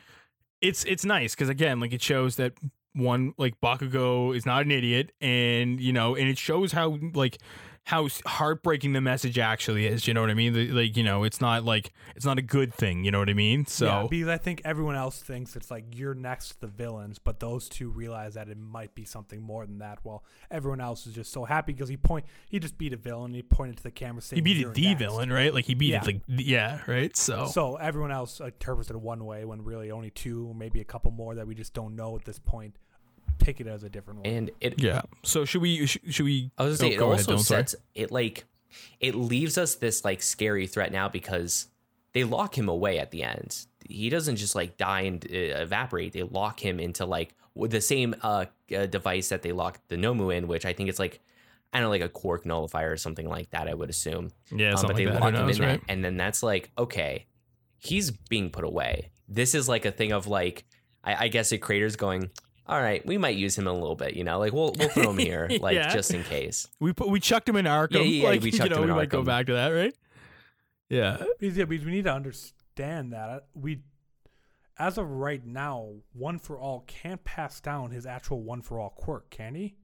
it's 0.60 0.84
it's 0.84 1.04
nice 1.04 1.34
because 1.34 1.48
again 1.48 1.80
like 1.80 1.92
it 1.92 2.02
shows 2.02 2.36
that 2.36 2.52
one 2.94 3.34
like 3.38 3.60
bakugo 3.60 4.34
is 4.36 4.46
not 4.46 4.62
an 4.62 4.70
idiot 4.70 5.12
and 5.20 5.80
you 5.80 5.92
know 5.92 6.14
and 6.14 6.28
it 6.28 6.38
shows 6.38 6.72
how 6.72 6.98
like 7.12 7.38
how 7.86 8.08
heartbreaking 8.24 8.94
the 8.94 9.00
message 9.00 9.38
actually 9.38 9.86
is 9.86 10.08
you 10.08 10.14
know 10.14 10.22
what 10.22 10.30
i 10.30 10.34
mean 10.34 10.74
like 10.74 10.96
you 10.96 11.02
know 11.02 11.22
it's 11.22 11.40
not 11.40 11.64
like 11.64 11.92
it's 12.16 12.24
not 12.24 12.38
a 12.38 12.42
good 12.42 12.72
thing 12.72 13.04
you 13.04 13.10
know 13.10 13.18
what 13.18 13.28
i 13.28 13.34
mean 13.34 13.66
so 13.66 13.84
yeah, 13.86 14.06
because 14.08 14.28
I 14.28 14.38
think 14.38 14.62
everyone 14.64 14.96
else 14.96 15.20
thinks 15.20 15.54
it's 15.54 15.70
like 15.70 15.84
you're 15.94 16.14
next 16.14 16.48
to 16.50 16.60
the 16.62 16.66
villains, 16.66 17.18
but 17.18 17.40
those 17.40 17.68
two 17.68 17.90
realize 17.90 18.34
that 18.34 18.48
it 18.48 18.56
might 18.58 18.94
be 18.94 19.04
something 19.04 19.42
more 19.42 19.66
than 19.66 19.78
that. 19.78 19.98
While 20.02 20.24
everyone 20.50 20.80
else 20.80 21.06
is 21.06 21.14
just 21.14 21.30
so 21.32 21.44
happy 21.44 21.72
because 21.72 21.88
he 21.88 21.96
point 21.96 22.24
he 22.48 22.58
just 22.58 22.78
beat 22.78 22.92
a 22.92 22.96
villain. 22.96 23.34
He 23.34 23.42
pointed 23.42 23.76
to 23.78 23.82
the 23.82 23.90
camera 23.90 24.22
saying 24.22 24.38
he 24.38 24.40
beat 24.42 24.56
"You're 24.60 24.72
the 24.72 24.86
next." 24.88 24.98
villain 25.02 25.32
right 25.32 25.52
like 25.52 25.64
he 25.66 25.74
beat 25.74 25.90
Yeah. 25.92 26.00
it 26.02 26.06
like 26.06 26.20
yeah 26.28 26.80
right 26.86 27.14
so 27.16 27.46
So 27.46 27.76
everyone 27.76 28.10
else 28.12 28.40
interprets 28.40 28.90
it 28.90 28.96
one 28.96 29.24
way 29.24 29.44
when 29.44 29.62
really 29.62 29.90
only 29.90 30.10
two, 30.10 30.52
maybe 30.56 30.80
a 30.80 30.84
couple 30.84 31.10
more 31.10 31.34
that 31.34 31.46
we 31.46 31.54
just 31.54 31.74
don't 31.74 31.94
know 31.96 32.16
at 32.16 32.24
this 32.24 32.38
point. 32.38 32.76
Take 33.38 33.60
it 33.60 33.66
as 33.66 33.82
a 33.82 33.90
different 33.90 34.20
one. 34.20 34.26
and 34.32 34.50
it 34.60 34.80
yeah 34.80 35.02
so 35.22 35.44
should 35.44 35.60
we 35.62 35.86
sh- 35.86 35.98
should 36.10 36.24
we 36.24 36.50
I 36.56 36.64
was 36.64 36.80
oh, 36.80 36.84
gonna 36.84 36.90
say 36.90 36.94
it 36.94 36.98
go 36.98 37.12
ahead, 37.12 37.28
also 37.28 37.36
sorry. 37.42 37.62
sets 37.62 37.76
it 37.94 38.10
like 38.10 38.44
it 39.00 39.14
leaves 39.14 39.58
us 39.58 39.74
this 39.76 40.04
like 40.04 40.22
scary 40.22 40.66
threat 40.66 40.92
now 40.92 41.08
because 41.08 41.68
they 42.12 42.24
lock 42.24 42.56
him 42.56 42.68
away 42.68 42.98
at 42.98 43.10
the 43.10 43.22
end. 43.22 43.66
He 43.88 44.08
doesn't 44.08 44.36
just 44.36 44.54
like 44.54 44.76
die 44.76 45.02
and 45.02 45.24
uh, 45.24 45.28
evaporate. 45.62 46.12
They 46.12 46.22
lock 46.22 46.58
him 46.64 46.80
into 46.80 47.04
like 47.04 47.34
the 47.56 47.80
same 47.80 48.14
uh, 48.22 48.46
uh 48.74 48.86
device 48.86 49.28
that 49.28 49.42
they 49.42 49.52
locked 49.52 49.88
the 49.88 49.96
Nomu 49.96 50.34
in, 50.34 50.48
which 50.48 50.64
I 50.64 50.72
think 50.72 50.88
it's 50.88 50.98
like 50.98 51.20
I 51.72 51.78
don't 51.78 51.86
know, 51.86 51.90
like 51.90 52.02
a 52.02 52.08
quirk 52.08 52.46
nullifier 52.46 52.92
or 52.92 52.96
something 52.96 53.28
like 53.28 53.50
that. 53.50 53.68
I 53.68 53.74
would 53.74 53.90
assume. 53.90 54.30
yeah 54.50 54.70
Um, 54.70 54.76
something 54.78 54.88
but 54.88 54.96
they 54.96 55.06
like 55.06 55.14
that. 55.14 55.20
lock 55.22 55.34
Who 55.34 55.40
him 55.40 55.46
knows, 55.48 55.58
in 55.58 55.64
right? 55.66 55.80
that, 55.86 55.92
and 55.92 56.04
then 56.04 56.16
that's 56.16 56.42
like 56.42 56.70
okay, 56.78 57.26
he's 57.78 58.10
being 58.10 58.50
put 58.50 58.64
away. 58.64 59.10
This 59.28 59.54
is 59.54 59.68
like 59.68 59.84
a 59.84 59.90
thing 59.92 60.12
of 60.12 60.26
like 60.26 60.64
I, 61.02 61.24
I 61.24 61.28
guess 61.28 61.50
the 61.50 61.58
creators 61.58 61.96
going. 61.96 62.30
All 62.66 62.80
right, 62.80 63.04
we 63.04 63.18
might 63.18 63.36
use 63.36 63.58
him 63.58 63.66
a 63.66 63.72
little 63.72 63.94
bit, 63.94 64.14
you 64.14 64.24
know, 64.24 64.38
like 64.38 64.52
we'll 64.52 64.72
we'll 64.78 64.88
throw 64.88 65.10
him 65.10 65.18
here, 65.18 65.48
like 65.60 65.74
Yeah. 65.74 65.92
just 65.92 66.12
in 66.14 66.22
case. 66.24 66.66
We 66.80 66.92
put 66.94 67.08
we 67.10 67.20
chucked 67.20 67.48
him 67.48 67.56
in 67.56 67.66
Arkham. 67.66 67.92
Yeah, 67.96 68.00
yeah, 68.02 68.28
like, 68.28 68.42
we 68.42 68.50
you 68.50 68.58
chucked 68.58 68.70
know, 68.70 68.76
him 68.78 68.84
in 68.84 68.88
we 68.90 68.94
might 68.96 69.10
go 69.10 69.22
back 69.22 69.46
to 69.46 69.52
that, 69.54 69.68
right? 69.68 69.94
Yeah. 70.88 71.18
Because, 71.38 71.56
yeah, 71.58 71.64
because 71.64 71.84
we 71.84 71.92
need 71.92 72.04
to 72.04 72.12
understand 72.14 73.12
that 73.12 73.28
uh, 73.30 73.40
we, 73.54 73.80
as 74.78 74.96
of 74.98 75.10
right 75.10 75.44
now, 75.44 75.90
one 76.12 76.38
for 76.38 76.58
all 76.58 76.84
can't 76.86 77.22
pass 77.24 77.60
down 77.60 77.90
his 77.90 78.06
actual 78.06 78.42
one 78.42 78.62
for 78.62 78.78
all 78.80 78.90
quirk, 78.90 79.28
can 79.30 79.54
he? 79.54 79.76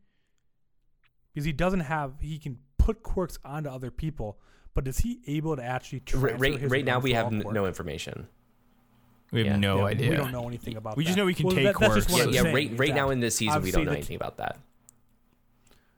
Because 1.33 1.45
he 1.45 1.53
doesn't 1.53 1.81
have, 1.81 2.15
he 2.21 2.39
can 2.39 2.59
put 2.79 3.03
quirks 3.03 3.39
onto 3.45 3.69
other 3.71 3.91
people, 3.91 4.39
but 4.75 4.89
is 4.89 4.99
he 4.99 5.21
able 5.27 5.57
to 5.57 5.63
actually 5.63 6.01
transfer 6.01 6.37
right, 6.37 6.59
his 6.59 6.71
right 6.71 6.85
now 6.85 6.99
we 6.99 7.13
have 7.13 7.27
n- 7.27 7.43
no 7.53 7.67
information. 7.67 8.27
We 9.33 9.41
have 9.41 9.47
Yeah. 9.47 9.57
no 9.57 9.79
Yeah, 9.79 9.85
idea. 9.85 10.11
We 10.11 10.17
don't 10.17 10.33
know 10.33 10.49
anything 10.49 10.77
about. 10.77 10.97
We 10.97 11.05
just 11.05 11.17
know 11.17 11.25
we 11.25 11.35
can 11.35 11.47
Well, 11.47 11.55
take 11.57 11.65
that- 11.67 11.79
that's 11.79 11.95
just 11.95 12.09
quirks. 12.09 12.27
what 12.27 12.35
Yeah, 12.35 12.43
yeah 12.43 12.53
saying, 12.53 12.55
right, 12.71 12.79
right 12.79 12.95
now 12.95 13.11
in 13.11 13.21
this 13.21 13.37
season 13.37 13.63
we 13.63 13.71
don't 13.71 13.85
know 13.85 13.91
the- 13.93 13.97
anything 13.99 14.17
about 14.17 14.39
that. 14.39 14.59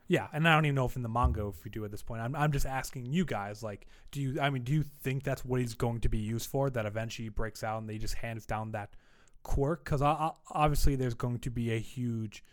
Yeah, 0.09 0.29
and 0.33 0.47
I 0.47 0.55
don't 0.55 0.67
even 0.67 0.75
know 0.75 0.85
if 0.85 0.97
in 0.97 1.03
the 1.03 1.09
manga 1.09 1.47
if 1.47 1.65
we 1.65 1.71
do 1.71 1.85
at 1.87 1.91
this 1.91 2.03
point. 2.03 2.21
I'm 2.21 2.35
I'm 2.37 2.53
just 2.53 2.67
asking 2.67 3.07
you 3.07 3.25
guys, 3.25 3.63
like, 3.63 3.87
do 4.11 4.21
you? 4.21 4.41
I 4.41 4.51
mean, 4.51 4.63
do 4.63 4.73
you 4.73 4.83
think 4.83 5.23
that's 5.23 5.45
what 5.45 5.61
he's 5.61 5.75
going 5.75 6.01
to 6.01 6.09
be 6.11 6.19
used 6.19 6.51
for? 6.51 6.69
That 6.69 6.85
eventually 6.85 7.25
he 7.27 7.29
breaks 7.31 7.65
out 7.65 7.79
and 7.81 7.89
they 7.89 7.97
just 7.97 8.15
hands 8.17 8.45
down 8.45 8.73
that 8.73 8.91
quirk? 9.43 9.85
Because 9.85 10.03
obviously 10.03 10.97
there's 10.97 11.15
going 11.15 11.39
to 11.41 11.51
be 11.51 11.73
a 11.73 11.79
huge 11.79 12.45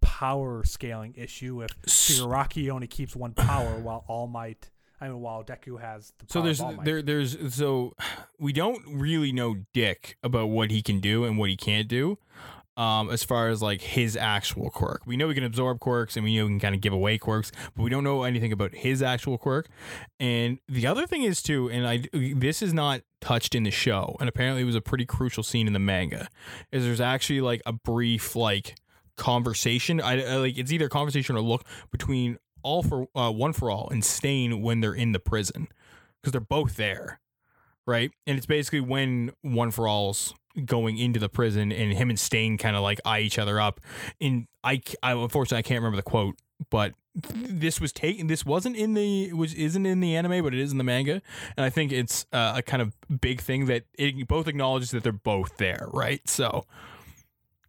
power 0.00 0.62
scaling 0.64 1.14
issue 1.16 1.62
if 1.62 1.70
Shigaraki 1.82 2.68
only 2.70 2.86
keeps 2.86 3.16
one 3.16 3.32
power 3.34 3.78
while 3.80 4.04
All 4.06 4.28
Might. 4.28 4.70
I 5.02 5.08
mean, 5.08 5.20
while 5.20 5.42
Deku 5.42 5.80
has 5.80 6.12
the 6.18 6.26
So 6.28 6.42
there's 6.42 6.60
of 6.60 6.66
All 6.66 6.72
Might. 6.74 6.84
there 6.84 7.02
there's 7.02 7.54
so 7.54 7.92
we 8.38 8.52
don't 8.52 8.82
really 8.86 9.32
know 9.32 9.56
Dick 9.74 10.16
about 10.22 10.48
what 10.48 10.70
he 10.70 10.80
can 10.80 11.00
do 11.00 11.24
and 11.24 11.36
what 11.36 11.50
he 11.50 11.56
can't 11.56 11.88
do. 11.88 12.18
Um, 12.74 13.10
as 13.10 13.22
far 13.22 13.48
as 13.48 13.60
like 13.60 13.82
his 13.82 14.16
actual 14.16 14.70
quirk, 14.70 15.02
we 15.04 15.16
know 15.16 15.28
he 15.28 15.34
can 15.34 15.44
absorb 15.44 15.80
quirks 15.80 16.16
and 16.16 16.24
we 16.24 16.36
know 16.36 16.44
he 16.44 16.52
can 16.52 16.60
kind 16.60 16.74
of 16.74 16.80
give 16.80 16.92
away 16.92 17.18
quirks, 17.18 17.52
but 17.76 17.82
we 17.82 17.90
don't 17.90 18.04
know 18.04 18.22
anything 18.22 18.50
about 18.50 18.74
his 18.74 19.02
actual 19.02 19.36
quirk. 19.36 19.68
And 20.18 20.58
the 20.68 20.86
other 20.86 21.06
thing 21.06 21.24
is 21.24 21.42
too, 21.42 21.68
and 21.68 21.86
I 21.86 22.04
this 22.12 22.62
is 22.62 22.72
not 22.72 23.02
touched 23.20 23.56
in 23.56 23.64
the 23.64 23.72
show, 23.72 24.16
and 24.20 24.28
apparently 24.28 24.62
it 24.62 24.66
was 24.66 24.76
a 24.76 24.80
pretty 24.80 25.04
crucial 25.04 25.42
scene 25.42 25.66
in 25.66 25.72
the 25.72 25.80
manga. 25.80 26.28
Is 26.70 26.84
there's 26.84 27.00
actually 27.00 27.40
like 27.40 27.60
a 27.66 27.72
brief 27.72 28.36
like 28.36 28.76
conversation. 29.16 30.00
I, 30.00 30.22
I 30.22 30.36
like 30.36 30.56
it's 30.56 30.70
either 30.70 30.86
a 30.86 30.90
conversation 30.90 31.36
or 31.36 31.40
look 31.40 31.64
between 31.90 32.38
all 32.62 32.82
for 32.82 33.08
uh, 33.14 33.30
one 33.30 33.52
for 33.52 33.70
all 33.70 33.88
and 33.90 34.04
Stain 34.04 34.62
when 34.62 34.80
they're 34.80 34.94
in 34.94 35.12
the 35.12 35.20
prison 35.20 35.68
because 36.20 36.32
they're 36.32 36.40
both 36.40 36.76
there, 36.76 37.20
right? 37.86 38.10
And 38.26 38.36
it's 38.36 38.46
basically 38.46 38.80
when 38.80 39.32
one 39.42 39.70
for 39.70 39.88
all's 39.88 40.34
going 40.64 40.98
into 40.98 41.18
the 41.18 41.28
prison 41.28 41.72
and 41.72 41.92
him 41.92 42.10
and 42.10 42.18
Stain 42.18 42.58
kind 42.58 42.76
of 42.76 42.82
like 42.82 43.00
eye 43.04 43.20
each 43.20 43.38
other 43.38 43.60
up. 43.60 43.80
And 44.20 44.46
I 44.62 44.82
unfortunately 45.02 45.58
I 45.58 45.62
can't 45.62 45.78
remember 45.78 45.96
the 45.96 46.02
quote, 46.02 46.36
but 46.70 46.94
this 47.14 47.80
was 47.80 47.92
taken. 47.92 48.26
This 48.26 48.46
wasn't 48.46 48.76
in 48.76 48.94
the 48.94 49.32
was 49.32 49.54
isn't 49.54 49.84
in 49.84 50.00
the 50.00 50.16
anime, 50.16 50.42
but 50.42 50.54
it 50.54 50.60
is 50.60 50.72
in 50.72 50.78
the 50.78 50.84
manga. 50.84 51.22
And 51.56 51.64
I 51.64 51.70
think 51.70 51.92
it's 51.92 52.26
uh, 52.32 52.54
a 52.56 52.62
kind 52.62 52.82
of 52.82 52.94
big 53.20 53.40
thing 53.40 53.66
that 53.66 53.84
it 53.94 54.26
both 54.28 54.48
acknowledges 54.48 54.90
that 54.92 55.02
they're 55.02 55.12
both 55.12 55.56
there, 55.58 55.88
right? 55.92 56.26
So. 56.28 56.64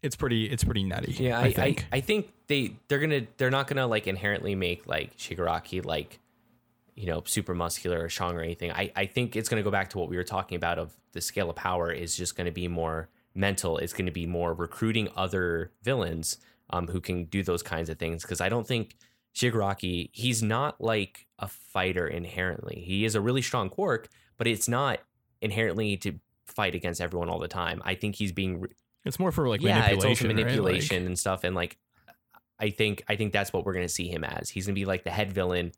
It's 0.04 0.16
pretty. 0.16 0.46
It's 0.46 0.64
pretty 0.64 0.84
nutty. 0.84 1.14
Yeah, 1.14 1.40
I, 1.40 1.42
I, 1.42 1.46
I, 1.46 1.52
think. 1.52 1.86
I 1.94 2.00
think 2.02 2.34
they 2.48 2.76
they're 2.88 3.00
gonna 3.00 3.22
they're 3.38 3.50
not 3.50 3.68
gonna 3.68 3.88
like 3.88 4.06
inherently 4.06 4.54
make 4.54 4.86
like 4.86 5.18
Shigaraki 5.18 5.84
like 5.84 6.20
you 6.96 7.08
know, 7.08 7.24
super 7.26 7.56
muscular 7.56 8.04
or 8.04 8.10
strong 8.10 8.38
or 8.38 8.42
anything. 8.42 8.72
I, 8.72 8.92
I 8.96 9.06
think 9.06 9.36
it's 9.36 9.50
going 9.50 9.60
to 9.60 9.64
go 9.64 9.72
back 9.72 9.90
to 9.92 9.98
what 9.98 10.10
we 10.10 10.18
were 10.18 10.24
talking 10.24 10.56
about 10.56 10.78
of 10.78 10.94
the 11.14 11.22
scale 11.22 11.50
of 11.50 11.56
power 11.56 11.92
is 11.92 12.16
just 12.16 12.36
going 12.36 12.46
to 12.46 12.52
be 12.52 12.68
more 12.68 13.10
mental. 13.34 13.78
It's 13.78 13.94
going 13.94 14.06
to 14.06 14.12
be 14.12 14.28
more 14.28 14.54
recruiting 14.54 15.10
other 15.16 15.72
villains 15.82 16.38
um, 16.70 16.88
who 16.88 17.02
can 17.02 17.26
do 17.26 17.44
those 17.44 17.64
kinds 17.64 17.90
of 17.90 17.98
things. 17.98 18.22
Because 18.22 18.42
I 18.42 18.50
don't 18.50 18.68
think 18.68 18.96
Shigaraki, 19.36 20.10
he's 20.12 20.44
not 20.44 20.80
like 20.82 21.28
a 21.40 21.48
fighter 21.48 22.08
inherently. 22.08 22.84
He 22.86 23.06
is 23.06 23.16
a 23.16 23.22
really 23.22 23.42
strong 23.42 23.70
quirk, 23.70 24.10
but 24.38 24.48
it's 24.48 24.68
not 24.68 25.00
inherently 25.42 25.98
to 25.98 26.20
fight 26.46 26.76
against 26.76 27.02
everyone 27.02 27.30
all 27.30 27.40
the 27.40 27.48
time. 27.48 27.82
I 27.84 27.96
think 27.96 28.16
he's 28.16 28.32
being 28.32 28.68
It's 29.06 29.20
more 29.20 29.32
for 29.32 29.50
like 29.50 29.62
yeah, 29.62 29.88
it's 29.88 30.22
manipulation. 30.24 30.26
also 30.26 30.26
right? 30.66 31.00
Like- 31.02 31.08
and 31.08 31.20
stuff. 31.20 31.44
And 31.44 31.56
like, 31.56 31.78
I 32.60 32.70
think 32.70 33.04
I 33.08 33.16
think 33.16 33.34
that's 33.34 33.52
what 33.52 33.66
we're 33.66 33.74
gonna 33.74 33.90
see 33.90 34.08
him 34.08 34.24
as. 34.24 34.50
He's 34.50 34.66
gonna 34.66 34.76
be 34.76 34.86
like 34.86 35.04
the 35.04 35.12
head 35.12 35.34
villain 35.34 35.72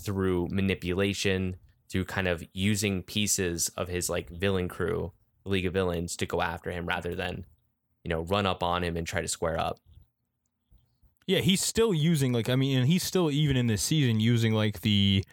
through 0.00 0.48
manipulation, 0.50 1.56
through 1.90 2.06
kind 2.06 2.26
of 2.26 2.42
using 2.52 3.02
pieces 3.02 3.70
of 3.76 3.88
his 3.88 4.08
like 4.10 4.30
villain 4.30 4.68
crew, 4.68 5.12
League 5.44 5.66
of 5.66 5.72
Villains, 5.72 6.16
to 6.16 6.26
go 6.26 6.40
after 6.40 6.70
him 6.70 6.86
rather 6.86 7.14
than, 7.14 7.44
you 8.02 8.08
know, 8.08 8.22
run 8.22 8.46
up 8.46 8.62
on 8.62 8.82
him 8.82 8.96
and 8.96 9.06
try 9.06 9.20
to 9.20 9.28
square 9.28 9.58
up. 9.58 9.78
Yeah, 11.26 11.38
he's 11.38 11.62
still 11.62 11.94
using 11.94 12.32
like 12.32 12.48
I 12.48 12.56
mean, 12.56 12.78
and 12.78 12.88
he's 12.88 13.04
still 13.04 13.30
even 13.30 13.56
in 13.56 13.68
this 13.68 13.82
season 13.82 14.18
using 14.18 14.52
like 14.52 14.80
the 14.80 15.24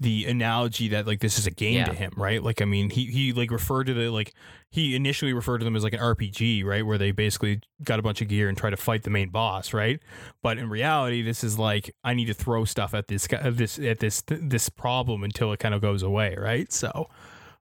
the 0.00 0.24
analogy 0.24 0.88
that 0.88 1.06
like 1.06 1.20
this 1.20 1.38
is 1.38 1.46
a 1.46 1.50
game 1.50 1.84
to 1.84 1.92
him, 1.92 2.12
right? 2.16 2.42
Like 2.42 2.62
I 2.62 2.64
mean, 2.64 2.88
he 2.88 3.04
he 3.06 3.34
like 3.34 3.50
referred 3.50 3.84
to 3.84 3.94
the 3.94 4.08
like 4.08 4.32
he 4.70 4.96
initially 4.96 5.34
referred 5.34 5.58
to 5.58 5.64
them 5.64 5.76
as 5.76 5.84
like 5.84 5.92
an 5.92 6.00
RPG, 6.00 6.64
right, 6.64 6.84
where 6.84 6.96
they 6.96 7.10
basically 7.10 7.60
got 7.84 7.98
a 7.98 8.02
bunch 8.02 8.22
of 8.22 8.28
gear 8.28 8.48
and 8.48 8.56
try 8.56 8.70
to 8.70 8.78
fight 8.78 9.02
the 9.02 9.10
main 9.10 9.28
boss, 9.28 9.74
right? 9.74 10.00
But 10.42 10.56
in 10.56 10.70
reality, 10.70 11.20
this 11.20 11.44
is 11.44 11.58
like 11.58 11.94
I 12.02 12.14
need 12.14 12.26
to 12.26 12.34
throw 12.34 12.64
stuff 12.64 12.94
at 12.94 13.08
this 13.08 13.26
guy, 13.26 13.38
at 13.38 13.58
this 13.58 13.78
at 13.78 13.98
this 13.98 14.22
this 14.26 14.70
problem 14.70 15.22
until 15.22 15.52
it 15.52 15.60
kind 15.60 15.74
of 15.74 15.82
goes 15.82 16.02
away, 16.02 16.34
right? 16.38 16.72
So, 16.72 17.10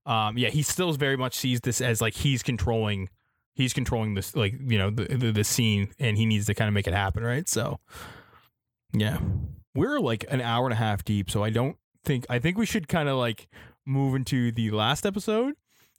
um, 0.05 0.37
yeah, 0.37 0.49
he 0.49 0.61
still 0.61 0.93
very 0.93 1.17
much 1.17 1.35
sees 1.35 1.59
this 1.59 1.81
as 1.81 1.99
like 1.99 2.13
he's 2.13 2.41
controlling 2.41 3.09
he's 3.59 3.73
controlling 3.73 4.13
this 4.13 4.33
like 4.37 4.53
you 4.65 4.77
know 4.77 4.89
the, 4.89 5.03
the 5.17 5.31
the 5.33 5.43
scene 5.43 5.89
and 5.99 6.17
he 6.17 6.25
needs 6.25 6.45
to 6.45 6.53
kind 6.53 6.69
of 6.69 6.73
make 6.73 6.87
it 6.87 6.93
happen 6.93 7.21
right 7.23 7.49
so 7.49 7.77
yeah 8.93 9.17
we're 9.75 9.99
like 9.99 10.23
an 10.29 10.39
hour 10.39 10.65
and 10.65 10.71
a 10.71 10.77
half 10.77 11.03
deep 11.03 11.29
so 11.29 11.43
i 11.43 11.49
don't 11.49 11.75
think 12.05 12.25
i 12.29 12.39
think 12.39 12.57
we 12.57 12.65
should 12.65 12.87
kind 12.87 13.09
of 13.09 13.17
like 13.17 13.47
move 13.85 14.15
into 14.15 14.51
the 14.51 14.71
last 14.71 15.05
episode 15.05 15.53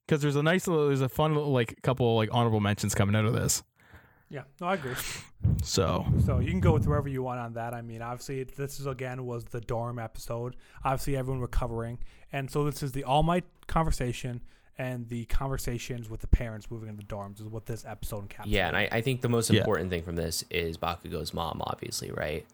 because 0.06 0.22
there's 0.22 0.36
a 0.36 0.42
nice 0.42 0.66
little 0.66 0.86
there's 0.88 1.00
a 1.00 1.08
fun 1.08 1.34
little 1.34 1.52
like 1.52 1.80
couple 1.82 2.16
like 2.16 2.28
honorable 2.32 2.60
mentions 2.60 2.94
coming 2.94 3.14
out 3.16 3.24
of 3.24 3.32
this 3.34 3.62
Yeah, 4.30 4.44
no, 4.60 4.68
I 4.68 4.74
agree. 4.74 4.94
so 5.62 6.06
So 6.24 6.38
you 6.38 6.50
can 6.50 6.60
go 6.60 6.72
with 6.72 6.86
wherever 6.86 7.08
you 7.08 7.22
want 7.22 7.40
on 7.40 7.54
that. 7.54 7.74
I 7.74 7.82
mean, 7.82 8.00
obviously, 8.00 8.44
this 8.44 8.78
is 8.78 8.86
again 8.86 9.26
was 9.26 9.44
the 9.46 9.60
dorm 9.60 9.98
episode. 9.98 10.54
Obviously, 10.84 11.16
everyone 11.16 11.40
recovering, 11.40 11.98
and 12.32 12.48
so 12.48 12.62
this 12.64 12.80
is 12.82 12.92
the 12.92 13.02
All 13.02 13.24
Might 13.24 13.44
conversation 13.66 14.40
and 14.78 15.08
the 15.08 15.24
conversations 15.24 16.08
with 16.08 16.20
the 16.20 16.28
parents 16.28 16.70
moving 16.70 16.88
into 16.88 17.04
the 17.04 17.12
dorms 17.12 17.40
is 17.40 17.48
what 17.48 17.66
this 17.66 17.84
episode 17.84 18.28
encapsulates. 18.28 18.44
Yeah, 18.46 18.68
and 18.68 18.76
I, 18.76 18.88
I 18.92 19.00
think 19.00 19.20
the 19.20 19.28
most 19.28 19.50
Yeah. 19.50 19.58
important 19.60 19.90
thing 19.90 20.04
from 20.04 20.14
this 20.16 20.44
is 20.48 20.76
Bakugo's 20.78 21.34
mom, 21.34 21.60
obviously, 21.64 22.12
right? 22.12 22.46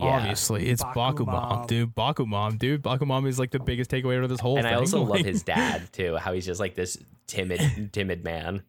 Obviously 0.00 0.68
it's 0.68 0.82
Baku 0.82 0.94
baku 0.94 1.24
mom 1.26 1.48
Mom. 1.50 1.66
dude 1.66 1.94
baku 1.94 2.26
mom 2.26 2.56
dude 2.56 2.82
baku 2.82 3.04
mom 3.06 3.26
is 3.26 3.38
like 3.38 3.50
the 3.50 3.58
biggest 3.60 3.90
takeaway 3.90 4.16
out 4.18 4.24
of 4.24 4.30
this 4.30 4.40
whole 4.40 4.56
And 4.56 4.64
thing 4.64 4.74
I 4.74 4.76
also 4.78 5.02
love 5.02 5.20
his 5.24 5.42
dad 5.42 5.82
too, 5.92 6.16
how 6.16 6.32
he's 6.32 6.46
just 6.46 6.60
like 6.60 6.74
this 6.74 6.98
timid, 7.26 7.90
timid 7.92 8.24
man. 8.24 8.62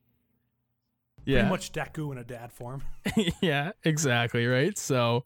pretty 1.25 1.41
yeah 1.41 1.49
much 1.49 1.71
Deku 1.71 2.11
in 2.11 2.17
a 2.17 2.23
dad 2.23 2.51
form. 2.51 2.81
yeah, 3.41 3.71
exactly, 3.83 4.45
right? 4.47 4.77
So 4.77 5.25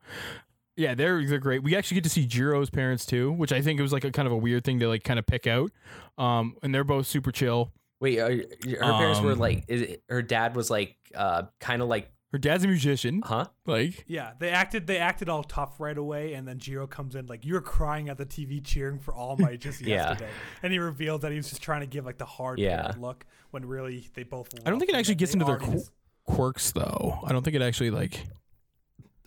yeah, 0.76 0.96
they're 0.96 1.26
they're 1.26 1.38
great. 1.40 1.64
We 1.64 1.76
actually 1.76 1.96
get 1.96 2.04
to 2.06 2.10
see 2.10 2.26
Jiro's 2.28 2.70
parents 2.70 3.06
too, 3.06 3.32
which 3.32 3.52
I 3.52 3.62
think 3.62 3.80
it 3.80 3.84
was 3.84 3.94
like 3.94 4.04
a 4.04 4.12
kind 4.12 4.26
of 4.28 4.32
a 4.32 4.38
weird 4.38 4.64
thing 4.64 4.80
to 4.80 4.88
like 4.88 5.04
kind 5.04 5.20
of 5.20 5.26
pick 5.26 5.46
out. 5.48 5.72
Um, 6.18 6.56
and 6.64 6.74
they're 6.74 6.84
both 6.84 7.06
super 7.08 7.32
chill. 7.32 7.72
Wait, 8.00 8.20
are, 8.20 8.32
her 8.36 8.76
parents 8.80 9.22
were 9.22 9.32
Um, 9.34 9.40
like, 9.40 9.64
is 9.70 9.82
it, 9.82 10.04
her 10.10 10.22
dad 10.22 10.56
was 10.58 10.70
like, 10.70 10.98
uh, 11.16 11.44
kind 11.62 11.82
of 11.82 11.88
like, 11.88 12.12
Her 12.34 12.40
dad's 12.40 12.64
a 12.66 12.68
musician, 12.68 13.22
huh? 13.24 13.46
like 13.66 14.04
Yeah, 14.08 14.32
they 14.40 14.50
acted 14.50 14.88
they 14.88 14.98
acted 14.98 15.30
all 15.30 15.44
tough 15.44 15.80
right 15.80 15.98
away, 15.98 16.34
and 16.34 16.46
then 16.48 16.58
Jiro 16.58 16.88
comes 16.88 17.16
in 17.16 17.28
like 17.28 17.46
you 17.46 17.54
were 17.54 17.62
crying 17.62 18.10
at 18.10 18.18
the 18.18 18.26
TV 18.26 18.62
cheering 18.62 18.98
for 19.00 19.14
All 19.14 19.38
Might 19.38 19.62
just 19.62 19.80
Yeah. 19.86 20.10
yesterday, 20.10 20.32
and 20.64 20.74
he 20.74 20.80
revealed 20.80 21.22
that 21.22 21.32
he 21.32 21.38
was 21.38 21.50
just 21.50 21.62
trying 21.62 21.82
to 21.82 21.88
give 21.88 22.06
like 22.06 22.18
the 22.18 22.26
hard 22.26 22.58
Yeah. 22.60 22.92
look 22.98 23.26
when 23.52 23.64
really 23.66 24.10
they 24.16 24.24
both. 24.24 24.50
I 24.66 24.70
don't 24.72 24.80
think 24.80 24.90
it 24.90 24.96
actually 24.96 25.16
gets 25.16 25.34
into 25.34 25.46
their 25.46 25.58
qu- 25.60 25.84
quirks 26.26 26.72
though. 26.72 27.20
I 27.24 27.32
don't 27.32 27.44
think 27.44 27.56
it 27.56 27.62
actually 27.62 27.92
like 27.92 28.26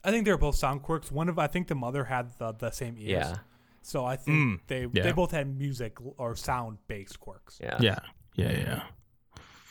I 0.04 0.10
think 0.10 0.24
they're 0.24 0.36
both 0.36 0.56
sound 0.56 0.82
quirks. 0.82 1.10
One 1.12 1.28
of 1.28 1.38
I 1.38 1.46
think 1.46 1.68
the 1.68 1.74
mother 1.76 2.04
had 2.04 2.36
the, 2.38 2.52
the 2.52 2.70
same 2.72 2.96
ears. 2.98 3.08
Yeah, 3.10 3.36
So 3.82 4.04
I 4.04 4.16
think 4.16 4.36
Mm, 4.36 4.60
they 4.66 4.86
yeah. 4.92 5.04
they 5.04 5.12
both 5.12 5.30
had 5.30 5.46
music 5.56 5.96
or 6.16 6.34
sound 6.34 6.78
based 6.88 7.20
quirks. 7.20 7.58
yeah, 7.62 7.78
yeah. 7.80 7.98
Yeah, 8.34 8.50
yeah. 8.50 8.82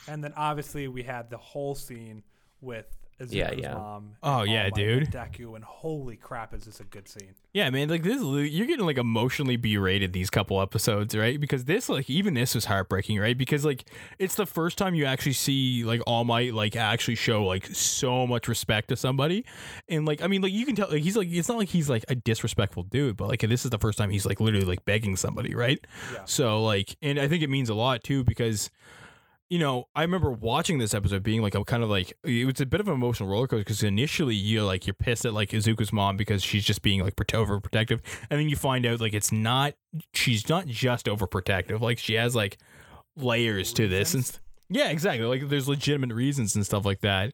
And 0.08 0.24
then 0.24 0.32
obviously 0.38 0.88
we 0.88 1.04
had 1.04 1.30
the 1.30 1.38
whole 1.38 1.76
scene 1.76 2.24
with 2.62 2.86
Izuku's 3.20 3.34
Yeah, 3.34 3.52
yeah. 3.54 3.74
mom. 3.74 4.04
and 4.04 4.16
Oh, 4.24 4.44
yeah, 4.44 4.70
dude. 4.70 5.04
and 5.04 5.12
Deku, 5.12 5.56
and 5.56 5.64
holy 5.64 6.18
crap, 6.18 6.54
is 6.54 6.66
this 6.66 6.80
a 6.80 6.84
good 6.84 7.08
scene? 7.08 7.34
Yeah, 7.54 7.70
man, 7.70 7.88
like 7.88 8.04
this 8.04 8.22
you're 8.22 8.68
getting 8.68 8.86
like 8.86 8.98
emotionally 8.98 9.56
berated 9.56 10.12
these 10.12 10.30
couple 10.30 10.62
episodes, 10.62 11.16
right? 11.16 11.40
Because 11.40 11.64
this 11.64 11.88
like 11.88 12.10
even 12.10 12.34
this 12.34 12.54
was 12.54 12.66
heartbreaking, 12.66 13.18
right? 13.18 13.38
Because 13.38 13.64
like 13.64 13.86
it's 14.20 14.36
the 14.36 14.46
first 14.46 14.78
time 14.78 14.94
you 14.96 15.06
actually 15.06 15.34
see 15.34 15.86
like 15.86 16.02
All 16.06 16.26
Might 16.26 16.54
like 16.54 16.76
actually 16.76 17.16
show 17.16 17.46
like 17.46 17.68
so 17.68 18.28
much 18.28 18.50
respect 18.50 18.90
to 18.90 18.98
somebody. 18.98 19.46
And 19.88 20.06
like 20.06 20.22
I 20.22 20.28
mean 20.28 20.42
like 20.42 20.52
you 20.52 20.66
can 20.66 20.76
tell 20.76 20.90
like 20.90 21.04
he's 21.04 21.16
like 21.16 21.30
it's 21.32 21.48
not 21.48 21.58
like 21.58 21.70
he's 21.70 21.90
like 21.90 22.04
a 22.10 22.16
disrespectful 22.16 22.84
dude, 22.84 23.16
but 23.16 23.30
like 23.30 23.40
this 23.40 23.64
is 23.64 23.72
the 23.72 23.80
first 23.80 23.98
time 23.98 24.10
he's 24.10 24.26
like 24.26 24.42
literally 24.42 24.66
like 24.66 24.84
begging 24.84 25.16
somebody, 25.16 25.56
right? 25.56 25.80
Yeah. 26.14 26.26
So 26.26 26.62
like 26.64 26.98
and 27.02 27.18
I 27.18 27.30
think 27.30 27.42
it 27.44 27.50
means 27.50 27.70
a 27.70 27.76
lot 27.76 28.04
too 28.04 28.26
because 28.26 28.70
you 29.50 29.60
know, 29.60 29.88
I 29.96 30.02
remember 30.02 30.32
watching 30.32 30.80
this 30.80 30.94
episode 30.94 31.22
being 31.22 31.42
like 31.42 31.54
a 31.54 31.64
kind 31.64 31.84
of 31.84 31.90
like 31.90 32.14
it 32.24 32.46
was 32.46 32.60
a 32.62 32.66
bit 32.66 32.80
of 32.80 32.88
an 32.88 32.96
emotional 32.96 33.30
roller 33.30 33.48
coaster 33.48 33.64
because 33.64 33.84
initially 33.84 34.34
you're 34.34 34.64
like 34.64 34.88
you're 34.88 34.96
pissed 34.96 35.26
at 35.26 35.34
like 35.34 35.50
Izuku's 35.50 35.94
mom 35.94 36.18
because 36.18 36.44
she's 36.44 36.66
just 36.66 36.82
being 36.82 37.02
like 37.02 37.16
prote- 37.16 37.46
overprotective, 37.46 38.00
and 38.30 38.40
then 38.40 38.50
you 38.50 38.56
find 38.56 38.86
out 38.86 39.00
like 39.00 39.14
it's 39.14 39.32
not 39.32 39.76
she's 40.14 40.50
not 40.50 40.66
just 40.66 41.06
overprotective, 41.06 41.80
like 41.80 42.00
she 42.00 42.16
has 42.16 42.36
like 42.36 42.58
layers 43.16 43.72
to 43.74 43.88
this 43.88 44.14
and 44.14 44.40
yeah, 44.68 44.90
exactly. 44.90 45.28
Like 45.28 45.48
there's 45.48 45.68
legitimate 45.68 46.14
reasons 46.14 46.56
and 46.56 46.66
stuff 46.66 46.86
like 46.86 47.02
that. 47.02 47.34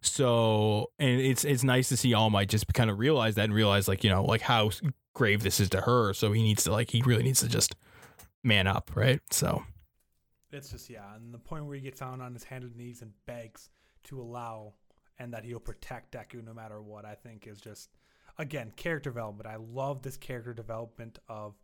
So 0.00 0.90
and 1.00 1.20
it's 1.20 1.44
it's 1.44 1.64
nice 1.64 1.88
to 1.88 1.96
see 1.96 2.14
All 2.14 2.30
Might 2.30 2.48
just 2.48 2.72
kind 2.72 2.88
of 2.88 3.00
realize 3.00 3.34
that 3.34 3.46
and 3.46 3.54
realize 3.54 3.88
like 3.88 4.04
you 4.04 4.10
know 4.10 4.24
like 4.24 4.42
how 4.42 4.70
grave 5.12 5.42
this 5.42 5.58
is 5.58 5.68
to 5.70 5.80
her. 5.80 6.14
So 6.14 6.30
he 6.30 6.42
needs 6.42 6.62
to 6.64 6.72
like 6.72 6.90
he 6.90 7.02
really 7.02 7.24
needs 7.24 7.40
to 7.40 7.48
just 7.48 7.74
man 8.44 8.68
up, 8.68 8.92
right? 8.94 9.20
So. 9.30 9.64
It's 10.50 10.70
just 10.70 10.88
yeah, 10.88 11.14
and 11.14 11.32
the 11.32 11.38
point 11.38 11.66
where 11.66 11.76
he 11.76 11.82
gets 11.82 12.00
down 12.00 12.20
on 12.20 12.32
his 12.32 12.44
hands 12.44 12.64
and 12.64 12.76
knees 12.76 13.02
and 13.02 13.12
begs 13.26 13.68
to 14.04 14.20
allow, 14.20 14.74
and 15.18 15.32
that 15.32 15.44
he'll 15.44 15.60
protect 15.60 16.12
Deku 16.12 16.44
no 16.44 16.54
matter 16.54 16.80
what. 16.80 17.04
I 17.04 17.14
think 17.14 17.46
is 17.46 17.60
just 17.60 17.90
again 18.38 18.72
character 18.76 19.10
development. 19.10 19.46
I 19.46 19.56
love 19.56 20.02
this 20.02 20.16
character 20.16 20.54
development 20.54 21.18
of 21.28 21.54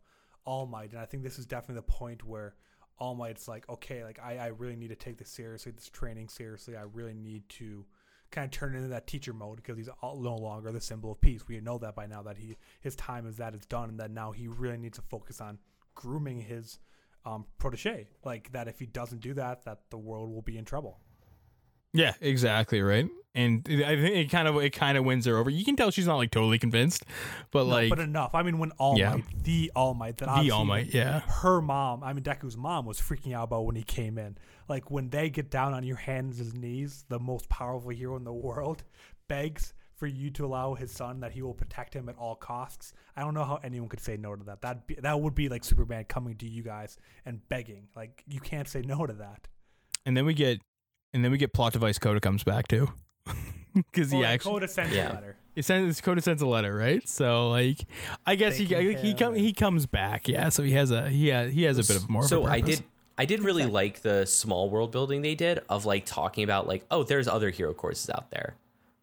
All 0.45 0.67
Might, 0.67 0.91
and 0.91 0.99
I 0.99 1.05
think 1.05 1.23
this 1.23 1.39
is 1.39 1.45
definitely 1.45 1.75
the 1.75 1.93
point 1.93 2.23
where 2.23 2.53
All 2.99 3.15
Might's 3.15 3.47
like, 3.47 3.67
okay, 3.69 4.03
like 4.03 4.19
I, 4.23 4.37
I 4.37 4.47
really 4.47 4.75
need 4.75 4.89
to 4.89 4.95
take 4.95 5.17
this 5.17 5.29
seriously, 5.29 5.71
this 5.71 5.89
training 5.89 6.29
seriously. 6.29 6.77
I 6.77 6.83
really 6.83 7.15
need 7.15 7.49
to 7.49 7.85
kind 8.31 8.45
of 8.45 8.51
turn 8.51 8.75
into 8.75 8.89
that 8.89 9.07
teacher 9.07 9.33
mode 9.33 9.57
because 9.57 9.77
he's 9.77 9.89
all, 10.01 10.19
no 10.19 10.35
longer 10.35 10.71
the 10.71 10.81
symbol 10.81 11.11
of 11.11 11.21
peace. 11.21 11.47
We 11.47 11.59
know 11.59 11.77
that 11.79 11.95
by 11.95 12.05
now 12.05 12.21
that 12.23 12.37
he 12.37 12.57
his 12.81 12.95
time 12.95 13.27
is 13.27 13.37
that 13.37 13.55
it's 13.55 13.65
done, 13.65 13.89
and 13.89 13.99
that 13.99 14.11
now 14.11 14.31
he 14.31 14.47
really 14.47 14.77
needs 14.77 14.97
to 14.99 15.03
focus 15.03 15.41
on 15.41 15.57
grooming 15.95 16.41
his 16.41 16.77
um, 17.25 17.45
protege. 17.57 18.07
Like 18.23 18.51
that, 18.53 18.67
if 18.67 18.79
he 18.79 18.85
doesn't 18.85 19.21
do 19.21 19.33
that, 19.35 19.65
that 19.65 19.79
the 19.89 19.97
world 19.97 20.29
will 20.31 20.41
be 20.41 20.57
in 20.57 20.65
trouble. 20.65 20.99
Yeah, 21.93 22.13
exactly 22.19 22.81
right. 22.81 23.07
And 23.33 23.65
I 23.67 23.95
think 23.95 24.15
it 24.15 24.29
kind 24.31 24.47
of 24.47 24.55
it 24.57 24.71
kind 24.71 24.97
of 24.97 25.03
wins 25.03 25.25
her 25.25 25.37
over. 25.37 25.49
You 25.49 25.65
can 25.65 25.75
tell 25.75 25.91
she's 25.91 26.07
not 26.07 26.15
like 26.15 26.31
totally 26.31 26.57
convinced, 26.57 27.03
but 27.51 27.65
No, 27.65 27.69
like 27.69 27.89
but 27.89 27.99
enough. 27.99 28.33
I 28.33 28.43
mean, 28.43 28.59
when 28.59 28.71
All 28.71 28.97
Yeah. 28.97 29.15
Might, 29.15 29.43
the 29.43 29.71
All 29.75 29.93
Might, 29.93 30.17
that 30.17 30.43
the 30.43 30.51
All 30.51 30.63
Might, 30.65 30.93
yeah, 30.93 31.19
her 31.19 31.61
mom, 31.61 32.03
I 32.03 32.13
mean 32.13 32.23
Deku's 32.23 32.55
mom, 32.55 32.85
was 32.85 32.99
freaking 32.99 33.33
out 33.33 33.45
about 33.45 33.65
when 33.65 33.75
he 33.75 33.83
came 33.83 34.17
in. 34.17 34.37
Like 34.69 34.89
when 34.89 35.09
they 35.09 35.29
get 35.29 35.49
down 35.49 35.73
on 35.73 35.83
your 35.83 35.97
hands 35.97 36.39
and 36.39 36.53
knees, 36.55 37.05
the 37.09 37.19
most 37.19 37.49
powerful 37.49 37.91
hero 37.91 38.15
in 38.15 38.23
the 38.23 38.33
world 38.33 38.83
begs 39.27 39.73
for 39.97 40.07
you 40.07 40.29
to 40.31 40.45
allow 40.45 40.73
his 40.73 40.91
son 40.91 41.21
that 41.21 41.31
he 41.31 41.41
will 41.41 41.53
protect 41.53 41.93
him 41.93 42.09
at 42.09 42.15
all 42.17 42.35
costs. 42.35 42.93
I 43.15 43.21
don't 43.21 43.33
know 43.33 43.43
how 43.45 43.59
anyone 43.63 43.87
could 43.89 44.01
say 44.01 44.17
no 44.17 44.35
to 44.35 44.43
that. 44.45 44.61
That 44.61 44.81
that 45.01 45.19
would 45.19 45.35
be 45.35 45.47
like 45.49 45.63
Superman 45.63 46.03
coming 46.05 46.35
to 46.37 46.47
you 46.47 46.63
guys 46.63 46.97
and 47.25 47.47
begging. 47.49 47.87
Like 47.95 48.23
you 48.27 48.39
can't 48.39 48.67
say 48.67 48.81
no 48.81 49.05
to 49.05 49.13
that. 49.13 49.47
and 50.05 50.15
then 50.17 50.25
we 50.25 50.33
get 50.33 50.61
and 51.13 51.23
then 51.23 51.31
we 51.31 51.37
get 51.37 51.53
plot 51.53 51.73
device 51.73 51.97
Kota 51.97 52.19
comes 52.19 52.43
back 52.43 52.67
too, 52.67 52.89
because 53.73 54.11
he 54.11 54.17
and 54.17 54.25
actually 54.25 54.51
Kota 54.53 54.67
sends 54.67 54.93
Yeah. 54.93 55.11
a 55.11 55.15
letter. 55.15 55.37
he 55.55 55.61
sends 55.61 56.01
Kota 56.01 56.21
sends 56.21 56.41
a 56.41 56.47
letter, 56.47 56.75
right? 56.75 57.07
So 57.07 57.49
like, 57.49 57.85
I 58.25 58.35
guess 58.35 58.57
he 58.57 58.65
Thanking 58.65 58.97
he 58.97 59.11
him 59.11 59.17
come, 59.17 59.35
he 59.35 59.53
comes 59.53 59.85
back, 59.85 60.27
yeah. 60.27 60.49
So 60.49 60.63
he 60.63 60.71
has 60.73 60.91
a 60.91 61.09
he 61.09 61.27
has, 61.29 61.53
he 61.53 61.63
has 61.63 61.77
a 61.77 61.83
bit 61.83 62.01
of 62.01 62.09
more. 62.09 62.23
So 62.27 62.41
of 62.43 62.49
a 62.49 62.51
I 62.51 62.59
did 62.59 62.83
I 63.17 63.23
did 63.23 63.41
really 63.43 63.65
like 63.65 64.01
the 64.01 64.25
small 64.25 64.69
world 64.69 64.91
building 64.91 65.21
they 65.21 65.35
did 65.35 65.61
of 65.69 65.85
like 65.85 66.05
talking 66.05 66.43
about 66.43 66.67
like 66.67 66.85
oh 66.91 67.03
there's 67.03 67.29
other 67.29 67.49
hero 67.49 67.73
courses 67.73 68.09
out 68.09 68.29
there. 68.31 68.55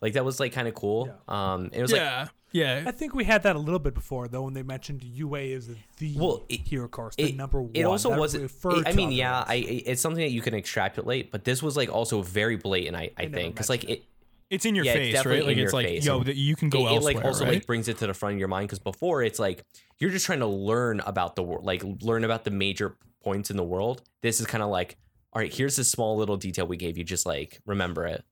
Like 0.03 0.13
that 0.15 0.25
was 0.25 0.39
like 0.41 0.53
kind 0.53 0.67
of 0.69 0.75
cool. 0.75 1.09
Um, 1.29 1.71
it 1.73 1.81
was 1.81 1.93
like 1.93 2.01
yeah, 2.01 2.27
yeah. 2.51 2.83
I 2.87 2.91
think 2.91 3.15
we 3.15 3.25
had 3.25 3.45
that 3.45 3.55
a 3.57 3.59
little 3.59 3.79
bit 3.79 3.95
before, 3.95 4.27
though, 4.29 4.43
when 4.43 4.53
they 4.53 4.65
mentioned 4.65 5.03
UA 5.05 5.39
is 5.39 5.71
the 5.99 6.15
Well, 6.19 6.45
it- 6.49 6.67
hero 6.67 6.89
course, 6.89 7.15
the 7.17 7.29
it, 7.31 7.37
number 7.37 7.63
one. 7.63 7.71
It 7.73 7.85
also 7.85 8.15
wasn't. 8.19 8.51
it- 8.51 8.83
I 8.87 8.93
mean, 8.93 9.13
yeah, 9.13 9.33
ones. 9.39 9.47
I 9.49 9.55
I- 9.55 9.83
it's 9.87 10.03
something 10.03 10.23
that 10.23 10.33
you 10.33 10.43
can 10.43 10.55
extrapolate, 10.55 11.31
but 11.31 11.45
this 11.45 11.63
was 11.63 11.77
like 11.77 11.89
also 11.89 12.21
very 12.21 12.57
blatant. 12.57 12.97
I 12.97 13.13
I 13.17 13.23
never 13.23 13.35
think 13.37 13.55
because 13.55 13.69
like 13.71 13.85
it 13.85 14.03
It's 14.51 14.67
in 14.67 14.75
your 14.75 14.85
Yeah, 14.85 14.93
face, 14.95 15.15
definitely 15.15 15.39
right? 15.41 15.47
Like 15.47 15.57
it's 15.57 15.73
like, 15.73 15.87
face. 15.87 16.05
yo, 16.05 16.23
that 16.25 16.37
you 16.37 16.57
can 16.57 16.69
go 16.69 16.81
it, 16.81 16.83
it, 16.83 16.95
elsewhere, 16.97 17.15
like 17.15 17.25
also 17.25 17.45
right? 17.45 17.55
like 17.55 17.67
brings 17.67 17.89
it 17.89 17.97
to 17.99 18.07
the 18.07 18.13
front 18.13 18.35
of 18.35 18.39
your 18.39 18.49
mind 18.49 18.69
because 18.69 18.81
before 18.81 19.23
it's 19.23 19.39
like 19.39 19.65
you're 19.99 20.11
just 20.11 20.27
trying 20.27 20.41
to 20.41 20.47
learn 20.47 21.01
about 21.07 21.37
the 21.37 21.43
world, 21.43 21.65
like 21.65 21.83
learn 22.03 22.23
about 22.25 22.45
the 22.45 22.51
major 22.51 22.97
points 23.23 23.51
in 23.51 23.57
the 23.57 23.65
world. 23.65 24.03
This 24.21 24.41
is 24.41 24.47
kind 24.47 24.63
of 24.63 24.69
like, 24.69 24.97
all 25.33 25.41
right, 25.41 25.55
here's 25.55 25.77
this 25.77 25.91
small 25.91 26.17
little 26.19 26.37
detail 26.37 26.67
we 26.67 26.77
gave 26.77 26.99
you, 26.99 27.05
just 27.05 27.25
like 27.25 27.61
remember 27.67 28.05
it. 28.07 28.25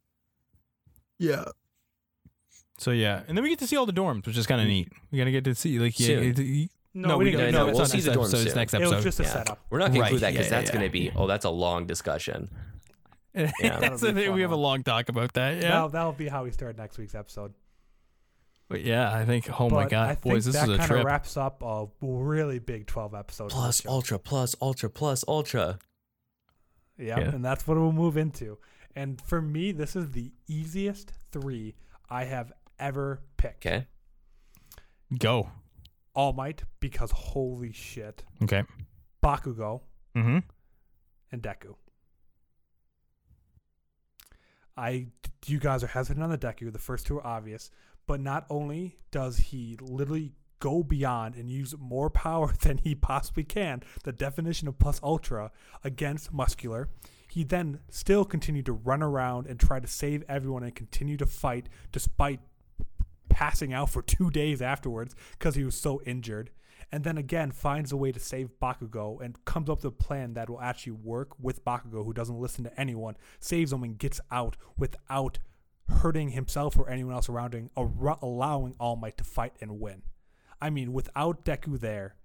yeah. 1.18 1.44
So 2.80 2.92
yeah, 2.92 3.22
and 3.28 3.36
then 3.36 3.42
we 3.42 3.50
get 3.50 3.58
to 3.58 3.66
see 3.66 3.76
all 3.76 3.84
the 3.84 3.92
dorms, 3.92 4.26
which 4.26 4.38
is 4.38 4.46
kind 4.46 4.58
of 4.60 4.66
mm. 4.66 4.70
neat. 4.70 4.92
We 5.10 5.18
gotta 5.18 5.30
get 5.30 5.44
to 5.44 5.54
see 5.54 5.78
like 5.78 6.00
yeah, 6.00 6.06
Soon. 6.06 6.22
it- 6.30 6.38
it- 6.38 6.70
no, 6.92 7.08
no, 7.10 7.18
we, 7.18 7.26
we 7.26 7.30
didn't 7.32 7.52
don't. 7.52 7.52
no, 7.52 7.66
No, 7.66 7.72
we'll 7.72 7.82
it's 7.82 7.92
see 7.92 7.98
not 7.98 8.04
the 8.04 8.10
dorms 8.10 8.22
episode. 8.24 8.36
It's 8.38 8.50
soon. 8.50 8.56
next 8.56 8.74
It 8.74 8.80
was 8.80 9.04
just 9.04 9.20
a 9.20 9.22
Yeah. 9.22 9.28
setup. 9.28 9.60
We're 9.70 9.78
not 9.78 9.88
gonna 9.88 10.00
Right, 10.00 10.06
include 10.08 10.22
that 10.22 10.32
yeah, 10.32 10.38
because 10.38 10.50
yeah, 10.50 10.58
that's 10.58 10.70
yeah. 10.70 10.74
gonna 10.76 10.90
be 10.90 11.12
oh, 11.14 11.26
that's 11.28 11.44
a 11.44 11.50
long 11.50 11.86
discussion. 11.86 12.48
Yeah. 13.34 13.50
That's 13.60 14.00
That'll 14.00 14.12
be 14.14 14.22
thing. 14.22 14.32
We 14.32 14.40
fun 14.40 14.40
have 14.40 14.50
a 14.52 14.56
one. 14.56 14.62
long 14.62 14.82
talk 14.82 15.08
about 15.08 15.34
that. 15.34 15.56
Yeah. 15.56 15.68
That'll, 15.70 15.88
that'll 15.90 16.12
be 16.12 16.26
how 16.26 16.42
we 16.42 16.50
start 16.50 16.76
next 16.78 16.98
week's 16.98 17.14
episode. 17.14 17.52
But 18.68 18.82
yeah, 18.82 19.12
I 19.12 19.24
think. 19.24 19.60
Oh 19.60 19.68
my 19.70 19.82
But 19.84 19.90
god, 19.90 20.08
I 20.10 20.14
boys, 20.14 20.44
think 20.44 20.44
this 20.46 20.54
that 20.54 20.68
is 20.68 20.74
a 20.74 20.78
kind 20.78 20.80
of 20.80 20.86
trip. 20.96 21.04
wraps 21.06 21.36
up 21.36 21.62
a 21.62 21.86
really 22.00 22.58
big 22.58 22.86
12 22.86 23.14
episodes. 23.14 23.52
of 23.54 23.58
the 23.58 23.62
Plus 23.62 23.86
ultra, 23.86 24.18
plus 24.18 24.56
ultra, 24.60 24.88
plus 24.90 25.24
ultra. 25.28 25.78
Yeah, 26.98 27.20
Yeah. 27.20 27.28
and 27.34 27.44
that's 27.44 27.68
what 27.68 27.76
we'll 27.78 27.92
move 27.92 28.16
into. 28.16 28.58
And 28.96 29.20
for 29.20 29.40
me, 29.40 29.70
this 29.72 29.94
is 29.94 30.10
the 30.10 30.32
easiest 30.48 31.12
three 31.30 31.74
I 32.08 32.24
have 32.24 32.52
ever 32.80 33.20
pick. 33.36 33.56
Okay. 33.64 33.86
Go. 35.18 35.50
All 36.14 36.32
Might, 36.32 36.64
because 36.80 37.10
holy 37.12 37.72
shit. 37.72 38.24
Okay. 38.42 38.64
Bakugo 39.22 39.82
Mm-hmm. 40.16 40.38
and 41.30 41.42
Deku. 41.42 41.76
I, 44.76 45.08
you 45.46 45.58
guys 45.58 45.84
are 45.84 45.88
hesitant 45.88 46.22
on 46.24 46.30
the 46.30 46.38
Deku. 46.38 46.72
The 46.72 46.78
first 46.78 47.06
two 47.06 47.18
are 47.18 47.26
obvious, 47.26 47.70
but 48.06 48.20
not 48.20 48.46
only 48.50 48.98
does 49.10 49.36
he 49.38 49.76
literally 49.80 50.32
go 50.58 50.82
beyond 50.82 51.36
and 51.36 51.48
use 51.50 51.74
more 51.78 52.10
power 52.10 52.52
than 52.62 52.78
he 52.78 52.94
possibly 52.94 53.44
can, 53.44 53.82
the 54.04 54.12
definition 54.12 54.68
of 54.68 54.78
plus 54.78 55.00
ultra 55.02 55.50
against 55.84 56.32
muscular, 56.32 56.88
he 57.28 57.44
then 57.44 57.80
still 57.90 58.24
continued 58.24 58.66
to 58.66 58.72
run 58.72 59.02
around 59.02 59.46
and 59.46 59.60
try 59.60 59.78
to 59.80 59.86
save 59.86 60.24
everyone 60.28 60.64
and 60.64 60.74
continue 60.74 61.16
to 61.16 61.26
fight 61.26 61.68
despite 61.92 62.40
passing 63.30 63.72
out 63.72 63.88
for 63.90 64.02
two 64.16 64.30
days 64.30 64.60
afterwards 64.60 65.14
because 65.38 65.54
he 65.54 65.64
was 65.64 65.74
so 65.74 66.02
injured. 66.02 66.50
And 66.92 67.04
then 67.04 67.16
again 67.16 67.52
finds 67.52 67.92
a 67.92 67.96
way 67.96 68.10
to 68.10 68.18
save 68.18 68.50
Bakugo 68.60 69.20
and 69.20 69.42
comes 69.44 69.70
up 69.70 69.78
with 69.78 69.84
a 69.84 69.90
plan 69.92 70.34
that 70.34 70.50
will 70.50 70.60
actually 70.60 70.92
work 70.92 71.38
with 71.40 71.64
Bakugo, 71.64 72.04
who 72.04 72.12
doesn't 72.12 72.40
listen 72.40 72.64
to 72.64 72.80
anyone, 72.80 73.16
saves 73.38 73.72
him 73.72 73.84
and 73.84 73.96
gets 73.96 74.20
out 74.30 74.56
without 74.76 75.38
hurting 75.88 76.30
himself 76.30 76.76
or 76.76 76.88
anyone 76.90 77.14
else 77.14 77.28
around 77.28 77.54
him, 77.54 77.70
allowing 77.76 78.74
All 78.80 78.96
Might 78.96 79.18
to 79.18 79.24
fight 79.24 79.54
and 79.60 79.78
win. 79.80 80.02
I 80.60 80.70
mean, 80.70 80.92
without 80.92 81.44
Deku 81.44 81.78
there, 81.78 82.16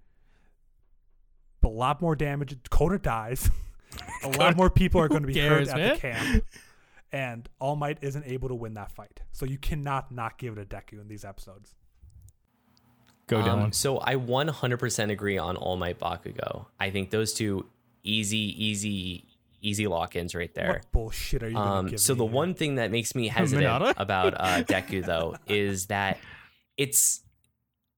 a 1.62 1.68
lot 1.68 2.00
more 2.00 2.14
damage. 2.14 2.56
Kota 2.70 2.98
dies. 2.98 3.50
a 4.24 4.28
lot 4.28 4.56
more 4.56 4.70
people 4.70 5.00
are 5.00 5.08
going 5.08 5.22
to 5.22 5.26
be 5.26 5.34
cares, 5.34 5.68
hurt 5.68 5.78
at 5.78 5.80
man? 5.80 5.94
the 5.94 6.00
camp. 6.00 6.44
And 7.16 7.48
All 7.60 7.76
Might 7.76 7.96
isn't 8.02 8.26
able 8.26 8.48
to 8.48 8.54
win 8.54 8.74
that 8.74 8.92
fight. 8.92 9.20
So 9.32 9.46
you 9.46 9.56
cannot 9.56 10.12
not 10.12 10.36
give 10.36 10.58
it 10.58 10.60
a 10.60 10.66
Deku 10.66 11.00
in 11.00 11.08
these 11.08 11.24
episodes. 11.24 11.74
Go, 13.26 13.40
Um, 13.40 13.72
so 13.72 13.98
I 14.00 14.16
100% 14.16 15.10
agree 15.10 15.38
on 15.38 15.56
All 15.56 15.76
Might 15.76 15.98
Bakugo. 15.98 16.66
I 16.78 16.90
think 16.90 17.10
those 17.10 17.32
two 17.32 17.66
easy, 18.04 18.38
easy, 18.62 19.24
easy 19.62 19.86
lock-ins 19.86 20.34
right 20.34 20.54
there. 20.54 20.68
What 20.74 20.92
bullshit 20.92 21.42
are 21.42 21.48
you 21.48 21.56
Um, 21.56 21.86
give 21.88 22.00
so 22.00 22.12
me 22.12 22.18
the 22.18 22.24
here? 22.26 22.34
one 22.34 22.54
thing 22.54 22.74
that 22.76 22.90
makes 22.90 23.14
me 23.14 23.28
hesitant 23.28 23.94
about 23.96 24.34
uh, 24.34 24.62
Deku 24.64 25.04
though 25.04 25.36
is 25.48 25.86
that 25.86 26.18
it's 26.76 27.22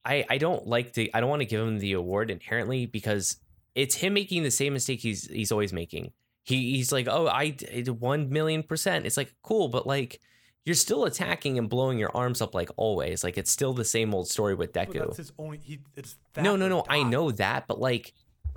I 0.05 0.25
I 0.31 0.39
don't 0.39 0.67
like 0.67 0.93
to 0.95 1.11
I 1.13 1.21
don't 1.21 1.29
want 1.29 1.41
to 1.41 1.47
give 1.47 1.61
him 1.61 1.79
the 1.79 1.93
award 1.93 2.31
inherently 2.31 2.87
because 2.87 3.37
it's 3.75 3.97
him 3.97 4.15
making 4.15 4.45
the 4.45 4.51
same 4.51 4.73
mistake 4.73 5.01
he's 5.01 5.27
he's 5.29 5.51
always 5.53 5.73
making. 5.73 6.13
He 6.45 6.77
he's 6.77 6.93
like 6.93 7.07
oh 7.09 7.27
I 7.29 7.51
did 7.51 7.89
one 8.01 8.31
million 8.31 8.63
percent. 8.63 9.07
It's 9.07 9.17
like 9.17 9.35
cool, 9.43 9.69
but 9.69 9.87
like 9.87 10.21
you're 10.65 10.75
still 10.75 11.05
attacking 11.05 11.57
and 11.59 11.69
blowing 11.69 11.99
your 11.99 12.11
arms 12.15 12.43
up 12.43 12.55
like 12.55 12.71
always. 12.77 13.25
Like 13.25 13.39
it's 13.39 13.51
still 13.51 13.73
the 13.73 13.85
same 13.85 14.15
old 14.15 14.29
story 14.29 14.55
with 14.55 14.73
But 14.73 14.91
Deku. 14.91 14.99
that's 15.07 15.17
his 15.17 15.33
only. 15.39 15.59
He, 15.63 15.81
it's 15.97 16.17
that 16.35 16.43
No, 16.43 16.57
no, 16.57 16.69
no. 16.69 16.85
I 16.89 17.03
know 17.03 17.31
that, 17.31 17.67
but 17.67 17.81
like, 17.81 18.13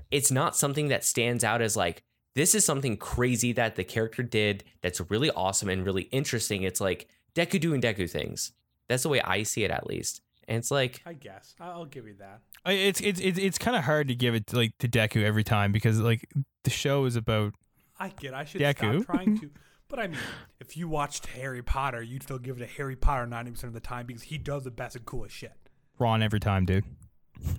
it's 0.09 0.29
not 0.31 0.55
something 0.57 0.89
that 0.89 1.05
stands 1.05 1.43
out 1.43 1.61
as 1.61 1.77
like 1.77 2.03
this 2.35 2.53
is 2.55 2.65
something 2.65 2.97
crazy 2.97 3.51
that 3.53 3.75
the 3.75 3.83
character 3.83 4.23
did 4.23 4.63
that's 4.81 5.01
really 5.09 5.31
awesome 5.31 5.69
and 5.69 5.85
really 5.85 6.03
interesting. 6.03 6.63
It's 6.63 6.81
like 6.81 7.07
Deku 7.35 7.59
doing 7.59 7.81
Deku 7.81 8.09
things. 8.09 8.51
That's 8.89 9.03
the 9.03 9.09
way 9.09 9.21
I 9.21 9.43
see 9.43 9.63
it, 9.63 9.71
at 9.71 9.87
least. 9.87 10.21
And 10.47 10.57
it's 10.57 10.71
like, 10.71 11.01
I 11.05 11.13
guess 11.13 11.55
I- 11.61 11.67
I'll 11.69 11.85
give 11.85 12.07
you 12.07 12.15
that. 12.19 12.39
It's 12.65 12.99
it's 13.01 13.19
it's, 13.21 13.39
it's 13.39 13.57
kind 13.57 13.77
of 13.77 13.83
hard 13.85 14.09
to 14.09 14.15
give 14.15 14.35
it 14.35 14.47
to, 14.47 14.57
like 14.57 14.77
to 14.79 14.87
Deku 14.89 15.23
every 15.23 15.43
time 15.45 15.71
because 15.71 15.99
like 15.99 16.27
the 16.65 16.69
show 16.69 17.05
is 17.05 17.15
about 17.15 17.53
I 18.01 18.09
get. 18.19 18.33
I 18.33 18.45
should 18.45 18.61
Deku. 18.61 19.03
stop 19.03 19.15
trying 19.15 19.39
to. 19.39 19.49
But 19.87 19.99
I 19.99 20.07
mean, 20.07 20.19
if 20.61 20.77
you 20.77 20.87
watched 20.87 21.25
Harry 21.25 21.61
Potter, 21.61 22.01
you'd 22.01 22.23
still 22.23 22.37
give 22.37 22.55
it 22.55 22.63
a 22.63 22.65
Harry 22.77 22.95
Potter 22.95 23.27
ninety 23.27 23.51
percent 23.51 23.67
of 23.67 23.73
the 23.73 23.81
time 23.81 24.05
because 24.05 24.21
he 24.23 24.37
does 24.37 24.63
the 24.63 24.71
best 24.71 24.95
and 24.95 25.05
coolest 25.05 25.35
shit. 25.35 25.51
Ron 25.99 26.23
every 26.23 26.39
time, 26.39 26.65
dude. 26.65 26.85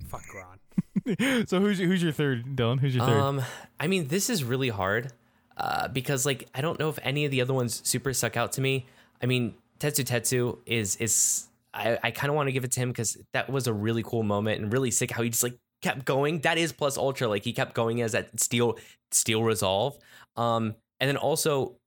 Fuck 0.07 0.23
Ron. 0.33 1.45
so 1.45 1.59
who's 1.59 1.77
who's 1.77 2.01
your 2.01 2.11
third, 2.11 2.55
Dylan? 2.55 2.79
Who's 2.79 2.95
your 2.95 3.05
third? 3.05 3.19
um, 3.19 3.43
I 3.79 3.85
mean, 3.85 4.07
this 4.07 4.31
is 4.31 4.43
really 4.43 4.69
hard 4.69 5.13
uh, 5.57 5.89
because 5.89 6.25
like 6.25 6.49
I 6.55 6.61
don't 6.61 6.79
know 6.79 6.89
if 6.89 6.97
any 7.03 7.25
of 7.25 7.29
the 7.29 7.39
other 7.39 7.53
ones 7.53 7.87
super 7.87 8.11
stuck 8.15 8.35
out 8.35 8.53
to 8.53 8.61
me. 8.61 8.87
I 9.21 9.27
mean, 9.27 9.53
Tetsu 9.79 10.03
Tetsu 10.03 10.57
is 10.65 10.95
is 10.95 11.45
I, 11.71 11.99
I 12.01 12.09
kind 12.09 12.31
of 12.31 12.35
want 12.35 12.47
to 12.47 12.51
give 12.51 12.63
it 12.63 12.71
to 12.71 12.79
him 12.79 12.89
because 12.89 13.15
that 13.33 13.47
was 13.47 13.67
a 13.67 13.73
really 13.73 14.01
cool 14.01 14.23
moment 14.23 14.59
and 14.59 14.73
really 14.73 14.89
sick 14.89 15.11
how 15.11 15.21
he 15.21 15.29
just 15.29 15.43
like 15.43 15.57
kept 15.83 16.05
going. 16.05 16.39
That 16.39 16.57
is 16.57 16.71
plus 16.71 16.97
ultra, 16.97 17.27
like 17.27 17.43
he 17.43 17.53
kept 17.53 17.75
going 17.75 18.01
as 18.01 18.13
that 18.13 18.39
steel 18.39 18.79
steel 19.11 19.43
resolve. 19.43 19.99
Um, 20.35 20.75
and 20.99 21.07
then 21.07 21.17
also 21.17 21.77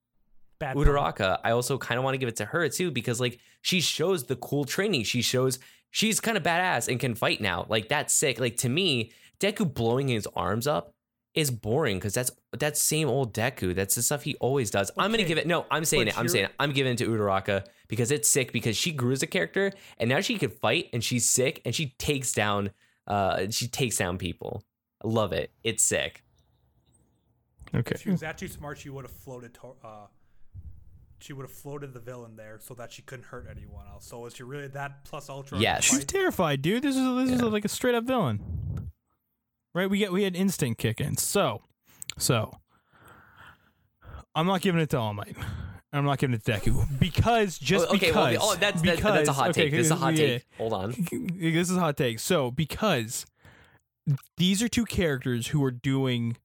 Bad. 0.58 0.76
Uraraka, 0.76 1.38
I 1.44 1.50
also 1.50 1.76
kind 1.76 1.98
of 1.98 2.04
want 2.04 2.14
to 2.14 2.18
give 2.18 2.28
it 2.28 2.36
to 2.36 2.46
her 2.46 2.68
too 2.68 2.90
because 2.90 3.20
like 3.20 3.38
she 3.60 3.80
shows 3.80 4.24
the 4.24 4.36
cool 4.36 4.64
training. 4.64 5.04
She 5.04 5.20
shows 5.20 5.58
she's 5.90 6.18
kind 6.18 6.36
of 6.36 6.42
badass 6.42 6.88
and 6.88 6.98
can 6.98 7.14
fight 7.14 7.40
now. 7.40 7.66
Like 7.68 7.88
that's 7.88 8.14
sick. 8.14 8.40
Like 8.40 8.56
to 8.58 8.68
me, 8.68 9.12
Deku 9.38 9.72
blowing 9.72 10.08
his 10.08 10.26
arms 10.34 10.66
up 10.66 10.94
is 11.34 11.50
boring 11.50 11.98
because 11.98 12.14
that's 12.14 12.30
that 12.58 12.78
same 12.78 13.08
old 13.08 13.34
Deku. 13.34 13.74
That's 13.74 13.94
the 13.94 14.02
stuff 14.02 14.22
he 14.22 14.34
always 14.36 14.70
does. 14.70 14.90
I'm 14.96 15.10
gonna 15.10 15.24
give 15.24 15.36
it. 15.36 15.46
No, 15.46 15.66
I'm 15.70 15.84
saying 15.84 16.06
but 16.06 16.14
it. 16.14 16.18
I'm 16.18 16.28
saying 16.28 16.46
it. 16.46 16.52
I'm 16.58 16.72
giving 16.72 16.92
it 16.92 16.98
to 16.98 17.08
Uraraka 17.08 17.66
because 17.88 18.10
it's 18.10 18.28
sick 18.28 18.50
because 18.52 18.76
she 18.76 18.92
grew 18.92 19.12
as 19.12 19.22
a 19.22 19.26
character 19.26 19.72
and 19.98 20.08
now 20.08 20.20
she 20.20 20.38
can 20.38 20.50
fight 20.50 20.88
and 20.94 21.04
she's 21.04 21.28
sick 21.28 21.60
and 21.66 21.74
she 21.74 21.94
takes 21.98 22.32
down. 22.32 22.70
Uh, 23.06 23.46
she 23.50 23.68
takes 23.68 23.98
down 23.98 24.16
people. 24.16 24.64
I 25.04 25.08
love 25.08 25.32
it. 25.32 25.50
It's 25.62 25.84
sick. 25.84 26.22
Okay. 27.74 27.94
If 27.94 28.02
she 28.02 28.10
was 28.10 28.22
actually 28.22 28.48
smart, 28.48 28.78
she 28.78 28.90
would 28.90 29.04
have 29.04 29.12
floated. 29.12 29.54
To, 29.54 29.74
uh, 29.84 30.06
she 31.18 31.32
would 31.32 31.44
have 31.44 31.52
floated 31.52 31.94
the 31.94 32.00
villain 32.00 32.36
there 32.36 32.58
so 32.60 32.74
that 32.74 32.92
she 32.92 33.02
couldn't 33.02 33.24
hurt 33.26 33.46
anyone 33.50 33.86
else. 33.88 34.06
So 34.06 34.26
is 34.26 34.34
she 34.34 34.42
really 34.42 34.68
that 34.68 35.04
plus 35.04 35.28
ultra? 35.28 35.56
on 35.56 35.62
Yes. 35.62 35.84
She's 35.84 36.04
terrified, 36.04 36.62
dude. 36.62 36.82
This 36.82 36.96
is 36.96 37.02
this 37.16 37.30
is 37.36 37.42
Yeah. 37.42 37.48
like 37.48 37.64
a 37.64 37.68
straight 37.68 37.94
up 37.94 38.04
villain. 38.04 38.90
Right? 39.74 39.88
We 39.88 39.98
get 39.98 40.12
we 40.12 40.22
had 40.22 40.36
instinct 40.36 40.80
kick 40.80 41.00
in. 41.00 41.16
So 41.16 41.62
so 42.18 42.58
I'm 44.34 44.46
not 44.46 44.60
giving 44.60 44.80
it 44.80 44.90
to 44.90 44.98
All 44.98 45.14
Might. 45.14 45.36
I'm 45.92 46.04
not 46.04 46.18
giving 46.18 46.34
it 46.34 46.44
to 46.44 46.52
Deku 46.52 46.98
because 46.98 47.58
just 47.58 47.86
Oh, 47.88 47.94
okay, 47.94 48.08
because. 48.08 48.38
well, 48.38 48.48
oh, 48.50 48.56
that's 48.56 48.82
that's, 48.82 48.96
because, 48.96 49.14
that's 49.14 49.28
a 49.28 49.32
hot 49.32 49.50
okay, 49.50 49.64
take. 49.64 49.70
This 49.72 49.86
is 49.86 49.92
a 49.92 49.96
hot 49.96 50.14
yeah. 50.14 50.26
take. 50.26 50.46
Hold 50.58 50.72
on. 50.72 50.90
This 51.38 51.70
is 51.70 51.76
a 51.76 51.80
hot 51.80 51.96
take. 51.96 52.18
So 52.18 52.50
because 52.50 53.24
these 54.36 54.62
are 54.62 54.68
two 54.68 54.84
characters 54.84 55.48
who 55.48 55.64
are 55.64 55.70
doing 55.70 56.36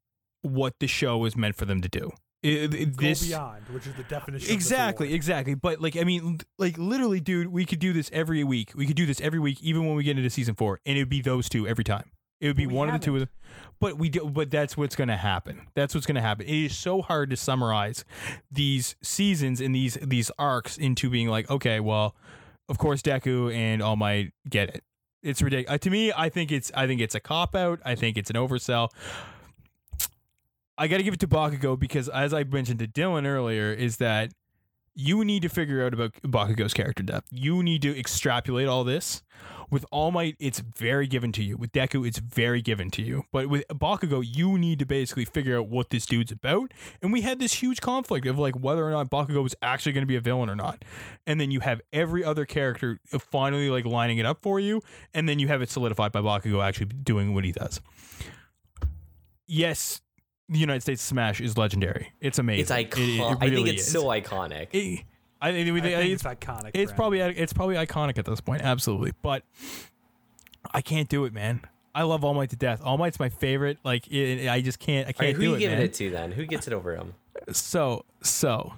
what 0.41 0.73
the 0.79 0.87
show 0.87 1.25
is 1.25 1.35
meant 1.35 1.55
for 1.55 1.65
them 1.65 1.81
to 1.81 1.89
do. 1.89 2.11
It- 2.43 2.73
it- 2.73 2.95
Go 2.97 3.05
this 3.05 3.27
beyond, 3.27 3.63
which 3.69 3.85
is 3.85 3.93
the 3.93 4.03
definition. 4.03 4.51
Exactly, 4.53 5.13
exactly. 5.13 5.53
But 5.53 5.79
like, 5.79 5.95
I 5.95 6.03
mean, 6.03 6.39
like 6.57 6.77
literally, 6.77 7.19
dude, 7.19 7.47
we 7.49 7.65
could 7.65 7.77
do 7.79 7.93
this 7.93 8.09
every 8.11 8.43
week. 8.43 8.71
We 8.73 8.87
could 8.87 8.95
do 8.95 9.05
this 9.05 9.21
every 9.21 9.37
week, 9.39 9.61
even 9.61 9.85
when 9.85 9.95
we 9.95 10.03
get 10.03 10.17
into 10.17 10.29
season 10.31 10.55
four, 10.55 10.79
and 10.85 10.97
it 10.97 11.01
would 11.01 11.09
be 11.09 11.21
those 11.21 11.47
two 11.49 11.67
every 11.67 11.83
time. 11.83 12.09
It 12.39 12.47
would 12.47 12.57
be 12.57 12.65
one 12.65 12.89
of 12.89 12.93
the 12.99 13.05
two 13.05 13.13
of 13.13 13.19
them. 13.19 13.29
But 13.79 13.99
we 13.99 14.09
do. 14.09 14.25
But 14.27 14.49
that's 14.49 14.75
what's 14.75 14.95
going 14.95 15.09
to 15.09 15.17
happen. 15.17 15.67
That's 15.75 15.93
what's 15.93 16.07
going 16.07 16.15
to 16.15 16.21
happen. 16.21 16.47
It 16.47 16.65
is 16.65 16.75
so 16.75 17.03
hard 17.03 17.29
to 17.29 17.37
summarize 17.37 18.03
these 18.51 18.95
seasons 19.03 19.61
and 19.61 19.75
these 19.75 19.99
these 20.01 20.31
arcs 20.39 20.75
into 20.79 21.11
being 21.11 21.27
like, 21.27 21.47
okay, 21.51 21.79
well, 21.79 22.15
of 22.67 22.79
course, 22.79 23.03
Deku 23.03 23.53
and 23.53 23.83
All 23.83 23.95
Might 23.95 24.31
get 24.49 24.69
it. 24.69 24.83
It's 25.21 25.43
ridiculous. 25.43 25.75
Uh, 25.75 25.77
to 25.77 25.91
me, 25.91 26.11
I 26.17 26.29
think 26.29 26.51
it's 26.51 26.71
I 26.73 26.87
think 26.87 26.99
it's 27.01 27.13
a 27.13 27.19
cop 27.19 27.55
out. 27.55 27.79
I 27.85 27.93
think 27.93 28.17
it's 28.17 28.31
an 28.31 28.35
oversell. 28.37 28.89
I 30.81 30.87
got 30.87 30.97
to 30.97 31.03
give 31.03 31.13
it 31.13 31.19
to 31.19 31.27
Bakugo 31.27 31.77
because, 31.77 32.09
as 32.09 32.33
I 32.33 32.43
mentioned 32.43 32.79
to 32.79 32.87
Dylan 32.87 33.27
earlier, 33.27 33.71
is 33.71 33.97
that 33.97 34.31
you 34.95 35.23
need 35.23 35.43
to 35.43 35.47
figure 35.47 35.85
out 35.85 35.93
about 35.93 36.13
Bakugo's 36.23 36.73
character 36.73 37.03
depth. 37.03 37.27
You 37.29 37.61
need 37.61 37.83
to 37.83 37.95
extrapolate 37.95 38.67
all 38.67 38.83
this. 38.83 39.21
With 39.69 39.85
All 39.91 40.09
Might, 40.09 40.37
it's 40.39 40.57
very 40.57 41.05
given 41.05 41.31
to 41.33 41.43
you. 41.43 41.55
With 41.55 41.71
Deku, 41.71 42.07
it's 42.07 42.17
very 42.17 42.63
given 42.63 42.89
to 42.91 43.03
you. 43.03 43.25
But 43.31 43.47
with 43.47 43.63
Bakugo, 43.67 44.23
you 44.25 44.57
need 44.57 44.79
to 44.79 44.87
basically 44.87 45.23
figure 45.23 45.55
out 45.59 45.67
what 45.67 45.91
this 45.91 46.07
dude's 46.07 46.31
about. 46.31 46.73
And 46.99 47.13
we 47.13 47.21
had 47.21 47.37
this 47.37 47.53
huge 47.53 47.79
conflict 47.79 48.25
of 48.25 48.39
like 48.39 48.55
whether 48.55 48.83
or 48.83 48.89
not 48.89 49.11
Bakugo 49.11 49.43
was 49.43 49.53
actually 49.61 49.91
going 49.91 50.01
to 50.01 50.07
be 50.07 50.15
a 50.15 50.19
villain 50.19 50.49
or 50.49 50.55
not. 50.55 50.83
And 51.27 51.39
then 51.39 51.51
you 51.51 51.59
have 51.59 51.79
every 51.93 52.23
other 52.23 52.45
character 52.45 52.99
finally 53.19 53.69
like 53.69 53.85
lining 53.85 54.17
it 54.17 54.25
up 54.25 54.39
for 54.41 54.59
you, 54.59 54.81
and 55.13 55.29
then 55.29 55.37
you 55.37 55.47
have 55.47 55.61
it 55.61 55.69
solidified 55.69 56.11
by 56.11 56.21
Bakugo 56.21 56.65
actually 56.65 56.87
doing 56.87 57.35
what 57.35 57.45
he 57.45 57.51
does. 57.51 57.81
Yes, 59.45 60.01
the 60.51 60.59
United 60.59 60.81
States 60.81 61.01
Smash 61.01 61.41
is 61.41 61.57
legendary. 61.57 62.11
It's 62.21 62.37
amazing. 62.37 62.61
It's 62.61 62.71
iconic. 62.71 62.99
It- 62.99 63.19
it 63.19 63.37
I 63.41 63.49
think 63.55 63.67
it's 63.69 63.81
is. 63.87 63.91
so 63.91 64.03
iconic. 64.05 64.67
It- 64.73 65.05
I 65.43 65.51
think, 65.53 65.69
I 65.69 65.81
think 65.81 66.11
it's, 66.11 66.23
it's 66.23 66.23
iconic. 66.23 66.69
it's 66.75 66.91
probably 66.91 67.19
it's 67.19 67.51
probably 67.51 67.73
iconic 67.75 68.19
at 68.19 68.25
this 68.25 68.39
point, 68.41 68.61
absolutely. 68.61 69.13
But 69.23 69.41
I 70.71 70.81
can't 70.81 71.09
do 71.09 71.25
it, 71.25 71.33
man. 71.33 71.61
I 71.95 72.03
love 72.03 72.23
All 72.23 72.35
Might 72.35 72.51
to 72.51 72.55
death. 72.55 72.79
All 72.83 72.97
Might's 72.97 73.19
my 73.19 73.29
favorite. 73.29 73.79
Like 73.83 74.07
it, 74.11 74.47
I 74.47 74.61
just 74.61 74.77
can't. 74.77 75.07
I 75.07 75.13
can't 75.13 75.19
right, 75.29 75.35
who 75.35 75.41
do 75.41 75.47
you 75.49 75.55
it, 75.55 75.59
giving 75.59 75.77
man. 75.79 75.85
it 75.85 75.93
to 75.95 76.09
then? 76.11 76.31
Who 76.31 76.45
gets 76.45 76.67
it 76.67 76.73
over 76.73 76.95
him? 76.95 77.15
So 77.51 78.05
so, 78.21 78.73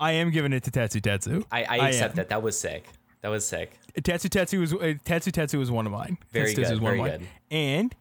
I 0.00 0.12
am 0.12 0.30
giving 0.32 0.52
it 0.52 0.64
to 0.64 0.70
Tetsu 0.72 1.00
Tetsu. 1.00 1.44
I, 1.52 1.62
I 1.62 1.66
I 1.78 1.88
accept 1.90 2.12
am. 2.12 2.16
that. 2.16 2.28
That 2.30 2.42
was 2.42 2.58
sick. 2.58 2.88
That 3.22 3.28
was 3.28 3.46
sick. 3.46 3.78
Tetsu 3.96 4.28
Tetsu 4.28 4.58
was 4.58 4.72
uh, 4.74 4.76
Tetsu 5.04 5.30
Tetsu 5.30 5.58
was 5.58 5.70
one 5.70 5.86
of 5.86 5.92
mine. 5.92 6.18
Very 6.32 6.52
Tetsu 6.52 6.56
Tetsu 6.56 6.62
good, 6.62 6.70
was 6.72 6.80
one 6.80 6.96
very 6.96 6.98
of 6.98 7.06
mine. 7.06 7.18
good. 7.20 7.56
And 7.56 7.94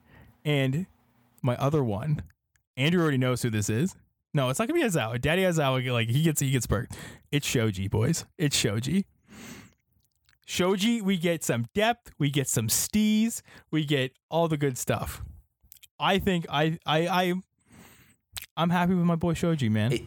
and 0.43 0.85
my 1.43 1.55
other 1.57 1.83
one, 1.83 2.23
Andrew 2.77 3.01
already 3.01 3.17
knows 3.17 3.41
who 3.41 3.49
this 3.49 3.69
is. 3.69 3.95
No, 4.33 4.49
it's 4.49 4.59
not 4.59 4.67
gonna 4.67 4.79
be 4.79 4.85
Aizawa. 4.85 5.19
Daddy 5.21 5.43
Aizawa, 5.43 5.91
like 5.91 6.09
he 6.09 6.21
gets 6.21 6.41
he 6.41 6.51
gets 6.51 6.67
perked. 6.67 6.95
It's 7.31 7.47
Shoji, 7.47 7.87
boys. 7.87 8.25
It's 8.37 8.55
Shoji. 8.55 9.05
Shoji, 10.45 11.01
we 11.01 11.17
get 11.17 11.43
some 11.43 11.65
depth, 11.73 12.11
we 12.19 12.29
get 12.29 12.47
some 12.47 12.67
stees, 12.67 13.41
we 13.71 13.83
get 13.83 14.11
all 14.29 14.47
the 14.47 14.57
good 14.57 14.77
stuff. 14.77 15.23
I 15.99 16.19
think 16.19 16.45
I 16.49 16.77
I 16.85 17.07
I 17.07 17.33
I'm 18.57 18.69
happy 18.69 18.93
with 18.93 19.05
my 19.05 19.15
boy 19.15 19.33
Shoji, 19.33 19.69
man. 19.69 19.91
It- 19.93 20.03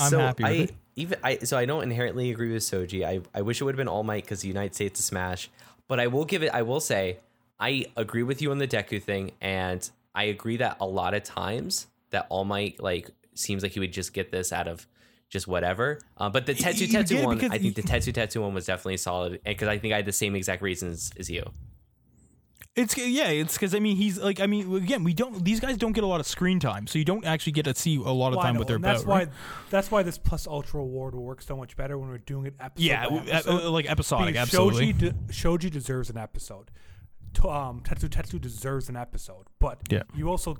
I'm 0.00 0.10
so 0.10 0.18
happy 0.18 0.42
with 0.42 0.52
I 0.52 0.54
it. 0.56 0.72
even 0.96 1.18
I 1.22 1.38
so 1.38 1.56
I 1.56 1.66
don't 1.66 1.84
inherently 1.84 2.30
agree 2.32 2.52
with 2.52 2.64
Shoji. 2.64 3.04
I 3.04 3.20
I 3.32 3.42
wish 3.42 3.60
it 3.60 3.64
would 3.64 3.74
have 3.74 3.78
been 3.78 3.86
All 3.88 4.02
Might 4.02 4.24
because 4.24 4.40
the 4.40 4.48
United 4.48 4.74
States 4.74 4.98
is 4.98 5.06
Smash, 5.06 5.50
but 5.86 6.00
I 6.00 6.08
will 6.08 6.24
give 6.24 6.42
it. 6.42 6.50
I 6.52 6.62
will 6.62 6.80
say 6.80 7.18
I 7.60 7.86
agree 7.96 8.24
with 8.24 8.42
you 8.42 8.50
on 8.50 8.58
the 8.58 8.66
Deku 8.66 9.00
thing, 9.00 9.30
and 9.40 9.88
I 10.12 10.24
agree 10.24 10.56
that 10.56 10.78
a 10.80 10.86
lot 10.86 11.14
of 11.14 11.22
times 11.22 11.86
that 12.14 12.26
All 12.30 12.44
Might 12.44 12.82
like 12.82 13.10
seems 13.34 13.62
like 13.62 13.72
he 13.72 13.80
would 13.80 13.92
just 13.92 14.12
get 14.14 14.32
this 14.32 14.52
out 14.52 14.66
of 14.68 14.86
just 15.30 15.46
whatever. 15.46 16.00
Uh, 16.16 16.28
but 16.30 16.46
the 16.46 16.54
you 16.54 16.64
Tetsu 16.64 16.86
Tetsu 16.88 17.24
one, 17.24 17.36
I 17.50 17.58
think 17.58 17.74
the 17.74 17.82
you- 17.82 17.88
Tetsu 17.88 18.12
Tetsu 18.12 18.40
one 18.42 18.54
was 18.54 18.66
definitely 18.66 18.96
solid 18.96 19.40
because 19.44 19.68
I 19.68 19.78
think 19.78 19.92
I 19.92 19.96
had 19.96 20.06
the 20.06 20.12
same 20.12 20.34
exact 20.34 20.62
reasons 20.62 21.12
as 21.18 21.28
you. 21.30 21.44
It's 22.76 22.96
yeah, 22.98 23.28
it's 23.28 23.54
because 23.54 23.72
I 23.72 23.78
mean 23.78 23.94
he's 23.96 24.18
like 24.18 24.40
I 24.40 24.46
mean 24.48 24.74
again 24.74 25.04
we 25.04 25.14
don't 25.14 25.44
these 25.44 25.60
guys 25.60 25.76
don't 25.76 25.92
get 25.92 26.02
a 26.02 26.08
lot 26.08 26.18
of 26.18 26.26
screen 26.26 26.58
time, 26.58 26.88
so 26.88 26.98
you 26.98 27.04
don't 27.04 27.24
actually 27.24 27.52
get 27.52 27.66
to 27.66 27.74
see 27.74 27.94
a 27.96 28.00
lot 28.00 28.28
of 28.32 28.34
Well, 28.36 28.42
time 28.44 28.54
know, 28.54 28.58
with 28.58 28.66
their 28.68 28.76
and 28.76 28.84
that's 28.84 29.02
boat. 29.04 29.08
why 29.10 29.18
right? 29.20 29.28
that's 29.70 29.92
why 29.92 30.02
this 30.02 30.18
plus 30.18 30.48
ultra 30.48 30.80
award 30.80 31.14
will 31.14 31.22
work 31.22 31.40
so 31.40 31.56
much 31.56 31.76
better 31.76 31.96
when 31.96 32.08
we're 32.08 32.18
doing 32.18 32.46
it 32.46 32.54
episode 32.58 32.84
Yeah, 32.84 33.08
by 33.08 33.16
episode. 33.30 33.62
uh, 33.64 33.70
like 33.70 33.86
episodic, 33.88 34.26
Because 34.34 34.48
absolutely. 34.48 34.86
Shoji, 34.92 35.10
de- 35.10 35.32
Shoji 35.32 35.70
deserves 35.70 36.10
an 36.10 36.16
episode. 36.16 36.72
To, 37.34 37.48
um, 37.48 37.80
Tetsu 37.80 38.08
Tetsu 38.08 38.40
deserves 38.40 38.88
an 38.88 38.96
episode, 38.96 39.46
but 39.60 39.78
Yeah. 39.88 40.02
you 40.12 40.28
also 40.28 40.56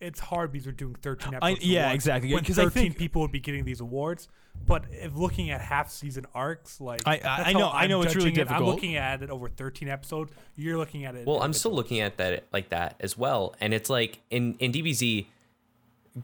it's 0.00 0.20
hard 0.20 0.52
because 0.52 0.66
we're 0.66 0.72
doing 0.72 0.94
13 1.02 1.34
I- 1.34 1.36
episodes. 1.52 1.66
yeah, 1.66 1.80
at 1.80 1.86
once, 1.88 1.94
exactly, 1.94 2.34
When 2.34 2.44
'cause 2.44 2.58
I 2.58 2.64
13 2.64 2.82
think- 2.84 2.98
people 2.98 3.22
would 3.22 3.32
be 3.32 3.40
getting 3.40 3.64
these 3.64 3.80
awards, 3.80 4.28
but 4.66 4.84
if 4.90 5.14
looking 5.14 5.50
at 5.50 5.60
half 5.60 5.90
season 5.90 6.26
arcs, 6.34 6.80
like 6.80 7.02
I- 7.06 7.18
I- 7.18 7.42
I 7.48 7.52
know- 7.52 7.68
I 7.68 7.82
I'm 7.84 7.90
know 7.90 8.02
it's 8.02 8.14
really 8.14 8.30
judging 8.32 8.52
it. 8.54 8.56
I'm 8.56 8.64
looking 8.64 8.96
at 8.96 9.22
it 9.22 9.30
over 9.30 9.48
13 9.48 9.88
episodes. 9.88 10.32
You're 10.56 10.76
looking 10.76 11.04
at 11.04 11.14
it. 11.14 11.26
Well, 11.26 11.42
I'm 11.42 11.52
still 11.52 11.72
looking 11.72 12.00
at 12.00 12.16
that 12.18 12.44
like 12.52 12.68
that 12.70 12.96
as 13.00 13.16
well, 13.16 13.54
and 13.60 13.72
it's 13.74 13.88
like 13.90 14.20
in 14.30 14.54
in 14.58 14.72
DBZ, 14.72 15.26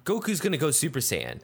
Goku's 0.04 0.40
gonna 0.40 0.56
go 0.56 0.70
Super 0.70 1.00
Saiyan. 1.00 1.40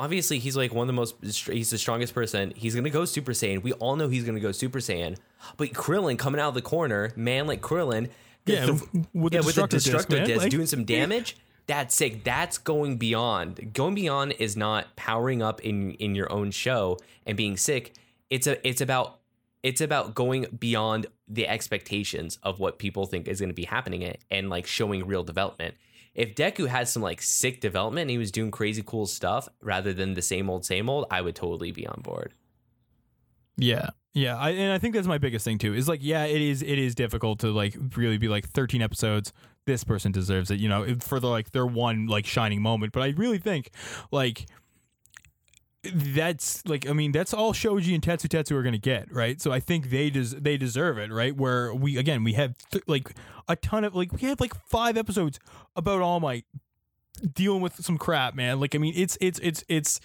Obviously, 0.00 0.38
he's 0.38 0.56
like 0.56 0.72
one 0.72 0.82
of 0.82 0.86
the 0.86 0.92
most. 0.92 1.16
He's 1.48 1.70
the 1.70 1.78
strongest 1.78 2.14
person. 2.14 2.52
He's 2.54 2.74
gonna 2.74 2.90
go 2.90 3.04
Super 3.04 3.32
Saiyan. 3.32 3.62
We 3.62 3.72
all 3.74 3.96
know 3.96 4.08
he's 4.08 4.24
gonna 4.24 4.38
go 4.40 4.52
Super 4.52 4.78
Saiyan. 4.78 5.16
But 5.56 5.70
Krillin 5.70 6.16
coming 6.18 6.40
out 6.40 6.48
of 6.48 6.54
the 6.54 6.62
corner, 6.62 7.10
man 7.16 7.46
like 7.48 7.60
Krillin, 7.60 8.08
Yeah, 8.48 8.66
the- 8.66 9.06
with 9.12 9.32
the 9.32 9.38
yeah, 9.38 9.44
with 9.44 9.54
the 9.54 9.62
Destructo 9.62 10.24
Disc, 10.24 10.26
disc 10.26 10.48
doing 10.48 10.66
some 10.66 10.84
damage. 10.84 11.36
That's 11.66 11.94
sick. 11.94 12.24
That's 12.24 12.56
going 12.56 12.96
beyond. 12.96 13.74
Going 13.74 13.94
beyond 13.94 14.32
is 14.38 14.56
not 14.56 14.96
powering 14.96 15.42
up 15.42 15.60
in 15.60 15.92
in 15.92 16.14
your 16.14 16.32
own 16.32 16.50
show 16.50 16.98
and 17.26 17.36
being 17.36 17.56
sick. 17.56 17.94
It's 18.30 18.46
a. 18.46 18.66
It's 18.66 18.80
about. 18.80 19.16
It's 19.62 19.80
about 19.80 20.14
going 20.14 20.46
beyond 20.58 21.06
the 21.26 21.48
expectations 21.48 22.38
of 22.44 22.60
what 22.60 22.78
people 22.78 23.06
think 23.06 23.26
is 23.26 23.40
going 23.40 23.50
to 23.50 23.54
be 23.54 23.64
happening 23.64 24.16
and 24.30 24.48
like 24.48 24.66
showing 24.66 25.04
real 25.06 25.24
development. 25.24 25.74
If 26.14 26.34
Deku 26.36 26.68
had 26.68 26.88
some 26.88 27.02
like 27.02 27.20
sick 27.20 27.60
development 27.60 28.02
and 28.02 28.10
he 28.10 28.18
was 28.18 28.30
doing 28.30 28.50
crazy 28.50 28.82
cool 28.86 29.06
stuff 29.06 29.48
rather 29.60 29.92
than 29.92 30.14
the 30.14 30.22
same 30.22 30.48
old 30.48 30.64
same 30.64 30.88
old, 30.88 31.06
I 31.10 31.20
would 31.20 31.34
totally 31.36 31.72
be 31.72 31.86
on 31.86 32.00
board. 32.02 32.32
Yeah, 33.56 33.90
yeah, 34.18 34.36
I, 34.36 34.50
and 34.50 34.72
I 34.72 34.78
think 34.78 34.94
that's 34.94 35.06
my 35.06 35.18
biggest 35.18 35.44
thing 35.44 35.58
too. 35.58 35.74
Is 35.74 35.88
like, 35.88 36.00
yeah, 36.02 36.24
it 36.24 36.40
is 36.40 36.60
it 36.60 36.76
is 36.76 36.96
difficult 36.96 37.38
to 37.40 37.52
like 37.52 37.76
really 37.96 38.18
be 38.18 38.26
like 38.26 38.48
13 38.48 38.82
episodes. 38.82 39.32
This 39.64 39.84
person 39.84 40.10
deserves 40.10 40.50
it, 40.50 40.58
you 40.58 40.68
know, 40.68 40.96
for 41.00 41.20
the 41.20 41.28
like 41.28 41.52
their 41.52 41.66
one 41.66 42.06
like 42.06 42.26
shining 42.26 42.60
moment. 42.60 42.92
But 42.92 43.04
I 43.04 43.08
really 43.10 43.38
think 43.38 43.70
like 44.10 44.46
that's 45.84 46.66
like 46.66 46.88
I 46.88 46.92
mean 46.94 47.12
that's 47.12 47.32
all 47.32 47.52
Shoji 47.52 47.94
and 47.94 48.02
Tetsu 48.02 48.26
Tetsu 48.26 48.52
are 48.56 48.64
gonna 48.64 48.76
get 48.76 49.12
right. 49.12 49.40
So 49.40 49.52
I 49.52 49.60
think 49.60 49.90
they 49.90 50.10
des- 50.10 50.40
they 50.40 50.56
deserve 50.56 50.98
it 50.98 51.12
right. 51.12 51.36
Where 51.36 51.72
we 51.72 51.96
again 51.96 52.24
we 52.24 52.32
have 52.32 52.56
th- 52.72 52.84
like 52.88 53.14
a 53.46 53.54
ton 53.54 53.84
of 53.84 53.94
like 53.94 54.12
we 54.12 54.26
had 54.26 54.40
like 54.40 54.54
five 54.66 54.96
episodes 54.96 55.38
about 55.76 56.02
All 56.02 56.18
Might 56.18 56.44
dealing 57.34 57.60
with 57.60 57.84
some 57.84 57.98
crap, 57.98 58.34
man. 58.34 58.58
Like 58.58 58.74
I 58.74 58.78
mean 58.78 58.94
it's 58.96 59.16
it's 59.20 59.38
it's 59.44 59.62
it's 59.68 60.00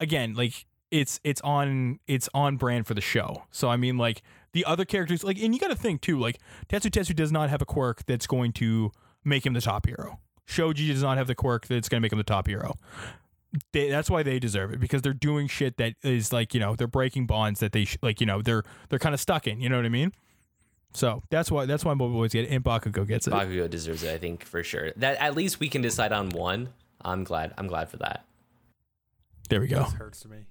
again 0.00 0.34
like 0.34 0.66
it's 0.94 1.18
it's 1.24 1.40
on 1.40 1.98
it's 2.06 2.28
on 2.32 2.56
brand 2.56 2.86
for 2.86 2.94
the 2.94 3.00
show. 3.00 3.42
So 3.50 3.68
I 3.68 3.76
mean 3.76 3.98
like 3.98 4.22
the 4.52 4.64
other 4.64 4.84
characters 4.84 5.24
like 5.24 5.42
and 5.42 5.52
you 5.52 5.58
got 5.58 5.68
to 5.68 5.76
think 5.76 6.00
too 6.00 6.20
like 6.20 6.38
Tetsu 6.68 6.88
Tetsu 6.88 7.16
does 7.16 7.32
not 7.32 7.50
have 7.50 7.60
a 7.60 7.64
quirk 7.64 8.06
that's 8.06 8.28
going 8.28 8.52
to 8.52 8.92
make 9.24 9.44
him 9.44 9.54
the 9.54 9.60
top 9.60 9.86
hero. 9.86 10.20
Shoji 10.46 10.92
does 10.92 11.02
not 11.02 11.18
have 11.18 11.26
the 11.26 11.34
quirk 11.34 11.66
that's 11.66 11.88
going 11.88 12.00
to 12.00 12.02
make 12.02 12.12
him 12.12 12.18
the 12.18 12.22
top 12.22 12.46
hero. 12.46 12.74
They, 13.72 13.88
that's 13.88 14.08
why 14.08 14.22
they 14.22 14.38
deserve 14.38 14.72
it 14.72 14.78
because 14.78 15.02
they're 15.02 15.12
doing 15.12 15.48
shit 15.48 15.78
that 15.78 15.94
is 16.04 16.32
like 16.32 16.54
you 16.54 16.60
know 16.60 16.76
they're 16.76 16.86
breaking 16.86 17.26
bonds 17.26 17.58
that 17.58 17.72
they 17.72 17.86
sh- 17.86 17.98
like 18.00 18.20
you 18.20 18.26
know 18.26 18.40
they're 18.40 18.62
they're 18.88 19.00
kind 19.00 19.14
of 19.14 19.20
stuck 19.20 19.48
in. 19.48 19.60
You 19.60 19.68
know 19.68 19.76
what 19.76 19.86
I 19.86 19.90
mean? 19.90 20.12
So 20.92 21.24
that's 21.28 21.50
why 21.50 21.66
that's 21.66 21.84
why 21.84 21.94
Mobile 21.94 22.14
Boys 22.14 22.32
get 22.32 22.44
it 22.44 22.50
and 22.50 22.62
Bakugo 22.62 23.04
gets 23.06 23.26
it. 23.26 23.32
Bakugo 23.32 23.68
deserves 23.68 24.04
it, 24.04 24.14
I 24.14 24.18
think, 24.18 24.44
for 24.44 24.62
sure. 24.62 24.92
That 24.96 25.16
at 25.16 25.34
least 25.34 25.58
we 25.58 25.68
can 25.68 25.82
decide 25.82 26.12
on 26.12 26.28
one. 26.28 26.68
I'm 27.00 27.24
glad. 27.24 27.52
I'm 27.58 27.66
glad 27.66 27.88
for 27.88 27.96
that. 27.96 28.24
There 29.48 29.60
we 29.60 29.66
go. 29.66 29.84
This 29.84 29.92
hurts 29.94 30.24
me. 30.26 30.46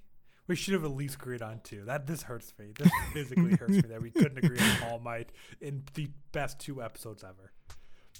We 0.46 0.56
should 0.56 0.74
have 0.74 0.84
at 0.84 0.90
least 0.90 1.14
agreed 1.14 1.40
on 1.42 1.60
two. 1.64 1.84
That 1.86 2.06
this 2.06 2.22
hurts 2.22 2.52
me. 2.58 2.72
This 2.78 2.90
physically 3.12 3.56
hurts 3.56 3.72
me 3.72 3.80
that 3.82 4.02
we 4.02 4.10
couldn't 4.10 4.38
agree 4.38 4.58
on 4.58 4.82
All 4.90 4.98
Might 4.98 5.30
in 5.60 5.82
the 5.94 6.10
best 6.32 6.58
two 6.58 6.82
episodes 6.82 7.24
ever. 7.24 7.52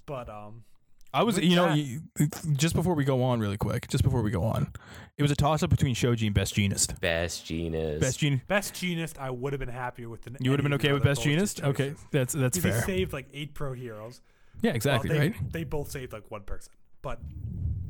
But 0.06 0.28
um, 0.30 0.64
I 1.12 1.22
was, 1.22 1.36
With 1.36 1.44
you 1.44 1.54
know, 1.56 1.68
that- 1.68 1.76
you, 1.78 2.00
just 2.56 2.74
before 2.74 2.94
we 2.94 3.04
go 3.04 3.22
on, 3.22 3.40
really 3.40 3.56
quick, 3.58 3.88
just 3.88 4.02
before 4.02 4.22
we 4.22 4.30
go 4.30 4.42
on, 4.42 4.72
it 5.18 5.22
was 5.22 5.30
a 5.30 5.36
toss 5.36 5.62
up 5.62 5.70
between 5.70 5.94
Shoji 5.94 6.26
and 6.26 6.34
Best 6.34 6.54
Jeanist. 6.54 6.98
Best 7.00 7.44
genius. 7.46 8.00
Best 8.00 8.18
Gen, 8.20 8.40
best 8.48 8.74
Jeanist, 8.74 9.18
I 9.18 9.30
would 9.30 9.52
have 9.52 9.60
been 9.60 9.68
happier 9.68 10.08
with. 10.08 10.22
Than 10.22 10.36
you 10.40 10.50
would 10.50 10.58
have 10.58 10.64
been 10.64 10.72
any 10.72 10.76
of 10.76 10.80
the 10.82 10.88
okay 10.88 10.92
with 10.94 11.02
Best 11.04 11.22
bullshit 11.24 11.38
Jeanist? 11.40 11.64
Okay, 11.68 11.94
that's 12.10 12.32
that's 12.32 12.58
Because 12.58 12.84
fair. 12.84 12.94
He 12.94 12.98
saved 13.00 13.12
like 13.12 13.28
eight 13.34 13.54
pro 13.54 13.74
heroes. 13.74 14.22
Yeah, 14.62 14.72
exactly, 14.72 15.10
Well, 15.10 15.18
they, 15.18 15.28
right? 15.28 15.52
They 15.52 15.64
both 15.64 15.90
saved 15.90 16.12
like 16.12 16.30
one 16.30 16.42
person, 16.42 16.72
but 17.02 17.20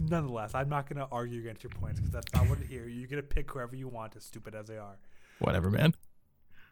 nonetheless, 0.09 0.55
I'm 0.55 0.69
not 0.69 0.89
gonna 0.89 1.09
argue 1.11 1.41
against 1.41 1.63
your 1.63 1.71
points 1.71 2.01
because 2.01 2.13
that's 2.13 2.33
not 2.35 2.49
what 2.49 2.59
here. 2.59 2.87
You 2.89 3.07
get 3.07 3.17
to 3.17 3.23
pick 3.23 3.51
whoever 3.51 3.75
you 3.77 3.89
want, 3.89 4.17
as 4.17 4.25
stupid 4.25 4.55
as 4.55 4.67
they 4.67 4.77
are. 4.79 4.97
Whatever, 5.39 5.71
man. 5.71 5.95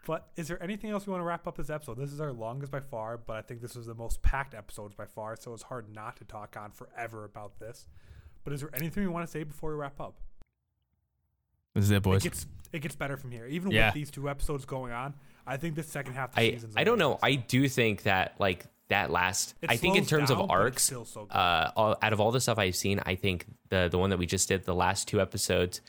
But 0.04 0.28
is 0.36 0.48
there 0.48 0.60
anything 0.62 0.90
else 0.90 1.06
we 1.06 1.12
want 1.12 1.20
to 1.20 1.26
wrap 1.26 1.46
up 1.46 1.56
this 1.56 1.70
episode? 1.70 1.96
This 1.96 2.12
is 2.12 2.20
our 2.20 2.32
longest 2.32 2.72
by 2.72 2.80
far, 2.80 3.16
but 3.16 3.36
I 3.36 3.42
think 3.42 3.60
this 3.60 3.76
was 3.76 3.86
the 3.86 3.94
most 3.94 4.20
packed 4.22 4.52
episodes 4.54 4.94
by 4.96 5.06
far, 5.06 5.36
so 5.36 5.54
it's 5.54 5.62
hard 5.64 5.94
not 5.94 6.16
to 6.16 6.24
talk 6.24 6.56
on 6.59 6.72
forever 6.72 7.24
about 7.24 7.60
this. 7.60 7.86
But 8.42 8.52
is 8.52 8.60
there 8.60 8.70
anything 8.74 9.04
we 9.04 9.09
want 9.09 9.26
to 9.26 9.30
say 9.30 9.44
before 9.44 9.70
we 9.70 9.76
wrap 9.76 10.00
up? 10.00 10.16
This 11.74 11.84
is 11.84 11.90
it, 11.92 11.96
It 11.96 12.02
boys. 12.02 12.22
gets 12.22 12.46
it 12.72 12.80
gets 12.80 12.96
better 12.96 13.16
from 13.16 13.30
here. 13.30 13.46
Even 13.46 13.70
Yeah. 13.70 13.88
with 13.88 13.94
these 13.94 14.10
two 14.10 14.28
episodes 14.28 14.64
going 14.64 14.92
on, 14.92 15.14
I 15.46 15.56
think 15.56 15.74
the 15.76 15.82
second 15.82 16.14
half 16.14 16.30
of 16.30 16.36
the 16.36 16.40
I. 16.78 16.80
I 16.80 16.84
don't 16.84 16.98
know. 16.98 17.18
I 17.22 17.34
do 17.36 17.68
think 17.68 18.02
that 18.04 18.34
like 18.40 18.66
that 18.93 19.10
last. 19.10 19.55
It 19.60 19.70
I 19.70 19.77
think 19.77 19.97
in 19.97 20.06
terms 20.06 20.28
down, 20.31 20.40
of 20.40 20.51
arcs, 20.51 20.85
still 20.85 21.05
so 21.05 21.24
good. 21.27 21.35
uh, 21.36 21.70
all, 21.77 21.97
out 22.01 22.12
of 22.12 22.20
all 22.20 22.31
the 22.31 22.40
stuff 22.40 22.59
I've 22.59 22.77
seen, 22.77 23.01
I 23.05 23.14
think 23.16 23.47
the 23.69 23.89
the 23.90 23.98
one 23.98 24.10
that 24.10 24.19
we 24.19 24.27
just 24.27 24.48
did, 24.48 24.64
the 24.64 24.74
last 24.74 25.09
two 25.09 25.20
episodes, 25.20 25.81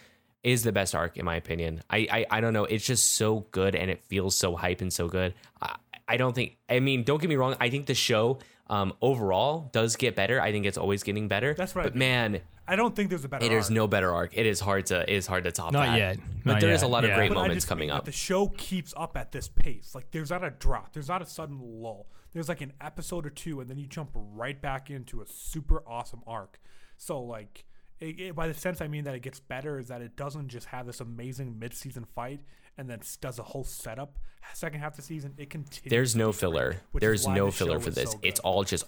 is 0.44 0.64
the 0.64 0.72
best 0.72 0.94
arc 0.96 1.16
in 1.18 1.24
my 1.26 1.36
opinion. 1.36 1.82
I 1.90 2.08
I, 2.12 2.38
I 2.38 2.42
don't 2.42 2.54
know. 2.54 2.66
It's 2.66 2.86
just 2.86 3.14
so 3.14 3.46
good 3.52 3.76
and 3.76 3.90
it 3.90 4.04
feels 4.06 4.36
so 4.36 4.56
hype 4.56 4.82
and 4.82 4.92
so 4.92 5.08
good. 5.08 5.34
I, 5.62 5.76
I 6.08 6.18
don't 6.18 6.34
think. 6.36 6.58
I 6.70 6.80
mean, 6.82 7.04
don't 7.04 7.22
get 7.22 7.30
me 7.30 7.36
wrong. 7.38 7.56
I 7.62 7.70
think 7.70 7.86
the 7.86 7.96
show 7.96 8.40
um, 8.68 8.94
overall 9.02 9.70
does 9.72 9.96
get 9.96 10.16
better. 10.16 10.42
I 10.42 10.52
think 10.52 10.66
it's 10.66 10.78
always 10.78 11.04
getting 11.04 11.28
better. 11.28 11.54
That's 11.54 11.74
what 11.76 11.82
I 11.82 11.84
But 11.86 11.94
mean. 11.96 12.00
man, 12.00 12.42
I 12.68 12.76
don't 12.76 12.96
think 12.96 13.10
there's 13.10 13.26
a 13.26 13.28
better. 13.30 13.46
it 13.46 13.52
is 13.52 13.66
arc. 13.66 13.74
no 13.74 13.88
better 13.88 14.12
arc. 14.12 14.32
It 14.38 14.46
is 14.46 14.60
hard 14.60 14.86
to 14.88 15.02
it 15.02 15.16
is 15.16 15.28
hard 15.28 15.44
to 15.46 15.52
top 15.52 15.72
Not 15.74 15.86
that. 15.88 15.98
yet. 15.98 16.18
But 16.46 16.52
Not 16.54 16.62
there 16.62 16.72
is 16.72 16.82
yet. 16.82 16.88
a 16.88 16.92
lot 16.92 17.04
of 17.04 17.10
Yeah. 17.10 17.16
great 17.18 17.30
But 17.30 17.36
moments 17.36 17.66
coming 17.66 17.92
up. 17.92 18.06
The 18.06 18.12
show 18.12 18.48
keeps 18.48 18.94
up 18.98 19.16
at 19.18 19.32
this 19.32 19.48
pace. 19.50 19.94
Like 19.96 20.12
there's 20.12 20.30
not 20.30 20.44
a 20.44 20.50
drop. 20.50 20.94
There's 20.94 21.08
not 21.10 21.22
a 21.22 21.26
sudden 21.26 21.60
lull. 21.62 22.08
There's 22.34 22.50
like 22.50 22.62
an 22.62 22.74
episode 22.82 23.26
or 23.26 23.30
two, 23.30 23.60
and 23.62 23.70
then 23.70 23.78
you 23.78 23.86
jump 23.88 24.10
right 24.14 24.60
back 24.60 24.90
into 24.90 25.22
a 25.22 25.26
super 25.28 25.84
awesome 25.88 26.22
arc. 26.26 26.60
So 26.98 27.22
like, 27.22 27.66
it, 28.00 28.20
it- 28.20 28.36
by 28.36 28.48
the 28.48 28.54
sense 28.54 28.82
I 28.82 28.88
mean 28.88 29.04
that 29.06 29.16
it 29.16 29.22
gets 29.22 29.40
better 29.40 29.78
is 29.80 29.88
that 29.90 30.02
it 30.02 30.16
doesn't 30.16 30.50
just 30.50 30.68
have 30.68 30.86
this 30.86 31.00
amazing 31.00 31.60
mid-season 31.60 32.06
fight 32.16 32.42
and 32.78 32.90
then 32.90 33.00
does 33.22 33.38
a 33.40 33.44
whole 33.44 33.64
setup 33.64 34.18
second 34.54 34.80
half 34.82 34.92
of 34.94 34.98
the 34.98 35.02
season. 35.04 35.34
It 35.38 35.50
continues. 35.50 35.90
There's 35.90 36.16
no 36.16 36.32
filler. 36.32 36.78
There's 36.94 37.28
no 37.28 37.50
filler 37.52 37.80
for 37.80 37.92
this. 37.92 38.12
so 38.12 38.20
it's 38.24 38.40
all 38.42 38.64
just 38.64 38.86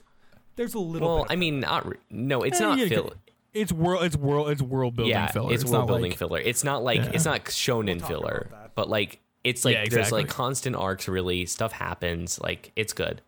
there's 0.58 0.74
a 0.74 0.80
little. 0.80 1.16
well, 1.18 1.26
I 1.30 1.36
mean, 1.36 1.60
not 1.60 1.88
re- 1.88 1.98
no. 2.10 2.42
It's 2.44 2.60
Eh, 2.60 2.64
not 2.64 2.78
yeah, 2.80 2.88
filler. 2.88 3.16
It's 3.54 3.72
world. 3.72 4.04
It's 4.04 4.18
world. 4.18 4.50
It's 4.50 4.62
world 4.62 4.96
building 4.96 5.12
yeah, 5.12 5.28
filler. 5.32 5.54
it's, 5.54 5.64
not 5.64 5.72
world 5.72 5.88
building 5.88 6.12
like- 6.12 6.18
filler. 6.18 6.40
It's 6.40 6.64
not 6.64 6.84
like 6.84 6.98
Yeah. 6.98 7.12
it's 7.14 7.26
not 7.26 7.46
shonen 7.46 8.00
talk 8.00 8.08
filler, 8.10 8.50
but 8.76 8.90
like 8.90 9.20
it's 9.46 9.64
like 9.64 9.76
Yeah, 9.76 9.86
there's 9.90 10.12
like 10.12 10.28
constant 10.28 10.76
arcs. 10.76 11.08
Really, 11.08 11.46
stuff 11.46 11.72
happens. 11.72 12.40
Like 12.42 12.72
it's 12.76 12.92
good. 12.94 13.22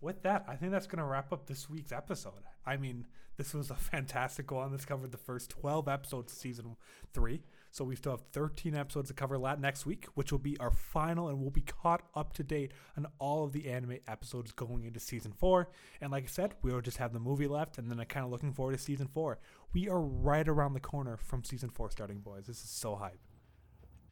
With 0.00 0.22
that, 0.22 0.44
I 0.48 0.54
think 0.56 0.72
that's 0.72 0.86
going 0.86 0.98
to 0.98 1.04
wrap 1.04 1.32
up 1.32 1.46
this 1.46 1.68
week's 1.68 1.92
episode. 1.92 2.44
I 2.64 2.76
mean, 2.76 3.06
this 3.36 3.54
was 3.54 3.70
a 3.70 3.74
fantastic 3.92 4.50
one. 4.50 4.72
This 4.72 4.84
covered 4.84 5.12
the 5.12 5.18
first 5.18 5.50
12 5.50 5.88
episodes 5.88 6.32
of 6.32 6.38
season 6.38 6.76
three. 7.12 7.42
So 7.70 7.84
we 7.84 7.96
still 7.96 8.12
have 8.12 8.22
13 8.32 8.74
episodes 8.74 9.08
to 9.08 9.14
cover 9.14 9.38
next 9.58 9.84
week, 9.84 10.06
which 10.14 10.32
will 10.32 10.38
be 10.38 10.56
our 10.58 10.70
final, 10.70 11.28
and 11.28 11.38
we'll 11.38 11.50
be 11.50 11.60
caught 11.60 12.02
up 12.14 12.32
to 12.34 12.42
date 12.42 12.72
on 12.96 13.06
all 13.18 13.44
of 13.44 13.52
the 13.52 13.68
anime 13.68 13.98
episodes 14.08 14.52
going 14.52 14.84
into 14.84 14.98
season 15.00 15.32
four. 15.32 15.68
And 16.00 16.10
like 16.10 16.24
I 16.24 16.28
said, 16.28 16.54
we'll 16.62 16.80
just 16.80 16.96
have 16.96 17.12
the 17.12 17.20
movie 17.20 17.46
left, 17.46 17.76
and 17.76 17.90
then 17.90 18.00
I'm 18.00 18.06
kind 18.06 18.24
of 18.24 18.30
looking 18.32 18.52
forward 18.54 18.72
to 18.72 18.78
season 18.78 19.08
four. 19.12 19.38
We 19.74 19.88
are 19.88 20.00
right 20.00 20.48
around 20.48 20.72
the 20.72 20.80
corner 20.80 21.18
from 21.18 21.44
season 21.44 21.68
four 21.68 21.90
starting, 21.90 22.20
boys. 22.20 22.46
This 22.46 22.62
is 22.62 22.70
so 22.70 22.96
hype. 22.96 23.20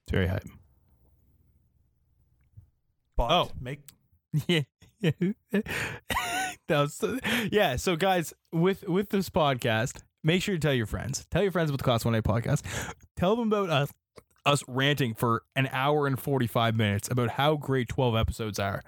It's 0.04 0.12
very 0.12 0.26
hype. 0.26 0.44
But 3.16 3.30
Oh. 3.30 3.50
make 3.58 3.80
Yeah. 5.00 5.20
was 6.68 7.04
yeah. 7.50 7.76
So 7.76 7.96
guys, 7.96 8.32
with 8.52 8.88
with 8.88 9.10
this 9.10 9.28
podcast, 9.30 10.02
make 10.24 10.42
sure 10.42 10.54
you 10.54 10.58
tell 10.60 10.74
your 10.74 10.86
friends. 10.86 11.26
Tell 11.30 11.42
your 11.42 11.52
friends 11.52 11.70
about 11.70 11.78
the 11.78 11.84
Class 11.84 12.04
One 12.04 12.14
A 12.14 12.22
podcast. 12.22 12.62
Tell 13.16 13.36
them 13.36 13.48
about 13.52 13.70
us 13.70 13.90
us 14.44 14.62
ranting 14.68 15.14
for 15.14 15.42
an 15.54 15.68
hour 15.72 16.06
and 16.06 16.18
forty 16.18 16.46
five 16.46 16.74
minutes 16.74 17.08
about 17.10 17.30
how 17.30 17.56
great 17.56 17.88
twelve 17.88 18.16
episodes 18.16 18.58
are. 18.58 18.82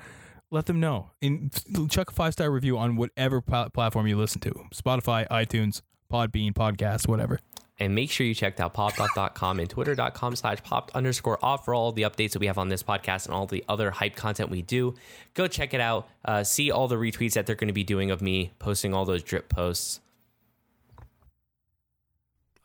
Let 0.51 0.67
them 0.67 0.81
know. 0.81 1.11
And 1.21 1.53
chuck 1.91 2.11
a 2.11 2.15
five 2.15 2.33
star 2.33 2.51
review 2.51 2.79
on 2.79 2.97
whatever 2.97 3.41
pla- 3.41 3.69
platform 3.69 4.07
you 4.07 4.17
listen 4.17 4.41
to: 4.43 4.51
Spotify, 4.75 5.29
iTunes, 5.29 5.83
Podbean, 6.11 6.53
podcast, 6.55 7.07
whatever. 7.07 7.39
And 7.81 7.95
make 7.95 8.11
sure 8.11 8.27
you 8.27 8.35
check 8.35 8.59
out 8.59 8.75
popoff.com 8.75 9.61
and 9.61 9.71
twitter.com 9.71 10.35
slash 10.35 10.63
popped 10.65 10.95
underscore 10.97 11.39
off 11.45 11.65
for 11.65 11.75
all 11.75 11.93
the 11.93 12.03
updates 12.03 12.33
that 12.33 12.41
we 12.41 12.47
have 12.47 12.59
on 12.59 12.69
this 12.69 12.83
podcast 12.83 13.27
and 13.27 13.35
all 13.35 13.47
the 13.47 13.65
other 13.69 13.91
hype 13.93 14.17
content 14.17 14.51
we 14.51 14.63
do. 14.63 14.95
Go 15.35 15.47
check 15.47 15.73
it 15.75 15.81
out. 15.81 16.09
Uh, 16.25 16.43
see 16.43 16.71
all 16.73 16.89
the 16.89 16.97
retweets 16.97 17.35
that 17.35 17.47
they're 17.47 17.55
going 17.55 17.69
to 17.69 17.73
be 17.75 17.85
doing 17.85 18.11
of 18.11 18.21
me 18.21 18.51
posting 18.59 18.95
all 18.95 19.05
those 19.05 19.23
drip 19.23 19.49
posts. 19.49 20.01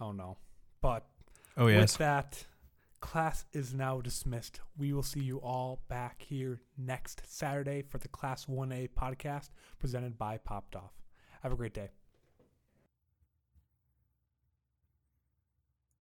oh 0.02 0.12
no. 0.12 0.38
But 0.82 1.06
Oh 1.56 1.66
With 1.66 1.76
yes. 1.76 1.98
that, 1.98 2.46
class 3.00 3.46
is 3.54 3.74
now 3.74 4.02
dismissed. 4.02 4.60
We 4.78 4.92
will 4.94 5.04
see 5.04 5.20
you 5.22 5.38
all 5.38 5.82
back 5.88 6.24
here 6.24 6.60
next 6.78 7.22
Saturday 7.28 7.84
for 7.84 8.00
the 8.00 8.08
Class 8.08 8.46
1A 8.46 8.90
podcast 8.98 9.50
presented 9.78 10.18
by 10.18 10.40
Popped 10.40 10.76
Off. 10.76 10.94
Have 11.44 11.52
a 11.52 11.56
great 11.56 11.74
day. 11.76 11.90